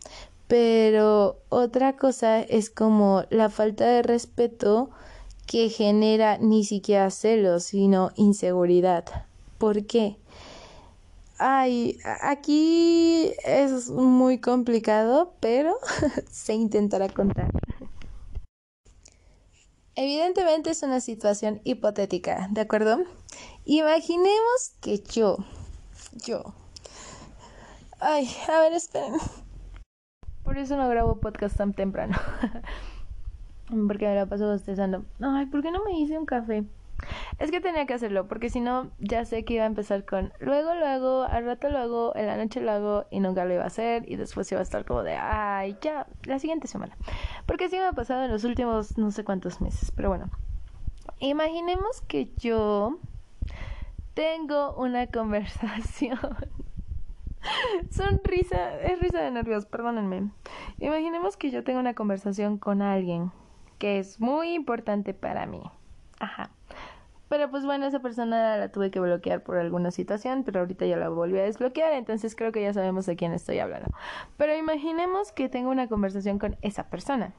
Pero 0.47 1.41
otra 1.49 1.97
cosa 1.97 2.39
es 2.39 2.69
como 2.69 3.25
la 3.29 3.49
falta 3.49 3.85
de 3.85 4.03
respeto 4.03 4.89
que 5.45 5.69
genera 5.69 6.37
ni 6.37 6.63
siquiera 6.63 7.09
celos, 7.09 7.63
sino 7.65 8.11
inseguridad. 8.15 9.05
¿Por 9.57 9.85
qué? 9.85 10.17
Ay, 11.37 11.97
aquí 12.21 13.33
es 13.43 13.89
muy 13.89 14.39
complicado, 14.39 15.33
pero 15.39 15.75
se 16.31 16.53
intentará 16.53 17.09
contar. 17.09 17.49
Evidentemente 19.95 20.69
es 20.69 20.83
una 20.83 21.01
situación 21.01 21.61
hipotética, 21.63 22.47
¿de 22.51 22.61
acuerdo? 22.61 23.03
Imaginemos 23.65 24.73
que 24.81 24.99
yo, 24.99 25.37
yo... 26.25 26.53
Ay, 27.99 28.29
a 28.47 28.61
ver, 28.61 28.73
esperen. 28.73 29.13
Por 30.43 30.57
eso 30.57 30.75
no 30.75 30.89
grabo 30.89 31.19
podcast 31.19 31.57
tan 31.57 31.73
temprano. 31.73 32.17
porque 33.87 34.07
me 34.07 34.15
la 34.15 34.25
paso 34.25 34.47
bostezando. 34.47 35.05
Ay, 35.21 35.45
¿por 35.47 35.61
qué 35.61 35.71
no 35.71 35.83
me 35.83 35.99
hice 35.99 36.17
un 36.17 36.25
café? 36.25 36.65
Es 37.39 37.49
que 37.49 37.59
tenía 37.59 37.85
que 37.87 37.95
hacerlo, 37.95 38.27
porque 38.27 38.49
si 38.49 38.59
no, 38.59 38.91
ya 38.99 39.25
sé 39.25 39.43
que 39.43 39.55
iba 39.55 39.63
a 39.63 39.67
empezar 39.67 40.05
con 40.05 40.31
luego 40.39 40.75
lo 40.75 40.85
hago, 40.85 41.23
al 41.23 41.45
rato 41.45 41.69
lo 41.69 41.79
hago, 41.79 42.15
en 42.15 42.27
la 42.27 42.37
noche 42.37 42.61
lo 42.61 42.71
hago 42.71 43.05
y 43.09 43.19
nunca 43.19 43.43
lo 43.45 43.53
iba 43.53 43.63
a 43.63 43.67
hacer. 43.67 44.09
Y 44.09 44.17
después 44.17 44.51
iba 44.51 44.59
a 44.59 44.63
estar 44.63 44.85
como 44.85 45.03
de, 45.03 45.15
ay, 45.15 45.77
ya, 45.81 46.07
la 46.25 46.37
siguiente 46.37 46.67
semana. 46.67 46.95
Porque 47.45 47.65
así 47.65 47.77
me 47.77 47.85
ha 47.85 47.93
pasado 47.93 48.23
en 48.23 48.31
los 48.31 48.43
últimos 48.43 48.97
no 48.97 49.11
sé 49.11 49.23
cuántos 49.23 49.61
meses. 49.61 49.91
Pero 49.91 50.09
bueno, 50.09 50.29
imaginemos 51.19 52.01
que 52.01 52.31
yo 52.37 52.99
tengo 54.13 54.75
una 54.75 55.07
conversación 55.11 56.19
Son 57.89 58.21
risa, 58.23 58.79
es 58.81 58.99
risa 58.99 59.21
de 59.21 59.31
nervios, 59.31 59.65
perdónenme. 59.65 60.31
Imaginemos 60.79 61.37
que 61.37 61.51
yo 61.51 61.63
tengo 61.63 61.79
una 61.79 61.93
conversación 61.93 62.57
con 62.57 62.81
alguien 62.81 63.31
que 63.81 63.97
es 63.97 64.19
muy 64.19 64.53
importante 64.53 65.15
para 65.15 65.47
mí. 65.47 65.63
Ajá. 66.19 66.51
Pero 67.29 67.49
pues 67.49 67.65
bueno, 67.65 67.87
esa 67.87 67.99
persona 67.99 68.55
la 68.57 68.71
tuve 68.71 68.91
que 68.91 68.99
bloquear 68.99 69.41
por 69.41 69.57
alguna 69.57 69.89
situación, 69.89 70.43
pero 70.43 70.59
ahorita 70.59 70.85
ya 70.85 70.97
la 70.97 71.09
volví 71.09 71.39
a 71.39 71.43
desbloquear, 71.43 71.93
entonces 71.93 72.35
creo 72.35 72.51
que 72.51 72.61
ya 72.61 72.73
sabemos 72.73 73.07
de 73.07 73.15
quién 73.15 73.33
estoy 73.33 73.57
hablando. 73.57 73.89
Pero 74.37 74.55
imaginemos 74.55 75.31
que 75.31 75.49
tengo 75.49 75.71
una 75.71 75.87
conversación 75.87 76.37
con 76.37 76.57
esa 76.61 76.91
persona. 76.91 77.33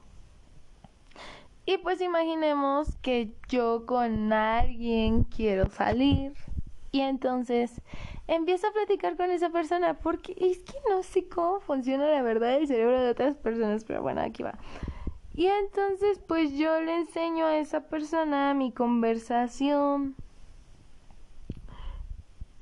Y 1.64 1.78
pues 1.78 2.00
imaginemos 2.00 2.96
que 3.02 3.32
yo 3.48 3.86
con 3.86 4.32
alguien 4.32 5.22
quiero 5.22 5.70
salir 5.70 6.32
y 6.90 7.02
entonces 7.02 7.80
empiezo 8.26 8.66
a 8.66 8.72
platicar 8.72 9.16
con 9.16 9.30
esa 9.30 9.50
persona 9.50 9.94
porque 9.94 10.34
es 10.40 10.58
que 10.64 10.74
no 10.90 11.04
sé 11.04 11.28
cómo 11.28 11.60
funciona 11.60 12.08
la 12.08 12.22
verdad 12.22 12.56
el 12.56 12.66
cerebro 12.66 13.00
de 13.00 13.10
otras 13.10 13.36
personas, 13.36 13.84
pero 13.84 14.02
bueno, 14.02 14.22
aquí 14.22 14.42
va. 14.42 14.58
Y 15.34 15.46
entonces 15.46 16.20
pues 16.26 16.52
yo 16.52 16.80
le 16.80 16.94
enseño 16.96 17.46
a 17.46 17.56
esa 17.56 17.88
persona 17.88 18.54
mi 18.54 18.72
conversación 18.72 20.14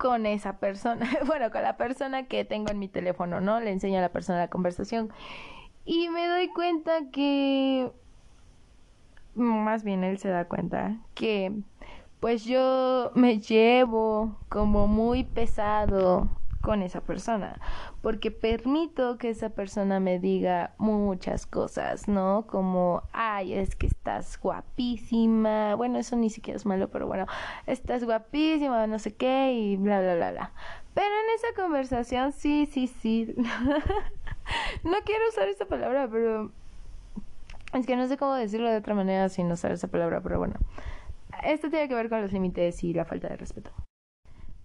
con 0.01 0.25
esa 0.25 0.59
persona, 0.59 1.07
bueno, 1.27 1.51
con 1.51 1.62
la 1.62 1.77
persona 1.77 2.27
que 2.27 2.45
tengo 2.45 2.71
en 2.71 2.79
mi 2.79 2.89
teléfono, 2.89 3.41
¿no? 3.41 3.61
Le 3.61 3.71
enseño 3.71 3.99
a 3.99 4.03
la 4.03 4.09
persona 4.09 4.39
la 4.39 4.49
conversación. 4.49 5.11
Y 5.85 6.09
me 6.09 6.27
doy 6.27 6.49
cuenta 6.49 7.11
que, 7.12 7.93
más 9.35 9.85
bien 9.85 10.03
él 10.03 10.18
se 10.18 10.29
da 10.29 10.47
cuenta 10.47 10.97
que 11.14 11.53
pues 12.18 12.45
yo 12.45 13.12
me 13.14 13.41
llevo 13.41 14.37
como 14.49 14.87
muy 14.87 15.25
pesado 15.25 16.29
con 16.61 16.83
esa 16.83 17.01
persona, 17.01 17.59
porque 18.03 18.30
permito 18.30 19.18
que 19.18 19.30
esa 19.30 19.51
persona 19.51 20.01
me 20.01 20.18
diga 20.18 20.74
muchas 20.78 21.46
cosas, 21.46 22.09
¿no? 22.09 22.46
Como, 22.46 23.03
ay, 23.12 23.55
es 23.55 23.76
que 23.76 23.86
estás 23.86 24.38
guapísima, 24.40 25.74
bueno, 25.74 25.98
eso 25.98 26.16
ni 26.16 26.30
siquiera 26.30 26.57
es 26.57 26.66
malo, 26.66 26.88
pero 26.88 27.07
bueno, 27.07 27.26
estás 27.66 28.05
guapísima, 28.05 28.86
no 28.86 28.98
sé 28.98 29.14
qué, 29.14 29.53
y 29.53 29.76
bla, 29.76 30.01
bla, 30.01 30.14
bla, 30.16 30.30
bla. 30.32 30.53
Pero 30.94 31.07
en 31.07 31.34
esa 31.36 31.62
conversación, 31.62 32.32
sí, 32.32 32.66
sí, 32.66 32.86
sí, 32.86 33.34
no 34.84 34.96
quiero 35.05 35.28
usar 35.28 35.48
esta 35.48 35.66
palabra, 35.66 36.09
pero 36.11 36.51
es 37.74 37.86
que 37.86 37.96
no 37.96 38.09
sé 38.09 38.16
cómo 38.16 38.34
decirlo 38.34 38.70
de 38.70 38.78
otra 38.78 38.94
manera 38.94 39.28
sin 39.28 39.51
usar 39.53 39.72
esa 39.72 39.88
palabra, 39.88 40.20
pero 40.20 40.38
bueno 40.38 40.57
esto 41.44 41.70
tiene 41.70 41.88
que 41.88 41.94
ver 41.94 42.09
con 42.09 42.20
los 42.20 42.32
límites 42.32 42.82
y 42.84 42.92
la 42.92 43.05
falta 43.05 43.28
de 43.28 43.36
respeto. 43.36 43.70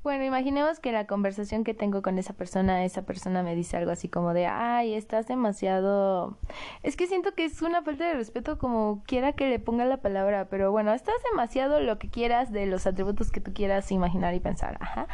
Bueno, 0.06 0.24
imaginemos 0.24 0.80
que 0.80 0.92
la 0.92 1.08
conversación 1.08 1.64
que 1.64 1.74
tengo 1.74 2.04
con 2.04 2.20
esa 2.20 2.34
persona, 2.34 2.86
esa 2.86 3.08
persona 3.08 3.42
me 3.42 3.56
dice 3.56 3.76
algo 3.76 3.90
así 3.90 4.08
como 4.08 4.36
de, 4.36 4.46
ay, 4.46 4.94
estás 4.94 5.26
demasiado... 5.26 6.38
Es 6.84 6.96
que 6.96 7.08
siento 7.08 7.34
que 7.34 7.44
es 7.44 7.64
una 7.64 7.82
falta 7.82 8.06
de 8.06 8.14
respeto 8.14 8.60
como 8.60 9.02
quiera 9.08 9.34
que 9.34 9.50
le 9.50 9.58
ponga 9.58 9.84
la 9.86 9.98
palabra, 9.98 10.48
pero 10.48 10.72
bueno, 10.72 10.94
estás 10.94 11.16
demasiado 11.32 11.80
lo 11.80 11.98
que 11.98 12.08
quieras 12.08 12.52
de 12.52 12.68
los 12.68 12.86
atributos 12.86 13.32
que 13.32 13.42
tú 13.42 13.52
quieras 13.52 13.92
imaginar 13.92 14.36
y 14.36 14.40
pensar, 14.40 14.78
ajá. 14.80 15.08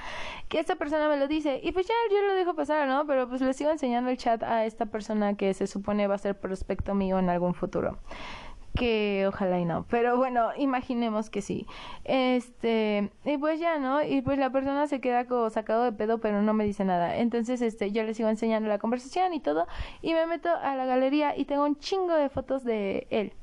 Que 0.49 0.59
esta 0.59 0.75
persona 0.75 1.07
me 1.07 1.15
lo 1.15 1.29
dice 1.29 1.61
y 1.63 1.71
pues 1.71 1.87
ya 1.87 1.93
yo 2.11 2.27
lo 2.27 2.33
dejo 2.33 2.53
pasar, 2.53 2.85
¿no? 2.85 3.07
Pero 3.07 3.29
pues 3.29 3.39
le 3.39 3.53
sigo 3.53 3.71
enseñando 3.71 4.09
el 4.09 4.17
chat 4.17 4.43
a 4.43 4.65
esta 4.65 4.87
persona 4.87 5.37
que 5.37 5.53
se 5.53 5.67
supone 5.67 6.07
va 6.07 6.15
a 6.15 6.17
ser 6.17 6.37
prospecto 6.37 6.95
mío 6.95 7.17
en 7.17 7.29
algún 7.29 7.53
futuro 7.53 7.97
que 8.75 9.25
ojalá 9.27 9.59
y 9.59 9.65
no, 9.65 9.85
pero 9.89 10.17
bueno, 10.17 10.49
imaginemos 10.57 11.29
que 11.29 11.41
sí. 11.41 11.67
Este, 12.05 13.11
y 13.25 13.37
pues 13.37 13.59
ya, 13.59 13.77
¿no? 13.79 14.03
Y 14.03 14.21
pues 14.21 14.37
la 14.37 14.49
persona 14.49 14.87
se 14.87 15.01
queda 15.01 15.25
como 15.25 15.49
sacado 15.49 15.83
de 15.83 15.91
pedo, 15.91 16.19
pero 16.19 16.41
no 16.41 16.53
me 16.53 16.63
dice 16.63 16.85
nada. 16.85 17.17
Entonces, 17.17 17.61
este, 17.61 17.91
yo 17.91 18.03
le 18.03 18.13
sigo 18.13 18.29
enseñando 18.29 18.69
la 18.69 18.79
conversación 18.79 19.33
y 19.33 19.39
todo, 19.39 19.67
y 20.01 20.13
me 20.13 20.25
meto 20.25 20.49
a 20.49 20.75
la 20.75 20.85
galería 20.85 21.37
y 21.37 21.45
tengo 21.45 21.65
un 21.65 21.77
chingo 21.77 22.13
de 22.13 22.29
fotos 22.29 22.63
de 22.63 23.07
él. 23.09 23.33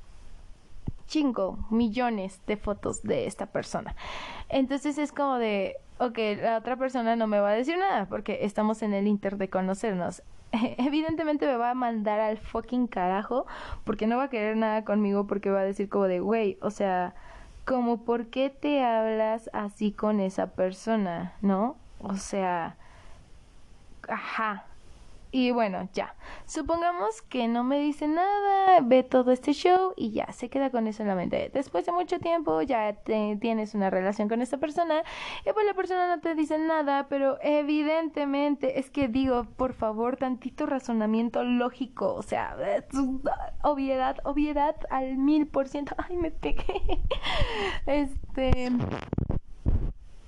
Chingo, 1.06 1.58
millones 1.70 2.40
de 2.46 2.56
fotos 2.56 3.02
de 3.02 3.26
esta 3.26 3.46
persona. 3.46 3.94
Entonces 4.50 4.98
es 4.98 5.12
como 5.12 5.36
de, 5.36 5.76
ok, 5.98 6.18
la 6.42 6.58
otra 6.58 6.76
persona 6.76 7.16
no 7.16 7.26
me 7.26 7.40
va 7.40 7.50
a 7.50 7.54
decir 7.54 7.78
nada 7.78 8.06
porque 8.06 8.40
estamos 8.42 8.82
en 8.82 8.92
el 8.94 9.06
inter 9.06 9.36
de 9.36 9.48
conocernos. 9.48 10.22
evidentemente 10.78 11.46
me 11.46 11.57
va 11.57 11.70
a 11.70 11.74
mandar 11.74 12.20
al 12.20 12.38
fucking 12.38 12.86
carajo 12.86 13.46
porque 13.84 14.07
no 14.07 14.16
va 14.16 14.24
a 14.24 14.30
querer 14.30 14.57
nada 14.57 14.84
conmigo 14.84 15.26
porque 15.26 15.51
va 15.51 15.61
a 15.61 15.64
decir 15.64 15.88
como 15.88 16.05
de, 16.05 16.20
güey, 16.20 16.59
o 16.61 16.70
sea, 16.70 17.14
como 17.64 18.05
por 18.05 18.28
qué 18.28 18.51
te 18.51 18.82
hablas 18.82 19.51
así 19.53 19.92
con 19.92 20.20
esa 20.20 20.49
persona, 20.53 21.34
¿no? 21.42 21.76
O 22.01 22.14
sea, 22.16 22.76
ajá, 24.09 24.64
y 25.30 25.50
bueno, 25.50 25.88
ya. 25.92 26.14
Supongamos 26.46 27.22
que 27.22 27.48
no 27.48 27.64
me 27.64 27.78
dice 27.78 28.08
nada, 28.08 28.80
ve 28.82 29.02
todo 29.02 29.32
este 29.32 29.52
show 29.52 29.92
y 29.96 30.12
ya, 30.12 30.32
se 30.32 30.48
queda 30.48 30.70
con 30.70 30.86
eso 30.86 31.02
en 31.02 31.08
la 31.08 31.14
mente. 31.14 31.50
Después 31.52 31.86
de 31.86 31.92
mucho 31.92 32.18
tiempo 32.18 32.62
ya 32.62 32.94
tienes 33.02 33.74
una 33.74 33.90
relación 33.90 34.28
con 34.28 34.42
esta 34.42 34.58
persona 34.58 35.02
y 35.44 35.52
pues 35.52 35.66
la 35.66 35.74
persona 35.74 36.14
no 36.14 36.20
te 36.20 36.34
dice 36.34 36.58
nada, 36.58 37.06
pero 37.08 37.38
evidentemente 37.42 38.78
es 38.78 38.90
que 38.90 39.08
digo, 39.08 39.44
por 39.56 39.74
favor, 39.74 40.16
tantito 40.16 40.66
razonamiento 40.66 41.44
lógico, 41.44 42.14
o 42.14 42.22
sea, 42.22 42.56
obviedad, 43.62 44.16
obviedad 44.24 44.76
al 44.90 45.16
mil 45.16 45.46
por 45.46 45.68
ciento. 45.68 45.94
Ay, 45.98 46.16
me 46.16 46.30
pegué. 46.30 46.64
Este... 47.86 48.70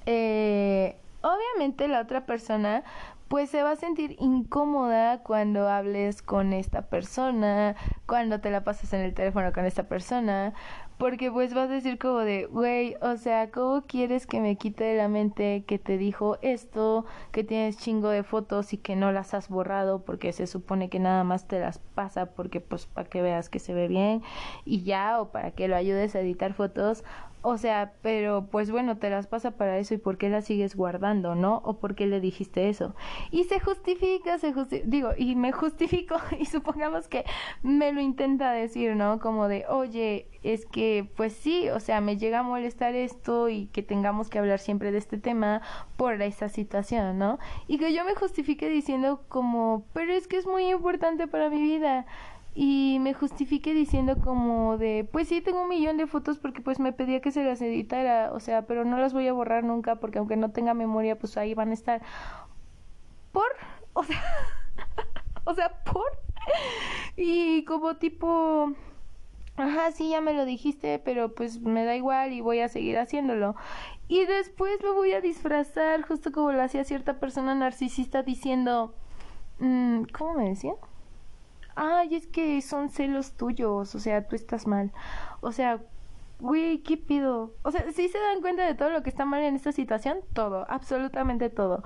Eh, 0.06 0.96
obviamente 1.22 1.88
la 1.88 2.00
otra 2.00 2.26
persona 2.26 2.84
pues 3.28 3.48
se 3.48 3.62
va 3.62 3.70
a 3.72 3.76
sentir 3.76 4.16
incómoda 4.18 5.22
cuando 5.22 5.68
hables 5.68 6.20
con 6.20 6.52
esta 6.52 6.88
persona, 6.88 7.76
cuando 8.06 8.40
te 8.40 8.50
la 8.50 8.64
pasas 8.64 8.92
en 8.92 9.02
el 9.02 9.14
teléfono 9.14 9.52
con 9.52 9.64
esta 9.66 9.84
persona, 9.84 10.52
Porque 10.98 11.30
pues 11.30 11.54
vas 11.54 11.70
a 11.70 11.74
decir 11.74 11.98
como 11.98 12.18
de, 12.18 12.46
güey, 12.46 12.96
o 13.00 13.16
sea, 13.16 13.50
¿cómo 13.50 13.82
quieres 13.82 14.26
que 14.26 14.40
me 14.40 14.56
quite 14.56 14.84
de 14.84 14.96
la 14.96 15.08
mente 15.08 15.64
que 15.66 15.78
te 15.78 15.96
dijo 15.96 16.38
esto, 16.42 17.06
que 17.32 17.44
tienes 17.44 17.78
chingo 17.78 18.10
de 18.10 18.22
fotos 18.22 18.72
y 18.74 18.78
que 18.78 18.96
no 18.96 19.10
las 19.12 19.32
has 19.32 19.48
borrado 19.48 20.04
porque 20.04 20.32
se 20.32 20.46
supone 20.46 20.90
que 20.90 20.98
nada 20.98 21.24
más 21.24 21.46
te 21.48 21.58
las 21.60 21.78
pasa 21.78 22.26
porque 22.34 22.60
pues 22.60 22.86
para 22.86 23.08
que 23.08 23.22
veas 23.22 23.48
que 23.48 23.60
se 23.60 23.72
ve 23.74 23.88
bien 23.88 24.22
y 24.64 24.82
ya 24.82 25.20
o 25.20 25.30
para 25.30 25.52
que 25.52 25.68
lo 25.68 25.76
ayudes 25.76 26.14
a 26.16 26.20
editar 26.20 26.52
fotos? 26.52 27.04
O 27.42 27.56
sea, 27.56 27.94
pero 28.02 28.48
pues 28.50 28.70
bueno, 28.70 28.98
te 28.98 29.08
las 29.08 29.26
pasa 29.26 29.52
para 29.52 29.78
eso 29.78 29.94
y 29.94 29.98
por 29.98 30.18
qué 30.18 30.28
las 30.28 30.44
sigues 30.44 30.76
guardando, 30.76 31.34
¿no? 31.34 31.62
O 31.64 31.78
por 31.78 31.94
qué 31.94 32.06
le 32.06 32.20
dijiste 32.20 32.68
eso. 32.68 32.94
Y 33.30 33.44
se 33.44 33.60
justifica, 33.60 34.38
se 34.38 34.52
justifica, 34.52 34.86
digo, 34.88 35.10
y 35.16 35.36
me 35.36 35.52
justifico 35.52 36.16
y 36.38 36.44
supongamos 36.44 37.08
que 37.08 37.24
me 37.62 37.92
lo 37.92 38.00
intenta 38.00 38.52
decir, 38.52 38.94
¿no? 38.94 39.20
Como 39.20 39.48
de, 39.48 39.64
oye, 39.68 40.28
es 40.42 40.66
que 40.66 41.08
pues 41.16 41.32
sí, 41.32 41.70
o 41.70 41.80
sea, 41.80 42.00
me 42.00 42.18
llega 42.18 42.40
a 42.40 42.42
molestar 42.42 42.94
esto 42.94 43.48
y 43.48 43.66
que 43.66 43.82
tengamos 43.82 44.28
que 44.28 44.38
hablar 44.38 44.58
siempre 44.58 44.92
de 44.92 44.98
este 44.98 45.18
tema 45.18 45.62
por 45.96 46.20
esa 46.20 46.48
situación, 46.48 47.18
¿no? 47.18 47.38
Y 47.68 47.78
que 47.78 47.94
yo 47.94 48.04
me 48.04 48.14
justifique 48.14 48.68
diciendo 48.68 49.24
como, 49.28 49.86
pero 49.92 50.12
es 50.12 50.28
que 50.28 50.36
es 50.36 50.46
muy 50.46 50.68
importante 50.68 51.26
para 51.26 51.48
mi 51.48 51.62
vida 51.62 52.06
y 52.54 52.98
me 53.00 53.14
justifique 53.14 53.74
diciendo 53.74 54.18
como 54.18 54.76
de, 54.76 55.08
pues 55.10 55.28
sí, 55.28 55.40
tengo 55.40 55.62
un 55.62 55.68
millón 55.68 55.96
de 55.96 56.06
fotos 56.06 56.38
porque 56.38 56.60
pues 56.60 56.80
me 56.80 56.92
pedía 56.92 57.20
que 57.20 57.30
se 57.30 57.44
las 57.44 57.60
editara, 57.62 58.32
o 58.32 58.40
sea, 58.40 58.66
pero 58.66 58.84
no 58.84 58.98
las 58.98 59.12
voy 59.12 59.28
a 59.28 59.32
borrar 59.32 59.64
nunca 59.64 59.96
porque 59.96 60.18
aunque 60.18 60.36
no 60.36 60.50
tenga 60.50 60.74
memoria, 60.74 61.18
pues 61.18 61.36
ahí 61.36 61.54
van 61.54 61.70
a 61.70 61.74
estar. 61.74 62.02
¿Por? 63.32 63.46
O 63.92 64.02
sea, 64.04 64.22
o 65.44 65.54
sea, 65.54 65.82
¿por? 65.84 66.10
Y 67.16 67.64
como 67.64 67.96
tipo, 67.96 68.72
ajá, 69.56 69.92
sí, 69.92 70.10
ya 70.10 70.20
me 70.20 70.32
lo 70.34 70.44
dijiste, 70.44 70.98
pero 70.98 71.34
pues 71.34 71.60
me 71.60 71.84
da 71.84 71.96
igual 71.96 72.32
y 72.32 72.40
voy 72.40 72.60
a 72.60 72.68
seguir 72.68 72.98
haciéndolo. 72.98 73.54
Y 74.08 74.24
después 74.26 74.82
lo 74.82 74.94
voy 74.94 75.12
a 75.12 75.20
disfrazar, 75.20 76.02
justo 76.02 76.32
como 76.32 76.52
lo 76.52 76.62
hacía 76.62 76.84
cierta 76.84 77.20
persona 77.20 77.54
narcisista 77.54 78.22
diciendo, 78.24 78.94
mm, 79.60 80.04
¿cómo 80.12 80.34
me 80.34 80.48
decía? 80.48 80.74
Ay, 81.74 82.14
es 82.14 82.26
que 82.26 82.60
son 82.62 82.90
celos 82.90 83.32
tuyos, 83.32 83.94
o 83.94 83.98
sea, 83.98 84.26
tú 84.26 84.36
estás 84.36 84.66
mal. 84.66 84.92
O 85.40 85.52
sea, 85.52 85.80
güey, 86.40 86.78
¿qué 86.78 86.96
pido? 86.96 87.54
O 87.62 87.70
sea, 87.70 87.84
¿sí 87.92 88.08
se 88.08 88.18
dan 88.18 88.40
cuenta 88.40 88.64
de 88.66 88.74
todo 88.74 88.90
lo 88.90 89.02
que 89.02 89.10
está 89.10 89.24
mal 89.24 89.42
en 89.42 89.56
esta 89.56 89.72
situación? 89.72 90.18
Todo, 90.32 90.66
absolutamente 90.68 91.50
todo. 91.50 91.82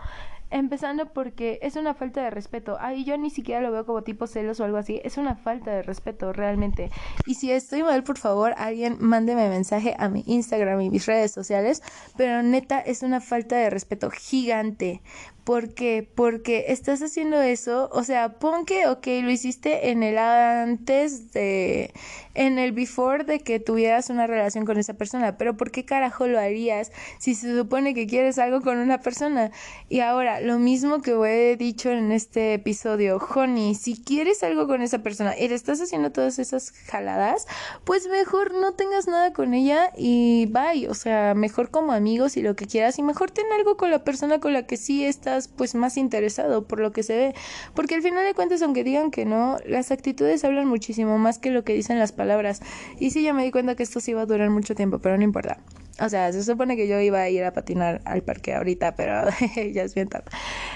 Empezando 0.50 1.06
porque 1.06 1.58
es 1.62 1.74
una 1.74 1.94
falta 1.94 2.22
de 2.22 2.30
respeto. 2.30 2.76
Ay, 2.78 3.04
yo 3.04 3.16
ni 3.18 3.30
siquiera 3.30 3.60
lo 3.60 3.72
veo 3.72 3.86
como 3.86 4.02
tipo 4.02 4.28
celos 4.28 4.60
o 4.60 4.64
algo 4.64 4.76
así. 4.76 5.00
Es 5.02 5.16
una 5.16 5.34
falta 5.34 5.72
de 5.72 5.82
respeto, 5.82 6.32
realmente. 6.32 6.90
Y 7.26 7.34
si 7.34 7.50
estoy 7.50 7.82
mal, 7.82 8.04
por 8.04 8.18
favor, 8.18 8.54
alguien 8.56 8.98
mándeme 9.00 9.48
mensaje 9.48 9.96
a 9.98 10.08
mi 10.08 10.22
Instagram 10.26 10.80
y 10.82 10.90
mis 10.90 11.06
redes 11.06 11.32
sociales. 11.32 11.82
Pero 12.16 12.42
neta, 12.44 12.78
es 12.78 13.02
una 13.02 13.20
falta 13.20 13.56
de 13.56 13.68
respeto 13.68 14.10
gigante. 14.10 15.02
¿Por 15.44 15.74
qué? 15.74 16.08
Porque 16.14 16.66
estás 16.68 17.02
haciendo 17.02 17.42
eso, 17.42 17.90
o 17.92 18.02
sea, 18.02 18.38
pon 18.38 18.64
que, 18.64 18.86
ok, 18.86 19.06
lo 19.22 19.30
hiciste 19.30 19.90
en 19.90 20.02
el 20.02 20.16
antes 20.16 21.32
de, 21.32 21.92
en 22.32 22.58
el 22.58 22.72
before 22.72 23.24
de 23.24 23.40
que 23.40 23.60
tuvieras 23.60 24.08
una 24.08 24.26
relación 24.26 24.64
con 24.64 24.78
esa 24.78 24.94
persona, 24.94 25.36
pero 25.36 25.54
¿por 25.54 25.70
qué 25.70 25.84
carajo 25.84 26.26
lo 26.26 26.40
harías 26.40 26.92
si 27.18 27.34
se 27.34 27.54
supone 27.54 27.92
que 27.92 28.06
quieres 28.06 28.38
algo 28.38 28.62
con 28.62 28.78
una 28.78 29.02
persona? 29.02 29.50
Y 29.90 30.00
ahora, 30.00 30.40
lo 30.40 30.58
mismo 30.58 31.02
que 31.02 31.12
he 31.12 31.56
dicho 31.56 31.90
en 31.90 32.10
este 32.10 32.54
episodio, 32.54 33.18
Honey, 33.18 33.74
si 33.74 34.02
quieres 34.02 34.42
algo 34.42 34.66
con 34.66 34.80
esa 34.80 35.00
persona 35.02 35.36
y 35.38 35.48
le 35.48 35.56
estás 35.56 35.78
haciendo 35.78 36.10
todas 36.10 36.38
esas 36.38 36.70
jaladas, 36.70 37.46
pues 37.84 38.08
mejor 38.08 38.54
no 38.54 38.72
tengas 38.72 39.08
nada 39.08 39.34
con 39.34 39.52
ella 39.52 39.90
y 39.94 40.46
bye, 40.46 40.88
o 40.88 40.94
sea, 40.94 41.34
mejor 41.34 41.70
como 41.70 41.92
amigos 41.92 42.38
y 42.38 42.42
lo 42.42 42.56
que 42.56 42.66
quieras 42.66 42.98
y 42.98 43.02
mejor 43.02 43.30
ten 43.30 43.44
algo 43.52 43.76
con 43.76 43.90
la 43.90 44.04
persona 44.04 44.40
con 44.40 44.54
la 44.54 44.66
que 44.66 44.78
sí 44.78 45.04
estás 45.04 45.33
pues 45.48 45.74
más 45.74 45.96
interesado 45.96 46.66
por 46.66 46.80
lo 46.80 46.92
que 46.92 47.02
se 47.02 47.16
ve, 47.16 47.34
porque 47.74 47.94
al 47.94 48.02
final 48.02 48.24
de 48.24 48.34
cuentas 48.34 48.62
aunque 48.62 48.84
digan 48.84 49.10
que 49.10 49.24
no, 49.24 49.58
las 49.66 49.90
actitudes 49.90 50.44
hablan 50.44 50.66
muchísimo 50.66 51.18
más 51.18 51.38
que 51.38 51.50
lo 51.50 51.64
que 51.64 51.74
dicen 51.74 51.98
las 51.98 52.12
palabras. 52.12 52.60
Y 52.98 53.10
sí 53.10 53.22
ya 53.22 53.32
me 53.32 53.44
di 53.44 53.50
cuenta 53.50 53.74
que 53.74 53.82
esto 53.82 54.00
sí 54.00 54.12
iba 54.12 54.22
a 54.22 54.26
durar 54.26 54.50
mucho 54.50 54.74
tiempo, 54.74 54.98
pero 54.98 55.16
no 55.16 55.24
importa. 55.24 55.58
O 56.00 56.08
sea, 56.08 56.32
se 56.32 56.42
supone 56.42 56.76
que 56.76 56.88
yo 56.88 57.00
iba 57.00 57.20
a 57.20 57.28
ir 57.28 57.44
a 57.44 57.52
patinar 57.52 58.00
al 58.04 58.22
parque 58.22 58.54
ahorita, 58.54 58.96
pero 58.96 59.28
ya 59.72 59.82
es 59.82 59.94
bien 59.94 60.08
tarde. 60.08 60.30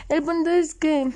El 0.09 0.23
punto 0.23 0.51
es 0.51 0.75
que 0.75 1.11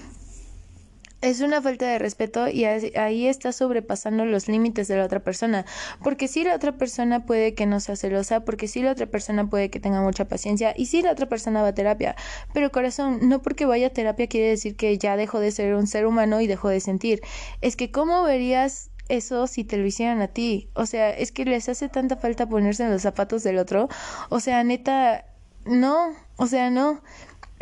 es 1.22 1.40
una 1.40 1.62
falta 1.62 1.86
de 1.86 1.98
respeto 1.98 2.48
y 2.48 2.64
ahí 2.64 3.28
está 3.28 3.52
sobrepasando 3.52 4.24
los 4.24 4.48
límites 4.48 4.88
de 4.88 4.96
la 4.96 5.04
otra 5.04 5.20
persona. 5.20 5.64
Porque 6.02 6.26
si 6.26 6.42
la 6.42 6.54
otra 6.54 6.72
persona 6.72 7.24
puede 7.24 7.54
que 7.54 7.64
no 7.64 7.78
sea 7.80 7.96
celosa, 7.96 8.44
porque 8.44 8.66
si 8.66 8.82
la 8.82 8.90
otra 8.90 9.06
persona 9.06 9.48
puede 9.48 9.70
que 9.70 9.80
tenga 9.80 10.02
mucha 10.02 10.26
paciencia 10.26 10.74
y 10.76 10.86
si 10.86 11.00
la 11.00 11.12
otra 11.12 11.28
persona 11.28 11.62
va 11.62 11.68
a 11.68 11.74
terapia. 11.74 12.16
Pero 12.52 12.72
corazón, 12.72 13.20
no 13.22 13.40
porque 13.40 13.66
vaya 13.66 13.86
a 13.86 13.90
terapia 13.90 14.26
quiere 14.26 14.48
decir 14.48 14.76
que 14.76 14.98
ya 14.98 15.16
dejó 15.16 15.38
de 15.38 15.52
ser 15.52 15.74
un 15.76 15.86
ser 15.86 16.06
humano 16.06 16.40
y 16.40 16.48
dejó 16.48 16.68
de 16.68 16.80
sentir. 16.80 17.20
Es 17.60 17.76
que 17.76 17.92
¿cómo 17.92 18.24
verías 18.24 18.90
eso 19.08 19.46
si 19.46 19.62
te 19.62 19.76
lo 19.76 19.86
hicieran 19.86 20.20
a 20.22 20.28
ti? 20.28 20.70
O 20.74 20.86
sea, 20.86 21.10
es 21.10 21.30
que 21.30 21.44
les 21.44 21.68
hace 21.68 21.88
tanta 21.88 22.16
falta 22.16 22.48
ponerse 22.48 22.82
en 22.82 22.90
los 22.90 23.02
zapatos 23.02 23.44
del 23.44 23.58
otro. 23.58 23.88
O 24.28 24.40
sea, 24.40 24.64
neta, 24.64 25.24
no, 25.64 26.16
o 26.36 26.46
sea, 26.48 26.68
no 26.70 27.00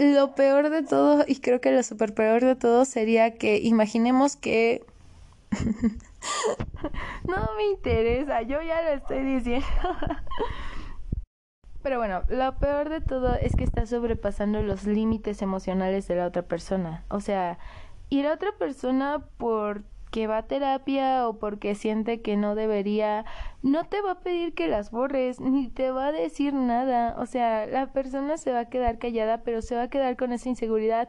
lo 0.01 0.35
peor 0.35 0.71
de 0.71 0.83
todo, 0.83 1.25
y 1.27 1.41
creo 1.41 1.61
que 1.61 1.73
lo 1.73 1.83
super 1.83 2.15
peor 2.15 2.43
de 2.43 2.57
todo 2.57 2.87
sería 2.87 3.35
que 3.35 3.59
imaginemos 3.59 4.37
que... 4.37 4.83
no 7.29 7.49
me 7.57 7.65
interesa, 7.73 8.43
yo 8.43 8.63
ya 8.63 8.83
lo 8.83 8.91
estoy 8.91 9.25
diciendo. 9.25 9.67
Pero 11.83 11.99
bueno, 11.99 12.23
lo 12.29 12.59
peor 12.59 12.89
de 12.89 13.01
todo 13.01 13.35
es 13.35 13.57
que 13.57 13.65
está 13.65 13.85
sobrepasando 13.87 14.63
los 14.63 14.85
límites 14.85 15.43
emocionales 15.43 16.07
de 16.09 16.17
la 16.17 16.27
otra 16.27 16.43
persona. 16.43 17.05
O 17.09 17.21
sea, 17.21 17.59
y 18.11 18.23
la 18.23 18.33
otra 18.33 18.53
persona 18.53 19.25
por 19.37 19.83
que 20.11 20.27
va 20.27 20.39
a 20.39 20.47
terapia 20.47 21.29
o 21.29 21.39
porque 21.39 21.75
siente 21.75 22.21
que 22.21 22.37
no 22.37 22.55
debería, 22.55 23.25
no 23.63 23.85
te 23.85 24.01
va 24.03 24.13
a 24.13 24.21
pedir 24.21 24.55
que 24.55 24.69
las 24.69 24.91
borres, 24.91 25.41
ni 25.41 25.69
te 25.69 25.91
va 25.91 26.07
a 26.07 26.13
decir 26.13 26.53
nada. 26.55 27.15
O 27.19 27.27
sea, 27.27 27.67
la 27.67 27.93
persona 27.93 28.37
se 28.37 28.53
va 28.53 28.61
a 28.61 28.69
quedar 28.69 28.99
callada, 28.99 29.43
pero 29.43 29.63
se 29.63 29.77
va 29.77 29.83
a 29.83 29.91
quedar 29.91 30.17
con 30.17 30.33
esa 30.33 30.49
inseguridad. 30.49 31.09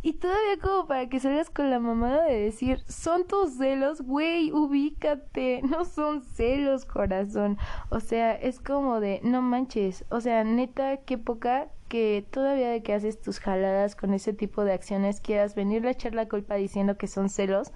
Y 0.00 0.12
todavía 0.14 0.58
como 0.62 0.86
para 0.86 1.08
que 1.08 1.18
salgas 1.18 1.50
con 1.50 1.70
la 1.70 1.80
mamada 1.80 2.24
de 2.24 2.38
decir, 2.38 2.84
son 2.86 3.26
tus 3.26 3.54
celos, 3.58 4.00
güey, 4.02 4.52
ubícate, 4.52 5.60
no 5.68 5.84
son 5.84 6.22
celos, 6.22 6.84
corazón. 6.84 7.58
O 7.90 7.98
sea, 7.98 8.34
es 8.34 8.60
como 8.60 9.00
de, 9.00 9.20
no 9.24 9.42
manches, 9.42 10.04
o 10.10 10.20
sea, 10.20 10.44
neta, 10.44 10.98
qué 10.98 11.18
poca 11.18 11.68
que 11.88 12.24
todavía 12.30 12.68
de 12.68 12.82
que 12.82 12.92
haces 12.92 13.20
tus 13.20 13.40
jaladas 13.40 13.96
con 13.96 14.14
ese 14.14 14.32
tipo 14.32 14.64
de 14.64 14.72
acciones 14.72 15.20
quieras 15.20 15.54
venirle 15.54 15.88
a 15.88 15.92
echar 15.92 16.14
la 16.14 16.28
culpa 16.28 16.54
diciendo 16.54 16.96
que 16.96 17.08
son 17.08 17.28
celos. 17.28 17.72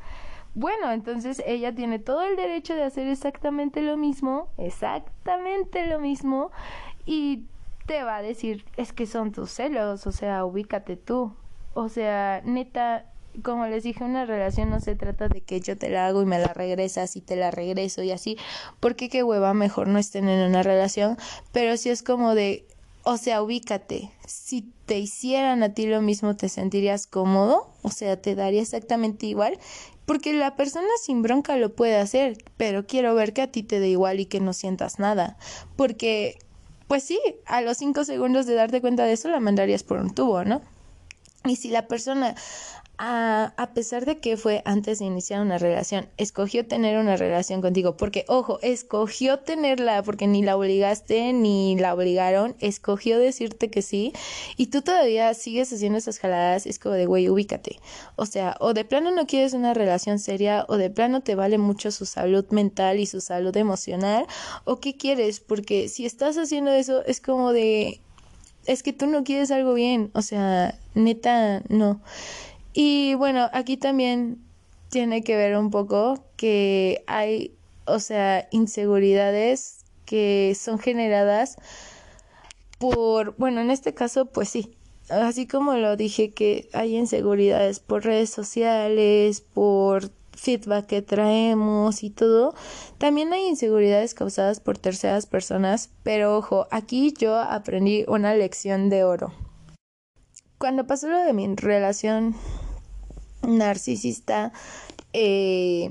Bueno, 0.55 0.93
entonces 0.93 1.43
ella 1.47 1.75
tiene 1.75 1.99
todo 1.99 2.23
el 2.23 2.37
derecho 2.37 2.75
de 2.75 2.83
hacer 2.83 3.09
exactamente 3.09 3.81
lo 3.81 3.97
mismo, 3.97 4.49
exactamente 4.59 5.87
lo 5.87 5.99
mismo, 5.99 6.51
y 7.07 7.45
te 7.87 8.03
va 8.05 8.17
a 8.17 8.23
decir, 8.23 8.65
es 8.77 8.93
que 8.93 9.07
son 9.07 9.33
tus 9.33 9.51
celos, 9.51 10.07
o 10.07 10.13
sea, 10.13 10.45
ubícate 10.45 10.97
tú. 10.97 11.35
O 11.75 11.89
sea, 11.89 12.43
neta, 12.45 13.07
como 13.43 13.67
les 13.67 13.83
dije, 13.83 14.05
una 14.05 14.27
relación 14.27 14.69
no 14.69 14.81
se 14.81 14.95
trata 14.95 15.29
de 15.29 15.41
que 15.41 15.61
yo 15.61 15.79
te 15.79 15.89
la 15.89 16.07
hago 16.07 16.21
y 16.23 16.27
me 16.27 16.39
la 16.39 16.53
regresas 16.53 17.17
y 17.17 17.23
te 17.23 17.35
la 17.35 17.51
regreso 17.51 18.03
y 18.03 18.11
así, 18.11 18.37
porque 18.79 19.09
qué 19.09 19.23
hueva, 19.23 19.55
mejor 19.55 19.89
no 19.89 19.99
estén 19.99 20.29
en 20.29 20.49
una 20.49 20.63
relación, 20.63 21.17
pero 21.51 21.79
si 21.79 21.89
es 21.89 22.03
como 22.03 22.35
de, 22.35 22.67
o 23.05 23.17
sea, 23.17 23.43
ubícate. 23.43 24.11
Si 24.27 24.71
te 24.87 24.99
hicieran 24.99 25.63
a 25.63 25.75
ti 25.75 25.87
lo 25.87 26.03
mismo, 26.03 26.37
¿te 26.37 26.49
sentirías 26.49 27.07
cómodo? 27.07 27.71
O 27.83 27.91
sea, 27.91 28.21
¿te 28.21 28.35
daría 28.35 28.63
exactamente 28.63 29.27
igual? 29.27 29.59
Porque 30.07 30.33
la 30.33 30.57
persona 30.57 30.89
sin 31.01 31.23
bronca 31.23 31.57
lo 31.57 31.75
puede 31.75 31.97
hacer, 31.97 32.39
pero 32.57 32.87
quiero 32.87 33.15
ver 33.15 33.33
que 33.33 33.43
a 33.43 33.53
ti 33.53 33.63
te 33.63 33.81
dé 33.81 33.89
igual 33.89 34.21
y 34.21 34.27
que 34.27 34.41
no 34.41 34.53
sientas 34.53 34.99
nada. 34.99 35.37
Porque, 35.77 36.39
pues 36.89 37.05
sí, 37.05 37.21
a 37.47 37.61
los 37.61 37.79
cinco 37.79 38.05
segundos 38.05 38.47
de 38.47 38.55
darte 38.55 38.81
cuenta 38.81 39.05
de 39.05 39.13
eso 39.13 39.29
la 39.29 39.41
mandarías 39.41 39.85
por 39.85 39.99
un 39.99 40.15
tubo, 40.15 40.45
¿no? 40.45 40.61
Y 41.45 41.57
si 41.57 41.69
la 41.69 41.89
persona 41.89 42.35
a, 43.05 43.71
pesar 43.75 44.07
de 44.07 44.19
que 44.19 44.37
fue 44.37 44.63
antes 44.65 45.01
de 45.01 45.07
iniciar 45.07 45.43
una 45.43 45.59
relación, 45.59 46.09
escogió 46.19 46.65
tener 46.65 46.97
una 46.99 47.17
relación 47.17 47.61
contigo, 47.61 47.97
porque 47.97 48.25
ojo, 48.29 48.61
escogió 48.63 49.41
tenerla 49.41 50.05
porque 50.05 50.29
ni 50.29 50.45
la 50.45 50.57
obligaste 50.57 51.33
ni 51.33 51.77
la 51.77 51.95
obligaron, 51.95 52.55
escogió 52.61 53.19
decirte 53.19 53.71
que 53.71 53.83
sí 53.83 54.13
y 54.57 54.67
tú 54.69 54.83
todavía 54.83 55.35
sigues 55.35 55.73
haciendo 55.73 55.99
esas 55.99 56.21
jaladas, 56.21 56.65
es 56.65 56.79
como 56.79 56.95
de 56.95 57.07
güey, 57.07 57.29
ubícate. 57.29 57.81
O 58.15 58.25
sea, 58.25 58.57
o 58.61 58.73
de 58.73 58.85
plano 58.85 59.11
no 59.11 59.27
quieres 59.27 59.53
una 59.53 59.75
relación 59.75 60.21
seria 60.21 60.65
o 60.69 60.77
de 60.77 60.89
plano 60.89 61.23
te 61.23 61.35
vale 61.35 61.59
mucho 61.59 61.91
su 61.91 62.07
salud 62.07 62.47
mental 62.51 63.01
y 63.01 63.07
su 63.07 63.21
salud 63.21 63.57
emocional 63.57 64.29
o 64.63 64.79
qué 64.79 64.97
quieres, 64.97 65.41
porque 65.41 65.89
si 65.89 66.07
estás 66.07 66.39
haciendo 66.39 66.71
eso 66.71 67.05
es 67.05 67.21
como 67.21 67.53
de 67.53 68.01
es 68.65 68.85
que 68.85 68.93
tú 68.93 69.07
no 69.07 69.25
quieres 69.25 69.51
algo 69.51 69.75
bien, 69.75 70.13
o 70.15 70.23
sea, 70.23 70.79
neta, 70.95 71.63
no. 71.69 72.01
Y 72.73 73.15
bueno, 73.15 73.49
aquí 73.53 73.77
también 73.77 74.39
tiene 74.89 75.23
que 75.23 75.37
ver 75.37 75.57
un 75.57 75.71
poco 75.71 76.25
que 76.37 77.05
hay, 77.07 77.55
o 77.87 77.99
sea, 77.99 78.49
inseguridades 78.51 79.79
que 80.05 80.57
son 80.59 80.79
generadas 80.79 81.57
por, 82.79 83.37
bueno, 83.37 83.61
en 83.61 83.71
este 83.71 83.95
caso, 83.95 84.27
pues 84.27 84.49
sí, 84.49 84.75
así 85.09 85.47
como 85.47 85.75
lo 85.75 85.97
dije 85.97 86.31
que 86.31 86.69
hay 86.73 86.97
inseguridades 86.97 87.81
por 87.81 88.05
redes 88.05 88.31
sociales, 88.31 89.41
por 89.41 90.11
feedback 90.33 90.87
que 90.87 91.03
traemos 91.03 92.03
y 92.03 92.11
todo, 92.11 92.55
también 92.99 93.33
hay 93.33 93.47
inseguridades 93.47 94.15
causadas 94.15 94.61
por 94.61 94.79
terceras 94.79 95.27
personas, 95.27 95.91
pero 96.03 96.37
ojo, 96.37 96.67
aquí 96.71 97.15
yo 97.17 97.37
aprendí 97.37 98.05
una 98.09 98.35
lección 98.35 98.89
de 98.89 99.05
oro. 99.05 99.33
Cuando 100.59 100.87
pasó 100.87 101.09
lo 101.09 101.19
de 101.19 101.33
mi 101.33 101.55
relación 101.55 102.35
narcisista, 103.43 104.53
eh, 105.13 105.91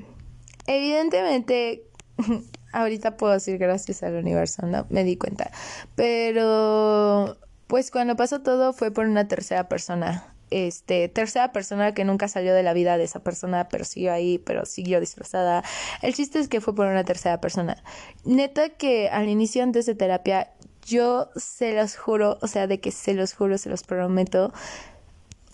evidentemente 0.68 1.84
ahorita 2.74 3.18
puedo 3.18 3.34
decir 3.34 3.58
gracias 3.58 4.04
al 4.04 4.16
universo, 4.16 4.66
¿no? 4.66 4.86
Me 4.90 5.04
di 5.04 5.18
cuenta. 5.18 5.52
Pero, 5.96 7.38
pues 7.68 7.92
cuando 7.92 8.16
pasó 8.16 8.42
todo 8.42 8.74
fue 8.74 8.92
por 8.92 9.06
una 9.06 9.28
tercera 9.28 9.68
persona. 9.68 10.34
Este, 10.50 11.08
tercera 11.08 11.54
persona 11.54 11.94
que 11.94 12.04
nunca 12.04 12.28
salió 12.28 12.54
de 12.54 12.62
la 12.62 12.74
vida 12.74 12.98
de 12.98 13.06
esa 13.06 13.22
persona, 13.22 13.70
pero 13.70 13.86
siguió 13.86 14.12
ahí, 14.12 14.38
pero 14.38 14.66
siguió 14.66 15.00
disfrazada. 15.00 15.64
El 16.02 16.14
chiste 16.14 16.40
es 16.40 16.50
que 16.50 16.60
fue 16.60 16.76
por 16.76 16.88
una 16.88 17.06
tercera 17.06 17.40
persona. 17.40 17.82
Neta 18.26 18.70
que 18.70 19.08
al 19.10 19.30
inicio 19.30 19.64
antes 19.64 19.86
de 19.86 19.96
terapia, 19.96 20.52
yo 20.86 21.30
se 21.38 21.74
los 21.74 21.96
juro, 21.96 22.38
o 22.42 22.48
sea, 22.48 22.68
de 22.68 22.82
que 22.82 22.92
se 22.92 23.14
los 23.14 23.34
juro, 23.34 23.58
se 23.58 23.70
los 23.70 23.84
prometo, 23.84 24.52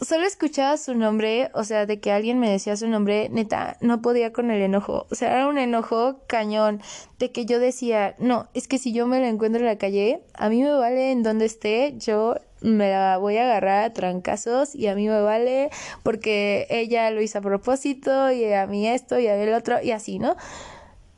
solo 0.01 0.25
escuchaba 0.25 0.77
su 0.77 0.95
nombre, 0.95 1.49
o 1.53 1.63
sea, 1.63 1.85
de 1.85 1.99
que 1.99 2.11
alguien 2.11 2.39
me 2.39 2.49
decía 2.49 2.75
su 2.77 2.87
nombre, 2.87 3.29
neta, 3.29 3.77
no 3.81 4.01
podía 4.01 4.31
con 4.33 4.51
el 4.51 4.61
enojo. 4.61 5.07
O 5.09 5.15
sea, 5.15 5.33
era 5.33 5.47
un 5.47 5.57
enojo 5.57 6.19
cañón, 6.27 6.81
de 7.19 7.31
que 7.31 7.45
yo 7.45 7.59
decía, 7.59 8.15
no, 8.19 8.47
es 8.53 8.67
que 8.67 8.77
si 8.77 8.93
yo 8.93 9.07
me 9.07 9.19
lo 9.19 9.25
encuentro 9.25 9.59
en 9.59 9.67
la 9.67 9.77
calle, 9.77 10.21
a 10.33 10.49
mí 10.49 10.61
me 10.61 10.71
vale 10.71 11.11
en 11.11 11.23
donde 11.23 11.45
esté, 11.45 11.95
yo 11.97 12.35
me 12.61 12.89
la 12.89 13.17
voy 13.17 13.37
a 13.37 13.43
agarrar 13.43 13.83
a 13.83 13.93
trancazos 13.93 14.73
y 14.73 14.87
a 14.87 14.95
mí 14.95 15.07
me 15.07 15.21
vale 15.21 15.69
porque 16.03 16.65
ella 16.69 17.11
lo 17.11 17.21
hizo 17.21 17.39
a 17.39 17.41
propósito 17.41 18.31
y 18.31 18.51
a 18.51 18.65
mí 18.65 18.87
esto 18.87 19.19
y 19.19 19.27
a 19.27 19.35
mí 19.35 19.43
el 19.43 19.53
otro 19.53 19.81
y 19.81 19.91
así, 19.91 20.19
¿no? 20.19 20.35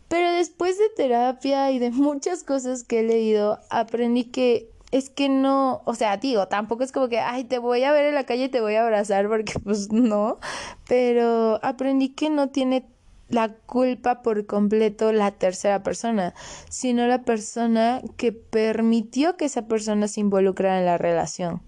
Pero 0.10 0.32
después 0.32 0.78
de 0.78 0.90
terapia 0.96 1.72
y 1.72 1.80
de 1.80 1.92
muchas 1.92 2.44
cosas 2.44 2.84
que 2.84 3.02
he 3.02 3.04
leído, 3.04 3.60
aprendí 3.70 4.26
que 4.26 4.70
es 4.92 5.10
que 5.10 5.30
no, 5.30 5.82
o 5.86 5.96
sea, 5.96 6.18
digo, 6.18 6.48
tampoco 6.48 6.84
es 6.84 6.92
como 6.92 7.10
que, 7.10 7.20
ay, 7.20 7.44
te 7.44 7.60
voy 7.60 7.84
a 7.84 7.92
ver 7.92 8.06
en 8.06 8.16
la 8.16 8.24
calle 8.26 8.46
y 8.46 8.50
te 8.50 8.62
voy 8.62 8.76
a 8.76 8.84
abrazar, 8.84 9.28
porque 9.28 9.54
pues 9.64 9.92
no, 9.92 10.40
pero 10.88 11.60
aprendí 11.64 12.10
que 12.10 12.30
no 12.30 12.50
tiene 12.50 12.86
la 13.30 13.50
culpa 13.50 14.24
por 14.24 14.46
completo 14.48 15.12
la 15.14 15.32
tercera 15.32 15.84
persona, 15.84 16.34
sino 16.70 17.06
la 17.06 17.22
persona 17.22 18.02
que 18.18 18.32
permitió 18.32 19.38
que 19.38 19.46
esa 19.46 19.68
persona 19.68 20.08
se 20.08 20.22
involucrara 20.22 20.80
en 20.80 20.86
la 20.86 20.98
relación. 20.98 21.62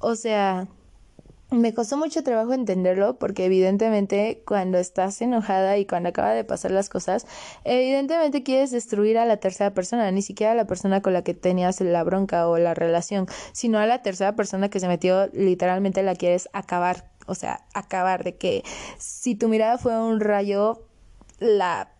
O 0.00 0.14
sea, 0.14 0.68
me 1.50 1.72
costó 1.72 1.96
mucho 1.96 2.22
trabajo 2.22 2.52
entenderlo 2.52 3.18
porque 3.18 3.46
evidentemente 3.46 4.42
cuando 4.46 4.78
estás 4.78 5.20
enojada 5.22 5.78
y 5.78 5.86
cuando 5.86 6.10
acaba 6.10 6.32
de 6.32 6.44
pasar 6.44 6.70
las 6.70 6.90
cosas, 6.90 7.26
evidentemente 7.64 8.42
quieres 8.42 8.70
destruir 8.70 9.16
a 9.16 9.24
la 9.24 9.38
tercera 9.38 9.72
persona, 9.72 10.10
ni 10.10 10.20
siquiera 10.20 10.52
a 10.52 10.54
la 10.54 10.66
persona 10.66 11.00
con 11.00 11.14
la 11.14 11.22
que 11.22 11.34
tenías 11.34 11.80
la 11.80 12.04
bronca 12.04 12.48
o 12.48 12.58
la 12.58 12.74
relación, 12.74 13.26
sino 13.52 13.78
a 13.78 13.86
la 13.86 14.02
tercera 14.02 14.36
persona 14.36 14.68
que 14.68 14.80
se 14.80 14.88
metió, 14.88 15.28
literalmente 15.32 16.02
la 16.02 16.14
quieres 16.14 16.50
acabar, 16.52 17.10
o 17.26 17.34
sea, 17.34 17.64
acabar 17.72 18.24
de 18.24 18.36
que 18.36 18.62
si 18.98 19.34
tu 19.34 19.48
mirada 19.48 19.78
fue 19.78 19.98
un 19.98 20.20
rayo, 20.20 20.86
la 21.38 21.92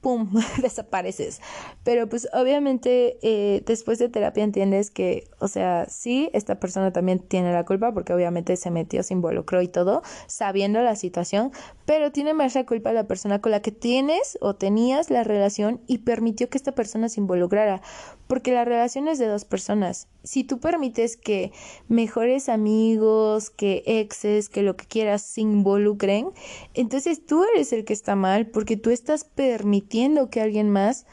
¡pum!, 0.00 0.30
desapareces. 0.62 1.40
Pero 1.84 2.08
pues 2.08 2.28
obviamente 2.32 3.18
eh, 3.22 3.62
después 3.66 3.98
de 3.98 4.08
terapia 4.08 4.44
entiendes 4.44 4.90
que, 4.90 5.28
o 5.38 5.48
sea, 5.48 5.86
sí, 5.88 6.30
esta 6.32 6.60
persona 6.60 6.92
también 6.92 7.18
tiene 7.18 7.52
la 7.52 7.64
culpa 7.64 7.92
porque 7.92 8.12
obviamente 8.12 8.56
se 8.56 8.70
metió, 8.70 9.02
se 9.02 9.14
involucró 9.14 9.62
y 9.62 9.68
todo, 9.68 10.02
sabiendo 10.26 10.80
la 10.82 10.96
situación, 10.96 11.52
pero 11.84 12.12
tiene 12.12 12.34
más 12.34 12.54
la 12.54 12.66
culpa 12.66 12.92
la 12.92 13.06
persona 13.06 13.40
con 13.40 13.52
la 13.52 13.60
que 13.60 13.72
tienes 13.72 14.38
o 14.40 14.54
tenías 14.54 15.10
la 15.10 15.24
relación 15.24 15.80
y 15.86 15.98
permitió 15.98 16.48
que 16.48 16.58
esta 16.58 16.72
persona 16.72 17.08
se 17.08 17.20
involucrara, 17.20 17.80
porque 18.28 18.52
la 18.52 18.64
relación 18.64 19.08
es 19.08 19.18
de 19.18 19.26
dos 19.26 19.44
personas. 19.44 20.06
Si 20.22 20.44
tú 20.44 20.60
permites 20.60 21.16
que 21.16 21.50
mejores 21.88 22.48
amigos, 22.48 23.50
que 23.50 23.82
exes, 23.86 24.48
que 24.48 24.62
lo 24.62 24.76
que 24.76 24.86
quieras 24.86 25.22
se 25.22 25.40
involucren, 25.40 26.28
entonces 26.74 27.26
tú 27.26 27.44
eres 27.54 27.72
el 27.72 27.84
que 27.84 27.94
está 27.94 28.14
mal 28.14 28.46
porque 28.46 28.76
tú 28.76 28.90
estás 28.90 29.24
permitiendo 29.24 30.30
que 30.30 30.40
alguien 30.40 30.70
más 30.70 31.06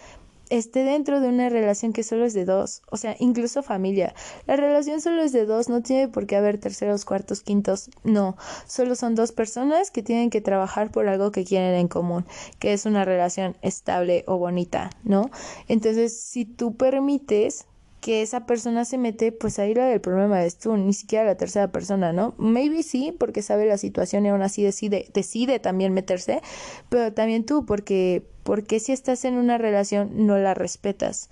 esté 0.49 0.83
dentro 0.83 1.21
de 1.21 1.29
una 1.29 1.49
relación 1.49 1.93
que 1.93 2.03
solo 2.03 2.25
es 2.25 2.33
de 2.33 2.45
dos, 2.45 2.81
o 2.89 2.97
sea, 2.97 3.15
incluso 3.19 3.63
familia. 3.63 4.13
La 4.47 4.55
relación 4.55 5.01
solo 5.01 5.21
es 5.21 5.31
de 5.31 5.45
dos, 5.45 5.69
no 5.69 5.81
tiene 5.81 6.07
por 6.07 6.27
qué 6.27 6.35
haber 6.35 6.59
terceros, 6.59 7.05
cuartos, 7.05 7.41
quintos, 7.41 7.89
no, 8.03 8.37
solo 8.67 8.95
son 8.95 9.15
dos 9.15 9.31
personas 9.31 9.91
que 9.91 10.03
tienen 10.03 10.29
que 10.29 10.41
trabajar 10.41 10.91
por 10.91 11.07
algo 11.07 11.31
que 11.31 11.45
quieren 11.45 11.75
en 11.75 11.87
común, 11.87 12.25
que 12.59 12.73
es 12.73 12.85
una 12.85 13.05
relación 13.05 13.55
estable 13.61 14.23
o 14.27 14.37
bonita, 14.37 14.89
¿no? 15.03 15.29
Entonces, 15.67 16.19
si 16.19 16.45
tú 16.45 16.75
permites 16.75 17.65
que 18.05 18.21
esa 18.21 18.45
persona 18.45 18.85
se 18.85 18.99
mete, 18.99 19.31
pues 19.31 19.57
ahí 19.57 19.73
la 19.73 19.87
del 19.87 19.99
problema 19.99 20.45
es 20.45 20.59
tú, 20.59 20.77
ni 20.77 20.93
siquiera 20.93 21.25
la 21.25 21.37
tercera 21.37 21.71
persona, 21.71 22.13
¿no? 22.13 22.35
Maybe 22.37 22.83
sí, 22.83 23.11
porque 23.19 23.41
sabe 23.41 23.65
la 23.65 23.79
situación 23.79 24.27
y 24.27 24.29
aún 24.29 24.43
así 24.43 24.61
decide, 24.61 25.09
decide 25.11 25.59
también 25.59 25.91
meterse, 25.91 26.43
pero 26.89 27.11
también 27.13 27.47
tú, 27.47 27.65
porque, 27.65 28.23
porque 28.43 28.79
si 28.79 28.91
estás 28.91 29.25
en 29.25 29.33
una 29.37 29.57
relación 29.57 30.27
no 30.27 30.37
la 30.37 30.53
respetas. 30.53 31.31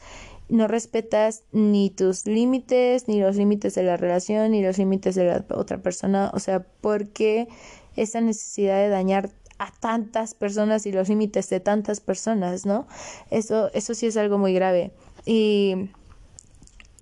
No 0.50 0.68
respetas 0.68 1.44
ni 1.52 1.92
tus 1.92 2.26
límites, 2.26 3.08
ni 3.08 3.22
los 3.22 3.36
límites 3.36 3.76
de 3.76 3.84
la 3.84 3.96
relación, 3.96 4.50
ni 4.50 4.64
los 4.64 4.80
límites 4.80 5.14
de 5.14 5.26
la 5.26 5.46
otra 5.50 5.78
persona. 5.78 6.32
O 6.34 6.40
sea, 6.40 6.66
porque 6.82 7.50
esa 7.96 8.20
necesidad 8.20 8.80
de 8.80 8.90
dañar 8.90 9.30
a 9.60 9.72
tantas 9.80 10.34
personas 10.34 10.88
y 10.88 10.92
los 10.92 11.08
límites 11.08 11.52
de 11.52 11.60
tantas 11.60 12.00
personas, 12.00 12.66
¿no? 12.66 12.88
Eso, 13.30 13.70
eso 13.76 13.94
sí 13.94 14.08
es 14.08 14.18
algo 14.18 14.40
muy 14.40 14.56
grave. 14.56 14.92
Y 15.24 15.92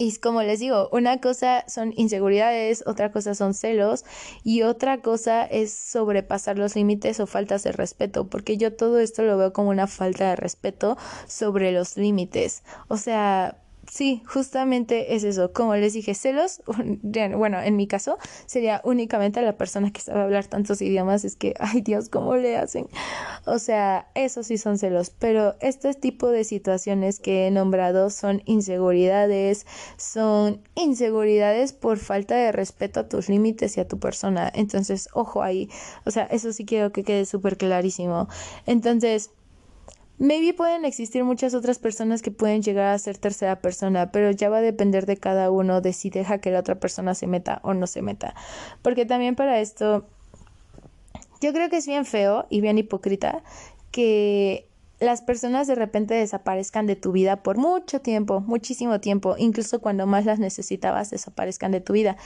y 0.01 0.15
como 0.15 0.41
les 0.41 0.59
digo, 0.59 0.89
una 0.91 1.21
cosa 1.21 1.63
son 1.67 1.93
inseguridades, 1.95 2.83
otra 2.87 3.11
cosa 3.11 3.35
son 3.35 3.53
celos 3.53 4.03
y 4.43 4.63
otra 4.63 4.99
cosa 4.99 5.45
es 5.45 5.71
sobrepasar 5.71 6.57
los 6.57 6.75
límites 6.75 7.19
o 7.19 7.27
faltas 7.27 7.61
de 7.61 7.71
respeto, 7.71 8.27
porque 8.27 8.57
yo 8.57 8.73
todo 8.73 8.97
esto 8.97 9.21
lo 9.21 9.37
veo 9.37 9.53
como 9.53 9.69
una 9.69 9.85
falta 9.85 10.31
de 10.31 10.35
respeto 10.35 10.97
sobre 11.27 11.71
los 11.71 11.97
límites. 11.97 12.63
O 12.87 12.97
sea, 12.97 13.60
Sí, 13.91 14.23
justamente 14.25 15.15
es 15.15 15.25
eso. 15.25 15.51
Como 15.51 15.75
les 15.75 15.91
dije, 15.91 16.13
celos, 16.13 16.61
bueno, 17.35 17.61
en 17.61 17.75
mi 17.75 17.87
caso 17.87 18.17
sería 18.45 18.79
únicamente 18.85 19.41
la 19.41 19.57
persona 19.57 19.91
que 19.91 19.99
sabe 19.99 20.21
hablar 20.21 20.45
tantos 20.47 20.81
idiomas, 20.81 21.25
es 21.25 21.35
que, 21.35 21.55
ay 21.59 21.81
Dios, 21.81 22.07
¿cómo 22.07 22.37
le 22.37 22.55
hacen? 22.55 22.87
O 23.45 23.59
sea, 23.59 24.07
eso 24.15 24.43
sí 24.43 24.57
son 24.57 24.77
celos, 24.77 25.09
pero 25.09 25.57
este 25.59 25.93
tipo 25.93 26.29
de 26.29 26.45
situaciones 26.45 27.19
que 27.19 27.47
he 27.47 27.51
nombrado 27.51 28.09
son 28.11 28.41
inseguridades, 28.45 29.65
son 29.97 30.61
inseguridades 30.75 31.73
por 31.73 31.97
falta 31.97 32.35
de 32.35 32.53
respeto 32.53 33.01
a 33.01 33.09
tus 33.09 33.27
límites 33.27 33.75
y 33.75 33.81
a 33.81 33.87
tu 33.89 33.99
persona. 33.99 34.49
Entonces, 34.55 35.09
ojo 35.11 35.43
ahí, 35.43 35.69
o 36.05 36.11
sea, 36.11 36.23
eso 36.27 36.53
sí 36.53 36.63
quiero 36.63 36.93
que 36.93 37.03
quede 37.03 37.25
súper 37.25 37.57
clarísimo. 37.57 38.29
Entonces, 38.65 39.31
Maybe 40.21 40.53
pueden 40.53 40.85
existir 40.85 41.23
muchas 41.23 41.55
otras 41.55 41.79
personas 41.79 42.21
que 42.21 42.29
pueden 42.29 42.61
llegar 42.61 42.93
a 42.93 42.99
ser 42.99 43.17
tercera 43.17 43.59
persona, 43.59 44.11
pero 44.11 44.29
ya 44.29 44.49
va 44.49 44.57
a 44.57 44.61
depender 44.61 45.07
de 45.07 45.17
cada 45.17 45.49
uno 45.49 45.81
de 45.81 45.93
si 45.93 46.11
deja 46.11 46.37
que 46.37 46.51
la 46.51 46.59
otra 46.59 46.75
persona 46.75 47.15
se 47.15 47.25
meta 47.25 47.59
o 47.63 47.73
no 47.73 47.87
se 47.87 48.03
meta. 48.03 48.35
Porque 48.83 49.07
también 49.07 49.35
para 49.35 49.59
esto, 49.61 50.05
yo 51.41 51.53
creo 51.53 51.71
que 51.71 51.77
es 51.77 51.87
bien 51.87 52.05
feo 52.05 52.45
y 52.51 52.61
bien 52.61 52.77
hipócrita 52.77 53.41
que 53.89 54.67
las 55.01 55.23
personas 55.23 55.65
de 55.65 55.73
repente 55.73 56.13
desaparezcan 56.13 56.85
de 56.85 56.95
tu 56.95 57.11
vida 57.11 57.41
por 57.41 57.57
mucho 57.57 58.01
tiempo, 58.01 58.39
muchísimo 58.39 58.99
tiempo, 59.01 59.35
incluso 59.37 59.81
cuando 59.81 60.05
más 60.05 60.25
las 60.25 60.37
necesitabas 60.37 61.09
desaparezcan 61.09 61.71
de 61.71 61.81
tu 61.81 61.93
vida, 61.93 62.17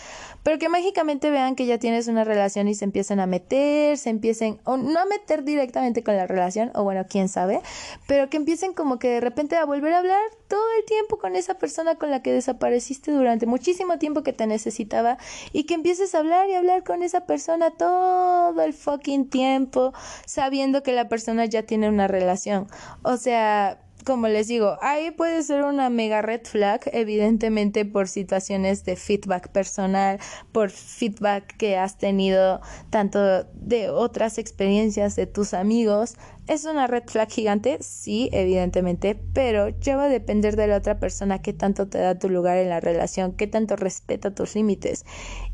pero 0.43 0.59
que 0.59 0.67
mágicamente 0.67 1.31
vean 1.31 1.55
que 1.55 1.65
ya 1.65 1.79
tienes 1.79 2.09
una 2.09 2.25
relación 2.25 2.67
y 2.67 2.75
se 2.75 2.83
empiecen 2.83 3.21
a 3.21 3.27
meter, 3.27 3.97
se 3.97 4.09
empiecen, 4.09 4.59
o 4.65 4.75
no 4.75 4.99
a 4.99 5.05
meter 5.05 5.45
directamente 5.45 6.03
con 6.03 6.17
la 6.17 6.27
relación, 6.27 6.71
o 6.75 6.83
bueno, 6.83 7.05
quién 7.09 7.29
sabe, 7.29 7.61
pero 8.07 8.29
que 8.29 8.35
empiecen 8.35 8.73
como 8.73 8.99
que 8.99 9.07
de 9.07 9.21
repente 9.21 9.55
a 9.55 9.63
volver 9.63 9.93
a 9.93 9.99
hablar 9.99 10.21
todo 10.49 10.65
el 10.77 10.85
tiempo 10.85 11.17
con 11.17 11.37
esa 11.37 11.53
persona 11.53 11.95
con 11.95 12.11
la 12.11 12.21
que 12.21 12.33
desapareciste 12.33 13.11
durante 13.11 13.45
muchísimo 13.45 13.97
tiempo 13.99 14.21
que 14.21 14.33
te 14.33 14.47
necesitaba 14.47 15.17
y 15.53 15.63
que 15.63 15.75
empieces 15.75 16.13
a 16.13 16.19
hablar 16.19 16.49
y 16.49 16.55
hablar 16.55 16.83
con 16.83 17.03
esa 17.03 17.25
persona 17.25 17.71
todo 17.71 18.61
el 18.61 18.73
fucking 18.73 19.29
tiempo, 19.29 19.93
sabiendo 20.25 20.83
que 20.83 20.91
la 20.91 21.07
persona 21.07 21.45
ya 21.45 21.63
tiene 21.63 21.87
una 21.87 22.07
relación. 22.07 22.64
O 23.03 23.17
sea, 23.17 23.84
como 24.05 24.27
les 24.27 24.47
digo, 24.47 24.77
ahí 24.81 25.11
puede 25.11 25.41
ser 25.41 25.63
una 25.63 25.89
mega 25.89 26.21
red 26.21 26.41
flag, 26.43 26.81
evidentemente 26.93 27.85
por 27.85 28.07
situaciones 28.07 28.85
de 28.85 28.95
feedback 28.95 29.49
personal, 29.49 30.19
por 30.51 30.69
feedback 30.69 31.57
que 31.57 31.75
has 31.75 31.97
tenido 31.97 32.61
tanto 32.91 33.45
de 33.53 33.89
otras 33.89 34.37
experiencias 34.37 35.15
de 35.15 35.25
tus 35.25 35.53
amigos. 35.53 36.15
¿Es 36.47 36.65
una 36.65 36.85
red 36.85 37.03
flag 37.07 37.29
gigante? 37.31 37.79
Sí, 37.81 38.29
evidentemente, 38.31 39.19
pero 39.33 39.69
ya 39.69 39.97
va 39.97 40.03
a 40.03 40.09
depender 40.09 40.55
de 40.55 40.67
la 40.67 40.77
otra 40.77 40.99
persona 40.99 41.41
qué 41.41 41.53
tanto 41.53 41.87
te 41.87 41.97
da 41.97 42.19
tu 42.19 42.29
lugar 42.29 42.57
en 42.57 42.69
la 42.69 42.79
relación, 42.79 43.33
qué 43.33 43.47
tanto 43.47 43.75
respeta 43.75 44.35
tus 44.35 44.53
límites. 44.53 45.05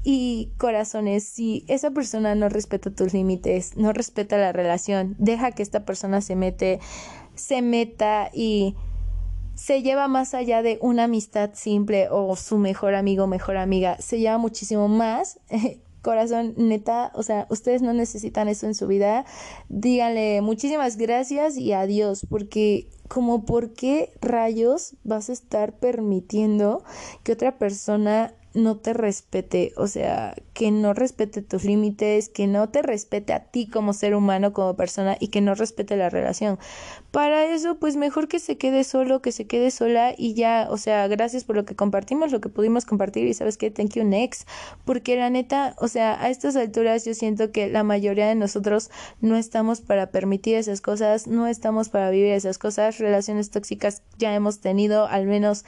Y 0.04 0.52
corazones, 0.58 1.24
si 1.24 1.64
esa 1.70 1.92
persona 1.92 2.36
no 2.36 2.50
respeta 2.50 2.92
tus 2.92 3.14
límites, 3.14 3.78
no 3.78 3.94
respeta 3.94 4.38
la 4.38 4.52
relación, 4.52 5.16
deja 5.18 5.52
que 5.52 5.64
esta 5.64 5.86
persona 5.86 6.20
se 6.20 6.36
mete 6.36 6.82
se 7.42 7.62
meta 7.62 8.30
y 8.34 8.76
se 9.56 9.82
lleva 9.82 10.08
más 10.08 10.34
allá 10.34 10.62
de 10.62 10.80
una 10.82 11.06
amistad 11.06 11.52
simple 11.54 12.08
o 12.10 12.36
su 12.36 12.58
mejor 12.58 12.96
amigo 12.96 13.28
mejor 13.28 13.58
amiga, 13.58 13.98
se 14.00 14.20
lleva 14.20 14.38
muchísimo 14.38 14.88
más. 14.88 15.40
Corazón, 16.02 16.56
neta, 16.58 17.12
o 17.14 17.22
sea, 17.22 17.46
ustedes 17.52 17.84
no 17.84 17.94
necesitan 17.94 18.48
eso 18.48 18.66
en 18.66 18.74
su 18.74 18.88
vida. 18.88 19.24
Díganle 19.70 20.42
muchísimas 20.42 20.98
gracias 20.98 21.58
y 21.58 21.74
adiós, 21.74 22.26
porque 22.28 22.90
como 23.08 23.46
por 23.46 23.74
qué 23.74 24.12
rayos 24.20 24.96
vas 25.04 25.30
a 25.30 25.34
estar 25.34 25.78
permitiendo 25.78 26.84
que 27.24 27.34
otra 27.34 27.60
persona 27.60 28.34
no 28.54 28.78
te 28.78 28.94
respete, 28.94 29.74
o 29.78 29.88
sea, 29.88 30.36
que 30.54 30.72
no 30.72 30.94
respete 30.94 31.42
tus 31.42 31.64
límites, 31.64 32.30
que 32.30 32.48
no 32.48 32.70
te 32.70 32.82
respete 32.82 33.34
a 33.34 33.46
ti 33.46 33.68
como 33.68 33.94
ser 33.94 34.16
humano, 34.16 34.54
como 34.54 34.76
persona 34.76 35.16
y 35.20 35.30
que 35.30 35.42
no 35.42 35.56
respete 35.56 35.96
la 35.96 36.10
relación. 36.10 36.60
Para 37.12 37.46
eso, 37.46 37.76
pues 37.76 37.96
mejor 37.96 38.28
que 38.28 38.40
se 38.40 38.58
quede 38.58 38.84
solo, 38.84 39.22
que 39.22 39.32
se 39.32 39.48
quede 39.48 39.72
sola 39.72 40.14
y 40.18 40.34
ya, 40.34 40.68
o 40.70 40.78
sea, 40.78 41.08
gracias 41.08 41.44
por 41.44 41.56
lo 41.56 41.66
que 41.66 41.76
compartimos, 41.76 42.32
lo 42.32 42.42
que 42.42 42.50
pudimos 42.50 42.86
compartir 42.86 43.28
y 43.28 43.34
sabes 43.34 43.58
que 43.58 43.72
thank 43.72 43.94
you 43.96 44.04
next, 44.04 44.48
porque 44.86 45.16
la 45.16 45.30
neta, 45.30 45.76
o 45.78 45.88
sea, 45.88 46.22
a 46.22 46.30
estas 46.30 46.56
alturas 46.56 47.06
yo 47.06 47.14
siento 47.14 47.52
que 47.52 47.70
la 47.70 47.84
mayoría 47.84 48.28
de 48.28 48.36
nosotros 48.36 48.92
no 49.22 49.38
estamos 49.38 49.82
para 49.82 50.12
permitir 50.12 50.56
esas 50.56 50.82
cosas, 50.82 51.28
no 51.28 51.48
estamos 51.48 51.90
para 51.90 52.10
vivir 52.10 52.32
esas 52.34 52.58
cosas, 52.58 52.98
relaciones 52.98 53.50
tóxicas 53.50 54.04
ya 54.18 54.34
hemos 54.34 54.60
tenido, 54.60 55.08
al 55.08 55.26
menos 55.26 55.66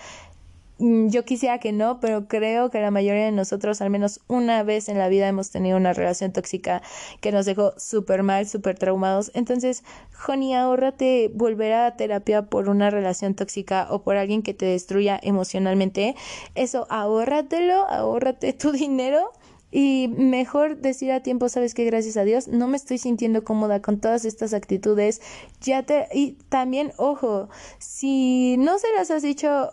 yo 0.80 1.24
quisiera 1.24 1.60
que 1.60 1.72
no, 1.72 2.00
pero 2.00 2.28
creo 2.28 2.70
que 2.70 2.82
la 2.82 2.92
mayoría 2.92 3.26
de 3.26 3.32
nosotros 3.32 3.82
al 3.82 3.90
menos 3.90 4.22
una 4.28 4.64
vez 4.64 4.90
en 4.90 4.98
la 4.98 5.08
vida 5.08 5.28
hemos 5.28 5.52
tenido 5.52 5.78
una 5.78 5.94
relación 5.94 6.34
tóxica 6.34 6.82
que 7.22 7.32
nos 7.32 7.46
dejó 7.46 7.74
súper 7.78 8.24
mal, 8.24 8.48
súper 8.48 8.78
traumados. 8.78 9.32
Entonces, 9.36 9.84
Honey, 10.28 10.54
ahórrate 10.54 11.32
volver 11.34 11.74
a 11.74 11.96
terapia 11.96 12.44
por 12.44 12.70
una 12.70 12.90
relación 12.90 13.36
tóxica 13.36 13.88
o 13.92 14.04
por 14.04 14.18
alguien 14.18 14.42
que 14.42 14.54
te 14.54 14.66
destruya 14.66 15.20
emocionalmente. 15.22 16.16
Eso, 16.56 16.88
ahórratelo, 16.90 17.88
ahórrate 17.90 18.54
tu 18.54 18.72
dinero. 18.74 19.32
Y 19.76 20.08
mejor 20.16 20.78
decir 20.78 21.12
a 21.12 21.24
tiempo, 21.24 21.50
sabes 21.50 21.74
que 21.74 21.84
gracias 21.84 22.16
a 22.16 22.24
Dios 22.24 22.48
no 22.48 22.68
me 22.68 22.78
estoy 22.78 23.00
sintiendo 23.00 23.44
cómoda 23.44 23.82
con 23.82 24.00
todas 24.00 24.24
estas 24.24 24.54
actitudes. 24.54 25.20
Ya 25.62 25.82
te 25.82 26.08
y 26.14 26.34
también 26.50 26.94
ojo, 26.98 27.50
si 27.80 28.56
no 28.58 28.78
se 28.78 28.86
las 28.96 29.10
has 29.10 29.24
dicho 29.24 29.72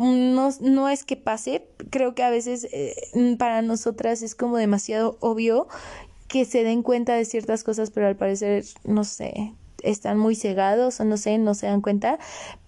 no, 0.00 0.50
no 0.60 0.88
es 0.88 1.04
que 1.04 1.16
pase, 1.16 1.66
creo 1.90 2.14
que 2.14 2.22
a 2.22 2.30
veces 2.30 2.66
eh, 2.72 2.94
para 3.38 3.62
nosotras 3.62 4.22
es 4.22 4.34
como 4.34 4.56
demasiado 4.56 5.18
obvio 5.20 5.68
que 6.26 6.44
se 6.44 6.64
den 6.64 6.82
cuenta 6.82 7.14
de 7.14 7.24
ciertas 7.24 7.64
cosas, 7.64 7.90
pero 7.90 8.06
al 8.06 8.16
parecer, 8.16 8.64
no 8.84 9.04
sé, 9.04 9.52
están 9.82 10.18
muy 10.18 10.36
cegados 10.36 11.00
o 11.00 11.04
no 11.04 11.16
sé, 11.16 11.38
no 11.38 11.54
se 11.54 11.66
dan 11.66 11.80
cuenta. 11.80 12.18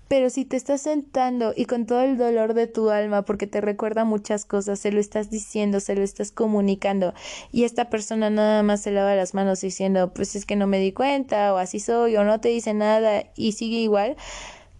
Pero 0.08 0.28
si 0.28 0.44
te 0.44 0.58
estás 0.58 0.82
sentando 0.82 1.54
y 1.56 1.64
con 1.64 1.86
todo 1.86 2.02
el 2.02 2.18
dolor 2.18 2.52
de 2.52 2.66
tu 2.66 2.90
alma, 2.90 3.22
porque 3.22 3.46
te 3.46 3.62
recuerda 3.62 4.04
muchas 4.04 4.44
cosas, 4.44 4.78
se 4.78 4.92
lo 4.92 5.00
estás 5.00 5.30
diciendo, 5.30 5.80
se 5.80 5.94
lo 5.94 6.02
estás 6.02 6.32
comunicando, 6.32 7.14
y 7.50 7.64
esta 7.64 7.88
persona 7.88 8.28
nada 8.28 8.62
más 8.62 8.82
se 8.82 8.90
lava 8.90 9.14
las 9.14 9.32
manos 9.32 9.62
diciendo, 9.62 10.12
pues 10.12 10.36
es 10.36 10.44
que 10.44 10.54
no 10.54 10.66
me 10.66 10.80
di 10.80 10.92
cuenta, 10.92 11.54
o 11.54 11.56
así 11.56 11.80
soy, 11.80 12.16
o 12.16 12.24
no 12.24 12.40
te 12.42 12.50
dice 12.50 12.74
nada, 12.74 13.24
y 13.36 13.52
sigue 13.52 13.78
igual, 13.78 14.16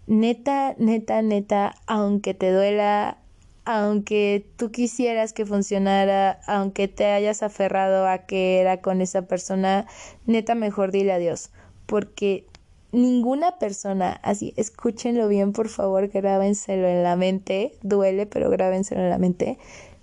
neta, 0.06 0.74
neta, 0.78 1.22
neta, 1.22 1.74
aunque 1.86 2.34
te 2.34 2.52
duela, 2.52 3.18
aunque 3.64 4.46
tú 4.56 4.70
quisieras 4.70 5.32
que 5.32 5.46
funcionara, 5.46 6.40
aunque 6.46 6.88
te 6.88 7.06
hayas 7.06 7.42
aferrado 7.42 8.06
a 8.08 8.18
que 8.18 8.60
era 8.60 8.80
con 8.80 9.00
esa 9.00 9.22
persona, 9.22 9.86
neta, 10.26 10.54
mejor 10.54 10.90
dile 10.90 11.12
adiós, 11.12 11.50
porque 11.86 12.46
ninguna 12.90 13.58
persona, 13.58 14.12
así, 14.22 14.52
escúchenlo 14.56 15.28
bien, 15.28 15.52
por 15.52 15.68
favor, 15.68 16.08
grábenselo 16.08 16.88
en 16.88 17.02
la 17.02 17.16
mente, 17.16 17.72
duele, 17.82 18.26
pero 18.26 18.50
grábenselo 18.50 19.02
en 19.02 19.10
la 19.10 19.18
mente, 19.18 19.58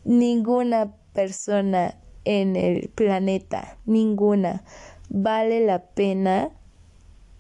ninguna 0.05 0.93
persona 1.13 1.95
en 2.25 2.55
el 2.55 2.89
planeta, 2.89 3.77
ninguna, 3.85 4.63
vale 5.09 5.65
la 5.65 5.83
pena 5.83 6.51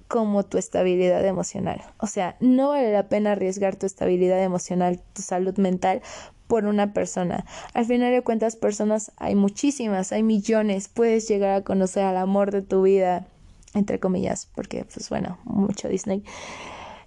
como 0.09 0.43
tu 0.43 0.57
estabilidad 0.57 1.23
emocional. 1.25 1.81
O 1.99 2.07
sea, 2.07 2.35
no 2.41 2.69
vale 2.69 2.91
la 2.91 3.07
pena 3.07 3.33
arriesgar 3.33 3.75
tu 3.75 3.85
estabilidad 3.85 4.43
emocional, 4.43 4.99
tu 5.13 5.21
salud 5.21 5.55
mental 5.57 6.01
por 6.47 6.65
una 6.65 6.93
persona. 6.93 7.45
Al 7.75 7.85
final 7.85 8.11
de 8.11 8.23
cuentas, 8.23 8.55
personas 8.55 9.11
hay 9.17 9.35
muchísimas, 9.35 10.11
hay 10.11 10.23
millones. 10.23 10.87
Puedes 10.89 11.27
llegar 11.29 11.51
a 11.51 11.63
conocer 11.63 12.03
al 12.03 12.17
amor 12.17 12.49
de 12.51 12.63
tu 12.63 12.81
vida, 12.81 13.27
entre 13.75 13.99
comillas, 13.99 14.49
porque 14.55 14.83
pues 14.83 15.09
bueno, 15.09 15.37
mucho 15.43 15.87
Disney. 15.87 16.23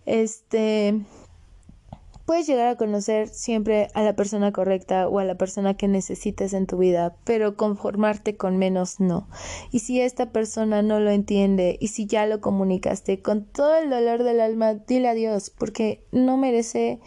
Este, 0.06 1.00
Puedes 2.32 2.46
llegar 2.46 2.68
a 2.68 2.76
conocer 2.76 3.28
siempre 3.28 3.88
a 3.92 4.02
la 4.02 4.16
persona 4.16 4.52
correcta 4.52 5.06
o 5.06 5.18
a 5.18 5.24
la 5.26 5.34
persona 5.34 5.76
que 5.76 5.86
necesites 5.86 6.54
en 6.54 6.66
tu 6.66 6.78
vida, 6.78 7.14
pero 7.24 7.58
conformarte 7.58 8.38
con 8.38 8.56
menos 8.56 9.00
no. 9.00 9.28
Y 9.70 9.80
si 9.80 10.00
esta 10.00 10.32
persona 10.32 10.80
no 10.80 10.98
lo 10.98 11.10
entiende 11.10 11.76
y 11.78 11.88
si 11.88 12.06
ya 12.06 12.24
lo 12.24 12.40
comunicaste 12.40 13.20
con 13.20 13.44
todo 13.44 13.76
el 13.76 13.90
dolor 13.90 14.22
del 14.22 14.40
alma, 14.40 14.72
dile 14.72 15.08
adiós 15.08 15.50
porque 15.50 16.06
no 16.10 16.38
merece 16.38 17.00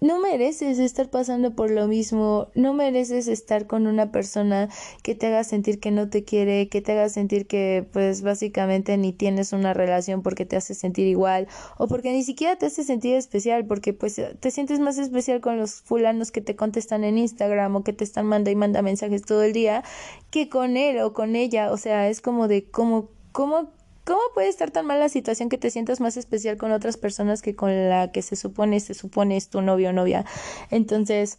no 0.00 0.20
mereces 0.20 0.78
estar 0.78 1.10
pasando 1.10 1.54
por 1.54 1.70
lo 1.70 1.88
mismo, 1.88 2.48
no 2.54 2.74
mereces 2.74 3.28
estar 3.28 3.66
con 3.66 3.86
una 3.86 4.12
persona 4.12 4.68
que 5.02 5.14
te 5.14 5.26
haga 5.26 5.44
sentir 5.44 5.80
que 5.80 5.90
no 5.90 6.08
te 6.10 6.24
quiere, 6.24 6.68
que 6.68 6.82
te 6.82 6.92
haga 6.92 7.08
sentir 7.08 7.46
que 7.46 7.86
pues 7.92 8.22
básicamente 8.22 8.96
ni 8.96 9.12
tienes 9.12 9.52
una 9.52 9.74
relación 9.74 10.22
porque 10.22 10.44
te 10.44 10.56
hace 10.56 10.74
sentir 10.74 11.06
igual 11.06 11.48
o 11.78 11.88
porque 11.88 12.12
ni 12.12 12.22
siquiera 12.22 12.56
te 12.56 12.66
hace 12.66 12.84
sentir 12.84 13.14
especial 13.16 13.66
porque 13.66 13.92
pues 13.92 14.20
te 14.40 14.50
sientes 14.50 14.80
más 14.80 14.98
especial 14.98 15.40
con 15.40 15.58
los 15.58 15.82
fulanos 15.82 16.30
que 16.30 16.40
te 16.40 16.56
contestan 16.56 17.04
en 17.04 17.18
Instagram 17.18 17.76
o 17.76 17.84
que 17.84 17.92
te 17.92 18.04
están 18.04 18.26
mandando 18.26 18.50
y 18.50 18.56
manda 18.56 18.82
mensajes 18.82 19.22
todo 19.22 19.42
el 19.42 19.52
día 19.52 19.82
que 20.30 20.48
con 20.48 20.76
él 20.76 21.00
o 21.00 21.12
con 21.12 21.36
ella, 21.36 21.72
o 21.72 21.76
sea, 21.76 22.08
es 22.08 22.20
como 22.20 22.48
de 22.48 22.64
cómo 22.64 23.08
cómo 23.36 23.70
¿Cómo 24.06 24.20
puede 24.34 24.48
estar 24.48 24.70
tan 24.70 24.86
mal 24.86 25.00
la 25.00 25.08
situación 25.08 25.48
que 25.48 25.58
te 25.58 25.68
sientas 25.68 26.00
más 26.00 26.16
especial 26.16 26.56
con 26.56 26.70
otras 26.70 26.96
personas 26.96 27.42
que 27.42 27.56
con 27.56 27.88
la 27.88 28.12
que 28.12 28.22
se 28.22 28.36
supone, 28.36 28.78
se 28.78 28.94
supone 28.94 29.36
es 29.36 29.48
tu 29.48 29.62
novio 29.62 29.88
o 29.88 29.92
novia? 29.92 30.24
Entonces, 30.70 31.38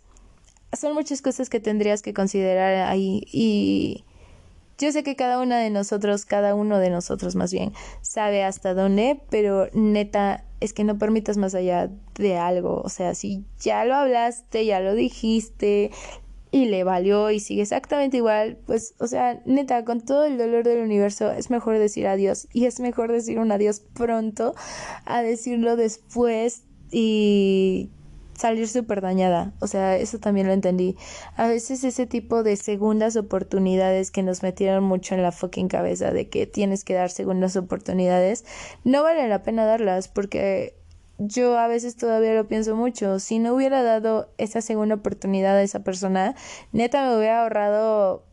son 0.74 0.94
muchas 0.94 1.22
cosas 1.22 1.50
que 1.50 1.62
tendrías 1.62 2.02
que 2.02 2.14
considerar 2.14 2.90
ahí 2.90 3.26
y 3.32 4.04
yo 4.78 4.92
sé 4.92 5.04
que 5.04 5.16
cada 5.16 5.40
una 5.40 5.60
de 5.60 5.70
nosotros, 5.70 6.26
cada 6.26 6.56
uno 6.56 6.78
de 6.78 6.90
nosotros 6.90 7.38
más 7.38 7.54
bien, 7.54 7.72
sabe 8.02 8.44
hasta 8.44 8.74
dónde, 8.74 9.22
pero 9.30 9.70
neta, 9.72 10.44
es 10.60 10.74
que 10.74 10.84
no 10.84 10.98
permitas 10.98 11.38
más 11.38 11.56
allá 11.56 11.90
de 12.16 12.38
algo. 12.38 12.82
O 12.84 12.90
sea, 12.90 13.16
si 13.16 13.46
ya 13.62 13.86
lo 13.86 13.96
hablaste, 13.96 14.66
ya 14.66 14.82
lo 14.82 14.94
dijiste, 14.94 15.92
y 16.52 16.66
le 16.66 16.84
valió 16.84 17.30
y 17.32 17.40
sigue 17.40 17.64
exactamente 17.64 18.18
igual, 18.18 18.58
pues, 18.66 18.96
o 19.00 19.08
sea, 19.08 19.42
neta, 19.46 19.84
con 19.84 20.02
todo 20.02 20.26
el 20.26 20.38
dolor 20.38 20.64
del 20.64 20.82
universo 20.82 21.32
es 21.32 21.50
mejor 21.50 21.78
decir 21.78 22.08
adiós 22.08 22.48
y 22.54 22.66
es 22.66 22.80
mejor 22.80 23.12
decir 23.12 23.40
un 23.40 23.52
adiós 23.52 23.82
pronto 23.94 24.56
a 25.06 25.22
decirlo 25.22 25.76
después 25.76 26.64
y 26.92 27.90
salir 28.38 28.68
súper 28.68 29.02
dañada. 29.02 29.54
O 29.60 29.68
sea, 29.68 29.98
eso 29.98 30.20
también 30.20 30.48
lo 30.48 30.54
entendí. 30.54 30.96
A 31.36 31.48
veces 31.48 31.84
ese 31.84 32.06
tipo 32.06 32.44
de 32.44 32.56
segundas 32.56 33.16
oportunidades 33.16 34.12
que 34.12 34.24
nos 34.24 34.44
metieron 34.44 34.84
mucho 34.84 35.16
en 35.16 35.24
la 35.24 35.32
fucking 35.32 35.68
cabeza 35.68 36.12
de 36.12 36.30
que 36.30 36.46
tienes 36.46 36.84
que 36.84 36.94
dar 36.94 37.10
segundas 37.10 37.56
oportunidades, 37.58 38.46
no 38.84 39.04
vale 39.04 39.28
la 39.28 39.44
pena 39.44 39.66
darlas 39.66 40.08
porque 40.08 40.76
yo 41.18 41.58
a 41.58 41.68
veces 41.68 41.96
todavía 41.96 42.34
lo 42.34 42.48
pienso 42.48 42.76
mucho. 42.76 43.20
Si 43.20 43.40
no 43.40 43.54
hubiera 43.56 43.84
dado 43.84 44.30
esa 44.38 44.62
segunda 44.62 44.96
oportunidad 44.96 45.58
a 45.58 45.64
esa 45.64 45.84
persona, 45.84 46.36
neta 46.72 47.08
me 47.08 47.18
hubiera 47.18 47.42
ahorrado 47.42 48.24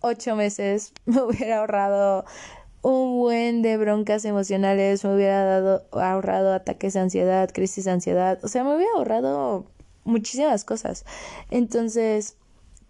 ocho 0.00 0.36
meses, 0.36 0.92
me 1.06 1.22
hubiera 1.22 1.58
ahorrado 1.58 2.24
un 2.82 3.18
buen 3.18 3.62
de 3.62 3.76
broncas 3.76 4.24
emocionales, 4.24 5.04
me 5.04 5.14
hubiera 5.14 5.44
dado, 5.44 5.84
ahorrado 5.92 6.52
ataques 6.54 6.94
de 6.94 7.00
ansiedad, 7.00 7.50
crisis 7.52 7.84
de 7.84 7.90
ansiedad, 7.90 8.38
o 8.42 8.48
sea, 8.48 8.64
me 8.64 8.76
hubiera 8.76 8.92
ahorrado 8.96 9.66
muchísimas 10.04 10.64
cosas. 10.64 11.04
Entonces, 11.50 12.36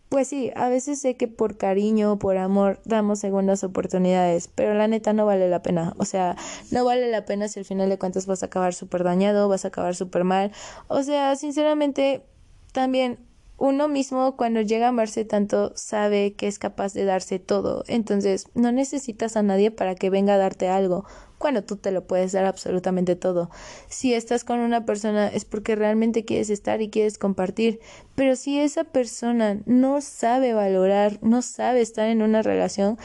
pues 0.09 0.29
sí, 0.29 0.51
a 0.57 0.69
veces 0.69 1.01
sé 1.01 1.17
que 1.17 1.29
por 1.29 1.59
cariño 1.59 2.13
o 2.13 2.19
por 2.19 2.39
amor 2.39 2.81
damos 2.85 3.19
segundas 3.19 3.63
oportunidades, 3.63 4.49
pero 4.49 4.75
la 4.75 4.89
neta 4.89 5.13
no 5.13 5.27
vale 5.27 5.49
la 5.49 5.63
pena. 5.63 5.95
O 5.99 6.05
sea, 6.05 6.37
no 6.71 6.85
vale 6.85 7.11
la 7.11 7.27
pena 7.27 7.49
si 7.49 7.59
al 7.59 7.67
final 7.67 7.91
de 7.91 7.99
cuentas 7.99 8.27
vas 8.27 8.43
a 8.43 8.47
acabar 8.47 8.73
súper 8.73 9.05
dañado, 9.05 9.49
vas 9.49 9.65
a 9.65 9.69
acabar 9.69 9.95
súper 9.95 10.25
mal. 10.25 10.51
O 10.87 11.03
sea, 11.03 11.37
sinceramente, 11.37 12.25
también 12.73 13.19
uno 13.59 13.89
mismo 13.89 14.37
cuando 14.37 14.61
llega 14.61 14.87
a 14.87 14.91
amarse 14.91 15.25
tanto 15.25 15.73
sabe 15.75 16.35
que 16.35 16.47
es 16.47 16.61
capaz 16.61 16.95
de 16.95 17.05
darse 17.05 17.41
todo. 17.41 17.85
Entonces, 17.89 18.47
no 18.55 18.71
necesitas 18.71 19.37
a 19.37 19.43
nadie 19.43 19.73
para 19.73 19.97
que 19.97 20.11
venga 20.11 20.35
a 20.35 20.39
darte 20.39 20.69
algo 20.69 21.05
cuando 21.39 21.63
tú 21.63 21.77
te 21.77 21.91
lo 21.91 22.07
puedes 22.07 22.33
dar 22.33 22.45
absolutamente 22.45 23.17
todo. 23.17 23.51
Si 23.89 24.15
estás 24.15 24.45
con 24.45 24.61
una 24.61 24.85
persona 24.85 25.29
es 25.29 25.45
porque 25.45 25.77
realmente 25.77 26.25
quieres 26.25 26.51
estar 26.51 26.81
y 26.83 26.91
quieres 26.91 27.19
compartir, 27.19 27.81
pero 28.15 28.37
si 28.37 28.61
esa 28.61 28.85
persona 28.85 29.61
no 29.67 30.01
sabe 30.01 30.53
valorar, 30.53 31.19
no 31.23 31.43
sabe 31.43 31.81
estar 31.81 32.09
en 32.09 32.23
una 32.23 32.43
relación, 32.43 32.97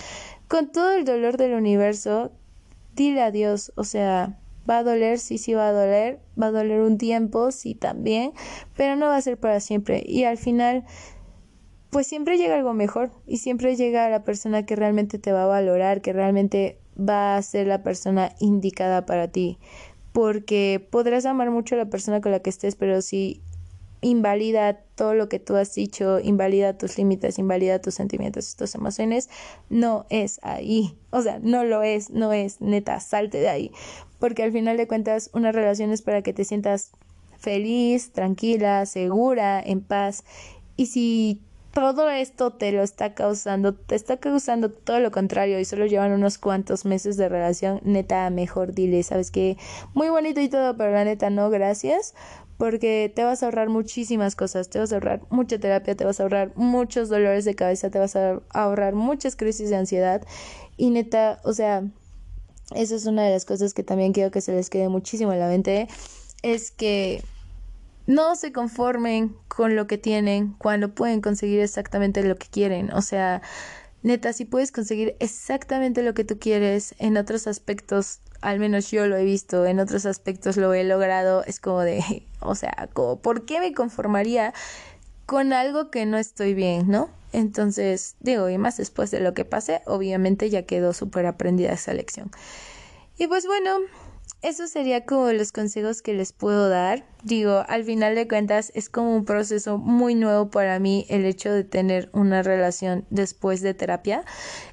con 0.47 0.71
todo 0.71 0.93
el 0.93 1.05
dolor 1.05 1.37
del 1.37 1.53
universo, 1.53 2.31
dile 2.95 3.21
adiós, 3.21 3.71
o 3.75 3.83
sea, 3.83 4.39
va 4.69 4.79
a 4.79 4.83
doler, 4.83 5.19
sí, 5.19 5.37
sí 5.37 5.53
va 5.53 5.69
a 5.69 5.71
doler, 5.71 6.19
va 6.41 6.47
a 6.47 6.51
doler 6.51 6.81
un 6.81 6.97
tiempo, 6.97 7.51
sí 7.51 7.75
también, 7.75 8.31
pero 8.75 8.95
no 8.95 9.07
va 9.07 9.17
a 9.17 9.21
ser 9.21 9.37
para 9.37 9.59
siempre 9.59 10.03
y 10.05 10.23
al 10.23 10.37
final 10.37 10.85
pues 11.93 12.07
siempre 12.07 12.37
llega 12.37 12.55
algo 12.55 12.73
mejor 12.73 13.11
y 13.27 13.37
siempre 13.37 13.75
llega 13.75 14.09
la 14.09 14.23
persona 14.23 14.65
que 14.65 14.75
realmente 14.75 15.19
te 15.19 15.31
va 15.31 15.43
a 15.43 15.47
valorar, 15.47 16.01
que 16.01 16.11
realmente 16.11 16.79
va 16.97 17.37
a 17.37 17.41
ser 17.41 17.67
la 17.67 17.83
persona 17.83 18.31
indicada 18.39 19.05
para 19.05 19.27
ti. 19.27 19.59
Porque 20.11 20.85
podrás 20.91 21.25
amar 21.25 21.51
mucho 21.51 21.75
a 21.75 21.77
la 21.77 21.89
persona 21.89 22.19
con 22.19 22.31
la 22.31 22.39
que 22.39 22.49
estés, 22.49 22.75
pero 22.75 23.01
si 23.01 23.41
invalida 24.03 24.81
todo 24.95 25.13
lo 25.15 25.29
que 25.29 25.39
tú 25.39 25.55
has 25.55 25.73
dicho, 25.73 26.19
invalida 26.19 26.77
tus 26.77 26.97
límites, 26.97 27.39
invalida 27.39 27.81
tus 27.81 27.95
sentimientos, 27.95 28.55
tus 28.55 28.75
emociones, 28.75 29.29
no 29.69 30.05
es 30.09 30.39
ahí. 30.43 30.95
O 31.09 31.21
sea, 31.21 31.39
no 31.41 31.63
lo 31.63 31.81
es, 31.81 32.09
no 32.09 32.33
es, 32.33 32.61
neta, 32.61 32.99
salte 32.99 33.39
de 33.39 33.49
ahí. 33.49 33.71
Porque 34.19 34.43
al 34.43 34.51
final 34.51 34.77
de 34.77 34.87
cuentas, 34.87 35.29
una 35.33 35.51
relación 35.51 35.91
es 35.91 36.01
para 36.01 36.21
que 36.21 36.33
te 36.33 36.45
sientas 36.45 36.91
feliz, 37.37 38.11
tranquila, 38.11 38.85
segura, 38.85 39.61
en 39.61 39.81
paz. 39.81 40.23
Y 40.77 40.85
si 40.87 41.41
todo 41.73 42.09
esto 42.09 42.51
te 42.51 42.71
lo 42.71 42.83
está 42.83 43.15
causando, 43.15 43.73
te 43.73 43.95
está 43.95 44.17
causando 44.17 44.69
todo 44.69 44.99
lo 44.99 45.11
contrario 45.11 45.59
y 45.59 45.65
solo 45.65 45.87
llevan 45.87 46.11
unos 46.11 46.37
cuantos 46.37 46.85
meses 46.85 47.17
de 47.17 47.29
relación, 47.29 47.81
neta, 47.83 48.29
mejor 48.29 48.73
dile, 48.73 49.01
sabes 49.01 49.31
que 49.31 49.57
muy 49.95 50.09
bonito 50.09 50.39
y 50.39 50.49
todo, 50.49 50.77
pero 50.77 50.91
la 50.91 51.03
neta 51.03 51.31
no, 51.31 51.49
gracias, 51.49 52.13
porque 52.63 53.11
te 53.13 53.25
vas 53.25 53.43
a 53.43 53.47
ahorrar 53.47 53.67
muchísimas 53.67 54.37
cosas, 54.37 54.69
te 54.69 54.79
vas 54.79 54.93
a 54.93 54.95
ahorrar 54.95 55.21
mucha 55.29 55.59
terapia, 55.59 55.97
te 55.97 56.05
vas 56.05 56.21
a 56.21 56.23
ahorrar 56.23 56.53
muchos 56.55 57.09
dolores 57.09 57.43
de 57.43 57.55
cabeza, 57.55 57.89
te 57.89 57.99
vas 57.99 58.15
a 58.15 58.39
ahorrar 58.51 58.95
muchas 58.95 59.35
crisis 59.35 59.69
de 59.69 59.75
ansiedad 59.75 60.25
y 60.77 60.89
neta, 60.89 61.41
o 61.43 61.51
sea, 61.51 61.83
esa 62.73 62.95
es 62.95 63.05
una 63.05 63.23
de 63.23 63.31
las 63.31 63.43
cosas 63.43 63.73
que 63.73 63.83
también 63.83 64.13
quiero 64.13 64.31
que 64.31 64.39
se 64.39 64.53
les 64.53 64.69
quede 64.69 64.87
muchísimo 64.87 65.33
en 65.33 65.39
la 65.39 65.49
mente, 65.49 65.89
es 66.41 66.71
que 66.71 67.21
no 68.07 68.33
se 68.37 68.53
conformen 68.53 69.35
con 69.49 69.75
lo 69.75 69.85
que 69.85 69.97
tienen 69.97 70.55
cuando 70.57 70.95
pueden 70.95 71.19
conseguir 71.19 71.59
exactamente 71.59 72.23
lo 72.23 72.37
que 72.37 72.47
quieren. 72.47 72.93
O 72.93 73.01
sea, 73.01 73.41
neta, 74.03 74.31
si 74.31 74.45
puedes 74.45 74.71
conseguir 74.71 75.17
exactamente 75.19 76.01
lo 76.01 76.13
que 76.13 76.23
tú 76.23 76.39
quieres 76.39 76.95
en 76.97 77.17
otros 77.17 77.45
aspectos, 77.45 78.19
al 78.43 78.59
menos 78.59 78.91
yo 78.91 79.07
lo 79.07 79.17
he 79.17 79.23
visto, 79.23 79.65
en 79.65 79.79
otros 79.79 80.05
aspectos 80.05 80.57
lo 80.57 80.73
he 80.73 80.83
logrado, 80.83 81.43
es 81.45 81.59
como 81.59 81.81
de, 81.81 82.23
o 82.39 82.55
sea, 82.55 82.89
como, 82.93 83.19
¿por 83.19 83.45
qué 83.45 83.59
me 83.59 83.73
conformaría 83.73 84.53
con 85.25 85.53
algo 85.53 85.89
que 85.89 86.05
no 86.05 86.17
estoy 86.17 86.53
bien, 86.53 86.89
no? 86.89 87.09
Entonces, 87.31 88.15
digo, 88.19 88.49
y 88.49 88.57
más 88.57 88.77
después 88.77 89.09
de 89.09 89.19
lo 89.19 89.33
que 89.33 89.45
pase, 89.45 89.81
obviamente 89.85 90.49
ya 90.49 90.63
quedó 90.63 90.93
súper 90.93 91.25
aprendida 91.25 91.71
esa 91.71 91.93
lección. 91.93 92.29
Y 93.17 93.27
pues 93.27 93.47
bueno, 93.47 93.79
eso 94.43 94.67
sería 94.67 95.05
como 95.05 95.31
los 95.31 95.51
consejos 95.51 96.01
que 96.01 96.13
les 96.13 96.33
puedo 96.33 96.67
dar. 96.69 97.05
Digo, 97.23 97.63
al 97.67 97.85
final 97.85 98.13
de 98.13 98.27
cuentas 98.27 98.71
es 98.75 98.89
como 98.89 99.15
un 99.15 99.25
proceso 99.25 99.77
muy 99.77 100.15
nuevo 100.15 100.51
para 100.51 100.77
mí 100.79 101.05
el 101.09 101.25
hecho 101.25 101.51
de 101.51 101.63
tener 101.63 102.09
una 102.13 102.43
relación 102.43 103.05
después 103.09 103.61
de 103.61 103.73
terapia. 103.73 104.25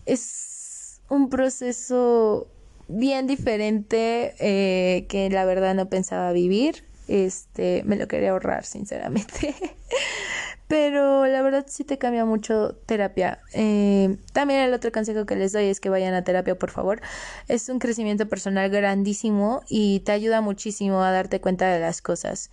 Es 0.06 1.00
un 1.08 1.30
proceso 1.30 2.48
bien 2.90 3.26
diferente 3.26 4.34
eh, 4.38 5.06
que 5.08 5.30
la 5.30 5.44
verdad 5.44 5.74
no 5.74 5.88
pensaba 5.88 6.32
vivir. 6.32 6.84
Este, 7.08 7.82
me 7.84 7.96
lo 7.96 8.06
quería 8.06 8.30
ahorrar, 8.30 8.64
sinceramente. 8.64 9.54
Pero 10.68 11.26
la 11.26 11.42
verdad 11.42 11.66
sí 11.68 11.82
te 11.82 11.98
cambia 11.98 12.24
mucho 12.24 12.76
terapia. 12.86 13.40
Eh, 13.54 14.16
también 14.32 14.60
el 14.60 14.72
otro 14.72 14.92
consejo 14.92 15.26
que 15.26 15.34
les 15.34 15.52
doy 15.52 15.64
es 15.64 15.80
que 15.80 15.90
vayan 15.90 16.14
a 16.14 16.22
terapia, 16.22 16.56
por 16.56 16.70
favor. 16.70 17.00
Es 17.48 17.68
un 17.68 17.80
crecimiento 17.80 18.28
personal 18.28 18.70
grandísimo 18.70 19.62
y 19.68 19.98
te 20.00 20.12
ayuda 20.12 20.40
muchísimo 20.40 21.02
a 21.02 21.10
darte 21.10 21.40
cuenta 21.40 21.66
de 21.72 21.80
las 21.80 22.00
cosas. 22.00 22.50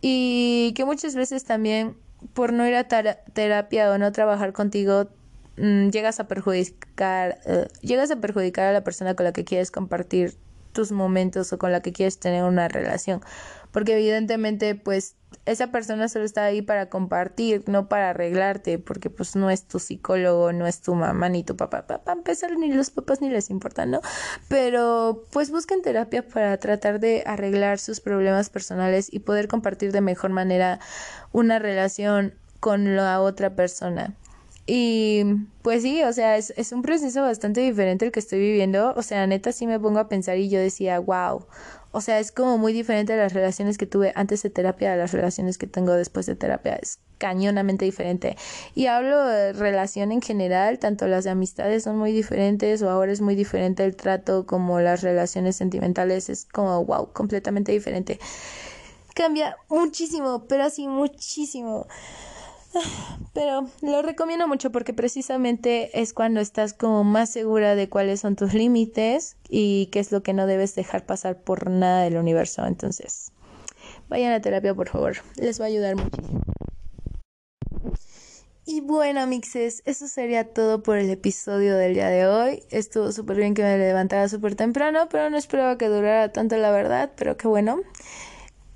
Y 0.00 0.74
que 0.76 0.84
muchas 0.84 1.16
veces 1.16 1.42
también 1.42 1.96
por 2.34 2.52
no 2.52 2.66
ir 2.68 2.76
a 2.76 2.86
terapia 2.86 3.90
o 3.90 3.98
no 3.98 4.12
trabajar 4.12 4.52
contigo 4.52 5.08
mm, 5.56 5.90
llegas 5.90 6.20
a 6.20 6.28
perjudicar 6.28 7.38
eh, 7.46 7.68
llegas 7.80 8.10
a 8.10 8.16
perjudicar 8.16 8.66
a 8.66 8.72
la 8.72 8.84
persona 8.84 9.14
con 9.14 9.24
la 9.24 9.32
que 9.32 9.44
quieres 9.44 9.70
compartir 9.70 10.36
tus 10.72 10.92
momentos 10.92 11.52
o 11.52 11.58
con 11.58 11.72
la 11.72 11.80
que 11.80 11.92
quieres 11.92 12.18
tener 12.18 12.44
una 12.44 12.68
relación 12.68 13.22
porque 13.72 13.94
evidentemente 13.94 14.74
pues 14.74 15.16
esa 15.44 15.70
persona 15.70 16.08
solo 16.08 16.24
está 16.24 16.44
ahí 16.44 16.62
para 16.62 16.88
compartir, 16.88 17.62
no 17.68 17.88
para 17.88 18.10
arreglarte, 18.10 18.78
porque 18.78 19.10
pues 19.10 19.36
no 19.36 19.50
es 19.50 19.64
tu 19.64 19.78
psicólogo, 19.78 20.52
no 20.52 20.66
es 20.66 20.80
tu 20.80 20.94
mamá 20.94 21.28
ni 21.28 21.44
tu 21.44 21.56
papá. 21.56 21.86
Para 21.86 22.12
empezar, 22.12 22.56
ni 22.58 22.72
los 22.72 22.90
papás 22.90 23.20
ni 23.20 23.30
les 23.30 23.50
importa, 23.50 23.86
¿no? 23.86 24.00
Pero 24.48 25.24
pues 25.30 25.50
busquen 25.50 25.82
terapia 25.82 26.26
para 26.26 26.56
tratar 26.56 27.00
de 27.00 27.22
arreglar 27.26 27.78
sus 27.78 28.00
problemas 28.00 28.50
personales 28.50 29.12
y 29.12 29.20
poder 29.20 29.46
compartir 29.46 29.92
de 29.92 30.00
mejor 30.00 30.30
manera 30.30 30.80
una 31.32 31.58
relación 31.58 32.34
con 32.58 32.96
la 32.96 33.20
otra 33.20 33.54
persona. 33.54 34.14
Y 34.66 35.24
pues 35.62 35.82
sí, 35.82 36.02
o 36.02 36.12
sea, 36.12 36.36
es, 36.36 36.52
es 36.56 36.72
un 36.72 36.82
proceso 36.82 37.22
bastante 37.22 37.60
diferente 37.60 38.04
el 38.04 38.12
que 38.12 38.20
estoy 38.20 38.40
viviendo. 38.40 38.94
O 38.96 39.02
sea, 39.02 39.26
neta 39.26 39.52
sí 39.52 39.66
me 39.66 39.78
pongo 39.78 40.00
a 40.00 40.08
pensar 40.08 40.38
y 40.38 40.48
yo 40.48 40.58
decía, 40.58 40.98
wow, 40.98 41.46
o 41.92 42.00
sea, 42.00 42.18
es 42.18 42.32
como 42.32 42.58
muy 42.58 42.72
diferente 42.72 43.12
a 43.14 43.16
las 43.16 43.32
relaciones 43.32 43.78
que 43.78 43.86
tuve 43.86 44.12
antes 44.16 44.42
de 44.42 44.50
terapia 44.50 44.92
a 44.92 44.96
las 44.96 45.12
relaciones 45.12 45.56
que 45.56 45.66
tengo 45.66 45.92
después 45.92 46.26
de 46.26 46.34
terapia. 46.34 46.76
Es 46.76 46.98
cañonamente 47.18 47.84
diferente. 47.84 48.36
Y 48.74 48.86
hablo 48.86 49.24
de 49.24 49.52
relación 49.52 50.12
en 50.12 50.20
general, 50.20 50.78
tanto 50.78 51.06
las 51.06 51.24
de 51.24 51.30
amistades 51.30 51.84
son 51.84 51.96
muy 51.96 52.12
diferentes 52.12 52.82
o 52.82 52.90
ahora 52.90 53.12
es 53.12 53.20
muy 53.20 53.34
diferente 53.34 53.84
el 53.84 53.96
trato 53.96 54.46
como 54.46 54.80
las 54.80 55.02
relaciones 55.02 55.56
sentimentales. 55.56 56.28
Es 56.28 56.44
como, 56.44 56.84
wow, 56.84 57.12
completamente 57.12 57.72
diferente. 57.72 58.18
Cambia 59.14 59.56
muchísimo, 59.70 60.44
pero 60.46 60.64
así 60.64 60.88
muchísimo. 60.88 61.86
Pero 63.34 63.68
lo 63.82 64.02
recomiendo 64.02 64.48
mucho 64.48 64.72
porque 64.72 64.94
precisamente 64.94 66.00
es 66.00 66.12
cuando 66.14 66.40
estás 66.40 66.72
como 66.72 67.04
más 67.04 67.30
segura 67.30 67.74
de 67.74 67.88
cuáles 67.88 68.20
son 68.20 68.36
tus 68.36 68.54
límites 68.54 69.36
y 69.48 69.86
qué 69.92 70.00
es 70.00 70.12
lo 70.12 70.22
que 70.22 70.32
no 70.32 70.46
debes 70.46 70.74
dejar 70.74 71.04
pasar 71.04 71.40
por 71.40 71.70
nada 71.70 72.02
del 72.02 72.16
universo. 72.16 72.66
Entonces, 72.66 73.32
vayan 74.08 74.32
a 74.32 74.40
terapia, 74.40 74.74
por 74.74 74.88
favor. 74.88 75.16
Les 75.36 75.60
va 75.60 75.64
a 75.64 75.68
ayudar 75.68 75.96
muchísimo. 75.96 76.40
Y 78.68 78.80
bueno, 78.80 79.24
mixes, 79.28 79.82
eso 79.84 80.08
sería 80.08 80.52
todo 80.52 80.82
por 80.82 80.98
el 80.98 81.08
episodio 81.10 81.76
del 81.76 81.94
día 81.94 82.08
de 82.08 82.26
hoy. 82.26 82.64
Estuvo 82.70 83.12
súper 83.12 83.36
bien 83.36 83.54
que 83.54 83.62
me 83.62 83.78
levantara 83.78 84.28
súper 84.28 84.56
temprano, 84.56 85.08
pero 85.08 85.30
no 85.30 85.36
esperaba 85.36 85.78
que 85.78 85.86
durara 85.86 86.32
tanto 86.32 86.56
la 86.56 86.72
verdad, 86.72 87.12
pero 87.16 87.36
qué 87.36 87.46
bueno 87.46 87.80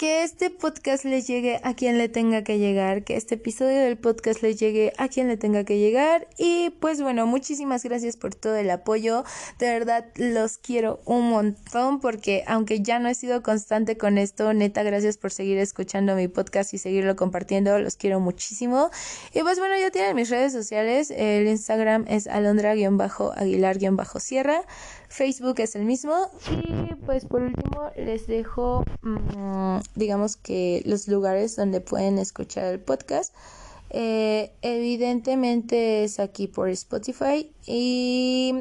que 0.01 0.25
este 0.25 0.49
podcast 0.49 1.05
le 1.05 1.21
llegue 1.21 1.61
a 1.63 1.75
quien 1.75 1.99
le 1.99 2.09
tenga 2.09 2.43
que 2.43 2.59
llegar, 2.59 3.05
que 3.05 3.19
este 3.19 3.35
episodio 3.35 3.83
del 3.83 3.99
podcast 3.99 4.41
le 4.41 4.55
llegue 4.55 4.95
a 4.97 5.09
quien 5.09 5.29
le 5.29 5.37
tenga 5.37 5.65
que 5.65 5.79
llegar. 5.79 6.27
Y 6.39 6.71
pues 6.81 7.03
bueno, 7.03 7.27
muchísimas 7.27 7.83
gracias 7.83 8.17
por 8.17 8.35
todo 8.35 8.57
el 8.57 8.71
apoyo. 8.71 9.25
De 9.59 9.67
verdad 9.67 10.07
los 10.17 10.57
quiero 10.57 11.03
un 11.05 11.29
montón 11.29 12.01
porque 12.01 12.45
aunque 12.47 12.81
ya 12.81 12.99
no 12.99 13.11
he 13.11 13.15
sido 13.15 13.43
constante 13.43 13.99
con 13.99 14.17
esto, 14.17 14.55
neta, 14.55 14.83
gracias 14.85 15.19
por 15.19 15.33
seguir 15.33 15.59
escuchando 15.59 16.17
mi 16.17 16.29
podcast 16.29 16.73
y 16.73 16.79
seguirlo 16.79 17.15
compartiendo. 17.15 17.79
Los 17.79 17.97
quiero 17.97 18.21
muchísimo. 18.21 18.89
Y 19.35 19.43
pues 19.43 19.59
bueno, 19.59 19.75
ya 19.79 19.91
tienen 19.91 20.17
mis 20.17 20.31
redes 20.31 20.55
sociales. 20.55 21.13
El 21.15 21.47
Instagram 21.47 22.07
es 22.09 22.27
alondra-aguilar-sierra. 22.27 24.63
Facebook 25.11 25.57
es 25.59 25.75
el 25.75 25.85
mismo. 25.85 26.15
Y 26.51 26.95
pues 27.05 27.27
por 27.27 27.43
último 27.43 27.91
les 27.97 28.27
dejo, 28.27 28.85
mm, 29.03 29.81
digamos 29.97 30.37
que 30.37 30.83
los 30.87 31.09
lugares 31.09 31.57
donde 31.57 31.81
pueden 31.81 32.19
escuchar 32.19 32.67
el 32.67 32.81
podcast. 32.81 33.35
Eh, 33.93 34.53
evidentemente 34.63 36.05
es 36.05 36.21
aquí 36.21 36.47
por 36.47 36.69
Spotify 36.69 37.51
y 37.67 38.55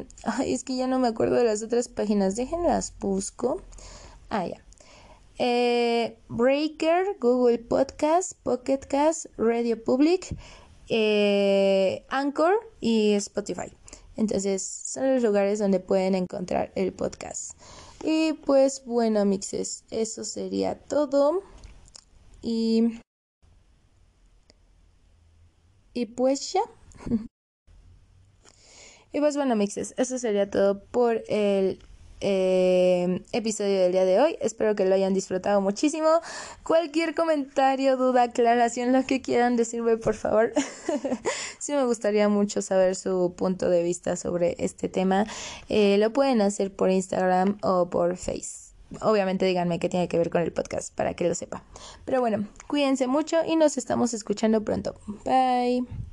es 0.44 0.64
que 0.64 0.74
ya 0.74 0.88
no 0.88 0.98
me 0.98 1.06
acuerdo 1.06 1.36
de 1.36 1.44
las 1.44 1.62
otras 1.62 1.88
páginas, 1.88 2.34
déjenlas 2.34 2.94
busco. 2.98 3.62
Ah, 4.28 4.46
ya. 4.46 4.60
Eh, 5.38 6.18
Breaker, 6.28 7.16
Google 7.20 7.58
Podcast, 7.58 8.32
Pocket 8.42 8.80
Cast, 8.88 9.26
Radio 9.38 9.82
Public 9.82 10.36
eh, 10.90 12.04
Anchor 12.08 12.54
y 12.80 13.12
Spotify. 13.12 13.72
Entonces 14.20 14.62
son 14.62 15.14
los 15.14 15.22
lugares 15.22 15.58
donde 15.58 15.80
pueden 15.80 16.14
encontrar 16.14 16.72
el 16.74 16.92
podcast. 16.92 17.52
Y 18.04 18.34
pues 18.34 18.84
bueno, 18.84 19.24
mixes, 19.24 19.84
eso 19.90 20.24
sería 20.24 20.78
todo. 20.78 21.42
Y... 22.42 23.00
Y 25.94 26.04
pues 26.04 26.52
ya. 26.52 26.60
y 29.12 29.20
pues 29.20 29.36
bueno, 29.36 29.56
mixes, 29.56 29.94
eso 29.96 30.18
sería 30.18 30.50
todo 30.50 30.84
por 30.84 31.22
el 31.28 31.78
eh, 32.20 33.22
episodio 33.32 33.80
del 33.80 33.92
día 33.92 34.04
de 34.04 34.20
hoy. 34.20 34.36
Espero 34.40 34.74
que 34.74 34.84
lo 34.84 34.94
hayan 34.94 35.14
disfrutado 35.14 35.60
muchísimo. 35.60 36.08
Cualquier 36.62 37.14
comentario, 37.14 37.96
duda, 37.96 38.24
aclaración, 38.24 38.92
lo 38.92 39.04
que 39.04 39.22
quieran 39.22 39.56
decirme, 39.56 39.96
por 39.96 40.14
favor. 40.14 40.52
sí 41.58 41.72
me 41.72 41.84
gustaría 41.84 42.28
mucho 42.28 42.62
saber 42.62 42.96
su 42.96 43.34
punto 43.36 43.68
de 43.70 43.82
vista 43.82 44.16
sobre 44.16 44.56
este 44.58 44.88
tema. 44.88 45.26
Eh, 45.68 45.96
lo 45.98 46.12
pueden 46.12 46.40
hacer 46.40 46.74
por 46.74 46.90
Instagram 46.90 47.58
o 47.62 47.90
por 47.90 48.16
Face. 48.16 48.70
Obviamente 49.00 49.46
díganme 49.46 49.78
qué 49.78 49.88
tiene 49.88 50.08
que 50.08 50.18
ver 50.18 50.30
con 50.30 50.42
el 50.42 50.52
podcast 50.52 50.94
para 50.94 51.14
que 51.14 51.28
lo 51.28 51.34
sepa. 51.34 51.62
Pero 52.04 52.20
bueno, 52.20 52.48
cuídense 52.66 53.06
mucho 53.06 53.36
y 53.46 53.56
nos 53.56 53.78
estamos 53.78 54.14
escuchando 54.14 54.64
pronto. 54.64 54.96
Bye. 55.24 56.09